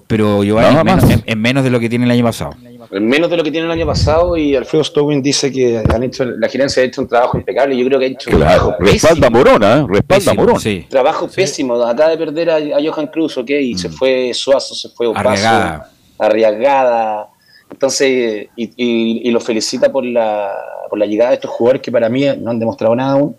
pero 0.08 0.44
Giovanni 0.44 0.68
es 0.78 0.84
menos, 0.86 1.22
es 1.26 1.38
menos 1.38 1.64
de 1.64 1.70
lo 1.72 1.80
que 1.80 1.90
tiene 1.90 2.06
el 2.06 2.12
año 2.12 2.24
pasado. 2.26 2.56
Menos 2.92 3.30
de 3.30 3.38
lo 3.38 3.44
que 3.44 3.52
tiene 3.52 3.66
el 3.66 3.72
año 3.72 3.86
pasado 3.86 4.36
y 4.38 4.56
Alfredo 4.56 4.84
Stowin 4.84 5.22
dice 5.22 5.52
que 5.52 5.82
han 5.90 6.04
hecho, 6.04 6.26
la 6.26 6.48
gerencia 6.50 6.82
ha 6.84 6.86
hecho 6.86 7.02
un 7.02 7.08
trabajo 7.08 7.38
impecable. 7.38 7.78
Yo 7.78 7.86
creo 7.86 8.00
que 8.00 8.06
ha 8.06 8.08
hecho 8.10 8.30
un 8.30 8.38
Claro, 8.38 8.56
trabajo 8.60 8.84
respalda 8.84 9.28
pésimo. 9.30 9.38
Morona, 9.38 9.74
¿eh? 9.78 9.86
respalda 9.88 10.04
Pésimo, 10.16 10.36
Morona. 10.36 10.60
sí. 10.60 10.86
Trabajo 10.90 11.28
pésimo. 11.28 11.76
Acaba 11.84 12.10
de 12.12 12.18
perder 12.18 12.50
a, 12.50 12.56
a 12.58 12.80
Johan 12.84 13.08
Cruz, 13.08 13.38
ok, 13.38 13.50
y 13.50 13.78
se 13.78 13.90
fue 13.90 14.32
Suazo, 14.34 14.76
se 14.76 14.90
fue 14.90 15.08
Opaso, 15.08 15.28
Arriagada. 15.30 15.90
Arriagada. 16.20 17.28
Entonces, 17.72 18.48
y, 18.56 18.64
y, 18.76 19.28
y 19.28 19.32
lo 19.32 19.40
felicita 19.40 19.92
por 19.92 20.06
la, 20.06 20.52
por 20.90 21.00
la 21.00 21.06
llegada 21.06 21.30
de 21.32 21.36
estos 21.36 21.52
jugadores 21.52 21.82
que 21.82 21.92
para 21.92 22.10
mí 22.10 22.26
no 22.40 22.52
han 22.52 22.60
demostrado 22.60 22.96
nada 22.96 23.14
aún. 23.14 23.36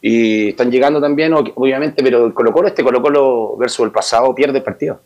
Y 0.00 0.50
están 0.50 0.70
llegando 0.70 1.00
también, 1.00 1.32
obviamente, 1.34 2.02
pero 2.02 2.26
el 2.26 2.32
Colo 2.34 2.52
Colo, 2.52 2.68
este 2.68 2.84
Colo 2.84 3.02
Colo 3.02 3.56
versus 3.56 3.84
el 3.84 3.90
pasado, 3.90 4.32
pierde 4.34 4.58
el 4.58 4.64
partido. 4.64 5.00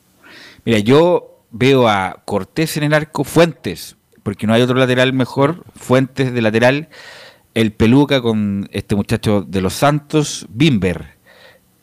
Mira, 0.65 0.79
yo 0.81 1.32
veo 1.53 1.89
a 1.89 2.23
Cortés 2.25 2.77
en 2.77 2.83
el 2.83 2.95
arco, 2.95 3.25
Fuentes, 3.25 3.97
porque 4.23 4.47
no 4.47 4.55
hay 4.55 4.63
otro 4.63 4.77
lateral 4.77 5.13
mejor, 5.13 5.65
Fuentes 5.77 6.33
de 6.33 6.43
lateral, 6.43 6.89
el 7.55 7.73
Peluca 7.73 8.21
con 8.21 8.69
este 8.73 8.97
muchacho 8.97 9.43
de 9.47 9.61
los 9.61 9.75
Santos, 9.75 10.47
Bimber, 10.49 11.17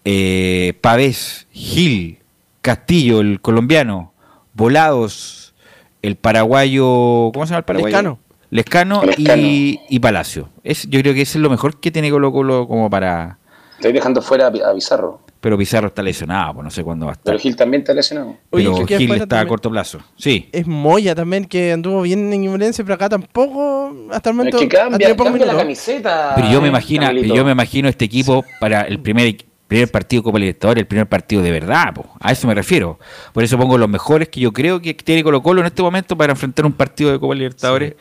eh, 0.03 0.73
Pavés, 0.81 1.47
Gil, 1.51 2.19
Castillo, 2.61 3.21
el 3.21 3.39
colombiano, 3.39 4.13
Volados, 4.53 5.53
el 6.01 6.15
paraguayo, 6.15 7.31
¿cómo 7.33 7.45
se 7.45 7.51
llama 7.51 7.59
el 7.59 7.65
paraguayo? 7.65 7.95
Lescano. 7.95 8.19
Lescano, 8.51 9.03
Lescano. 9.03 9.41
Y, 9.41 9.79
y 9.89 9.99
Palacio. 9.99 10.49
Es, 10.63 10.89
yo 10.89 10.99
creo 11.01 11.13
que 11.13 11.21
ese 11.21 11.37
es 11.37 11.41
lo 11.41 11.51
mejor 11.51 11.79
que 11.79 11.91
tiene 11.91 12.09
Colo 12.09 12.31
Colo 12.31 12.67
como 12.67 12.89
para... 12.89 13.37
Estoy 13.75 13.93
dejando 13.93 14.21
fuera 14.21 14.47
a, 14.47 14.49
a 14.69 14.73
Pizarro, 14.73 15.21
Pero 15.41 15.57
Pizarro 15.57 15.87
está 15.87 16.03
lesionado, 16.03 16.55
pues 16.55 16.63
no 16.65 16.69
sé 16.69 16.83
cuándo 16.83 17.05
va 17.05 17.11
a 17.11 17.13
estar. 17.13 17.25
pero 17.25 17.39
Gil 17.39 17.55
también 17.55 17.81
está 17.81 17.93
lesionado. 17.93 18.35
Oye, 18.49 18.65
Pero 18.73 18.85
que 18.85 18.97
Gil 18.97 19.11
está 19.13 19.39
a 19.39 19.47
corto 19.47 19.69
plazo. 19.71 19.99
Sí. 20.17 20.49
Es 20.51 20.67
Moya 20.67 21.15
también, 21.15 21.45
que 21.45 21.71
anduvo 21.71 22.01
bien 22.01 22.31
en 22.33 22.41
Ñublense, 22.41 22.83
pero 22.83 22.95
acá 22.95 23.07
tampoco, 23.07 23.93
hasta 24.11 24.29
el 24.31 24.33
Es 24.33 24.37
momento. 24.37 24.57
que 24.59 24.77
ha 24.77 24.89
cambia, 24.89 25.45
la 25.45 25.55
camiseta. 25.57 26.33
Pero 26.35 26.51
yo 26.51 26.61
me 26.61 26.67
imagino, 26.67 27.05
Carmelito. 27.05 27.33
yo 27.35 27.45
me 27.45 27.51
imagino 27.53 27.87
este 27.87 28.03
equipo 28.05 28.43
para 28.59 28.81
el 28.81 28.99
primer 28.99 29.35
primer 29.67 29.89
partido 29.91 30.21
de 30.21 30.23
Copa 30.23 30.39
Libertadores, 30.39 30.81
el 30.81 30.87
primer 30.87 31.07
partido 31.07 31.43
de 31.43 31.51
verdad, 31.51 31.93
po. 31.93 32.07
a 32.19 32.31
eso 32.31 32.47
me 32.47 32.55
refiero. 32.55 32.97
Por 33.31 33.43
eso 33.43 33.55
pongo 33.55 33.77
los 33.77 33.87
mejores 33.87 34.27
que 34.27 34.39
yo 34.39 34.51
creo 34.51 34.81
que 34.81 34.95
tiene 34.95 35.23
Colo 35.23 35.43
Colo 35.43 35.61
en 35.61 35.67
este 35.67 35.83
momento 35.83 36.17
para 36.17 36.31
enfrentar 36.33 36.65
un 36.65 36.73
partido 36.73 37.11
de 37.11 37.19
Copa 37.19 37.35
Libertadores. 37.35 37.93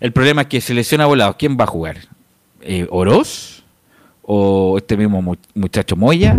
El 0.00 0.12
problema 0.12 0.40
es 0.42 0.48
que 0.48 0.60
se 0.62 0.72
lesiona 0.72 1.04
volado. 1.04 1.36
¿Quién 1.38 1.58
va 1.60 1.64
a 1.64 1.66
jugar? 1.66 1.98
Eh, 2.62 2.86
¿Oroz? 2.90 3.62
¿O 4.22 4.76
este 4.78 4.96
mismo 4.96 5.20
mu- 5.20 5.34
muchacho 5.54 5.94
Moya? 5.94 6.34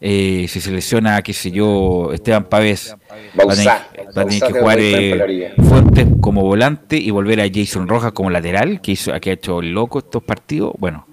Eh, 0.00 0.46
si 0.48 0.60
se 0.60 0.70
lesiona, 0.70 1.22
qué 1.22 1.32
sé 1.32 1.50
yo, 1.50 2.12
Esteban 2.12 2.44
Pavés, 2.44 2.94
va 3.38 3.44
a 3.44 3.56
tener, 3.56 3.66
Bauzá. 3.66 3.88
va 3.96 4.22
a 4.22 4.26
tener 4.26 4.40
Bauzá 4.40 4.46
que 4.46 4.60
jugar 4.60 4.78
eh. 4.78 5.54
Fuentes 5.56 6.06
como 6.20 6.42
volante 6.42 6.96
y 6.98 7.10
volver 7.10 7.40
a 7.40 7.48
Jason 7.52 7.88
Rojas 7.88 8.12
como 8.12 8.28
lateral, 8.28 8.82
que, 8.82 8.92
hizo, 8.92 9.12
que 9.20 9.30
ha 9.30 9.32
hecho 9.32 9.60
el 9.60 9.72
loco 9.72 10.00
estos 10.00 10.22
partidos. 10.22 10.74
Bueno, 10.78 11.06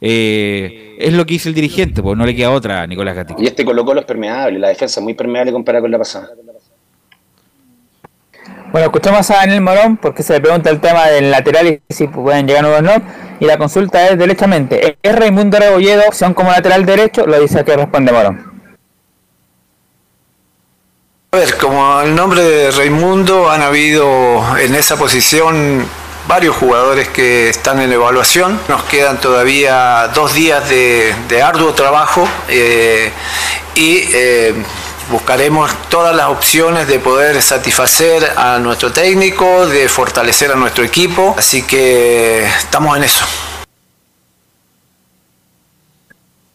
eh, 0.00 0.96
es 0.98 1.12
lo 1.12 1.26
que 1.26 1.34
hizo 1.34 1.50
el 1.50 1.54
dirigente, 1.54 2.02
pues 2.02 2.16
no 2.16 2.24
le 2.24 2.34
queda 2.34 2.50
otra 2.50 2.82
a 2.82 2.86
Nicolás 2.86 3.14
Gatica. 3.14 3.42
Y 3.42 3.46
este 3.46 3.64
Colo 3.64 3.84
Colo 3.84 4.00
es 4.00 4.06
permeable, 4.06 4.58
la 4.58 4.68
defensa 4.68 5.00
es 5.00 5.04
muy 5.04 5.14
permeable 5.14 5.52
comparada 5.52 5.82
con 5.82 5.90
la 5.90 5.98
pasada. 5.98 6.30
Bueno, 8.74 8.86
escuchamos 8.86 9.30
a 9.30 9.36
Daniel 9.36 9.60
Morón 9.60 9.96
porque 9.98 10.24
se 10.24 10.32
le 10.32 10.40
pregunta 10.40 10.68
el 10.68 10.80
tema 10.80 11.06
del 11.06 11.30
lateral 11.30 11.68
y 11.68 11.80
si 11.94 12.08
pueden 12.08 12.48
llegar 12.48 12.64
nuevos 12.64 12.82
no. 12.82 13.00
Y 13.38 13.44
la 13.44 13.56
consulta 13.56 14.08
es 14.08 14.18
derechamente. 14.18 14.98
¿Es 15.00 15.14
Raimundo 15.14 15.60
Rebolledo 15.60 16.02
opción 16.08 16.34
como 16.34 16.50
lateral 16.50 16.84
derecho? 16.84 17.24
Lo 17.24 17.38
dice 17.38 17.60
aquí 17.60 17.70
responde 17.70 18.10
Morón. 18.10 18.52
A 21.30 21.36
ver, 21.36 21.56
como 21.56 22.00
el 22.00 22.16
nombre 22.16 22.42
de 22.42 22.72
Raimundo, 22.72 23.48
han 23.48 23.62
habido 23.62 24.42
en 24.58 24.74
esa 24.74 24.96
posición 24.96 25.86
varios 26.26 26.56
jugadores 26.56 27.06
que 27.10 27.50
están 27.50 27.80
en 27.80 27.92
evaluación. 27.92 28.58
Nos 28.66 28.82
quedan 28.86 29.20
todavía 29.20 30.10
dos 30.16 30.34
días 30.34 30.68
de, 30.68 31.14
de 31.28 31.42
arduo 31.42 31.74
trabajo 31.74 32.26
eh, 32.48 33.12
y 33.76 33.98
eh, 34.12 34.52
buscaremos 35.10 35.70
todas 35.88 36.14
las 36.14 36.26
opciones 36.26 36.86
de 36.88 36.98
poder 36.98 37.40
satisfacer 37.42 38.22
a 38.36 38.58
nuestro 38.58 38.92
técnico, 38.92 39.66
de 39.66 39.88
fortalecer 39.88 40.52
a 40.52 40.54
nuestro 40.54 40.84
equipo. 40.84 41.34
Así 41.36 41.62
que 41.62 42.44
estamos 42.44 42.96
en 42.96 43.04
eso. 43.04 43.24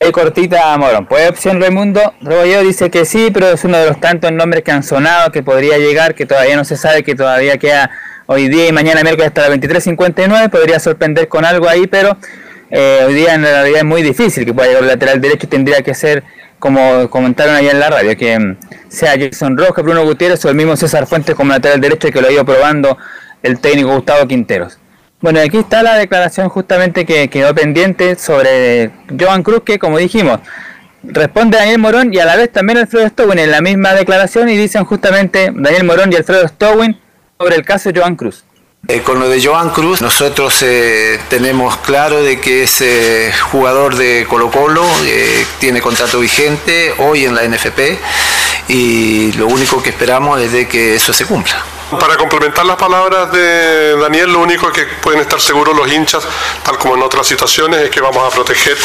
Ahí 0.02 0.14
cortita 0.14 0.78
Morón. 0.78 1.06
¿Puede 1.08 1.28
opción 1.28 1.60
Raimundo? 1.60 2.14
Rebolledo 2.22 2.64
dice 2.64 2.90
que 2.90 3.04
sí, 3.04 3.32
pero 3.34 3.50
es 3.50 3.66
uno 3.66 3.78
de 3.78 3.88
los 3.88 4.00
tantos 4.00 4.32
nombres 4.32 4.64
que 4.64 4.72
han 4.72 4.82
sonado, 4.82 5.30
que 5.30 5.44
podría 5.44 5.78
llegar, 5.78 6.16
que 6.16 6.26
todavía 6.26 6.56
no 6.56 6.64
se 6.64 6.78
sabe, 6.78 7.04
que 7.04 7.16
todavía 7.16 7.58
queda 7.58 7.92
hoy 8.26 8.48
día 8.48 8.68
y 8.68 8.72
mañana 8.72 9.04
miércoles 9.04 9.28
hasta 9.28 9.50
las 9.50 9.60
23.59. 9.60 10.50
Podría 10.50 10.80
sorprender 10.80 11.28
con 11.28 11.44
algo 11.44 11.68
ahí, 11.68 11.86
pero 11.86 12.16
eh, 12.72 13.04
hoy 13.06 13.14
día 13.14 13.34
en 13.34 13.42
realidad 13.42 13.80
es 13.80 13.86
muy 13.86 14.02
difícil 14.02 14.46
que 14.46 14.54
pueda 14.54 14.70
llegar 14.70 14.84
el 14.84 14.88
lateral 14.88 15.20
derecho. 15.20 15.50
Tendría 15.50 15.82
que 15.82 15.94
ser, 15.94 16.24
como 16.60 17.10
comentaron 17.10 17.56
allá 17.56 17.72
en 17.72 17.80
la 17.80 17.90
radio, 17.90 18.16
que 18.18 18.38
mm, 18.38 18.58
sea 18.90 19.16
Jason 19.18 19.58
Rojas, 19.58 19.84
Bruno 19.84 20.04
Gutiérrez 20.04 20.44
o 20.46 20.50
el 20.50 20.56
mismo 20.56 20.76
César 20.76 21.08
Fuentes 21.08 21.36
como 21.36 21.52
lateral 21.52 21.82
derecho 21.82 22.12
que 22.12 22.22
lo 22.22 22.28
ha 22.28 22.32
ido 22.32 22.46
probando 22.46 22.98
el 23.42 23.60
técnico 23.60 23.96
Gustavo 23.96 24.28
Quinteros. 24.28 24.78
Bueno, 25.22 25.40
aquí 25.42 25.58
está 25.58 25.84
la 25.84 25.96
declaración 25.96 26.48
justamente 26.50 27.06
que 27.06 27.30
quedó 27.30 27.54
pendiente 27.54 28.16
sobre 28.16 28.92
Joan 29.20 29.44
Cruz, 29.44 29.64
que 29.66 29.78
como 29.78 29.98
dijimos, 29.98 30.40
responde 31.04 31.58
Daniel 31.58 31.80
Morón 31.80 32.14
y 32.14 32.20
a 32.20 32.26
la 32.26 32.36
vez 32.36 32.52
también 32.52 32.78
Alfredo 32.78 33.08
Stowin 33.08 33.40
en 33.40 33.52
la 33.52 33.62
misma 33.62 33.94
declaración 33.94 34.48
y 34.50 34.56
dicen 34.56 34.86
justamente 34.86 35.52
Daniel 35.54 35.84
Morón 35.84 36.14
y 36.14 36.16
Alfredo 36.16 36.48
Stowin 36.48 36.98
sobre 37.38 37.56
el 37.56 37.66
caso 37.66 37.90
Joan 37.94 38.16
Cruz. 38.16 38.46
Eh, 38.88 39.02
con 39.02 39.20
lo 39.20 39.30
de 39.30 39.44
Joan 39.44 39.70
Cruz, 39.70 40.02
nosotros 40.02 40.64
eh, 40.64 41.20
tenemos 41.30 41.78
claro 41.78 42.24
de 42.24 42.40
que 42.40 42.64
es 42.64 42.82
eh, 42.82 43.32
jugador 43.52 43.96
de 43.96 44.26
Colo 44.28 44.50
Colo, 44.50 44.84
tiene 45.60 45.82
contrato 45.82 46.20
vigente 46.20 46.94
hoy 46.98 47.26
en 47.26 47.36
la 47.36 47.48
NFP 47.48 47.80
y 48.70 49.32
lo 49.34 49.48
único 49.48 49.84
que 49.84 49.90
esperamos 49.90 50.42
es 50.42 50.52
de 50.52 50.68
que 50.68 50.96
eso 50.96 51.14
se 51.14 51.26
cumpla. 51.26 51.64
Para 51.98 52.18
complementar 52.18 52.66
las 52.68 52.76
palabras 52.78 53.32
de 53.32 53.96
Daniel, 53.98 54.32
lo 54.32 54.40
único 54.40 54.72
que 54.72 54.86
pueden 55.02 55.22
estar 55.22 55.42
seguros 55.42 55.76
los 55.76 55.92
hinchas, 55.92 56.24
tal 56.64 56.78
como 56.78 56.96
en 56.96 57.02
otras 57.02 57.26
situaciones, 57.26 57.80
es 57.82 57.90
que 57.90 58.00
vamos 58.00 58.24
a 58.24 58.30
proteger 58.36 58.78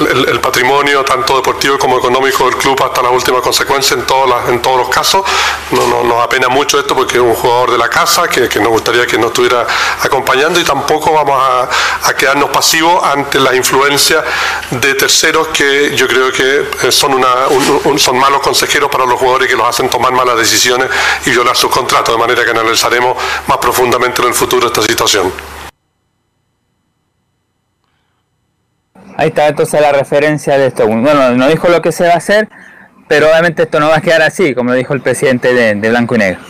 el, 0.00 0.40
patrimonio 0.40 1.04
tanto 1.04 1.36
deportivo 1.36 1.78
como 1.78 1.98
económico 1.98 2.46
del 2.46 2.56
club 2.56 2.82
hasta 2.82 3.02
la 3.02 3.10
última 3.10 3.40
consecuencia 3.40 3.94
en, 3.94 4.00
las- 4.00 4.62
todos 4.62 4.78
los 4.78 4.88
casos. 4.88 5.22
No, 5.70 5.86
no- 5.86 6.02
nos 6.02 6.24
apena 6.24 6.48
mucho 6.48 6.78
esto 6.80 6.94
porque 6.96 7.16
es 7.16 7.22
un 7.22 7.34
jugador 7.34 7.70
de 7.70 7.78
la 7.78 7.88
casa 7.88 8.26
que, 8.28 8.48
que 8.48 8.58
nos 8.58 8.70
gustaría 8.70 9.06
que 9.06 9.16
nos 9.16 9.26
estuviera 9.28 9.64
acompañando 10.02 10.58
y 10.58 10.64
tampoco 10.64 11.12
vamos 11.12 11.40
a, 11.40 11.68
quedarnos 12.14 12.50
pasivos 12.50 13.02
ante 13.04 13.38
la 13.38 13.54
influencia 13.54 14.24
de 14.70 14.94
terceros 14.94 15.48
que 15.48 15.94
yo 15.96 16.06
creo 16.08 16.32
que 16.32 16.68
eh, 16.82 16.90
son, 16.92 17.14
una, 17.14 17.46
un- 17.48 17.80
un- 17.84 17.98
son 17.98 18.18
malos 18.18 18.40
consejeros 18.40 18.90
para 18.90 19.04
los 19.06 19.18
jugadores 19.20 19.48
que 19.48 19.56
los 19.56 19.66
hacen 19.68 19.88
tomar 19.88 20.12
malas 20.12 20.36
decisiones 20.36 20.88
y 21.26 21.30
violar 21.30 21.56
sus 21.56 21.70
contratos, 21.70 22.14
de 22.14 22.18
manera 22.20 22.44
que 22.44 22.50
analizaremos 22.50 23.16
más 23.48 23.58
profundamente 23.58 24.22
en 24.22 24.28
el 24.28 24.34
futuro 24.34 24.66
esta 24.66 24.82
situación. 24.82 25.32
Ahí 29.16 29.28
está 29.28 29.48
entonces 29.48 29.80
la 29.80 29.92
referencia 29.92 30.56
de 30.58 30.66
esto. 30.68 30.86
Bueno, 30.86 31.32
no 31.32 31.48
dijo 31.48 31.68
lo 31.68 31.82
que 31.82 31.92
se 31.92 32.04
va 32.06 32.14
a 32.14 32.16
hacer, 32.16 32.48
pero 33.08 33.28
obviamente 33.28 33.62
esto 33.62 33.78
no 33.78 33.88
va 33.88 33.96
a 33.98 34.00
quedar 34.00 34.22
así, 34.22 34.54
como 34.54 34.70
lo 34.70 34.76
dijo 34.76 34.94
el 34.94 35.00
presidente 35.00 35.52
de, 35.54 35.74
de 35.74 35.88
Blanco 35.90 36.14
y 36.14 36.18
Negro. 36.18 36.40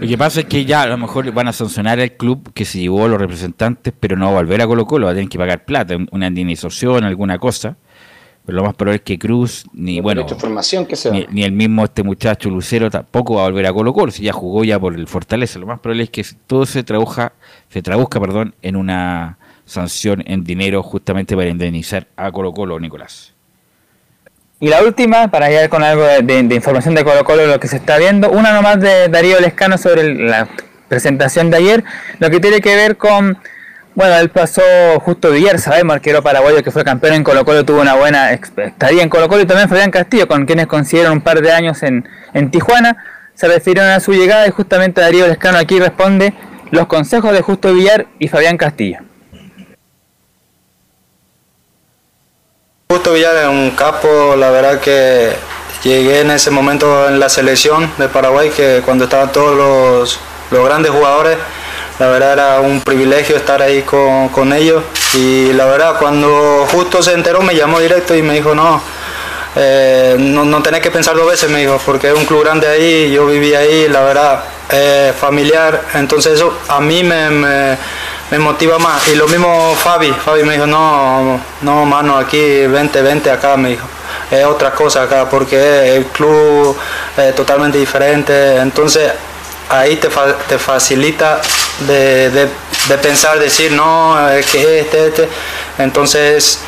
Lo 0.00 0.06
que 0.06 0.16
pasa 0.16 0.40
es 0.40 0.46
que 0.46 0.64
ya 0.64 0.82
a 0.82 0.86
lo 0.86 0.96
mejor 0.96 1.30
van 1.32 1.48
a 1.48 1.52
sancionar 1.52 1.98
al 1.98 2.12
club 2.12 2.52
que 2.54 2.64
se 2.64 2.78
llevó 2.78 3.06
a 3.06 3.08
los 3.08 3.20
representantes, 3.20 3.92
pero 3.98 4.16
no 4.16 4.26
va 4.26 4.30
a 4.38 4.42
volver 4.42 4.62
a 4.62 4.66
Colo 4.68 4.86
Colo, 4.86 5.06
va 5.06 5.12
a 5.12 5.14
tener 5.14 5.28
que 5.28 5.38
pagar 5.38 5.64
plata, 5.64 5.96
un- 5.96 6.08
una 6.12 6.28
indemnización, 6.28 7.02
alguna 7.02 7.38
cosa. 7.38 7.76
Pero 8.48 8.60
lo 8.60 8.64
más 8.64 8.74
probable 8.76 8.96
es 8.96 9.02
que 9.02 9.18
Cruz, 9.18 9.66
ni 9.74 10.00
bueno, 10.00 10.22
que 10.86 10.96
se 10.96 11.10
ni, 11.10 11.26
ni 11.30 11.42
el 11.44 11.52
mismo 11.52 11.84
este 11.84 12.02
muchacho 12.02 12.48
Lucero 12.48 12.90
tampoco 12.90 13.34
va 13.34 13.42
a 13.42 13.44
volver 13.44 13.66
a 13.66 13.74
Colo 13.74 13.92
Colo, 13.92 14.10
si 14.10 14.22
ya 14.22 14.32
jugó 14.32 14.64
ya 14.64 14.80
por 14.80 14.94
el 14.94 15.06
Fortaleza. 15.06 15.58
Lo 15.58 15.66
más 15.66 15.80
probable 15.80 16.04
es 16.04 16.08
que 16.08 16.24
todo 16.46 16.64
se 16.64 16.82
traduzca, 16.82 17.34
se 17.68 17.82
traduzca 17.82 18.18
perdón, 18.18 18.54
en 18.62 18.76
una 18.76 19.36
sanción 19.66 20.24
en 20.26 20.44
dinero 20.44 20.82
justamente 20.82 21.36
para 21.36 21.50
indemnizar 21.50 22.06
a 22.16 22.32
Colo 22.32 22.52
Colo, 22.54 22.80
Nicolás. 22.80 23.34
Y 24.60 24.68
la 24.68 24.82
última, 24.82 25.28
para 25.30 25.50
llegar 25.50 25.68
con 25.68 25.82
algo 25.82 26.04
de, 26.04 26.22
de- 26.22 26.42
de 26.44 26.54
información 26.54 26.94
de 26.94 27.04
Colo 27.04 27.24
Colo, 27.24 27.46
lo 27.46 27.60
que 27.60 27.68
se 27.68 27.76
está 27.76 27.98
viendo, 27.98 28.30
una 28.30 28.54
nomás 28.54 28.80
de 28.80 29.08
Darío 29.08 29.38
Lescano 29.40 29.76
sobre 29.76 30.00
el- 30.00 30.26
la 30.26 30.48
presentación 30.88 31.50
de 31.50 31.58
ayer, 31.58 31.84
lo 32.18 32.30
que 32.30 32.40
tiene 32.40 32.62
que 32.62 32.74
ver 32.74 32.96
con, 32.96 33.36
bueno, 33.98 34.14
él 34.14 34.30
pasó 34.30 34.62
justo 35.00 35.32
Villar, 35.32 35.58
sabemos, 35.58 35.96
arquero 35.96 36.22
paraguayo 36.22 36.62
que 36.62 36.70
fue 36.70 36.84
campeón 36.84 37.14
en 37.14 37.24
Colo 37.24 37.44
Colo, 37.44 37.64
tuvo 37.64 37.80
una 37.80 37.94
buena 37.94 38.30
estadía 38.30 39.02
en 39.02 39.08
Colo 39.08 39.28
Colo 39.28 39.42
y 39.42 39.44
también 39.44 39.68
Fabián 39.68 39.90
Castillo, 39.90 40.28
con 40.28 40.46
quienes 40.46 40.68
consiguieron 40.68 41.14
un 41.14 41.20
par 41.20 41.42
de 41.42 41.50
años 41.50 41.82
en, 41.82 42.08
en 42.32 42.48
Tijuana, 42.52 43.04
se 43.34 43.48
refirieron 43.48 43.90
a 43.90 43.98
su 43.98 44.12
llegada 44.12 44.46
y 44.46 44.52
justamente 44.52 45.00
Darío 45.00 45.26
Lescano 45.26 45.58
aquí 45.58 45.80
responde 45.80 46.32
los 46.70 46.86
consejos 46.86 47.32
de 47.32 47.42
Justo 47.42 47.74
Villar 47.74 48.06
y 48.20 48.28
Fabián 48.28 48.56
Castillo. 48.56 48.98
Justo 52.88 53.14
Villar 53.14 53.34
es 53.36 53.48
un 53.48 53.72
capo, 53.72 54.36
la 54.36 54.50
verdad 54.50 54.78
que 54.78 55.32
llegué 55.82 56.20
en 56.20 56.30
ese 56.30 56.52
momento 56.52 57.08
en 57.08 57.18
la 57.18 57.28
selección 57.28 57.90
de 57.98 58.06
Paraguay, 58.06 58.50
que 58.50 58.80
cuando 58.84 59.06
estaban 59.06 59.32
todos 59.32 59.56
los, 59.56 60.20
los 60.52 60.64
grandes 60.64 60.92
jugadores, 60.92 61.36
la 61.98 62.06
verdad 62.08 62.32
era 62.34 62.60
un 62.60 62.80
privilegio 62.80 63.36
estar 63.36 63.60
ahí 63.62 63.82
con, 63.82 64.28
con 64.28 64.52
ellos 64.52 64.82
y 65.14 65.52
la 65.52 65.64
verdad 65.66 65.96
cuando 65.98 66.66
justo 66.70 67.02
se 67.02 67.12
enteró 67.12 67.40
me 67.42 67.54
llamó 67.54 67.80
directo 67.80 68.14
y 68.14 68.22
me 68.22 68.34
dijo 68.34 68.54
no, 68.54 68.80
eh, 69.56 70.16
no, 70.18 70.44
no 70.44 70.62
tenés 70.62 70.80
que 70.80 70.90
pensar 70.90 71.16
dos 71.16 71.26
veces, 71.28 71.50
me 71.50 71.60
dijo, 71.60 71.80
porque 71.84 72.08
es 72.08 72.14
un 72.14 72.24
club 72.26 72.44
grande 72.44 72.68
ahí, 72.68 73.10
yo 73.10 73.26
viví 73.26 73.54
ahí, 73.54 73.88
la 73.88 74.02
verdad, 74.02 74.40
eh, 74.70 75.12
familiar, 75.18 75.82
entonces 75.94 76.34
eso 76.34 76.56
a 76.68 76.78
mí 76.80 77.02
me, 77.02 77.30
me, 77.30 77.76
me 78.30 78.38
motiva 78.38 78.78
más. 78.78 79.08
Y 79.08 79.16
lo 79.16 79.26
mismo 79.26 79.74
Fabi, 79.74 80.12
Fabi 80.12 80.44
me 80.44 80.52
dijo, 80.52 80.66
no, 80.66 81.40
no, 81.62 81.84
mano, 81.86 82.16
aquí, 82.18 82.66
vente, 82.66 83.02
vente 83.02 83.30
acá, 83.30 83.56
me 83.56 83.70
dijo. 83.70 83.86
Es 84.30 84.44
otra 84.44 84.70
cosa 84.72 85.02
acá, 85.04 85.28
porque 85.28 85.96
el 85.96 86.04
club 86.06 86.76
es 87.16 87.34
totalmente 87.34 87.78
diferente, 87.78 88.56
entonces 88.58 89.10
ahí 89.70 89.96
te, 89.96 90.08
fa- 90.10 90.36
te 90.46 90.58
facilita 90.58 91.40
de, 91.86 92.30
de- 92.30 92.48
de 92.88 92.98
pensar, 92.98 93.38
decir, 93.38 93.72
no, 93.72 94.28
es 94.30 94.46
que 94.46 94.80
este, 94.80 95.08
este, 95.08 95.28
entonces 95.78 96.60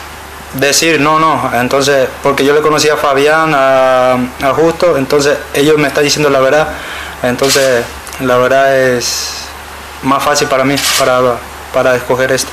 decir 0.55 1.01
no, 1.01 1.19
no, 1.19 1.51
entonces, 1.55 2.09
porque 2.23 2.45
yo 2.45 2.53
le 2.53 2.61
conocí 2.61 2.89
a 2.89 2.97
Fabián, 2.97 3.53
a, 3.55 4.12
a 4.15 4.53
Justo, 4.55 4.97
entonces 4.99 5.39
ellos 5.55 5.78
me 5.78 5.89
están 5.89 6.05
diciendo 6.05 6.28
la 6.28 6.41
verdad, 6.41 6.69
entonces 7.23 7.85
la 8.20 8.37
verdad 8.37 8.77
es 8.78 9.47
más 10.03 10.23
fácil 10.23 10.49
para 10.49 10.65
mí, 10.65 10.74
para, 10.99 11.20
para 11.73 11.95
escoger 11.97 12.32
esto. 12.32 12.51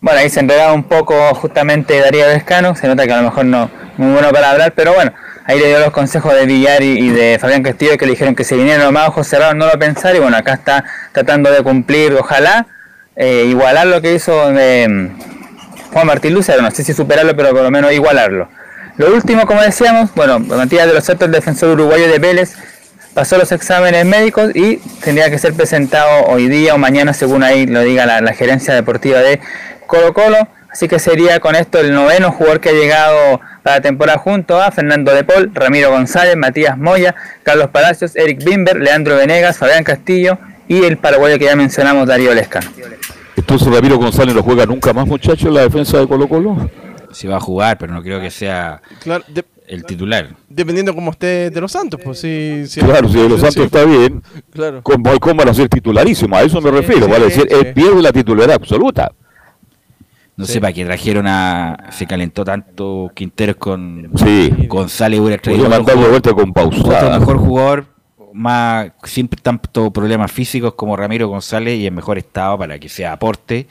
Bueno, 0.00 0.20
ahí 0.20 0.28
se 0.28 0.40
enredaba 0.40 0.72
un 0.74 0.84
poco 0.84 1.34
justamente 1.34 1.98
Darío 1.98 2.28
Descano, 2.28 2.74
se 2.74 2.86
nota 2.86 3.06
que 3.06 3.12
a 3.12 3.16
lo 3.18 3.22
mejor 3.30 3.46
no 3.46 3.70
muy 3.96 4.12
bueno 4.12 4.30
para 4.32 4.50
hablar, 4.50 4.72
pero 4.74 4.92
bueno, 4.92 5.12
ahí 5.46 5.58
le 5.58 5.68
dio 5.68 5.78
los 5.78 5.90
consejos 5.90 6.34
de 6.34 6.46
Villar 6.46 6.82
y, 6.82 7.10
de 7.10 7.38
Fabián 7.38 7.62
Castillo 7.62 7.96
que 7.98 8.06
le 8.06 8.12
dijeron 8.12 8.34
que 8.34 8.44
se 8.44 8.56
vinieran 8.56 8.82
nomás 8.84 9.08
ojos 9.08 9.26
cerrados, 9.26 9.54
no 9.54 9.66
lo 9.66 9.78
pensar, 9.78 10.16
y 10.16 10.18
bueno, 10.18 10.36
acá 10.36 10.54
está 10.54 10.84
tratando 11.12 11.50
de 11.50 11.62
cumplir, 11.62 12.14
ojalá, 12.14 12.66
eh, 13.16 13.46
igualar 13.48 13.86
lo 13.86 14.00
que 14.00 14.14
hizo 14.14 14.32
mm, 14.50 15.08
Juan 15.92 16.06
Martín 16.06 16.34
Lucero, 16.34 16.62
no 16.62 16.70
sé 16.70 16.82
si 16.82 16.92
superarlo, 16.92 17.36
pero 17.36 17.50
por 17.50 17.62
lo 17.62 17.70
menos 17.70 17.92
igualarlo. 17.92 18.48
Lo 18.96 19.12
último, 19.12 19.46
como 19.46 19.60
decíamos, 19.60 20.14
bueno, 20.14 20.38
Matías 20.38 20.86
de 20.86 20.94
los 20.94 21.04
Santos, 21.04 21.26
el 21.26 21.32
defensor 21.32 21.70
uruguayo 21.70 22.08
de 22.08 22.18
Vélez, 22.18 22.54
pasó 23.12 23.38
los 23.38 23.52
exámenes 23.52 24.04
médicos 24.04 24.50
y 24.54 24.76
tendría 25.02 25.30
que 25.30 25.38
ser 25.38 25.54
presentado 25.54 26.24
hoy 26.26 26.48
día 26.48 26.74
o 26.74 26.78
mañana, 26.78 27.12
según 27.12 27.42
ahí 27.42 27.66
lo 27.66 27.80
diga 27.82 28.06
la 28.06 28.32
gerencia 28.32 28.74
deportiva 28.74 29.20
de 29.20 29.40
Colo 29.86 30.12
Colo. 30.12 30.48
Así 30.74 30.88
que 30.88 30.98
sería 30.98 31.38
con 31.38 31.54
esto 31.54 31.78
el 31.78 31.94
noveno 31.94 32.32
jugador 32.32 32.58
que 32.58 32.70
ha 32.70 32.72
llegado 32.72 33.40
para 33.64 33.76
la 33.76 33.82
temporada 33.82 34.18
junto 34.18 34.60
a 34.60 34.70
Fernando 34.70 35.12
de 35.12 35.24
Paul, 35.24 35.50
Ramiro 35.54 35.90
González, 35.90 36.36
Matías 36.36 36.76
Moya, 36.76 37.14
Carlos 37.42 37.70
Palacios, 37.70 38.14
Eric 38.14 38.44
Bimber, 38.44 38.76
Leandro 38.76 39.16
Venegas, 39.16 39.56
Fabián 39.56 39.82
Castillo 39.82 40.38
y 40.68 40.84
el 40.84 40.98
paraguayo 40.98 41.38
que 41.38 41.46
ya 41.46 41.56
mencionamos, 41.56 42.06
Darío 42.06 42.34
Lescano. 42.34 42.70
Entonces 43.36 43.68
Ramiro 43.68 43.96
González 43.96 44.34
no 44.34 44.42
juega 44.42 44.66
nunca 44.66 44.92
más, 44.92 45.06
muchachos, 45.06 45.44
en 45.48 45.54
la 45.54 45.62
defensa 45.62 45.98
de 45.98 46.06
Colo 46.06 46.28
Colo. 46.28 46.70
Si 47.10 47.26
va 47.26 47.36
a 47.36 47.40
jugar, 47.40 47.78
pero 47.78 47.92
no 47.94 48.02
creo 48.02 48.20
que 48.20 48.30
sea 48.30 48.82
Claro, 49.02 49.24
de- 49.28 49.44
el 49.66 49.84
titular. 49.86 50.28
dependiendo 50.48 50.94
cómo 50.94 51.10
esté 51.12 51.48
de 51.48 51.60
los 51.60 51.72
Santos, 51.72 51.98
pues 52.04 52.18
sí. 52.18 52.64
sí 52.68 52.80
Claro, 52.80 53.08
si 53.08 53.16
de 53.18 53.28
los 53.30 53.40
sí, 53.40 53.46
Santos 53.46 53.54
sí. 53.54 53.62
está 53.62 53.84
bien, 53.84 54.22
Claro. 54.52 54.82
¿cómo, 54.82 55.18
cómo 55.20 55.34
van 55.36 55.48
a 55.48 55.54
ser 55.54 55.70
titularísimo? 55.70 56.36
A 56.36 56.42
eso 56.42 56.60
me 56.60 56.70
refiero, 56.70 57.06
sí, 57.06 57.10
vale 57.12 57.24
decir, 57.26 57.46
sí. 57.48 57.56
él 57.56 57.72
pierde 57.72 58.02
la 58.02 58.12
titularidad 58.12 58.56
absoluta. 58.56 59.10
No 60.36 60.44
sé 60.46 60.60
para 60.60 60.72
qué 60.72 60.84
trajeron 60.84 61.26
a. 61.28 61.90
Se 61.92 62.06
calentó 62.06 62.44
tanto 62.44 63.10
Quinteros 63.14 63.56
con 63.56 64.10
Sí. 64.16 64.52
González. 64.68 65.20
Hubiera 65.20 65.40
traído 65.40 65.68
vuelta 65.68 66.32
con 66.34 66.52
pausada. 66.52 67.06
otro 67.06 67.20
mejor 67.20 67.38
jugador, 67.38 67.84
más 68.32 68.90
sin 69.04 69.28
tanto 69.28 69.92
problemas 69.92 70.32
físicos 70.32 70.74
como 70.74 70.96
Ramiro 70.96 71.28
González 71.28 71.78
y 71.78 71.86
en 71.86 71.94
mejor 71.94 72.18
estado 72.18 72.58
para 72.58 72.78
que 72.80 72.88
sea 72.88 73.12
aporte. 73.12 73.68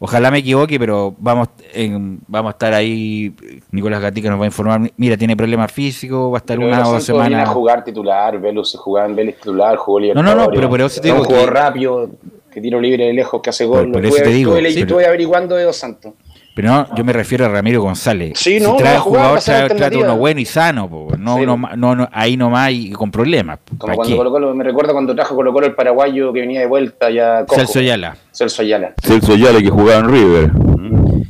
Ojalá 0.00 0.30
me 0.30 0.38
equivoque, 0.38 0.78
pero 0.78 1.16
vamos 1.18 1.48
en- 1.74 2.20
vamos 2.28 2.50
a 2.50 2.52
estar 2.52 2.72
ahí. 2.74 3.34
Nicolás 3.72 4.00
Gatica 4.00 4.30
nos 4.30 4.38
va 4.38 4.44
a 4.44 4.46
informar. 4.46 4.92
Mira, 4.96 5.16
tiene 5.16 5.36
problemas 5.36 5.72
físicos, 5.72 6.30
va 6.32 6.36
a 6.36 6.38
estar 6.38 6.56
Pero 6.56 6.68
una 6.68 6.86
o 6.86 6.92
dos 6.92 7.02
semanas. 7.02 7.48
a 7.48 7.52
jugar 7.52 7.82
titular, 7.82 8.38
Velus 8.40 8.76
jugaba 8.78 9.08
en 9.08 9.16
Vélez 9.16 9.36
titular, 9.38 9.76
jugó 9.76 9.98
no, 9.98 10.02
Libertadores. 10.02 10.46
no, 10.46 10.52
pero 10.54 10.68
por 10.68 10.80
eso 10.82 10.88
te 10.88 10.96
Es 10.96 11.02
digo 11.02 11.16
un 11.18 11.24
jugador 11.24 11.48
que- 11.48 11.54
rápido, 11.60 12.10
que 12.58 12.62
tiro 12.62 12.80
libre 12.80 13.04
de 13.06 13.12
lejos, 13.12 13.40
que 13.40 13.50
hace 13.50 13.66
Por- 13.66 13.78
gol. 13.84 13.92
por 13.92 14.02
Lo 14.02 14.08
eso 14.08 14.16
estuve- 14.16 14.30
te 14.32 14.36
digo, 14.36 14.52
estuve, 14.56 14.72
sí, 14.72 14.80
estuve 14.80 15.06
averiguando 15.06 15.54
de 15.56 15.64
Dos 15.64 15.76
Santos. 15.76 16.12
Pero 16.54 16.70
no, 16.72 16.92
yo 16.96 17.04
me 17.04 17.12
refiero 17.12 17.44
a 17.46 17.48
Ramiro 17.48 17.80
González. 17.80 18.32
Sí, 18.36 18.58
si 18.58 18.64
no, 18.66 18.74
trae 18.74 18.98
jugar, 18.98 19.20
va 19.22 19.28
jugador, 19.28 19.40
trae, 19.44 19.68
trata 19.68 19.96
uno 19.96 20.16
bueno 20.16 20.40
y 20.40 20.44
sano, 20.44 20.90
po. 20.90 21.08
No, 21.16 21.38
Sí, 21.38 21.46
no, 21.46 21.56
no, 21.56 21.94
no, 21.94 22.08
ahí 22.12 22.36
nomás 22.36 22.72
y 22.72 22.90
con 22.90 23.12
problemas. 23.12 23.60
Como 23.68 23.78
¿Para 23.78 23.94
cuando? 23.94 24.16
Colo 24.16 24.30
Colo, 24.32 24.54
me 24.56 24.64
recuerda 24.64 24.92
cuando 24.92 25.14
trajo 25.14 25.36
Colo 25.36 25.52
Colo 25.52 25.66
el 25.68 25.74
paraguayo 25.76 26.32
que 26.32 26.40
venía 26.40 26.58
de 26.58 26.66
vuelta 26.66 27.10
ya. 27.10 27.46
Celso 27.48 27.78
Ayala. 27.78 28.16
Celso 28.32 28.62
Ayala. 28.62 28.92
Celso 29.00 29.36
Yale 29.36 29.62
que 29.62 29.70
jugaba 29.70 30.00
en 30.00 30.10
River. 30.10 30.50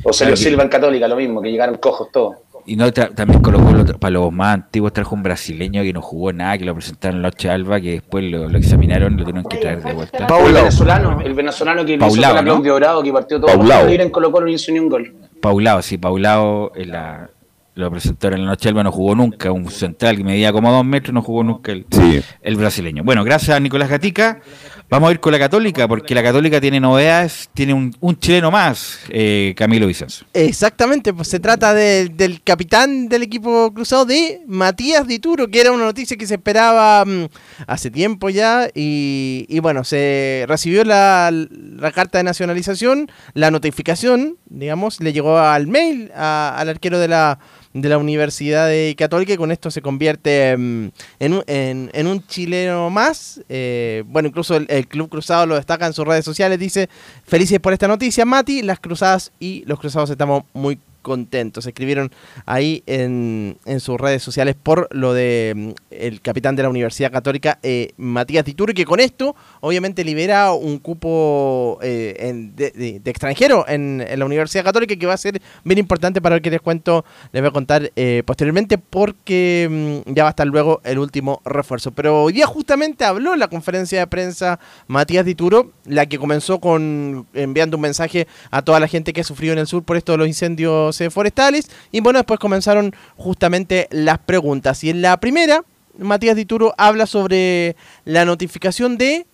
O 0.03 0.13
Celso 0.13 0.17
Claro 0.17 0.31
que- 0.31 0.37
Silva 0.37 0.63
en 0.63 0.69
Católica, 0.69 1.07
lo 1.07 1.15
mismo, 1.15 1.41
que 1.43 1.51
llegaron 1.51 1.75
cojos 1.77 2.07
todos. 2.11 2.37
Y 2.65 2.75
no, 2.75 2.87
tra- 2.87 3.13
también 3.15 3.41
colocó 3.41 3.71
lo- 3.71 3.85
para 3.97 4.11
los 4.11 4.31
más 4.31 4.53
antiguos 4.55 4.93
trajo 4.93 5.15
un 5.15 5.23
brasileño 5.23 5.81
que 5.83 5.93
no 5.93 6.01
jugó 6.01 6.31
nada, 6.33 6.57
que 6.57 6.65
lo 6.65 6.73
presentaron 6.75 7.17
en 7.17 7.21
la 7.23 7.27
Oche 7.29 7.49
Alba, 7.49 7.79
que 7.81 7.91
después 7.93 8.23
lo, 8.25 8.47
lo 8.47 8.57
examinaron 8.57 9.13
y 9.13 9.17
lo 9.17 9.23
tuvieron 9.23 9.43
que 9.49 9.57
traer 9.57 9.81
de 9.83 9.93
vuelta. 9.93 10.27
El 10.45 10.53
venezolano, 10.53 11.21
el 11.21 11.33
venezolano 11.33 11.85
que 11.85 11.93
hizo 11.93 11.99
Paulao, 12.05 12.35
con 12.35 12.35
la 12.35 12.41
¿no? 12.41 12.51
Claudio 12.55 12.73
Dorado, 12.73 13.03
que 13.03 13.11
partió 13.13 13.39
todo 13.39 13.47
Paulao. 13.55 13.87
en 13.87 14.09
Colo 14.09 14.31
Colo 14.31 14.47
y 14.47 14.53
hizo 14.53 14.71
ni 14.71 14.79
un 14.79 14.89
gol. 14.89 15.13
Paulao, 15.41 15.81
sí, 15.81 15.97
Paulao 15.97 16.71
en 16.75 16.91
la, 16.91 17.29
lo 17.75 17.89
presentaron 17.91 18.39
en 18.39 18.45
la 18.45 18.51
noche, 18.51 18.67
Alba 18.69 18.83
no 18.83 18.91
jugó 18.91 19.15
nunca, 19.15 19.51
un 19.51 19.69
central 19.71 20.17
que 20.17 20.23
medía 20.23 20.51
como 20.51 20.71
dos 20.71 20.83
metros, 20.83 21.13
no 21.13 21.21
jugó 21.21 21.43
nunca 21.43 21.71
el, 21.71 21.85
Sí. 21.91 22.21
el 22.41 22.55
brasileño. 22.57 23.03
Bueno, 23.03 23.23
gracias 23.23 23.55
a 23.55 23.59
Nicolás 23.59 23.89
Gatica. 23.89 24.41
Vamos 24.89 25.09
a 25.09 25.11
ir 25.11 25.19
con 25.19 25.31
la 25.31 25.37
Católica, 25.39 25.87
porque 25.87 26.15
la 26.15 26.23
Católica 26.23 26.59
tiene 26.59 26.79
novedades, 26.79 27.49
tiene 27.53 27.75
un, 27.75 27.95
un 27.99 28.17
chileno 28.17 28.49
más, 28.49 28.99
eh, 29.09 29.53
Camilo 29.55 29.85
Vicenzo. 29.85 30.25
Exactamente, 30.33 31.13
pues 31.13 31.27
se 31.27 31.39
trata 31.39 31.75
de- 31.75 32.09
del 32.09 32.41
capitán 32.41 33.07
del 33.07 33.21
equipo 33.21 33.71
cruzado 33.71 34.05
de 34.05 34.41
Matías 34.47 35.05
Dituro, 35.07 35.47
que 35.47 35.61
era 35.61 35.71
una 35.71 35.85
noticia 35.85 36.17
que 36.17 36.25
se 36.25 36.33
esperaba 36.35 37.05
mm, 37.05 37.25
hace 37.67 37.91
tiempo 37.91 38.31
ya. 38.31 38.67
Y, 38.73 39.45
y 39.47 39.59
bueno, 39.59 39.83
se 39.83 40.45
recibió 40.47 40.83
la, 40.83 41.29
la 41.31 41.91
carta 41.91 42.17
de 42.17 42.23
nacionalización, 42.23 43.11
la 43.35 43.51
notificación, 43.51 44.37
digamos, 44.47 44.99
le 45.01 45.13
llegó 45.13 45.37
al 45.37 45.67
mail 45.67 46.11
a- 46.15 46.55
al 46.57 46.67
arquero 46.67 46.97
de 46.97 47.07
la, 47.09 47.37
de 47.73 47.89
la 47.89 47.97
Universidad 47.97 48.67
de 48.67 48.95
Católica 48.97 49.33
y 49.33 49.37
con 49.37 49.51
esto 49.51 49.69
se 49.69 49.81
convierte 49.81 50.55
mm, 50.57 50.87
en, 51.19 51.33
un, 51.33 51.43
en 51.47 52.07
un 52.07 52.25
chileno 52.25 52.89
más. 52.89 53.41
Eh, 53.49 54.03
bueno, 54.07 54.29
incluso 54.29 54.55
el, 54.55 54.65
el 54.69 54.87
Club 54.87 55.09
Cruzado 55.09 55.45
lo 55.45 55.55
destaca 55.55 55.85
en 55.85 55.93
sus 55.93 56.05
redes 56.05 56.25
sociales, 56.25 56.59
dice, 56.59 56.89
felices 57.25 57.59
por 57.59 57.73
esta 57.73 57.87
noticia, 57.87 58.25
Mati, 58.25 58.61
las 58.61 58.79
cruzadas 58.79 59.31
y 59.39 59.63
los 59.65 59.79
cruzados 59.79 60.09
estamos 60.09 60.43
muy 60.53 60.79
contentos. 61.01 61.65
Escribieron 61.65 62.11
ahí 62.45 62.83
en, 62.85 63.57
en 63.65 63.79
sus 63.79 63.99
redes 63.99 64.21
sociales 64.23 64.55
por 64.61 64.87
lo 64.91 65.13
de 65.13 65.53
mm, 65.55 65.69
el 65.91 66.21
capitán 66.21 66.55
de 66.55 66.63
la 66.63 66.69
Universidad 66.69 67.11
Católica, 67.11 67.59
eh, 67.63 67.91
Matías 67.97 68.45
Dituro, 68.45 68.73
que 68.73 68.85
con 68.85 68.99
esto 68.99 69.35
obviamente 69.61 70.03
libera 70.03 70.51
un 70.53 70.79
cupo 70.79 71.79
eh, 71.81 72.15
en- 72.19 72.55
de, 72.55 73.01
extranjero 73.05 73.65
en, 73.67 74.05
en 74.07 74.19
la 74.19 74.25
Universidad 74.25 74.63
Católica 74.63 74.95
que 74.95 75.05
va 75.05 75.13
a 75.13 75.17
ser 75.17 75.41
bien 75.63 75.79
importante 75.79 76.21
para 76.21 76.35
el 76.35 76.41
que 76.41 76.51
les 76.51 76.61
cuento, 76.61 77.05
les 77.31 77.41
voy 77.41 77.49
a 77.49 77.51
contar 77.53 77.91
eh, 77.95 78.23
posteriormente 78.25 78.77
porque 78.77 80.03
mm, 80.07 80.13
ya 80.13 80.23
va 80.23 80.29
a 80.29 80.31
estar 80.31 80.47
luego 80.47 80.81
el 80.83 80.99
último 80.99 81.41
refuerzo. 81.45 81.91
Pero 81.91 82.23
hoy 82.23 82.33
día 82.33 82.45
justamente 82.45 83.05
habló 83.05 83.33
en 83.33 83.39
la 83.39 83.47
conferencia 83.47 83.99
de 83.99 84.07
prensa 84.07 84.59
Matías 84.87 85.25
Dituro, 85.25 85.71
la 85.85 86.05
que 86.05 86.17
comenzó 86.17 86.59
con 86.59 87.27
enviando 87.33 87.77
un 87.77 87.81
mensaje 87.81 88.27
a 88.51 88.61
toda 88.61 88.79
la 88.79 88.87
gente 88.87 89.13
que 89.13 89.21
ha 89.21 89.23
sufrido 89.23 89.53
en 89.53 89.59
el 89.59 89.67
sur 89.67 89.83
por 89.83 89.97
esto 89.97 90.11
de 90.13 90.17
los 90.19 90.27
incendios 90.27 90.88
eh, 91.01 91.09
forestales. 91.09 91.69
Y 91.91 91.99
bueno, 91.99 92.19
después 92.19 92.39
comenzaron 92.39 92.93
justamente 93.17 93.87
las 93.91 94.19
preguntas. 94.19 94.83
Y 94.83 94.89
en 94.89 95.01
la 95.01 95.17
primera, 95.17 95.63
Matías 95.97 96.35
Dituro 96.35 96.73
habla 96.77 97.05
sobre 97.05 97.75
la 98.05 98.25
notificación 98.25 98.97
de 98.97 99.25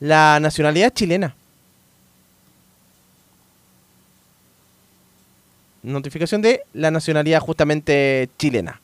la 0.00 0.38
nacionalidad 0.40 0.92
chilena. 0.92 1.34
Notificación 5.82 6.42
de 6.42 6.62
la 6.72 6.90
nacionalidad 6.90 7.40
justamente 7.40 8.28
chilena. 8.38 8.80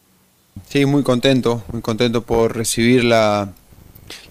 Sí, 0.68 0.84
muy 0.86 1.02
contento, 1.02 1.64
muy 1.72 1.82
contento 1.82 2.22
por 2.22 2.56
recibir 2.56 3.04
la, 3.04 3.52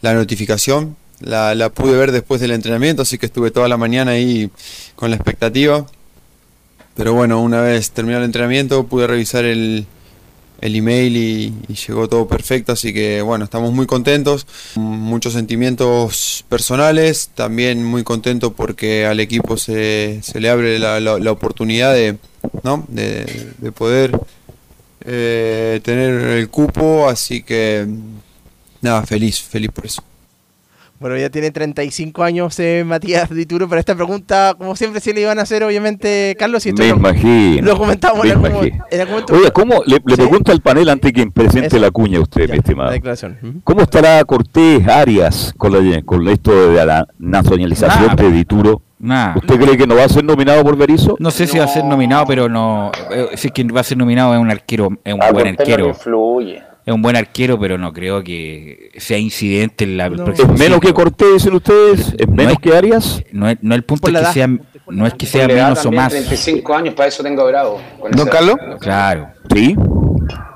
la 0.01 0.13
notificación. 0.13 0.95
La, 1.19 1.53
la 1.53 1.69
pude 1.69 1.97
ver 1.97 2.11
después 2.11 2.41
del 2.41 2.51
entrenamiento, 2.51 3.03
así 3.03 3.17
que 3.17 3.27
estuve 3.27 3.51
toda 3.51 3.67
la 3.67 3.77
mañana 3.77 4.11
ahí 4.11 4.49
con 4.95 5.09
la 5.09 5.17
expectativa. 5.17 5.85
Pero 6.95 7.13
bueno, 7.13 7.41
una 7.41 7.61
vez 7.61 7.91
terminado 7.91 8.23
el 8.23 8.27
entrenamiento 8.29 8.85
pude 8.85 9.07
revisar 9.07 9.45
el, 9.45 9.85
el 10.59 10.75
email 10.75 11.15
y, 11.17 11.53
llegó 11.87 12.07
todo 12.09 12.27
perfecto, 12.27 12.73
así 12.73 12.93
que 12.93 13.21
bueno, 13.21 13.45
estamos 13.45 13.71
muy 13.73 13.85
contentos. 13.85 14.45
Muchos 14.75 15.33
sentimientos 15.33 16.45
personales, 16.49 17.31
también 17.33 17.83
muy 17.83 18.03
contento 18.03 18.53
porque 18.53 19.05
al 19.05 19.19
equipo 19.19 19.57
se, 19.57 20.19
se 20.21 20.39
le 20.39 20.49
abre 20.49 20.79
la, 20.79 20.99
la- 20.99 21.17
la 21.19 21.31
oportunidad 21.31 21.93
de, 21.93 22.17
¿no? 22.63 22.85
de, 22.89 23.51
de 23.57 23.71
poder 23.71 24.11
eh, 25.05 25.79
tener 25.83 26.11
el 26.11 26.49
cupo, 26.49 27.07
así 27.09 27.41
que 27.41 27.87
nada, 28.81 29.03
feliz, 29.05 29.41
feliz 29.41 29.71
por 29.71 29.85
eso. 29.85 30.03
Bueno, 31.01 31.17
ya 31.17 31.31
tiene 31.31 31.49
35 31.49 32.23
años 32.23 32.59
eh, 32.59 32.83
Matías 32.85 33.27
Dituro, 33.31 33.67
pero 33.67 33.79
esta 33.79 33.95
pregunta, 33.95 34.53
como 34.55 34.75
siempre, 34.75 35.01
sí 35.01 35.11
le 35.13 35.21
iban 35.21 35.39
a 35.39 35.41
hacer, 35.41 35.63
obviamente, 35.63 36.35
Carlos. 36.37 36.63
Y 36.67 36.69
esto 36.69 36.83
Me 36.83 36.89
lo, 36.89 36.95
imagino. 36.97 37.65
Lo 37.67 37.77
comentamos 37.77 38.23
me 38.23 38.29
en 38.29 38.35
algún, 38.37 38.51
imagino. 38.51 38.85
en 38.91 38.99
algún 39.01 39.11
momento. 39.13 39.33
Oiga, 39.33 39.49
¿cómo 39.49 39.81
le, 39.87 39.95
le 40.05 40.15
Sí. 40.15 40.21
pregunta 40.21 40.51
al 40.51 40.61
panel 40.61 40.89
antes 40.89 41.11
que 41.11 41.25
presente 41.31 41.67
Eso. 41.67 41.79
la 41.79 41.89
cuña 41.89 42.19
a 42.19 42.21
usted, 42.21 42.47
mi 42.51 42.57
estimado? 42.57 42.89
La 42.89 42.93
declaración. 42.93 43.61
¿Cómo 43.63 43.81
estará 43.81 44.23
Cortés 44.25 44.87
Arias 44.87 45.53
con, 45.57 45.73
la, 45.73 46.01
con 46.03 46.27
esto 46.27 46.69
de 46.71 46.85
la 46.85 47.07
nacionalización 47.17 48.15
de 48.15 48.31
Dituro? 48.31 48.81
Nah. 48.99 49.35
¿Usted 49.37 49.59
cree 49.59 49.77
que 49.77 49.87
no 49.87 49.95
va 49.95 50.03
a 50.03 50.09
ser 50.09 50.23
nominado 50.23 50.63
por 50.63 50.77
Berizzo? 50.77 51.15
No 51.19 51.31
sé 51.31 51.47
si 51.47 51.57
va 51.57 51.63
a 51.65 51.67
ser 51.67 51.83
nominado, 51.83 52.25
pero 52.27 52.47
no. 52.47 52.91
eh, 53.09 53.29
Si 53.35 53.47
es 53.47 53.53
que 53.53 53.63
va 53.63 53.79
a 53.79 53.83
ser 53.83 53.97
nominado, 53.97 54.35
es 54.35 54.39
un 54.39 54.51
arquero, 54.51 54.89
es 55.03 55.13
un 55.15 55.23
Ah, 55.23 55.31
buen 55.31 55.47
Cortés 55.47 55.67
no 55.67 55.73
arquero. 55.73 55.87
influye. 55.89 56.61
Es 56.85 56.93
un 56.93 57.01
buen 57.01 57.15
arquero, 57.15 57.59
pero 57.59 57.77
no 57.77 57.93
creo 57.93 58.23
que 58.23 58.89
sea 58.97 59.17
incidente 59.17 59.83
en 59.83 59.97
la 59.97 60.07
el 60.07 60.19
¿Es 60.19 60.47
menos 60.59 60.79
que. 60.79 60.93
Cortés, 60.93 61.33
dicen 61.33 61.53
ustedes? 61.53 62.13
¿Es 62.17 62.27
menos 62.27 62.53
es- 62.53 62.59
que 62.59 62.75
Arias? 62.75 63.23
No 63.31 63.47
es, 63.49 63.57
no 63.61 63.75
el 63.75 63.83
punto 63.83 64.07
es 64.07 64.13
que 64.15 64.19
edad. 64.19 64.33
sea, 64.33 64.47
no 64.87 65.05
es 65.05 65.13
que 65.13 65.25
sea 65.27 65.47
menos 65.47 65.85
o 65.85 65.91
más. 65.91 66.11
35 66.11 66.73
años, 66.73 66.95
para 66.95 67.09
eso 67.09 67.21
tengo 67.21 67.45
bravo. 67.45 67.79
Don 68.11 68.27
Carlos. 68.27 68.55
Claro. 68.79 69.27
Sí. 69.53 69.75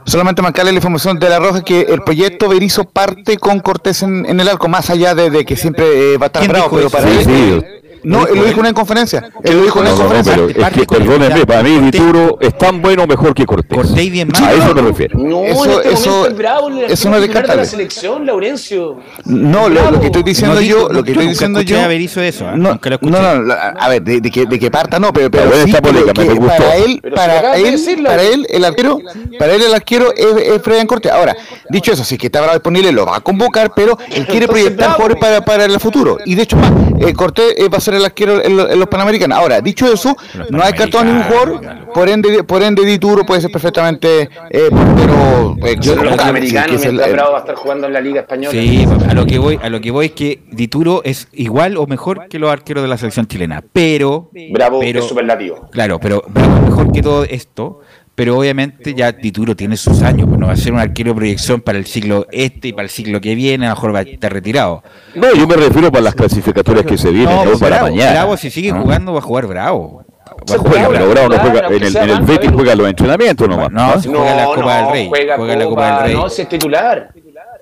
Solamente 0.06 0.42
marcarle 0.42 0.72
la 0.72 0.78
información 0.78 1.18
de 1.20 1.30
la 1.30 1.40
Roja 1.40 1.64
que 1.64 1.82
el 1.82 2.02
proyecto 2.02 2.48
Berizo 2.50 2.86
parte 2.86 3.38
con 3.38 3.60
Cortés 3.60 4.04
en, 4.04 4.26
en 4.28 4.40
el 4.40 4.48
arco, 4.48 4.68
más 4.68 4.90
allá 4.92 5.16
de, 5.16 5.32
de 5.32 5.46
que 5.46 5.56
siempre 5.56 6.14
eh, 6.14 6.18
va 6.18 6.26
a 6.26 6.28
estar 6.28 6.42
¿Quién 6.42 6.52
bravo, 6.52 6.76
pero 6.76 6.90
para 6.92 7.08
Sí, 7.08 7.18
él. 7.18 7.24
sí. 7.26 7.66
No, 8.06 8.28
él 8.28 8.36
lo 8.36 8.44
dijo 8.44 8.54
en 8.56 8.60
una 8.60 8.74
conferencia. 8.74 9.30
Él 9.44 9.58
lo 9.58 9.64
dijo 9.64 9.80
en 9.80 9.86
No, 9.86 9.92
una 9.96 10.04
no, 10.04 10.10
no, 10.10 10.16
conferencia. 10.16 10.34
pero 10.56 10.68
es 10.68 10.74
que, 10.74 10.86
perdónenme, 10.86 11.46
para 11.46 11.64
mí 11.64 11.80
Dituro 11.80 12.38
es 12.40 12.58
tan 12.58 12.82
bueno 12.82 13.04
o 13.04 13.08
mejor 13.08 13.34
que 13.34 13.46
Cortés. 13.46 13.78
Cortés 13.78 14.04
y 14.04 14.10
bien 14.10 14.30
A 14.42 14.54
eso 14.54 14.74
me 14.74 14.82
refiero. 14.82 15.18
No, 15.20 15.44
Eso- 15.44 15.66
en 15.66 15.72
este 15.72 15.94
eso- 15.94 16.10
momento 16.10 16.28
es 16.32 16.38
bravo 16.38 16.68
el 16.70 16.74
eso 16.80 16.80
no 16.80 16.88
es 16.88 16.94
titular 16.94 17.16
de 17.16 17.20
la 17.20 17.28
descartable. 17.28 17.66
selección, 17.66 18.26
Laurencio. 18.26 18.98
No, 19.26 19.70
lo, 19.70 19.92
lo 19.92 20.00
que 20.00 20.06
estoy 20.08 20.24
diciendo 20.24 20.56
No 20.56 20.62
yo, 20.62 20.90
lo 20.90 21.04
que 21.04 21.14
yo 21.14 21.20
estoy 21.22 21.28
diciendo 21.30 21.62
yo. 21.62 21.78
eso, 22.22 22.46
¿eh? 22.50 22.54
No, 22.56 22.80
no, 23.02 23.36
no, 23.42 23.54
a 23.54 23.90
ver, 23.90 24.02
de, 24.04 24.22
de 24.22 24.32
que, 24.32 24.46
de 24.46 24.60
que 24.60 24.72
parta 24.72 25.00
no, 25.00 25.12
pero, 25.12 25.30
pero 25.32 25.50
Pero 25.52 25.66
sí 25.66 25.74
polémica 25.82 26.22
me 26.22 26.34
gustó. 26.34 26.48
para 26.58 26.76
él, 26.76 27.02
para 27.16 27.56
él, 27.58 27.72
decirlo. 27.72 28.10
para 28.10 28.22
él, 28.24 28.46
el 28.50 28.66
arquero, 28.66 29.00
para 29.40 29.54
él 29.54 29.62
el 29.64 29.74
arquero 29.74 30.14
es, 30.16 30.26
es 30.48 30.62
Freddy 30.62 30.86
Cortés. 30.86 31.12
Ahora, 31.12 31.36
dicho 31.70 31.92
eso, 31.94 32.04
si 32.04 32.16
es 32.16 32.20
que 32.22 32.28
está 32.28 32.40
bravo 32.42 32.54
disponible, 32.54 32.92
lo 32.92 33.06
va 33.06 33.18
a 33.18 33.22
convocar, 33.22 33.72
pero 33.76 33.98
él 34.12 34.26
quiere 34.28 34.48
proyectar 34.48 34.92
jugadores 34.94 35.18
para, 35.20 35.44
para 35.44 35.66
el 35.66 35.80
futuro. 35.80 36.18
Y 36.26 36.36
de 36.36 36.44
hecho, 36.44 36.56
más, 36.58 36.72
eh, 37.00 37.14
Cortés 37.14 37.56
eh, 37.58 37.70
va 37.70 37.78
a 37.78 37.82
ser 37.82 37.95
el 37.96 38.06
arquero 38.06 38.44
en, 38.44 38.58
lo- 38.58 38.70
en 38.70 38.80
los 38.80 38.88
Panamericanos. 38.88 39.38
Ahora, 39.38 39.62
dicho 39.62 39.92
eso, 39.92 40.16
no 40.50 40.64
hay 40.64 40.74
cartón 40.74 41.08
a 41.08 41.12
ningún 41.12 41.24
jugador, 41.24 41.94
por 41.94 42.10
ende, 42.10 42.44
por 42.44 42.62
ende 42.64 42.84
Dituro 42.86 43.26
puede 43.26 43.42
ser 43.42 43.52
perfectamente 43.52 44.30
eh, 44.50 44.70
portero. 44.70 45.56
eh, 45.66 45.76
Yo 45.80 45.96
tal, 45.96 46.20
americanos, 46.30 46.70
que 46.70 46.76
es 46.76 46.86
el- 46.86 46.98
Bravo 46.98 47.32
va 47.32 47.38
a 47.38 47.42
estar 47.42 47.56
jugando 47.56 47.88
en 47.88 47.94
la 47.94 48.02
Liga 48.02 48.22
Española. 48.22 48.52
Sí, 48.52 48.86
a 49.10 49.14
lo 49.14 49.26
que 49.26 49.40
voy, 49.40 49.60
a 49.62 49.70
lo 49.70 49.80
que 49.82 49.92
voy 49.92 50.08
es 50.08 50.12
que 50.14 50.42
Dituro 50.52 51.02
es 51.04 51.28
igual 51.34 51.78
o 51.78 51.88
mejor 51.88 52.28
que 52.28 52.40
los 52.40 52.52
arqueros 52.52 52.84
de 52.84 52.90
la 52.90 52.98
selección 52.98 53.26
chilena, 53.28 53.64
pero 53.74 54.30
Bravo 54.52 54.80
pero, 54.80 55.00
es 55.00 55.06
superlativo. 55.06 55.68
Claro, 55.72 56.00
pero 56.00 56.24
Bravo 56.28 56.62
mejor 56.62 56.92
que 56.92 57.02
todo 57.02 57.24
esto, 57.24 57.80
pero 58.16 58.38
obviamente 58.40 58.94
ya 58.94 59.12
Dituro 59.12 59.56
tiene 59.56 59.76
sus 59.78 60.02
años, 60.02 60.28
pues 60.28 60.40
no 60.40 60.48
va 60.48 60.54
a 60.54 60.58
ser 60.58 60.72
un 60.74 60.80
arquero 60.80 61.12
de 61.12 61.16
proyección 61.18 61.60
para 61.62 61.78
el 61.78 61.86
siglo 61.86 62.26
este 62.32 62.70
y 62.70 62.74
para 62.74 62.84
el 62.84 62.90
siglo 62.90 63.20
que 63.20 63.36
viene, 63.36 63.66
a 63.66 63.70
lo 63.70 63.76
mejor 63.76 63.94
va 63.94 64.00
a 64.00 64.04
estar 64.04 64.32
retirado. 64.32 64.84
No, 65.16 65.34
yo 65.36 65.46
me 65.48 65.56
refiero 65.56 65.92
para 65.92 66.04
las 66.06 66.16
clasificatorias 66.16 66.86
que 66.86 66.98
se 66.98 67.12
vienen, 67.12 67.36
no, 67.36 67.44
pues 67.44 67.60
para 67.60 67.78
Bravo, 67.78 67.88
mañana. 67.92 68.12
Bravo, 68.12 68.38
si 68.38 68.50
sigue 68.50 68.72
¿no? 68.72 68.82
jugando 68.82 69.12
va 69.14 69.20
a 69.20 69.22
jugar 69.22 69.48
Bravo. 69.48 70.06
Va 70.50 70.56
a 70.56 70.58
Juega, 70.58 70.86
jugar 70.86 71.08
Bravo 71.10 71.30
no 71.30 71.38
juega, 71.40 71.68
en 71.68 71.84
el, 71.84 71.96
en 72.12 72.26
Betis 72.26 72.52
juega 72.54 72.76
los 72.76 72.88
entrenamientos 72.88 73.48
nomás. 73.50 73.72
No, 73.72 74.02
si 74.02 74.08
juega 74.10 74.36
la 74.36 74.46
Copa 74.46 74.78
del 74.78 74.92
Rey. 74.92 75.08
Juega, 75.10 75.36
Juega 75.38 75.56
la 75.58 75.66
Copa 75.66 75.86
del 75.96 76.04
Rey. 76.06 76.14
No, 76.16 76.30
si 76.30 76.42
es 76.42 76.50
titular. 76.50 77.10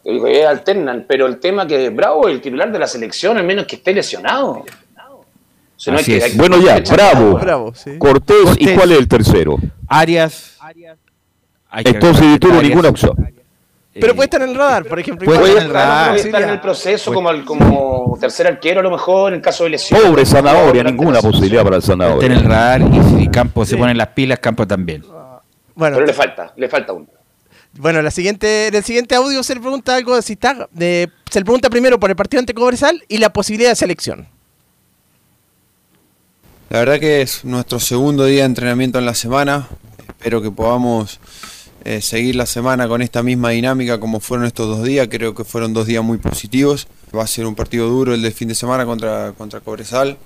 Eh, 0.05 0.45
alternan, 0.45 1.05
pero 1.07 1.25
el 1.27 1.39
tema 1.39 1.65
que 1.65 1.89
Bravo 1.89 2.27
es 2.27 2.35
el 2.35 2.41
titular 2.41 2.71
de 2.71 2.77
la 2.79 2.87
selección, 2.87 3.37
al 3.37 3.45
menos 3.45 3.65
que 3.65 3.77
esté 3.77 3.93
lesionado. 3.93 4.63
No 5.87 5.95
Así 5.97 6.15
es. 6.15 6.31
que- 6.31 6.37
Bueno, 6.37 6.57
ya, 6.61 6.79
Bravo, 6.91 7.33
Bravo, 7.39 7.73
sí. 7.75 7.97
Cortés, 7.97 8.55
¿y 8.57 8.67
cuál 8.69 8.93
es 8.93 8.99
el 8.99 9.07
tercero? 9.07 9.57
Arias. 9.99 10.57
Entonces 11.75 12.23
Arias- 12.41 12.63
ninguna 12.63 12.89
opción. 12.89 13.15
Pero 13.95 14.15
puede 14.15 14.25
estar 14.25 14.41
en 14.41 14.49
el 14.49 14.55
radar, 14.55 14.85
por 14.85 14.99
ejemplo. 14.99 15.25
Puede 15.25 15.39
estar 15.43 15.57
en 15.57 15.63
el 15.67 15.69
radar. 15.73 16.09
puede 16.13 16.25
estar 16.25 16.41
en 16.41 16.49
el 16.49 16.59
proceso 16.59 17.13
como, 17.13 17.29
el- 17.29 17.45
como 17.45 18.17
tercer 18.19 18.47
arquero 18.47 18.79
a 18.79 18.83
lo 18.83 18.89
mejor 18.89 19.33
en 19.35 19.41
caso 19.41 19.65
de 19.65 19.69
lesión. 19.71 20.01
Pobre 20.01 20.25
Zanahoria, 20.25 20.83
ninguna 20.83 21.21
posibilidad 21.21 21.63
para 21.63 21.75
el 21.75 21.81
Está 21.81 21.93
en 21.93 21.99
Zanahoria. 21.99 22.33
el 22.33 22.43
radar 22.43 22.81
y 22.81 23.19
si 23.21 23.27
Campo 23.27 23.65
se 23.65 23.77
pone 23.77 23.93
las 23.93 24.07
pilas, 24.09 24.39
Campo 24.39 24.65
también. 24.65 25.03
Bueno, 25.75 25.95
Pero 25.97 26.07
le 26.07 26.13
falta, 26.13 26.53
le 26.55 26.69
falta 26.69 26.93
uno. 26.93 27.05
Bueno, 27.75 28.01
la 28.03 28.11
siguiente, 28.11 28.67
en 28.67 28.75
el 28.75 28.83
siguiente 28.83 29.15
audio 29.15 29.41
se 29.43 29.55
le 29.55 29.61
pregunta 29.61 29.95
algo, 29.95 30.19
si 30.21 30.33
está, 30.33 30.67
de, 30.71 31.09
se 31.29 31.39
le 31.39 31.45
pregunta 31.45 31.69
primero 31.71 31.99
por 31.99 32.09
el 32.11 32.15
partido 32.15 32.39
ante 32.39 32.53
Cobresal 32.53 33.03
y 33.07 33.17
la 33.17 33.31
posibilidad 33.33 33.69
de 33.71 33.75
selección. 33.75 34.27
La 36.73 36.79
verdad 36.79 36.99
que 36.99 37.21
es 37.21 37.45
nuestro 37.45 37.79
segundo 37.79 38.25
día 38.25 38.39
de 38.39 38.45
entrenamiento 38.47 38.97
en 38.97 39.05
la 39.05 39.13
semana. 39.13 39.67
Espero 40.07 40.41
que 40.41 40.49
podamos 40.49 41.19
eh, 41.83 42.01
seguir 42.01 42.35
la 42.35 42.47
semana 42.47 42.87
con 42.87 43.03
esta 43.03 43.21
misma 43.21 43.51
dinámica 43.51 43.99
como 43.99 44.19
fueron 44.19 44.47
estos 44.47 44.67
dos 44.67 44.83
días. 44.83 45.07
Creo 45.07 45.35
que 45.35 45.43
fueron 45.43 45.71
dos 45.75 45.85
días 45.85 46.03
muy 46.03 46.17
positivos. 46.17 46.87
Va 47.15 47.21
a 47.21 47.27
ser 47.27 47.45
un 47.45 47.53
partido 47.53 47.87
duro 47.87 48.15
el 48.15 48.23
de 48.23 48.31
fin 48.31 48.47
de 48.47 48.55
semana 48.55 48.87
contra, 48.87 49.33
contra 49.37 49.59
Cobresal. 49.59 50.17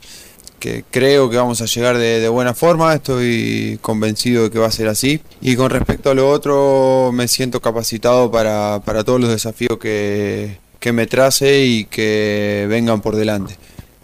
que 0.57 0.85
creo 0.89 1.29
que 1.29 1.35
vamos 1.35 1.59
a 1.59 1.65
llegar 1.65 1.97
de, 1.97 2.29
buena 2.29 2.53
forma, 2.53 2.93
estoy 2.93 3.77
convencido 3.81 4.43
de 4.43 4.49
que 4.49 4.57
va 4.57 4.67
a 4.67 4.71
ser 4.71 4.87
así. 4.87 5.19
Y 5.41 5.57
con 5.57 5.69
respecto 5.69 6.11
a 6.11 6.13
lo 6.13 6.29
otro, 6.29 7.11
me 7.13 7.27
siento 7.27 7.59
capacitado 7.59 8.31
para, 8.31 8.81
para 8.85 9.03
todos 9.03 9.19
los 9.19 9.29
desafíos 9.29 9.77
que, 9.79 10.59
que 10.79 10.93
me 10.93 11.07
trace 11.07 11.65
y 11.65 11.83
que 11.83 12.67
vengan 12.69 13.01
por 13.01 13.17
delante. 13.17 13.57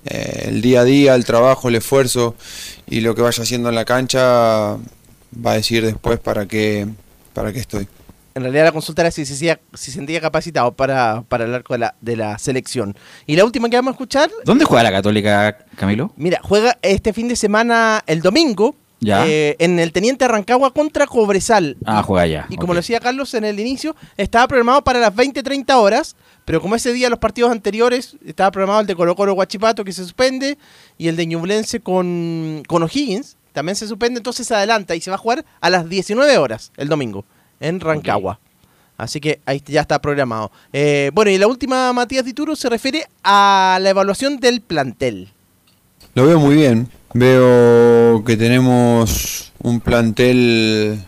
Eh, 0.05 0.45
el 0.49 0.61
día 0.61 0.81
a 0.81 0.83
día, 0.83 1.15
el 1.15 1.25
trabajo, 1.25 1.69
el 1.69 1.75
esfuerzo 1.75 2.35
y 2.87 3.01
lo 3.01 3.15
que 3.15 3.21
vaya 3.21 3.41
haciendo 3.43 3.69
en 3.69 3.75
la 3.75 3.85
cancha 3.85 4.75
va 4.75 5.51
a 5.51 5.53
decir 5.53 5.85
después 5.85 6.19
para 6.19 6.45
qué, 6.45 6.87
para 7.33 7.51
qué 7.53 7.59
estoy. 7.59 7.87
En 8.35 8.41
realidad 8.41 8.63
la 8.65 8.71
consulta 8.71 9.03
era 9.03 9.11
si 9.11 9.25
se 9.25 9.33
sentía, 9.35 9.59
si 9.75 9.91
se 9.91 9.97
sentía 9.97 10.19
capacitado 10.19 10.71
para, 10.73 11.21
para 11.27 11.45
el 11.45 11.53
arco 11.53 11.73
de 11.75 11.79
la, 11.79 11.95
de 12.01 12.15
la 12.15 12.37
selección. 12.39 12.95
Y 13.27 13.35
la 13.35 13.45
última 13.45 13.69
que 13.69 13.75
vamos 13.75 13.91
a 13.91 13.93
escuchar, 13.93 14.31
¿Dónde 14.43 14.65
juega 14.65 14.83
la 14.83 14.91
Católica, 14.91 15.57
Camilo? 15.75 16.11
mira, 16.17 16.39
juega 16.43 16.77
este 16.81 17.13
fin 17.13 17.27
de 17.27 17.35
semana, 17.35 18.03
el 18.07 18.21
domingo, 18.21 18.75
Ya. 19.03 19.27
eh, 19.27 19.55
en 19.59 19.79
el 19.79 19.91
Teniente 19.91 20.25
Arrancagua 20.25 20.73
contra 20.73 21.05
Cobresal. 21.07 21.77
Ah, 21.85 22.01
juega 22.03 22.25
ya. 22.25 22.45
Y 22.49 22.57
como 22.57 22.73
lo 22.73 22.79
decía 22.79 22.99
Carlos 22.99 23.33
en 23.33 23.43
el 23.43 23.59
inicio, 23.59 23.95
estaba 24.17 24.47
programado 24.47 24.83
para 24.83 24.99
las 24.99 25.13
20-30 25.15 25.73
horas, 25.75 26.15
pero 26.45 26.61
como 26.61 26.75
ese 26.75 26.93
día 26.93 27.09
los 27.09 27.19
partidos 27.19 27.51
anteriores 27.51 28.15
estaba 28.25 28.51
programado 28.51 28.81
el 28.81 28.87
de 28.87 28.95
Colo 28.95 29.15
Colo 29.15 29.33
Guachipato 29.33 29.83
que 29.83 29.93
se 29.93 30.03
suspende 30.03 30.57
y 30.97 31.07
el 31.07 31.15
de 31.15 31.25
Ñublense 31.25 31.79
con, 31.79 32.63
con 32.67 32.83
O'Higgins 32.83 33.37
también 33.53 33.75
se 33.75 33.87
suspende, 33.87 34.17
entonces 34.17 34.47
se 34.47 34.55
adelanta 34.55 34.95
y 34.95 35.01
se 35.01 35.11
va 35.11 35.15
a 35.15 35.19
jugar 35.19 35.45
a 35.61 35.69
las 35.69 35.87
19 35.87 36.37
horas 36.37 36.71
el 36.75 36.89
domingo 36.89 37.23
en 37.59 37.79
Rancagua. 37.79 38.39
Así 38.97 39.19
que 39.19 39.39
ahí 39.45 39.61
ya 39.65 39.81
está 39.81 39.99
programado. 39.99 40.51
Eh, 40.71 41.11
bueno, 41.13 41.31
y 41.31 41.37
la 41.37 41.47
última, 41.47 41.91
Matías 41.93 42.25
Dituro, 42.25 42.55
se 42.55 42.69
refiere 42.69 43.07
a 43.23 43.77
la 43.81 43.89
evaluación 43.89 44.37
del 44.37 44.61
plantel. 44.61 45.29
Lo 46.15 46.25
veo 46.27 46.39
muy 46.39 46.55
bien. 46.55 46.87
Veo 47.13 48.23
que 48.25 48.35
tenemos 48.37 49.51
un 49.61 49.79
plantel 49.81 50.99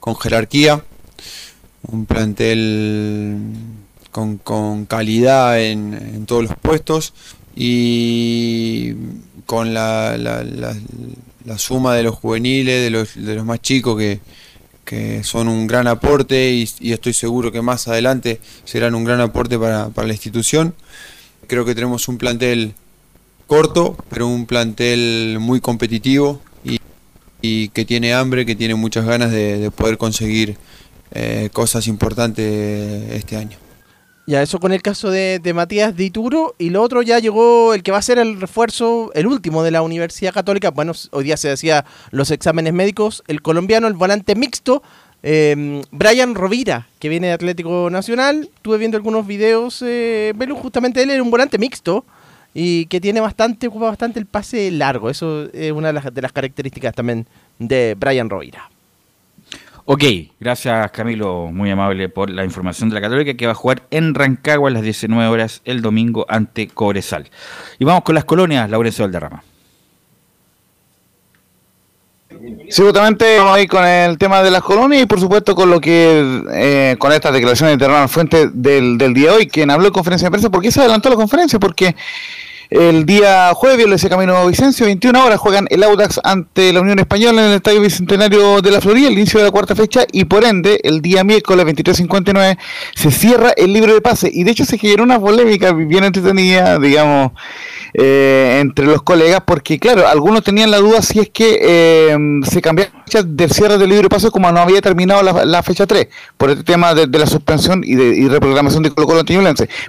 con 0.00 0.16
jerarquía, 0.16 0.82
un 1.82 2.06
plantel 2.06 3.38
con, 4.10 4.86
calidad 4.86 5.60
en, 5.62 5.92
en 5.94 6.24
todos 6.26 6.44
los 6.44 6.56
puestos 6.56 7.12
y 7.54 8.94
con 9.44 9.74
la, 9.74 10.16
la- 10.16 10.44
la- 10.44 10.76
la 11.44 11.58
suma 11.58 11.94
de 11.94 12.02
los 12.04 12.14
juveniles, 12.14 12.82
de 12.82 12.88
los, 12.90 13.14
de 13.16 13.34
los 13.34 13.44
más 13.44 13.60
chicos 13.60 13.98
que, 13.98 14.20
que 14.86 15.22
son 15.24 15.46
un 15.48 15.66
gran 15.66 15.86
aporte 15.86 16.52
y, 16.54 16.66
y 16.80 16.92
estoy 16.92 17.12
seguro 17.12 17.52
que 17.52 17.60
más 17.60 17.86
adelante 17.86 18.40
serán 18.64 18.94
un 18.94 19.04
gran 19.04 19.20
aporte 19.20 19.58
para, 19.58 19.90
para 19.90 20.06
la 20.08 20.14
institución. 20.14 20.74
Creo 21.46 21.66
que 21.66 21.74
tenemos 21.74 22.08
un 22.08 22.16
plantel 22.16 22.72
corto, 23.46 23.96
pero 24.10 24.26
un 24.26 24.46
plantel 24.46 25.38
muy 25.40 25.60
competitivo 25.60 26.40
y, 26.64 26.80
y 27.42 27.68
que 27.68 27.84
tiene 27.84 28.14
hambre, 28.14 28.46
que 28.46 28.56
tiene 28.56 28.74
muchas 28.74 29.04
ganas 29.04 29.30
de, 29.30 29.58
de 29.58 29.70
poder 29.70 29.98
conseguir 29.98 30.56
eh, 31.12 31.50
cosas 31.52 31.86
importantes 31.86 33.10
este 33.12 33.36
año. 33.36 33.58
Ya, 34.26 34.40
eso 34.40 34.58
con 34.58 34.72
el 34.72 34.80
caso 34.80 35.10
de, 35.10 35.38
de 35.38 35.52
Matías 35.52 35.94
Dituro. 35.94 36.54
Y 36.58 36.70
lo 36.70 36.80
otro 36.80 37.02
ya 37.02 37.18
llegó 37.18 37.74
el 37.74 37.82
que 37.82 37.92
va 37.92 37.98
a 37.98 38.02
ser 38.02 38.18
el 38.18 38.40
refuerzo, 38.40 39.12
el 39.12 39.26
último 39.26 39.62
de 39.62 39.70
la 39.70 39.82
Universidad 39.82 40.32
Católica. 40.32 40.70
Bueno, 40.70 40.92
hoy 41.10 41.24
día 41.24 41.36
se 41.36 41.48
decía 41.48 41.84
los 42.10 42.30
exámenes 42.30 42.72
médicos. 42.72 43.22
El 43.26 43.42
colombiano, 43.42 43.86
el 43.86 43.92
volante 43.92 44.34
mixto, 44.34 44.82
eh, 45.22 45.82
Brian 45.90 46.34
Rovira, 46.34 46.88
que 47.00 47.10
viene 47.10 47.26
de 47.26 47.32
Atlético 47.34 47.90
Nacional. 47.90 48.48
Estuve 48.56 48.78
viendo 48.78 48.96
algunos 48.96 49.26
videos, 49.26 49.82
eh, 49.86 50.32
justamente 50.58 51.02
él 51.02 51.10
era 51.10 51.22
un 51.22 51.30
volante 51.30 51.58
mixto. 51.58 52.06
Y 52.54 52.86
que 52.86 53.00
tiene 53.00 53.20
bastante, 53.20 53.66
ocupa 53.66 53.86
bastante 53.86 54.20
el 54.20 54.26
pase 54.26 54.70
largo. 54.70 55.10
Eso 55.10 55.48
es 55.52 55.72
una 55.72 55.92
de 55.92 56.22
las, 56.22 56.32
características 56.32 56.94
también 56.94 57.26
de 57.58 57.96
Brian 57.98 58.30
Rovira. 58.30 58.70
Ok, 59.86 60.02
gracias 60.40 60.90
Camilo, 60.92 61.50
muy 61.52 61.70
amable 61.70 62.08
por 62.08 62.30
la 62.30 62.42
información 62.42 62.88
de 62.88 62.94
la 62.94 63.02
Católica 63.02 63.34
que 63.34 63.44
va 63.44 63.52
a 63.52 63.56
jugar 63.56 63.82
en 63.90 64.14
Rancagua 64.14 64.70
a 64.70 64.72
las 64.72 64.82
19 64.82 65.28
horas 65.28 65.60
el 65.66 65.82
domingo 65.82 66.24
ante 66.30 66.68
Cobresal. 66.68 67.28
Y 67.78 67.84
vamos 67.84 68.02
con 68.02 68.14
las 68.14 68.24
colonias, 68.24 68.70
Laurencio 68.70 69.04
Valderrama. 69.04 69.42
Sí, 72.70 72.82
justamente 72.82 73.38
vamos 73.38 73.56
a 73.56 73.60
ir 73.60 73.68
con 73.68 73.84
el 73.84 74.18
tema 74.18 74.42
de 74.42 74.50
las 74.50 74.62
colonias 74.62 75.02
y 75.02 75.06
por 75.06 75.20
supuesto 75.20 75.54
con 75.54 75.70
lo 75.70 75.80
que 75.80 76.42
eh, 76.52 76.96
con 76.98 77.12
estas 77.12 77.32
declaraciones 77.32 77.78
de 77.78 77.86
Ronald 77.86 78.08
Fuente 78.08 78.48
del, 78.52 78.98
del 78.98 79.14
día 79.14 79.30
de 79.30 79.36
hoy, 79.36 79.46
quien 79.46 79.70
habló 79.70 79.86
en 79.86 79.92
conferencia 79.92 80.26
de 80.26 80.30
prensa. 80.30 80.50
¿Por 80.50 80.62
qué 80.62 80.72
se 80.72 80.80
adelantó 80.80 81.10
la 81.10 81.16
conferencia? 81.16 81.58
Porque 81.58 81.94
el 82.74 83.06
día 83.06 83.54
jueves, 83.54 83.86
lo 83.86 83.92
decía 83.92 84.10
Camino 84.10 84.44
Vicencio, 84.48 84.86
21 84.86 85.24
horas 85.24 85.38
juegan 85.38 85.68
el 85.70 85.84
Audax 85.84 86.20
ante 86.24 86.72
la 86.72 86.80
Unión 86.80 86.98
Española 86.98 87.42
en 87.42 87.50
el 87.50 87.56
Estadio 87.56 87.80
Bicentenario 87.80 88.60
de 88.62 88.70
la 88.72 88.80
Florida, 88.80 89.06
el 89.06 89.12
inicio 89.12 89.38
de 89.38 89.46
la 89.46 89.52
cuarta 89.52 89.76
fecha, 89.76 90.04
y 90.10 90.24
por 90.24 90.44
ende, 90.44 90.80
el 90.82 91.00
día 91.00 91.22
miércoles 91.22 91.64
23.59 91.66 92.58
se 92.96 93.12
cierra 93.12 93.52
el 93.56 93.72
libro 93.72 93.94
de 93.94 94.00
pase. 94.00 94.28
Y 94.32 94.42
de 94.42 94.50
hecho 94.50 94.64
se 94.64 94.76
generó 94.76 95.04
una 95.04 95.20
polémica 95.20 95.72
bien 95.72 96.02
entretenida, 96.02 96.80
digamos, 96.80 97.30
eh, 97.92 98.58
entre 98.60 98.86
los 98.86 99.02
colegas, 99.02 99.42
porque 99.46 99.78
claro, 99.78 100.08
algunos 100.08 100.42
tenían 100.42 100.72
la 100.72 100.78
duda 100.78 101.00
si 101.00 101.20
es 101.20 101.30
que 101.30 101.60
eh, 101.62 102.16
se 102.42 102.60
cambiaba 102.60 102.90
la 102.92 103.04
fecha 103.04 103.22
del 103.22 103.52
cierre 103.52 103.78
del 103.78 103.88
libro 103.88 104.02
de 104.02 104.08
pase 104.08 104.32
como 104.32 104.50
no 104.50 104.58
había 104.58 104.80
terminado 104.80 105.22
la, 105.22 105.62
fecha 105.62 105.86
3, 105.86 106.08
por 106.36 106.50
este 106.50 106.64
tema 106.64 106.92
de, 106.92 107.06
la 107.06 107.26
suspensión 107.28 107.82
y 107.84 107.94
de 107.94 108.16
y 108.16 108.26
reprogramación 108.26 108.82
de 108.82 108.90
Colo 108.90 109.06
Colo. 109.06 109.22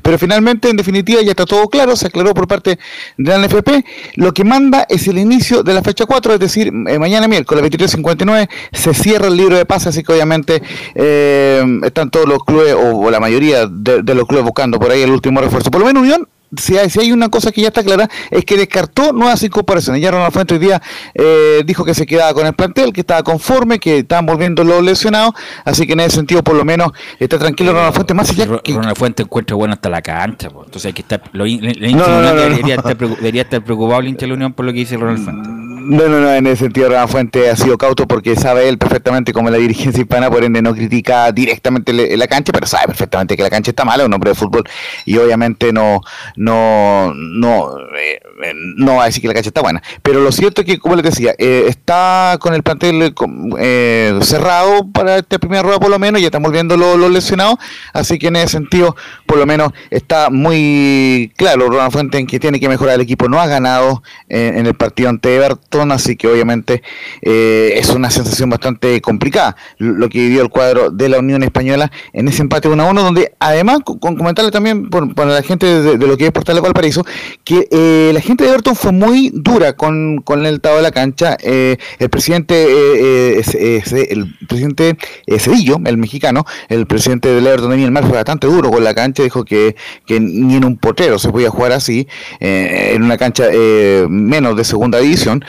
Pero 0.04 0.20
finalmente, 0.20 0.70
en 0.70 0.78
definitiva, 0.78 1.24
ya 1.24 1.32
está 1.32 1.46
todo 1.46 1.68
claro, 1.68 1.96
se 1.96 2.06
aclaró 2.06 2.36
por 2.36 2.48
parte 2.48 2.75
de 3.18 3.38
la 3.38 3.40
NFP, 3.40 3.70
lo 4.16 4.34
que 4.34 4.44
manda 4.44 4.86
es 4.90 5.08
el 5.08 5.18
inicio 5.18 5.64
de 5.64 5.74
la 5.74 5.82
fecha 5.82 6.06
4, 6.06 6.34
es 6.34 6.40
decir, 6.40 6.68
eh, 6.68 7.00
mañana 7.00 7.28
miércoles 7.28 7.64
23.59 7.64 8.50
se 8.72 8.94
cierra 8.94 9.28
el 9.28 9.38
libro 9.38 9.58
de 9.58 9.66
pase, 9.66 9.90
así 9.90 10.04
que 10.04 10.14
obviamente 10.14 10.62
eh, 10.94 11.64
están 11.84 12.10
todos 12.10 12.28
los 12.28 12.44
clubes, 12.44 12.76
o, 12.78 13.10
la 13.10 13.20
mayoría 13.20 13.68
de 13.68 14.16
los 14.16 14.28
clubes 14.28 14.46
buscando 14.46 14.80
por 14.80 14.92
ahí 14.92 15.02
el 15.02 15.12
último 15.12 15.42
refuerzo. 15.42 15.72
Por 15.72 15.82
lo 15.82 15.88
menos 15.88 16.04
Unión 16.04 16.28
si 16.60 16.78
hay, 16.78 16.90
si 16.90 17.00
hay 17.00 17.12
una 17.12 17.30
cosa 17.30 17.52
que 17.52 17.62
ya 17.62 17.68
está 17.70 17.84
clara, 17.84 18.10
es 18.32 18.46
que 18.46 18.58
descartó 18.58 19.12
nuevas 19.14 19.42
incorporaciones. 19.44 20.02
Ya 20.02 20.12
Ronald 20.12 20.34
Fuente 20.34 20.54
hoy 20.56 20.60
día 20.60 20.82
eh, 21.14 21.64
dijo 21.66 21.84
que 21.86 21.94
se 21.94 22.06
quedaba 22.06 22.34
con 22.34 22.46
el 22.48 22.54
plantel, 22.54 22.94
que 22.94 23.02
estaba 23.02 23.24
conforme, 23.24 23.80
que 23.80 24.00
estaban 24.00 24.26
volviendo 24.26 24.64
los 24.64 24.84
lesionados, 24.84 25.34
así 25.64 25.86
que 25.88 25.94
en 25.94 26.02
ese 26.02 26.18
sentido 26.18 26.44
por 26.44 26.56
lo 26.56 26.66
menos 26.66 26.92
está 27.20 27.38
tranquilo 27.40 27.74
Ronald 27.74 27.94
Fuente, 27.94 28.14
más 28.14 28.30
allá 28.30 28.46
Ro- 28.46 28.62
Ronald 28.66 28.98
Fuente 28.98 29.24
encuentra 29.24 29.56
bueno 29.56 29.74
hasta 29.74 29.90
la 29.90 30.02
cancha, 30.02 30.50
po. 30.50 30.64
entonces 30.66 30.86
hay 30.88 30.94
que 30.94 31.02
estar, 31.02 31.22
lo, 31.34 31.46
hincha 31.46 31.72
No, 31.92 32.08
no, 32.08 32.22
no, 32.22 32.34
debería. 32.36 32.76
Estar 32.76 32.98
debería 32.98 33.42
estar 33.44 33.64
preocupado 33.64 34.02
el 34.02 34.08
hincha 34.08 34.22
de 34.22 34.28
la 34.28 34.34
Unión 34.36 34.54
por 34.54 34.66
lo 34.66 34.72
que 34.74 34.80
dice 34.80 34.98
Ronald 34.98 35.24
Fuente. 35.24 35.50
No, 35.88 36.10
no, 36.10 36.20
no, 36.20 36.34
en 36.34 36.48
ese 36.48 36.64
sentido 36.64 36.90
Ronald 36.90 37.10
Fuente 37.10 37.48
ha 37.48 37.56
sido 37.56 37.78
cauto 37.78 38.08
porque 38.08 38.36
sabe 38.36 38.68
él 38.68 38.80
perfectamente 38.80 39.32
como 39.34 39.52
la 39.52 39.58
dirigencia 39.58 40.02
hispana, 40.02 40.32
por 40.32 40.44
ende 40.44 40.60
no 40.64 40.74
critica 40.74 41.32
directamente 41.32 42.18
la 42.18 42.28
cancha, 42.28 42.52
pero 42.52 42.66
sabe 42.66 42.88
perfectamente 42.88 43.38
que 43.38 43.44
la 43.44 43.52
cancha 43.52 43.70
está 43.70 43.86
mala, 43.86 44.02
es 44.02 44.08
un 44.08 44.14
hombre 44.14 44.32
de 44.32 44.36
fútbol, 44.36 44.64
y 45.06 45.16
obviamente 45.18 45.72
no, 45.72 46.02
no, 46.38 47.14
no, 47.14 47.78
eh, 48.00 48.20
no 48.54 48.96
va 48.96 49.04
a 49.04 49.06
decir 49.06 49.22
que 49.22 49.28
la 49.28 49.34
cancha 49.34 49.50
está 49.50 49.62
buena. 49.62 49.82
Pero 50.02 50.22
lo 50.22 50.32
cierto 50.32 50.62
es 50.62 50.68
que, 50.68 50.80
como 50.80 50.96
les 50.96 51.04
decía, 51.04 51.34
eh, 51.38 51.66
está 51.68 52.38
con 52.40 52.54
el 52.54 52.64
plantel 52.64 53.02
eh, 53.02 53.14
eh, 53.60 54.20
cerrado 54.22 54.88
para 54.92 55.18
esta 55.18 55.40
primera 55.40 55.62
rueda 55.64 55.80
por 55.80 55.90
lo 55.90 56.00
menos, 56.00 56.22
ya 56.22 56.28
están 56.28 56.44
volviendo 56.44 56.78
los, 56.78 57.12
lesionados, 57.12 57.58
así 57.94 58.18
que 58.18 58.28
en 58.28 58.38
ese 58.38 58.50
sentido, 58.50 58.96
por 59.26 59.38
lo 59.38 59.46
menos, 59.46 59.72
está 59.90 60.30
muy 60.30 61.32
claro 61.38 61.70
Ronald 61.70 61.92
Fuente 61.92 62.18
en 62.18 62.28
que 62.28 62.40
tiene 62.40 62.60
que 62.60 62.68
mejorar 62.68 62.96
el 62.96 63.02
equipo, 63.02 63.30
no 63.30 63.40
ha 63.40 63.48
ganado 63.48 64.04
eh, 64.30 64.54
en 64.56 64.66
el 64.66 64.74
partido 64.74 65.10
ante 65.10 65.36
Everton, 65.36 65.92
así 65.92 66.16
que 66.16 66.28
obviamente 66.28 66.82
eh, 67.22 67.74
es 67.76 67.90
una 67.90 68.10
sensación 68.10 68.50
bastante 68.50 69.00
complicada 69.02 69.56
lo 69.78 70.10
que 70.10 70.20
vivió 70.20 70.42
el 70.42 70.50
cuadro 70.50 70.90
de 70.90 71.10
la 71.10 71.20
Unión 71.20 71.44
Española 71.44 71.92
en 72.14 72.28
ese 72.28 72.42
empate 72.42 72.68
1 72.68 72.84
a 72.84 72.90
1, 72.90 73.04
donde 73.04 73.34
además, 73.40 73.80
con, 73.84 73.98
comentarle 74.16 74.52
también 74.52 74.90
por, 74.90 75.26
la 75.26 75.42
gente 75.44 75.66
de, 75.66 75.98
lo 75.98 76.18
que 76.18 76.26
es 76.26 76.32
Portal 76.32 76.56
de 76.56 76.62
Valparaíso, 76.62 77.06
que 77.44 77.68
eh, 77.72 78.12
la 78.14 78.22
gente 78.26 78.44
de 78.44 78.50
Everton 78.50 78.76
fue 78.76 78.92
muy 78.92 79.32
dura 79.34 79.74
con, 79.74 80.22
con 80.24 80.46
el 80.46 80.56
estado 80.56 80.78
de 80.78 80.82
la 80.82 80.92
cancha. 80.92 81.38
Eh, 81.42 81.78
el 82.00 82.10
presidente, 82.10 82.56
eh, 82.64 82.68
eh, 83.00 83.36
es- 83.40 83.56
es- 83.56 83.94
el 83.94 84.36
presidente 84.48 84.98
eh, 85.28 85.40
Cedillo, 85.40 85.78
el 85.86 85.98
mexicano, 85.98 86.44
el 86.68 86.86
presidente 86.88 87.30
del 87.30 87.46
Everton, 87.48 87.70
Daniel 87.70 87.92
Mar, 87.92 88.04
fue 88.06 88.14
bastante 88.16 88.48
duro 88.48 88.70
con 88.72 88.84
la 88.84 88.94
cancha, 88.94 89.24
dijo 89.24 89.46
que, 89.46 89.76
que 90.06 90.20
ni 90.20 90.56
en 90.56 90.66
un 90.66 90.78
portero 90.78 91.20
se 91.20 91.30
podía 91.30 91.50
jugar 91.50 91.72
así, 91.72 92.08
eh, 92.40 92.92
en 92.96 93.04
una 93.04 93.18
cancha 93.18 93.46
eh, 93.52 94.06
menos 94.10 94.58
de 94.58 94.64
segunda 94.64 95.00
división. 95.00 95.44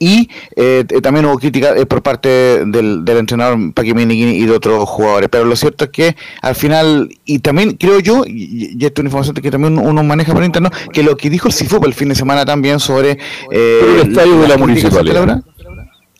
Y 0.00 0.30
eh, 0.54 0.84
también 1.02 1.26
hubo 1.26 1.38
crítica 1.38 1.74
eh, 1.76 1.84
por 1.84 2.02
parte 2.02 2.28
del, 2.64 3.04
del 3.04 3.16
entrenador 3.18 3.58
Paqui 3.74 3.94
Miniquini 3.94 4.36
y 4.36 4.46
de 4.46 4.52
otros 4.52 4.88
jugadores. 4.88 5.28
Pero 5.28 5.44
lo 5.44 5.56
cierto 5.56 5.84
es 5.86 5.90
que 5.90 6.16
al 6.40 6.54
final, 6.54 7.08
y 7.24 7.40
también 7.40 7.72
creo 7.72 7.98
yo, 7.98 8.22
y, 8.26 8.76
y 8.78 8.84
esta 8.84 9.00
es 9.00 9.00
una 9.00 9.08
información 9.08 9.34
que 9.34 9.50
también 9.50 9.76
uno 9.78 10.02
maneja 10.04 10.32
por 10.32 10.44
interno, 10.44 10.70
que 10.92 11.02
lo 11.02 11.16
que 11.16 11.30
dijo 11.30 11.48
el 11.48 11.54
CIFUP 11.54 11.84
el 11.84 11.94
fin 11.94 12.08
de 12.10 12.14
semana 12.14 12.44
también 12.44 12.78
sobre... 12.78 13.18
eh, 13.50 13.80
el 14.02 14.08
estadio 14.10 14.40
de 14.40 14.48
la 14.48 14.56
municipalidad. 14.56 15.42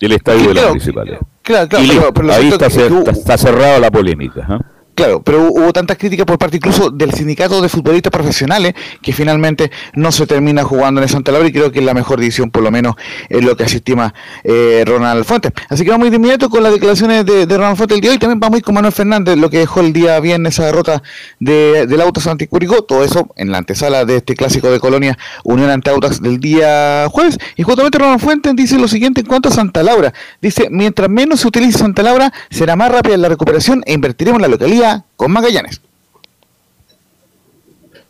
El 0.01 0.13
estadio 0.13 0.41
de 0.41 0.47
la 0.49 0.53
Claro, 0.55 0.69
municipalidad. 0.71 1.19
Claro, 1.43 1.69
claro, 1.69 1.85
Y 1.85 1.89
pero- 1.89 1.99
listo, 2.01 2.15
pero 2.15 2.27
lo 2.27 2.33
ahí 2.35 2.49
está, 2.49 2.69
que 2.69 3.11
está, 3.11 3.39
cerrada 3.39 3.79
la 3.81 3.91
polémica. 3.91 4.47
¿ah? 4.49 4.61
Claro, 4.99 5.23
pero 5.23 5.53
hubo 5.53 5.73
tantas 5.73 5.97
críticas 5.97 6.27
por 6.27 6.39
parte 6.39 6.57
incluso 6.57 6.91
del 6.91 7.15
sindicato 7.15 7.63
de 7.63 7.69
futbolistas 7.69 8.11
profesionales 8.11 8.75
que 9.01 9.13
finalmente 9.13 9.71
no 9.95 10.11
se 10.11 10.27
termina 10.27 10.65
jugando 10.65 11.01
en 11.01 11.05
el 11.05 11.09
Santa 11.09 11.31
Laura 11.31 11.47
y 11.47 11.53
creo 11.53 11.71
que 11.71 11.79
es 11.79 11.85
la 11.85 11.95
mejor 11.95 12.19
decisión, 12.19 12.51
por 12.51 12.65
lo 12.65 12.73
menos 12.73 12.97
es 13.29 13.45
lo 13.45 13.57
que 13.57 13.63
así 13.63 13.77
estima 13.77 14.13
eh, 14.43 14.83
Ronald 14.85 15.25
Fuentes. 15.25 15.53
Así 15.69 15.85
que 15.85 15.91
vamos 15.91 16.11
de 16.11 16.17
inmediato 16.17 16.51
con 16.51 16.65
las 16.65 16.73
declaraciones 16.73 17.25
de, 17.25 17.47
Ronald 17.47 17.77
Fuentes 17.77 17.95
el 17.95 18.01
día 18.01 18.11
de 18.11 18.15
hoy. 18.15 18.19
También 18.19 18.41
vamos 18.41 18.57
a 18.57 18.59
ir 18.59 18.65
con 18.65 18.75
Manuel 18.75 18.93
Fernández, 18.93 19.37
lo 19.39 19.49
que 19.49 19.59
dejó 19.59 19.79
el 19.79 19.93
día 19.93 20.19
viernes 20.19 20.55
esa 20.55 20.65
derrota 20.65 21.01
de, 21.39 21.87
del 21.87 22.01
Autos 22.01 22.27
Anticuricó. 22.27 22.83
Todo 22.83 23.05
eso 23.05 23.29
en 23.37 23.53
la 23.53 23.59
antesala 23.59 24.05
de 24.05 24.17
este 24.17 24.35
clásico 24.35 24.69
de 24.69 24.81
Colonia, 24.81 25.17
Unión 25.45 25.71
ante 25.71 25.91
Autos 25.91 26.21
del 26.21 26.41
día 26.41 27.07
jueves. 27.09 27.39
Y 27.55 27.63
justamente 27.63 27.99
Ronald 27.99 28.21
Fuentes 28.21 28.57
dice 28.57 28.77
lo 28.77 28.89
siguiente 28.89 29.21
en 29.21 29.29
cuanto 29.29 29.49
a 29.49 29.53
Santa 29.53 29.85
Laura. 29.85 30.13
Dice, 30.43 30.67
mientras 30.73 31.09
menos 31.09 31.39
se 31.39 31.47
utilice 31.47 31.79
Santa 31.79 32.03
Laura, 32.03 32.33
será 32.51 32.75
más 32.75 32.91
rápida 32.91 33.17
la 33.17 33.29
recuperación 33.29 33.85
e 33.87 33.93
invertiremos 33.93 34.39
en 34.39 34.43
la 34.43 34.49
localidad 34.49 34.88
con 35.17 35.33
Magallanes. 35.33 35.81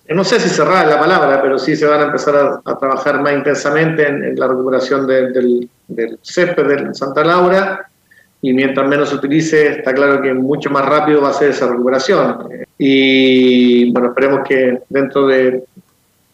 No 0.09 0.25
sé 0.25 0.41
si 0.41 0.49
cerrar 0.49 0.87
la 0.87 0.99
palabra, 0.99 1.43
pero 1.43 1.59
sí 1.59 1.77
se 1.77 1.85
van 1.85 2.01
a 2.01 2.05
empezar 2.05 2.63
a, 2.65 2.79
trabajar 2.79 3.21
más 3.21 3.35
intensamente 3.35 4.07
en, 4.09 4.39
la 4.39 4.49
recuperación 4.49 5.07
del, 5.07 5.69
del 5.87 6.19
césped 6.23 6.67
de 6.67 6.95
Santa 6.95 7.23
Laura 7.23 7.89
y 8.41 8.53
mientras 8.53 8.89
menos 8.89 9.09
se 9.09 9.17
utilice, 9.17 9.79
está 9.79 9.93
claro 9.93 10.23
que 10.23 10.33
mucho 10.33 10.71
más 10.71 10.85
rápido 10.85 11.23
va 11.23 11.31
a 11.31 11.33
ser 11.35 11.51
esa 11.51 11.67
recuperación. 11.67 12.49
Y 12.79 13.91
bueno, 13.93 14.09
esperemos 14.09 14.41
que 14.49 14.81
dentro 14.89 15.27
de 15.27 15.65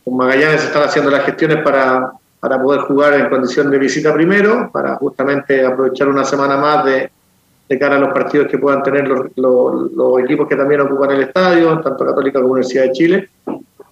con 0.04 0.16
Magallanes 0.18 0.60
se 0.60 0.66
están 0.66 0.82
haciendo 0.82 1.10
las 1.10 1.24
gestiones 1.24 1.62
para, 1.64 2.12
para 2.38 2.60
poder 2.60 2.82
jugar 2.82 3.14
en 3.14 3.30
condición 3.30 3.70
de 3.70 3.78
visita 3.78 4.12
primero, 4.12 4.70
para 4.70 4.96
justamente 4.96 5.64
aprovechar 5.64 6.08
una 6.08 6.24
semana 6.24 6.58
más 6.58 6.84
de, 6.84 7.10
de 7.68 7.78
cara 7.78 7.96
a 7.96 7.98
los 7.98 8.12
partidos 8.12 8.48
que 8.48 8.58
puedan 8.58 8.82
tener 8.82 9.08
los, 9.08 9.30
los, 9.36 10.20
equipos 10.20 10.48
que 10.48 10.56
también 10.56 10.82
ocupan 10.82 11.12
el 11.12 11.22
estadio, 11.22 11.80
tanto 11.80 12.04
Católica 12.04 12.40
como 12.40 12.52
Universidad 12.52 12.84
de 12.84 12.92
Chile, 12.92 13.28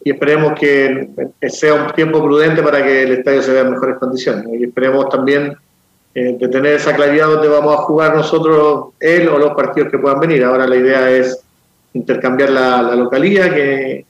y 0.05 0.11
esperemos 0.11 0.59
que 0.59 1.09
sea 1.49 1.74
un 1.74 1.93
tiempo 1.93 2.23
prudente 2.23 2.62
para 2.62 2.82
que 2.82 3.05
el 3.05 3.12
estadio 3.12 3.43
se 3.43 3.53
vea 3.53 3.62
en 3.62 3.70
mejores 3.70 3.99
condiciones. 3.99 4.47
Y 4.61 4.65
esperemos 4.65 5.09
también 5.09 5.57
eh, 6.15 6.36
de 6.39 6.49
tener 6.49 6.74
esa 6.74 6.94
claridad 6.94 7.28
donde 7.28 7.49
vamos 7.49 7.74
a 7.74 7.82
jugar 7.82 8.16
nosotros 8.16 8.89
él 9.01 9.28
o 9.28 9.39
los 9.39 9.55
partidos 9.55 9.90
que 9.90 9.99
puedan 9.99 10.20
venir. 10.20 10.44
Ahora 10.44 10.66
la 10.66 10.77
idea 10.77 11.09
es 11.11 11.40
intercambiar 11.94 12.51
la, 12.51 12.82
la 12.82 12.97
localía, 12.97 13.55
que, 13.55 14.05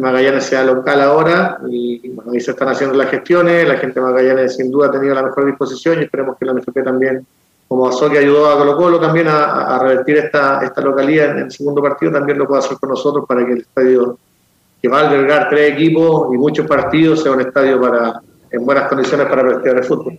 Magallanes 0.00 0.44
sea 0.44 0.64
local 0.64 1.00
ahora, 1.02 1.58
y 1.68 2.08
bueno, 2.10 2.32
ahí 2.32 2.40
se 2.40 2.52
están 2.52 2.68
haciendo 2.68 2.96
las 2.96 3.10
gestiones, 3.10 3.68
la 3.68 3.76
gente 3.76 4.00
de 4.00 4.06
Magallanes 4.06 4.56
sin 4.56 4.70
duda 4.70 4.88
ha 4.88 4.90
tenido 4.90 5.14
la 5.14 5.22
mejor 5.22 5.46
disposición 5.46 6.00
y 6.00 6.04
esperemos 6.04 6.36
que 6.38 6.46
la 6.46 6.54
MFP 6.54 6.82
también 6.82 7.26
como 7.70 7.88
que 8.10 8.18
ayudó 8.18 8.50
a 8.50 8.58
Colo 8.58 8.76
Colo 8.76 8.98
también 8.98 9.28
a, 9.28 9.78
revertir 9.78 10.16
esta, 10.16 10.58
esta 10.60 10.80
localidad 10.80 11.30
en 11.30 11.44
el 11.44 11.52
segundo 11.52 11.80
partido, 11.80 12.10
también 12.10 12.36
lo 12.36 12.48
puede 12.48 12.64
hacer 12.64 12.76
con 12.76 12.88
nosotros 12.88 13.24
para 13.28 13.46
que 13.46 13.52
el 13.52 13.58
estadio, 13.58 14.18
que 14.82 14.88
va 14.88 15.02
a 15.02 15.08
albergar 15.08 15.48
tres 15.48 15.74
equipos 15.74 16.34
y 16.34 16.36
muchos 16.36 16.66
partidos, 16.66 17.22
sea 17.22 17.30
un 17.30 17.42
estadio 17.42 17.80
para 17.80 18.20
en 18.50 18.66
buenas 18.66 18.88
condiciones 18.88 19.28
para 19.28 19.42
practicar 19.42 19.76
el 19.76 19.84
fútbol 19.84 20.18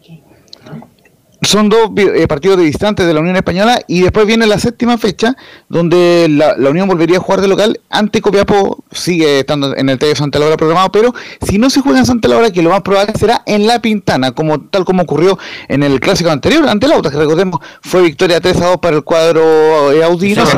son 1.51 1.67
dos 1.67 1.91
eh, 1.97 2.27
partidos 2.29 2.55
de 2.55 2.63
distantes 2.63 3.05
de 3.05 3.13
la 3.13 3.19
Unión 3.19 3.35
Española 3.35 3.81
y 3.85 4.03
después 4.03 4.25
viene 4.25 4.47
la 4.47 4.57
séptima 4.57 4.97
fecha 4.97 5.35
donde 5.67 6.27
la, 6.29 6.55
Unión 6.69 6.87
volvería 6.87 7.17
a 7.17 7.19
jugar 7.19 7.41
de 7.41 7.49
local 7.49 7.81
ante 7.89 8.21
Copiapó, 8.21 8.81
sigue 8.89 9.39
estando 9.39 9.75
en 9.75 9.89
el 9.89 9.95
Estadio 9.95 10.15
Santa 10.15 10.39
Laura 10.39 10.55
programado, 10.55 10.93
pero 10.93 11.13
si 11.41 11.57
no 11.57 11.69
se 11.69 11.81
juega 11.81 11.99
en 11.99 12.05
Santa 12.05 12.29
Laura, 12.29 12.51
que 12.51 12.61
lo 12.61 12.69
más 12.69 12.81
probable 12.83 13.11
será 13.19 13.43
en 13.45 13.67
La 13.67 13.81
Pintana, 13.81 14.31
como 14.31 14.61
tal 14.61 14.85
como 14.85 15.03
ocurrió 15.03 15.37
en 15.67 15.83
el 15.83 15.99
clásico 15.99 16.29
anterior 16.29 16.65
ante 16.69 16.85
el 16.85 16.93
Auto, 16.93 17.11
que 17.11 17.17
recordemos 17.17 17.59
fue 17.81 18.01
victoria 18.01 18.39
3 18.39 18.61
a 18.61 18.67
2 18.67 18.77
para 18.77 18.95
el 18.95 19.03
cuadro 19.03 19.91
eh, 19.91 20.05
audino. 20.05 20.43
Esa, 20.43 20.57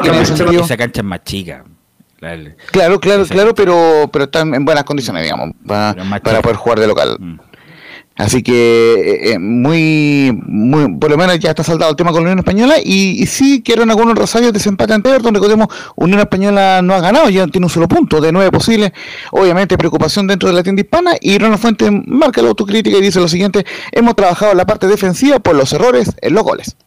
cancha 0.77 1.01
es 1.01 1.03
más 1.03 1.23
chica. 1.23 1.63
Claro, 2.71 2.99
claro, 2.99 3.25
claro, 3.25 3.55
pero, 3.55 4.09
pero 4.11 4.25
están 4.25 4.53
en 4.53 4.63
buenas 4.63 4.83
condiciones, 4.83 5.23
digamos, 5.23 5.55
para, 5.65 5.95
poder 6.21 6.55
jugar 6.55 6.79
de 6.79 6.87
local. 6.87 7.17
Mm. 7.19 7.39
Así 8.23 8.41
que 8.41 8.53
eh, 8.53 9.33
eh, 9.33 9.39
muy, 9.39 10.31
muy, 10.45 10.95
por 10.95 11.11
lo 11.11 11.17
menos 11.17 11.37
ya 11.39 11.49
está 11.49 11.61
saltado 11.61 11.91
el 11.91 11.97
tema 11.97 12.11
con 12.11 12.21
la 12.21 12.29
Unión 12.29 12.39
Española 12.39 12.75
y, 12.81 13.25
sí 13.25 13.61
quiero 13.61 13.83
en 13.83 13.89
algunos 13.89 14.17
rosarios 14.17 14.53
desempate 14.53 14.93
ante 14.93 15.09
Everton, 15.09 15.33
recordemos 15.33 15.67
Unión 15.97 16.21
Española 16.21 16.81
no 16.81 16.93
ha 16.93 17.01
ganado, 17.01 17.29
ya 17.29 17.45
tiene 17.47 17.65
un 17.65 17.69
solo 17.69 17.89
punto 17.89 18.21
de 18.21 18.31
nueve 18.31 18.49
posibles, 18.49 18.93
obviamente 19.31 19.77
preocupación 19.77 20.25
dentro 20.25 20.47
de 20.47 20.55
la 20.55 20.63
tienda 20.63 20.81
hispana. 20.81 21.15
Y 21.19 21.37
Ronald 21.37 21.59
Fuente 21.59 21.91
marca 21.91 22.41
la 22.41 22.47
autocrítica 22.47 22.97
y 22.97 23.01
dice 23.01 23.19
lo 23.19 23.27
siguiente, 23.27 23.65
hemos 23.91 24.15
trabajado 24.15 24.53
la 24.53 24.65
parte 24.65 24.87
defensiva 24.87 25.39
por 25.39 25.55
los 25.55 25.73
errores 25.73 26.09
en 26.21 26.33
los 26.33 26.43
goles. 26.43 26.77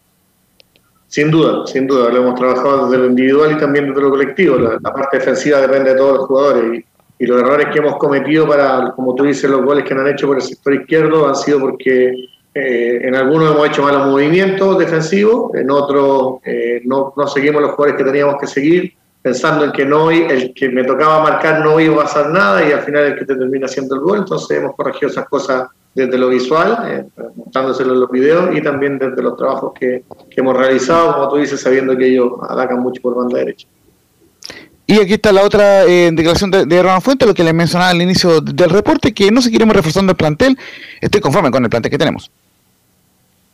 Sin 1.07 1.29
duda, 1.29 1.67
sin 1.67 1.85
duda, 1.85 2.09
lo 2.09 2.17
hemos 2.17 2.33
trabajado 2.33 2.89
desde 2.89 2.97
lo 2.97 3.09
individual 3.09 3.51
y 3.51 3.57
también 3.59 3.89
desde 3.89 4.01
lo 4.01 4.09
colectivo, 4.09 4.57
la, 4.57 4.79
la 4.81 4.91
parte 4.91 5.19
defensiva 5.19 5.61
depende 5.61 5.91
de 5.91 5.97
todos 5.97 6.17
los 6.17 6.25
jugadores 6.25 6.83
y 7.19 7.25
los 7.25 7.41
errores 7.41 7.67
que 7.71 7.79
hemos 7.79 7.97
cometido 7.97 8.47
para, 8.47 8.91
como 8.95 9.15
tú 9.15 9.23
dices, 9.23 9.49
los 9.49 9.63
goles 9.63 9.83
que 9.83 9.93
han 9.93 10.07
hecho 10.07 10.27
por 10.27 10.37
el 10.37 10.43
sector 10.43 10.73
izquierdo 10.73 11.27
han 11.27 11.35
sido 11.35 11.59
porque 11.59 12.13
eh, 12.53 12.99
en 13.03 13.15
algunos 13.15 13.53
hemos 13.53 13.67
hecho 13.67 13.83
malos 13.83 14.07
movimientos 14.07 14.77
defensivos, 14.77 15.53
en 15.55 15.69
otros 15.71 16.39
eh, 16.45 16.81
no, 16.85 17.13
seguimos 17.27 17.61
los 17.61 17.71
jugadores 17.71 17.97
que 17.97 18.03
teníamos 18.03 18.37
que 18.39 18.47
seguir, 18.47 18.93
pensando 19.21 19.65
en 19.65 19.71
que 19.71 19.85
no 19.85 20.09
el 20.09 20.53
que 20.53 20.69
me 20.69 20.83
tocaba 20.83 21.21
marcar 21.21 21.63
no 21.63 21.79
iba 21.79 21.95
a 21.95 22.03
pasar 22.05 22.29
nada 22.29 22.67
y 22.67 22.71
al 22.71 22.81
final 22.81 23.05
el 23.05 23.15
que 23.15 23.25
te 23.25 23.35
termina 23.35 23.65
haciendo 23.65 23.95
el 23.95 24.01
gol. 24.01 24.19
Entonces 24.19 24.57
hemos 24.57 24.75
corregido 24.75 25.11
esas 25.11 25.27
cosas 25.27 25.67
desde 25.93 26.17
lo 26.17 26.29
visual, 26.29 26.77
eh, 26.87 27.05
en 27.53 27.99
los 27.99 28.11
videos 28.11 28.55
y 28.55 28.61
también 28.61 28.99
desde 28.99 29.21
los 29.21 29.35
trabajos 29.35 29.73
que, 29.73 30.03
que 30.29 30.41
hemos 30.41 30.55
realizado, 30.55 31.13
como 31.13 31.29
tú 31.29 31.37
dices, 31.37 31.59
sabiendo 31.59 31.97
que 31.97 32.07
ellos 32.07 32.33
atacan 32.47 32.79
mucho 32.79 33.01
por 33.01 33.15
banda 33.15 33.39
derecha. 33.39 33.67
Y 34.89 35.01
aquí 35.01 35.15
está 35.15 35.33
la 35.33 35.43
otra 35.43 35.83
eh, 35.83 36.09
declaración 36.13 36.49
de, 36.49 36.65
de 36.65 36.81
Ronald 36.81 37.03
Fuente, 37.03 37.25
lo 37.25 37.33
que 37.33 37.43
le 37.43 37.51
mencionaba 37.51 37.91
al 37.91 38.01
inicio 38.01 38.39
del 38.39 38.69
reporte, 38.69 39.13
que 39.13 39.29
no 39.31 39.41
seguiremos 39.41 39.75
reforzando 39.75 40.11
el 40.11 40.15
plantel. 40.15 40.57
Estoy 41.01 41.19
conforme 41.19 41.51
con 41.51 41.61
el 41.61 41.69
plantel 41.69 41.91
que 41.91 41.97
tenemos. 41.97 42.31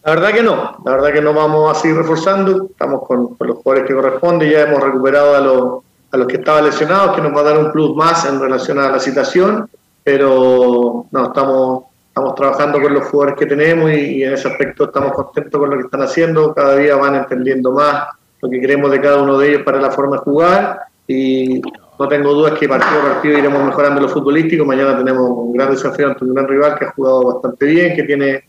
La 0.05 0.13
verdad 0.13 0.31
que 0.31 0.43
no, 0.43 0.77
la 0.85 0.91
verdad 0.91 1.11
que 1.11 1.21
no 1.21 1.33
vamos 1.33 1.75
a 1.75 1.79
seguir 1.79 1.97
reforzando, 1.97 2.67
estamos 2.69 3.07
con, 3.07 3.35
los 3.39 3.57
jugadores 3.57 3.87
que 3.87 3.95
corresponden, 3.95 4.51
ya 4.51 4.61
hemos 4.61 4.79
recuperado 4.79 5.35
a 5.35 5.39
los, 5.39 5.83
a 6.11 6.17
los 6.17 6.27
que 6.27 6.35
estaban 6.35 6.65
lesionados, 6.65 7.15
que 7.15 7.21
nos 7.23 7.35
va 7.35 7.39
a 7.39 7.43
dar 7.43 7.57
un 7.57 7.71
plus 7.71 7.95
más 7.95 8.25
en 8.25 8.39
relación 8.39 8.77
a 8.77 8.91
la 8.91 8.99
situación, 8.99 9.67
pero 10.03 11.07
no, 11.09 11.25
estamos, 11.25 11.85
estamos 12.09 12.35
trabajando 12.35 12.79
con 12.79 12.93
los 12.93 13.07
jugadores 13.07 13.39
que 13.39 13.47
tenemos 13.47 13.89
y, 13.91 14.17
y 14.17 14.23
en 14.23 14.33
ese 14.33 14.49
aspecto 14.49 14.83
estamos 14.83 15.13
contentos 15.13 15.59
con 15.59 15.69
lo 15.69 15.77
que 15.77 15.83
están 15.85 16.01
haciendo, 16.03 16.53
cada 16.53 16.75
día 16.75 16.95
van 16.95 17.15
entendiendo 17.15 17.71
más 17.71 18.09
lo 18.39 18.49
que 18.49 18.59
queremos 18.59 18.91
de 18.91 19.01
cada 19.01 19.23
uno 19.23 19.39
de 19.39 19.49
ellos 19.49 19.61
para 19.63 19.79
la 19.79 19.89
forma 19.89 20.17
de 20.17 20.23
jugar 20.23 20.92
y 21.07 21.61
no 21.99 22.07
tengo 22.07 22.33
dudas 22.33 22.57
que 22.57 22.67
partido 22.67 23.01
a 23.01 23.13
partido 23.13 23.37
iremos 23.37 23.63
mejorando 23.63 24.01
lo 24.01 24.09
futbolístico. 24.09 24.65
Mañana 24.65 24.97
tenemos 24.97 25.29
un 25.29 25.53
gran 25.53 25.71
desafío 25.71 26.07
ante 26.07 26.23
un 26.25 26.33
gran 26.33 26.47
rival 26.47 26.77
que 26.77 26.85
ha 26.85 26.91
jugado 26.91 27.33
bastante 27.33 27.65
bien, 27.65 27.95
que 27.95 28.03
tiene 28.03 28.43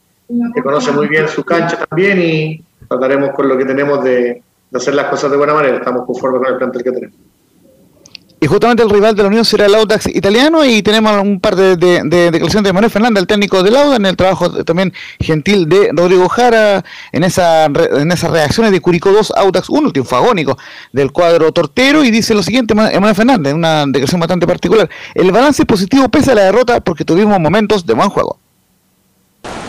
que 0.55 0.63
conoce 0.63 0.91
muy 0.93 1.07
bien 1.09 1.29
su 1.29 1.45
cancha 1.45 1.85
también 1.85 2.21
y 2.21 2.65
trataremos 2.89 3.31
con 3.31 3.49
lo 3.49 3.59
que 3.59 3.65
tenemos 3.65 4.03
de, 4.03 4.43
de 4.71 4.79
hacer 4.79 4.95
las 4.95 5.07
cosas 5.07 5.31
de 5.31 5.37
buena 5.37 5.55
manera. 5.55 5.77
Estamos 5.77 6.07
conformes 6.07 6.41
con 6.41 6.53
el 6.53 6.59
plantel 6.59 6.83
que 6.83 6.93
tenemos. 6.93 7.17
Y 8.45 8.47
justamente 8.47 8.83
el 8.83 8.91
rival 8.91 9.17
de 9.17 9.23
la 9.23 9.29
Unión 9.31 9.43
será 9.43 9.65
el 9.65 9.75
Audax 9.75 10.07
italiano 10.09 10.67
y 10.67 10.83
tenemos 10.83 11.19
un 11.23 11.41
par 11.41 11.57
de, 11.57 11.77
declaraciones 11.77 12.65
de 12.65 12.73
Manuel 12.75 12.91
Fernández, 12.91 13.23
el 13.23 13.27
técnico 13.27 13.63
del 13.63 13.75
Audax, 13.75 13.97
en 13.97 14.05
el 14.05 14.17
trabajo 14.19 14.63
también 14.65 14.93
gentil 15.19 15.67
de 15.67 15.89
Rodrigo 15.95 16.29
Jara, 16.29 16.85
en, 17.13 17.25
esa, 17.25 17.65
en 17.65 18.13
esas 18.13 18.31
reacciones 18.31 18.71
de 18.71 18.83
Curicó 18.83 19.13
2, 19.13 19.33
Audax 19.35 19.71
1, 19.71 19.93
el 19.95 20.57
del 20.93 21.11
cuadro 21.11 21.53
tortero 21.53 22.05
y 22.05 22.11
dice 22.11 22.35
lo 22.35 22.43
siguiente 22.43 22.75
Manuel 22.75 23.15
Fernández, 23.15 23.55
una 23.55 23.87
declaración 23.87 24.21
bastante 24.21 24.47
particular, 24.47 24.91
el 25.15 25.33
balance 25.33 25.65
positivo 25.65 26.11
pese 26.11 26.33
a 26.33 26.35
la 26.35 26.43
derrota 26.43 26.81
porque 26.81 27.07
tuvimos 27.07 27.41
momentos 27.41 27.87
de 27.87 27.95
buen 27.95 28.11
juego. 28.11 28.39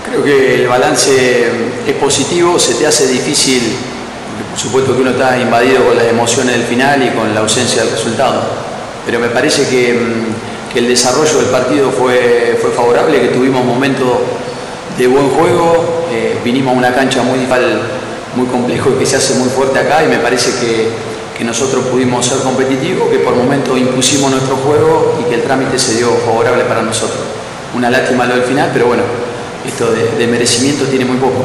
Creo 0.06 0.22
que 0.22 0.56
el 0.56 0.68
balance 0.68 1.50
es 1.88 1.94
positivo, 1.94 2.60
se 2.60 2.74
te 2.74 2.86
hace 2.86 3.08
difícil 3.08 3.62
por 4.44 4.60
supuesto 4.60 4.96
que 4.96 5.02
uno 5.02 5.12
está 5.12 5.40
invadido 5.40 5.86
con 5.86 5.96
las 5.96 6.06
emociones 6.08 6.58
del 6.58 6.66
final 6.66 7.04
y 7.04 7.10
con 7.10 7.34
la 7.34 7.42
ausencia 7.42 7.84
del 7.84 7.92
resultado, 7.92 8.42
pero 9.06 9.20
me 9.20 9.30
parece 9.30 9.68
que, 9.68 9.94
mm, 9.94 10.78
el 10.78 10.90
desarrollo 10.90 11.38
del 11.38 11.46
partido 11.46 11.90
fue, 11.90 12.60
fue 12.62 12.70
favorable, 12.72 13.22
que 13.22 13.30
tuvimos 13.30 13.64
momentos 13.64 14.10
de 14.98 15.08
buen 15.08 15.30
juego, 15.30 16.06
eh, 16.12 16.38
vinimos 16.44 16.74
a 16.74 16.78
una 16.78 16.94
cancha 16.94 17.22
muy, 17.22 17.40
muy 18.36 18.48
complejo 18.48 18.90
y 18.90 19.00
que 19.00 19.06
se 19.06 19.16
hace 19.16 19.36
muy 19.36 19.48
fuerte 19.48 19.80
acá 19.80 20.04
y 20.04 20.08
me 20.08 20.18
parece 20.18 20.52
que, 20.60 20.90
que 21.38 21.46
nosotros 21.46 21.86
pudimos 21.86 22.26
ser 22.26 22.40
competitivos, 22.40 23.10
que 23.10 23.20
por 23.20 23.36
momentos 23.36 23.78
impusimos 23.78 24.32
nuestro 24.32 24.58
juego 24.58 25.18
y 25.22 25.30
que 25.30 25.36
el 25.36 25.44
trámite 25.44 25.80
se 25.80 25.96
dio 25.96 26.10
favorable 26.26 26.66
para 26.66 26.82
nosotros. 26.82 27.20
Una 27.74 27.90
lástima 27.90 28.26
lo 28.26 28.36
del 28.36 28.44
final, 28.44 28.70
pero 28.74 28.88
bueno, 28.88 29.04
esto 29.66 29.92
de, 29.94 30.18
de 30.18 30.28
merecimiento 30.28 30.84
tiene 30.86 31.06
muy 31.06 31.18
poco. 31.18 31.44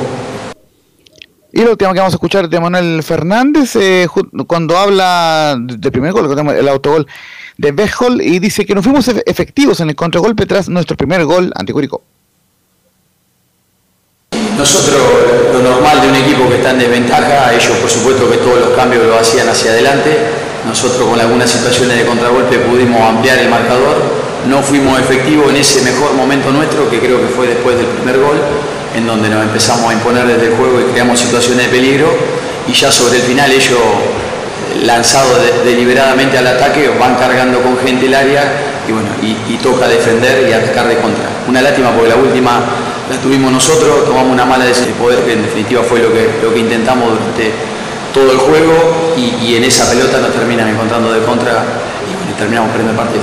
Y 1.53 1.63
lo 1.63 1.73
último 1.73 1.93
que 1.93 1.99
vamos 1.99 2.15
a 2.15 2.17
escuchar 2.17 2.49
de 2.49 2.61
Manuel 2.61 3.03
Fernández, 3.03 3.75
eh, 3.75 4.07
cuando 4.47 4.79
habla 4.79 5.57
del 5.59 5.93
primer 5.93 6.13
gol, 6.13 6.31
el 6.57 6.69
autogol 6.69 7.07
de 7.57 7.73
Bejol, 7.73 8.21
y 8.23 8.39
dice 8.39 8.65
que 8.65 8.75
no 8.75 8.83
fuimos 8.83 9.09
efectivos 9.09 9.81
en 9.81 9.91
el 9.91 9.97
contragolpe 9.97 10.47
tras 10.47 10.69
nuestro 10.69 10.97
primer 10.97 11.25
gol 11.25 11.53
anticúrico. 11.57 12.03
Nosotros, 14.57 15.01
lo 15.53 15.63
normal 15.63 16.01
de 16.03 16.09
un 16.09 16.17
equipo 16.17 16.49
que 16.49 16.57
está 16.57 16.71
en 16.71 16.79
desventaja, 16.79 17.53
ellos 17.53 17.77
por 17.79 17.91
supuesto 17.91 18.31
que 18.31 18.37
todos 18.37 18.61
los 18.61 18.71
cambios 18.71 19.05
lo 19.07 19.19
hacían 19.19 19.49
hacia 19.49 19.73
adelante, 19.73 20.19
nosotros 20.67 21.09
con 21.09 21.19
algunas 21.19 21.51
situaciones 21.51 21.97
de 21.97 22.05
contragolpe 22.05 22.59
pudimos 22.59 23.01
ampliar 23.01 23.39
el 23.39 23.49
marcador, 23.49 23.97
no 24.49 24.63
fuimos 24.63 25.01
efectivos 25.01 25.51
en 25.51 25.57
ese 25.57 25.83
mejor 25.83 26.15
momento 26.15 26.51
nuestro, 26.51 26.89
que 26.89 27.01
creo 27.01 27.21
que 27.21 27.29
fue 27.29 27.47
después 27.49 27.77
del 27.77 27.87
primer 27.87 28.19
gol, 28.19 28.37
en 28.95 29.07
donde 29.07 29.29
nos 29.29 29.43
empezamos 29.45 29.91
a 29.91 29.93
imponer 29.95 30.27
desde 30.27 30.47
el 30.49 30.55
juego 30.57 30.81
y 30.81 30.85
creamos 30.93 31.19
situaciones 31.21 31.67
de 31.67 31.71
peligro, 31.73 32.09
y 32.69 32.73
ya 32.73 32.91
sobre 32.91 33.17
el 33.17 33.23
final 33.23 33.51
ellos, 33.51 33.79
lanzados 34.85 35.39
de- 35.43 35.71
deliberadamente 35.71 36.39
al 36.39 36.47
ataque, 36.47 36.89
van 36.99 37.17
cargando 37.17 37.61
con 37.63 37.79
gente 37.79 38.07
el 38.07 38.15
área, 38.15 38.43
y 38.89 38.93
bueno, 38.93 39.09
y, 39.23 39.55
y 39.55 39.57
toca 39.59 39.87
defender 39.89 40.49
y 40.49 40.53
atacar 40.53 40.89
de 40.89 40.97
contra. 40.97 41.25
Una 41.49 41.63
lástima 41.63 41.91
porque 41.93 42.09
la 42.09 42.17
última 42.17 42.61
la 43.11 43.17
tuvimos 43.23 43.51
nosotros, 43.53 44.05
tomamos 44.05 44.33
una 44.33 44.45
mala 44.45 44.65
decisión 44.65 44.93
de 44.95 44.99
poder, 45.01 45.19
que 45.21 45.33
en 45.35 45.43
definitiva 45.43 45.83
fue 45.83 46.01
lo 46.01 46.13
que, 46.13 46.29
lo 46.43 46.53
que 46.55 46.61
intentamos 46.61 47.11
durante 47.11 47.53
todo 48.15 48.31
el 48.33 48.39
juego 48.39 49.15
y, 49.17 49.47
y 49.47 49.57
en 49.57 49.65
esa 49.65 49.89
pelota 49.91 50.19
nos 50.19 50.33
terminan 50.33 50.69
encontrando 50.69 51.13
de 51.13 51.21
contra 51.21 51.51
y 51.53 52.15
bueno, 52.17 52.37
terminamos 52.39 52.71
perdiendo 52.71 52.93
el 52.93 52.99
partido. 53.07 53.23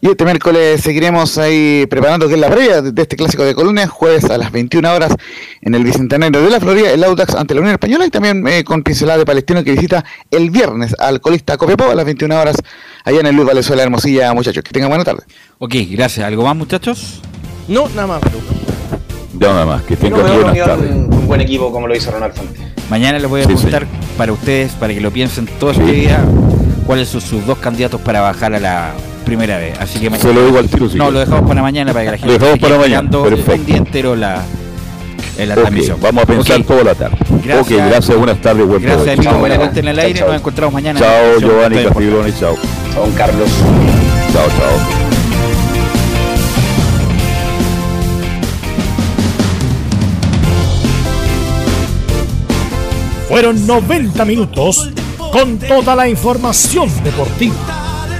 Y 0.00 0.06
este 0.08 0.24
miércoles 0.24 0.80
seguiremos 0.80 1.38
ahí 1.38 1.84
preparando 1.90 2.28
que 2.28 2.34
es 2.34 2.40
la 2.40 2.48
previa 2.48 2.82
de 2.82 3.02
este 3.02 3.16
clásico 3.16 3.42
de 3.44 3.54
columnas, 3.56 3.90
jueves 3.90 4.24
a 4.26 4.38
las 4.38 4.52
21 4.52 4.92
horas 4.92 5.12
en 5.60 5.74
el 5.74 5.82
Bicentenario 5.82 6.40
de 6.40 6.50
la 6.50 6.60
Florida, 6.60 6.92
el 6.92 7.02
Audax 7.02 7.34
ante 7.34 7.54
la 7.54 7.62
Unión 7.62 7.72
Española 7.74 8.06
y 8.06 8.10
también 8.10 8.46
eh, 8.46 8.62
con 8.62 8.84
pincelada 8.84 9.18
de 9.18 9.24
Palestino 9.26 9.64
que 9.64 9.72
visita 9.72 10.04
el 10.30 10.50
viernes 10.50 10.94
al 11.00 11.20
colista 11.20 11.56
Copiapó 11.56 11.90
a 11.90 11.96
las 11.96 12.04
21 12.04 12.40
horas 12.40 12.56
allá 13.04 13.18
en 13.18 13.26
el 13.26 13.34
Luis 13.34 13.48
Valenzuela 13.48 13.82
Hermosilla, 13.82 14.32
muchachos. 14.34 14.62
Que 14.62 14.70
tengan 14.70 14.88
buena 14.88 15.02
tarde. 15.04 15.24
Ok, 15.58 15.74
gracias. 15.90 16.24
¿Algo 16.24 16.44
más, 16.44 16.54
muchachos? 16.54 17.20
No, 17.66 17.88
nada 17.88 18.06
más. 18.06 18.20
Ya 19.34 19.48
nada 19.48 19.66
más, 19.66 19.82
que 19.82 19.96
tengan 19.96 20.24
que 20.24 20.32
buenas 20.32 20.56
tardes. 20.64 20.90
un, 20.92 21.12
un 21.12 21.26
buen 21.26 21.40
equipo 21.40 21.72
como 21.72 21.88
lo 21.88 21.96
hizo 21.96 22.12
Ronald 22.12 22.34
Fuentes. 22.34 22.60
Mañana 22.88 23.18
les 23.18 23.28
voy 23.28 23.40
a 23.40 23.44
Sí, 23.44 23.52
preguntar 23.52 23.86
para 24.16 24.32
ustedes, 24.32 24.72
para 24.72 24.94
que 24.94 25.00
lo 25.00 25.10
piensen 25.10 25.46
todo 25.58 25.72
este 25.72 25.84
día, 25.90 26.24
cuáles 26.86 27.08
son 27.08 27.20
sus 27.20 27.44
dos 27.46 27.58
candidatos 27.58 28.00
para 28.00 28.20
bajar 28.20 28.54
a 28.54 28.60
la 28.60 28.92
primera 29.28 29.58
vez. 29.58 29.78
Así 29.78 29.98
que 30.00 30.10
Se 30.18 30.32
lo 30.32 30.44
digo 30.46 30.58
al 30.58 30.68
tiro, 30.68 30.88
si 30.88 30.96
No, 30.96 31.04
quiere. 31.04 31.12
lo 31.12 31.20
dejamos 31.20 31.48
para 31.48 31.62
mañana 31.62 31.92
para 31.92 32.04
que 32.06 32.10
la 32.12 32.16
gente 32.18 32.26
Lo 32.32 32.38
dejamos 32.38 32.58
para 32.58 32.78
mañana, 32.78 33.10
perfecto. 33.10 33.52
un 33.54 33.66
día 33.66 33.76
entero 33.76 34.16
la, 34.16 34.42
en 35.36 35.48
la 35.48 35.54
Ok, 35.54 35.60
transmisión. 35.60 35.98
vamos 36.00 36.22
a 36.22 36.26
pensar 36.26 36.60
Ok. 36.60 36.66
toda 36.66 36.84
la 36.84 36.94
tarde. 36.94 37.16
Gracias. 37.44 37.60
Ok, 37.60 37.86
gracias, 37.90 38.16
buenas 38.16 38.40
tardes, 38.40 38.66
buen 38.66 38.82
Gracias, 38.82 39.02
provecho. 39.04 39.30
amigo, 39.30 39.48
la 39.48 39.56
cuenta 39.58 39.80
en 39.80 39.88
el 39.88 39.98
aire. 39.98 40.20
Nos 40.20 40.34
encontramos 40.34 40.72
mañana. 40.74 40.98
Chao, 41.00 41.34
la 41.34 41.40
Giovanni 41.46 41.84
Castiglione, 41.84 42.32
chao. 42.40 42.54
Chao, 42.94 43.08
Carlos. 43.16 43.48
Chao, 44.32 44.46
chao. 44.58 44.98
Fueron 53.28 53.66
90 53.66 54.24
minutos 54.24 54.90
con 55.32 55.58
toda 55.58 55.94
la 55.94 56.08
información 56.08 56.88
deportiva. 57.04 57.54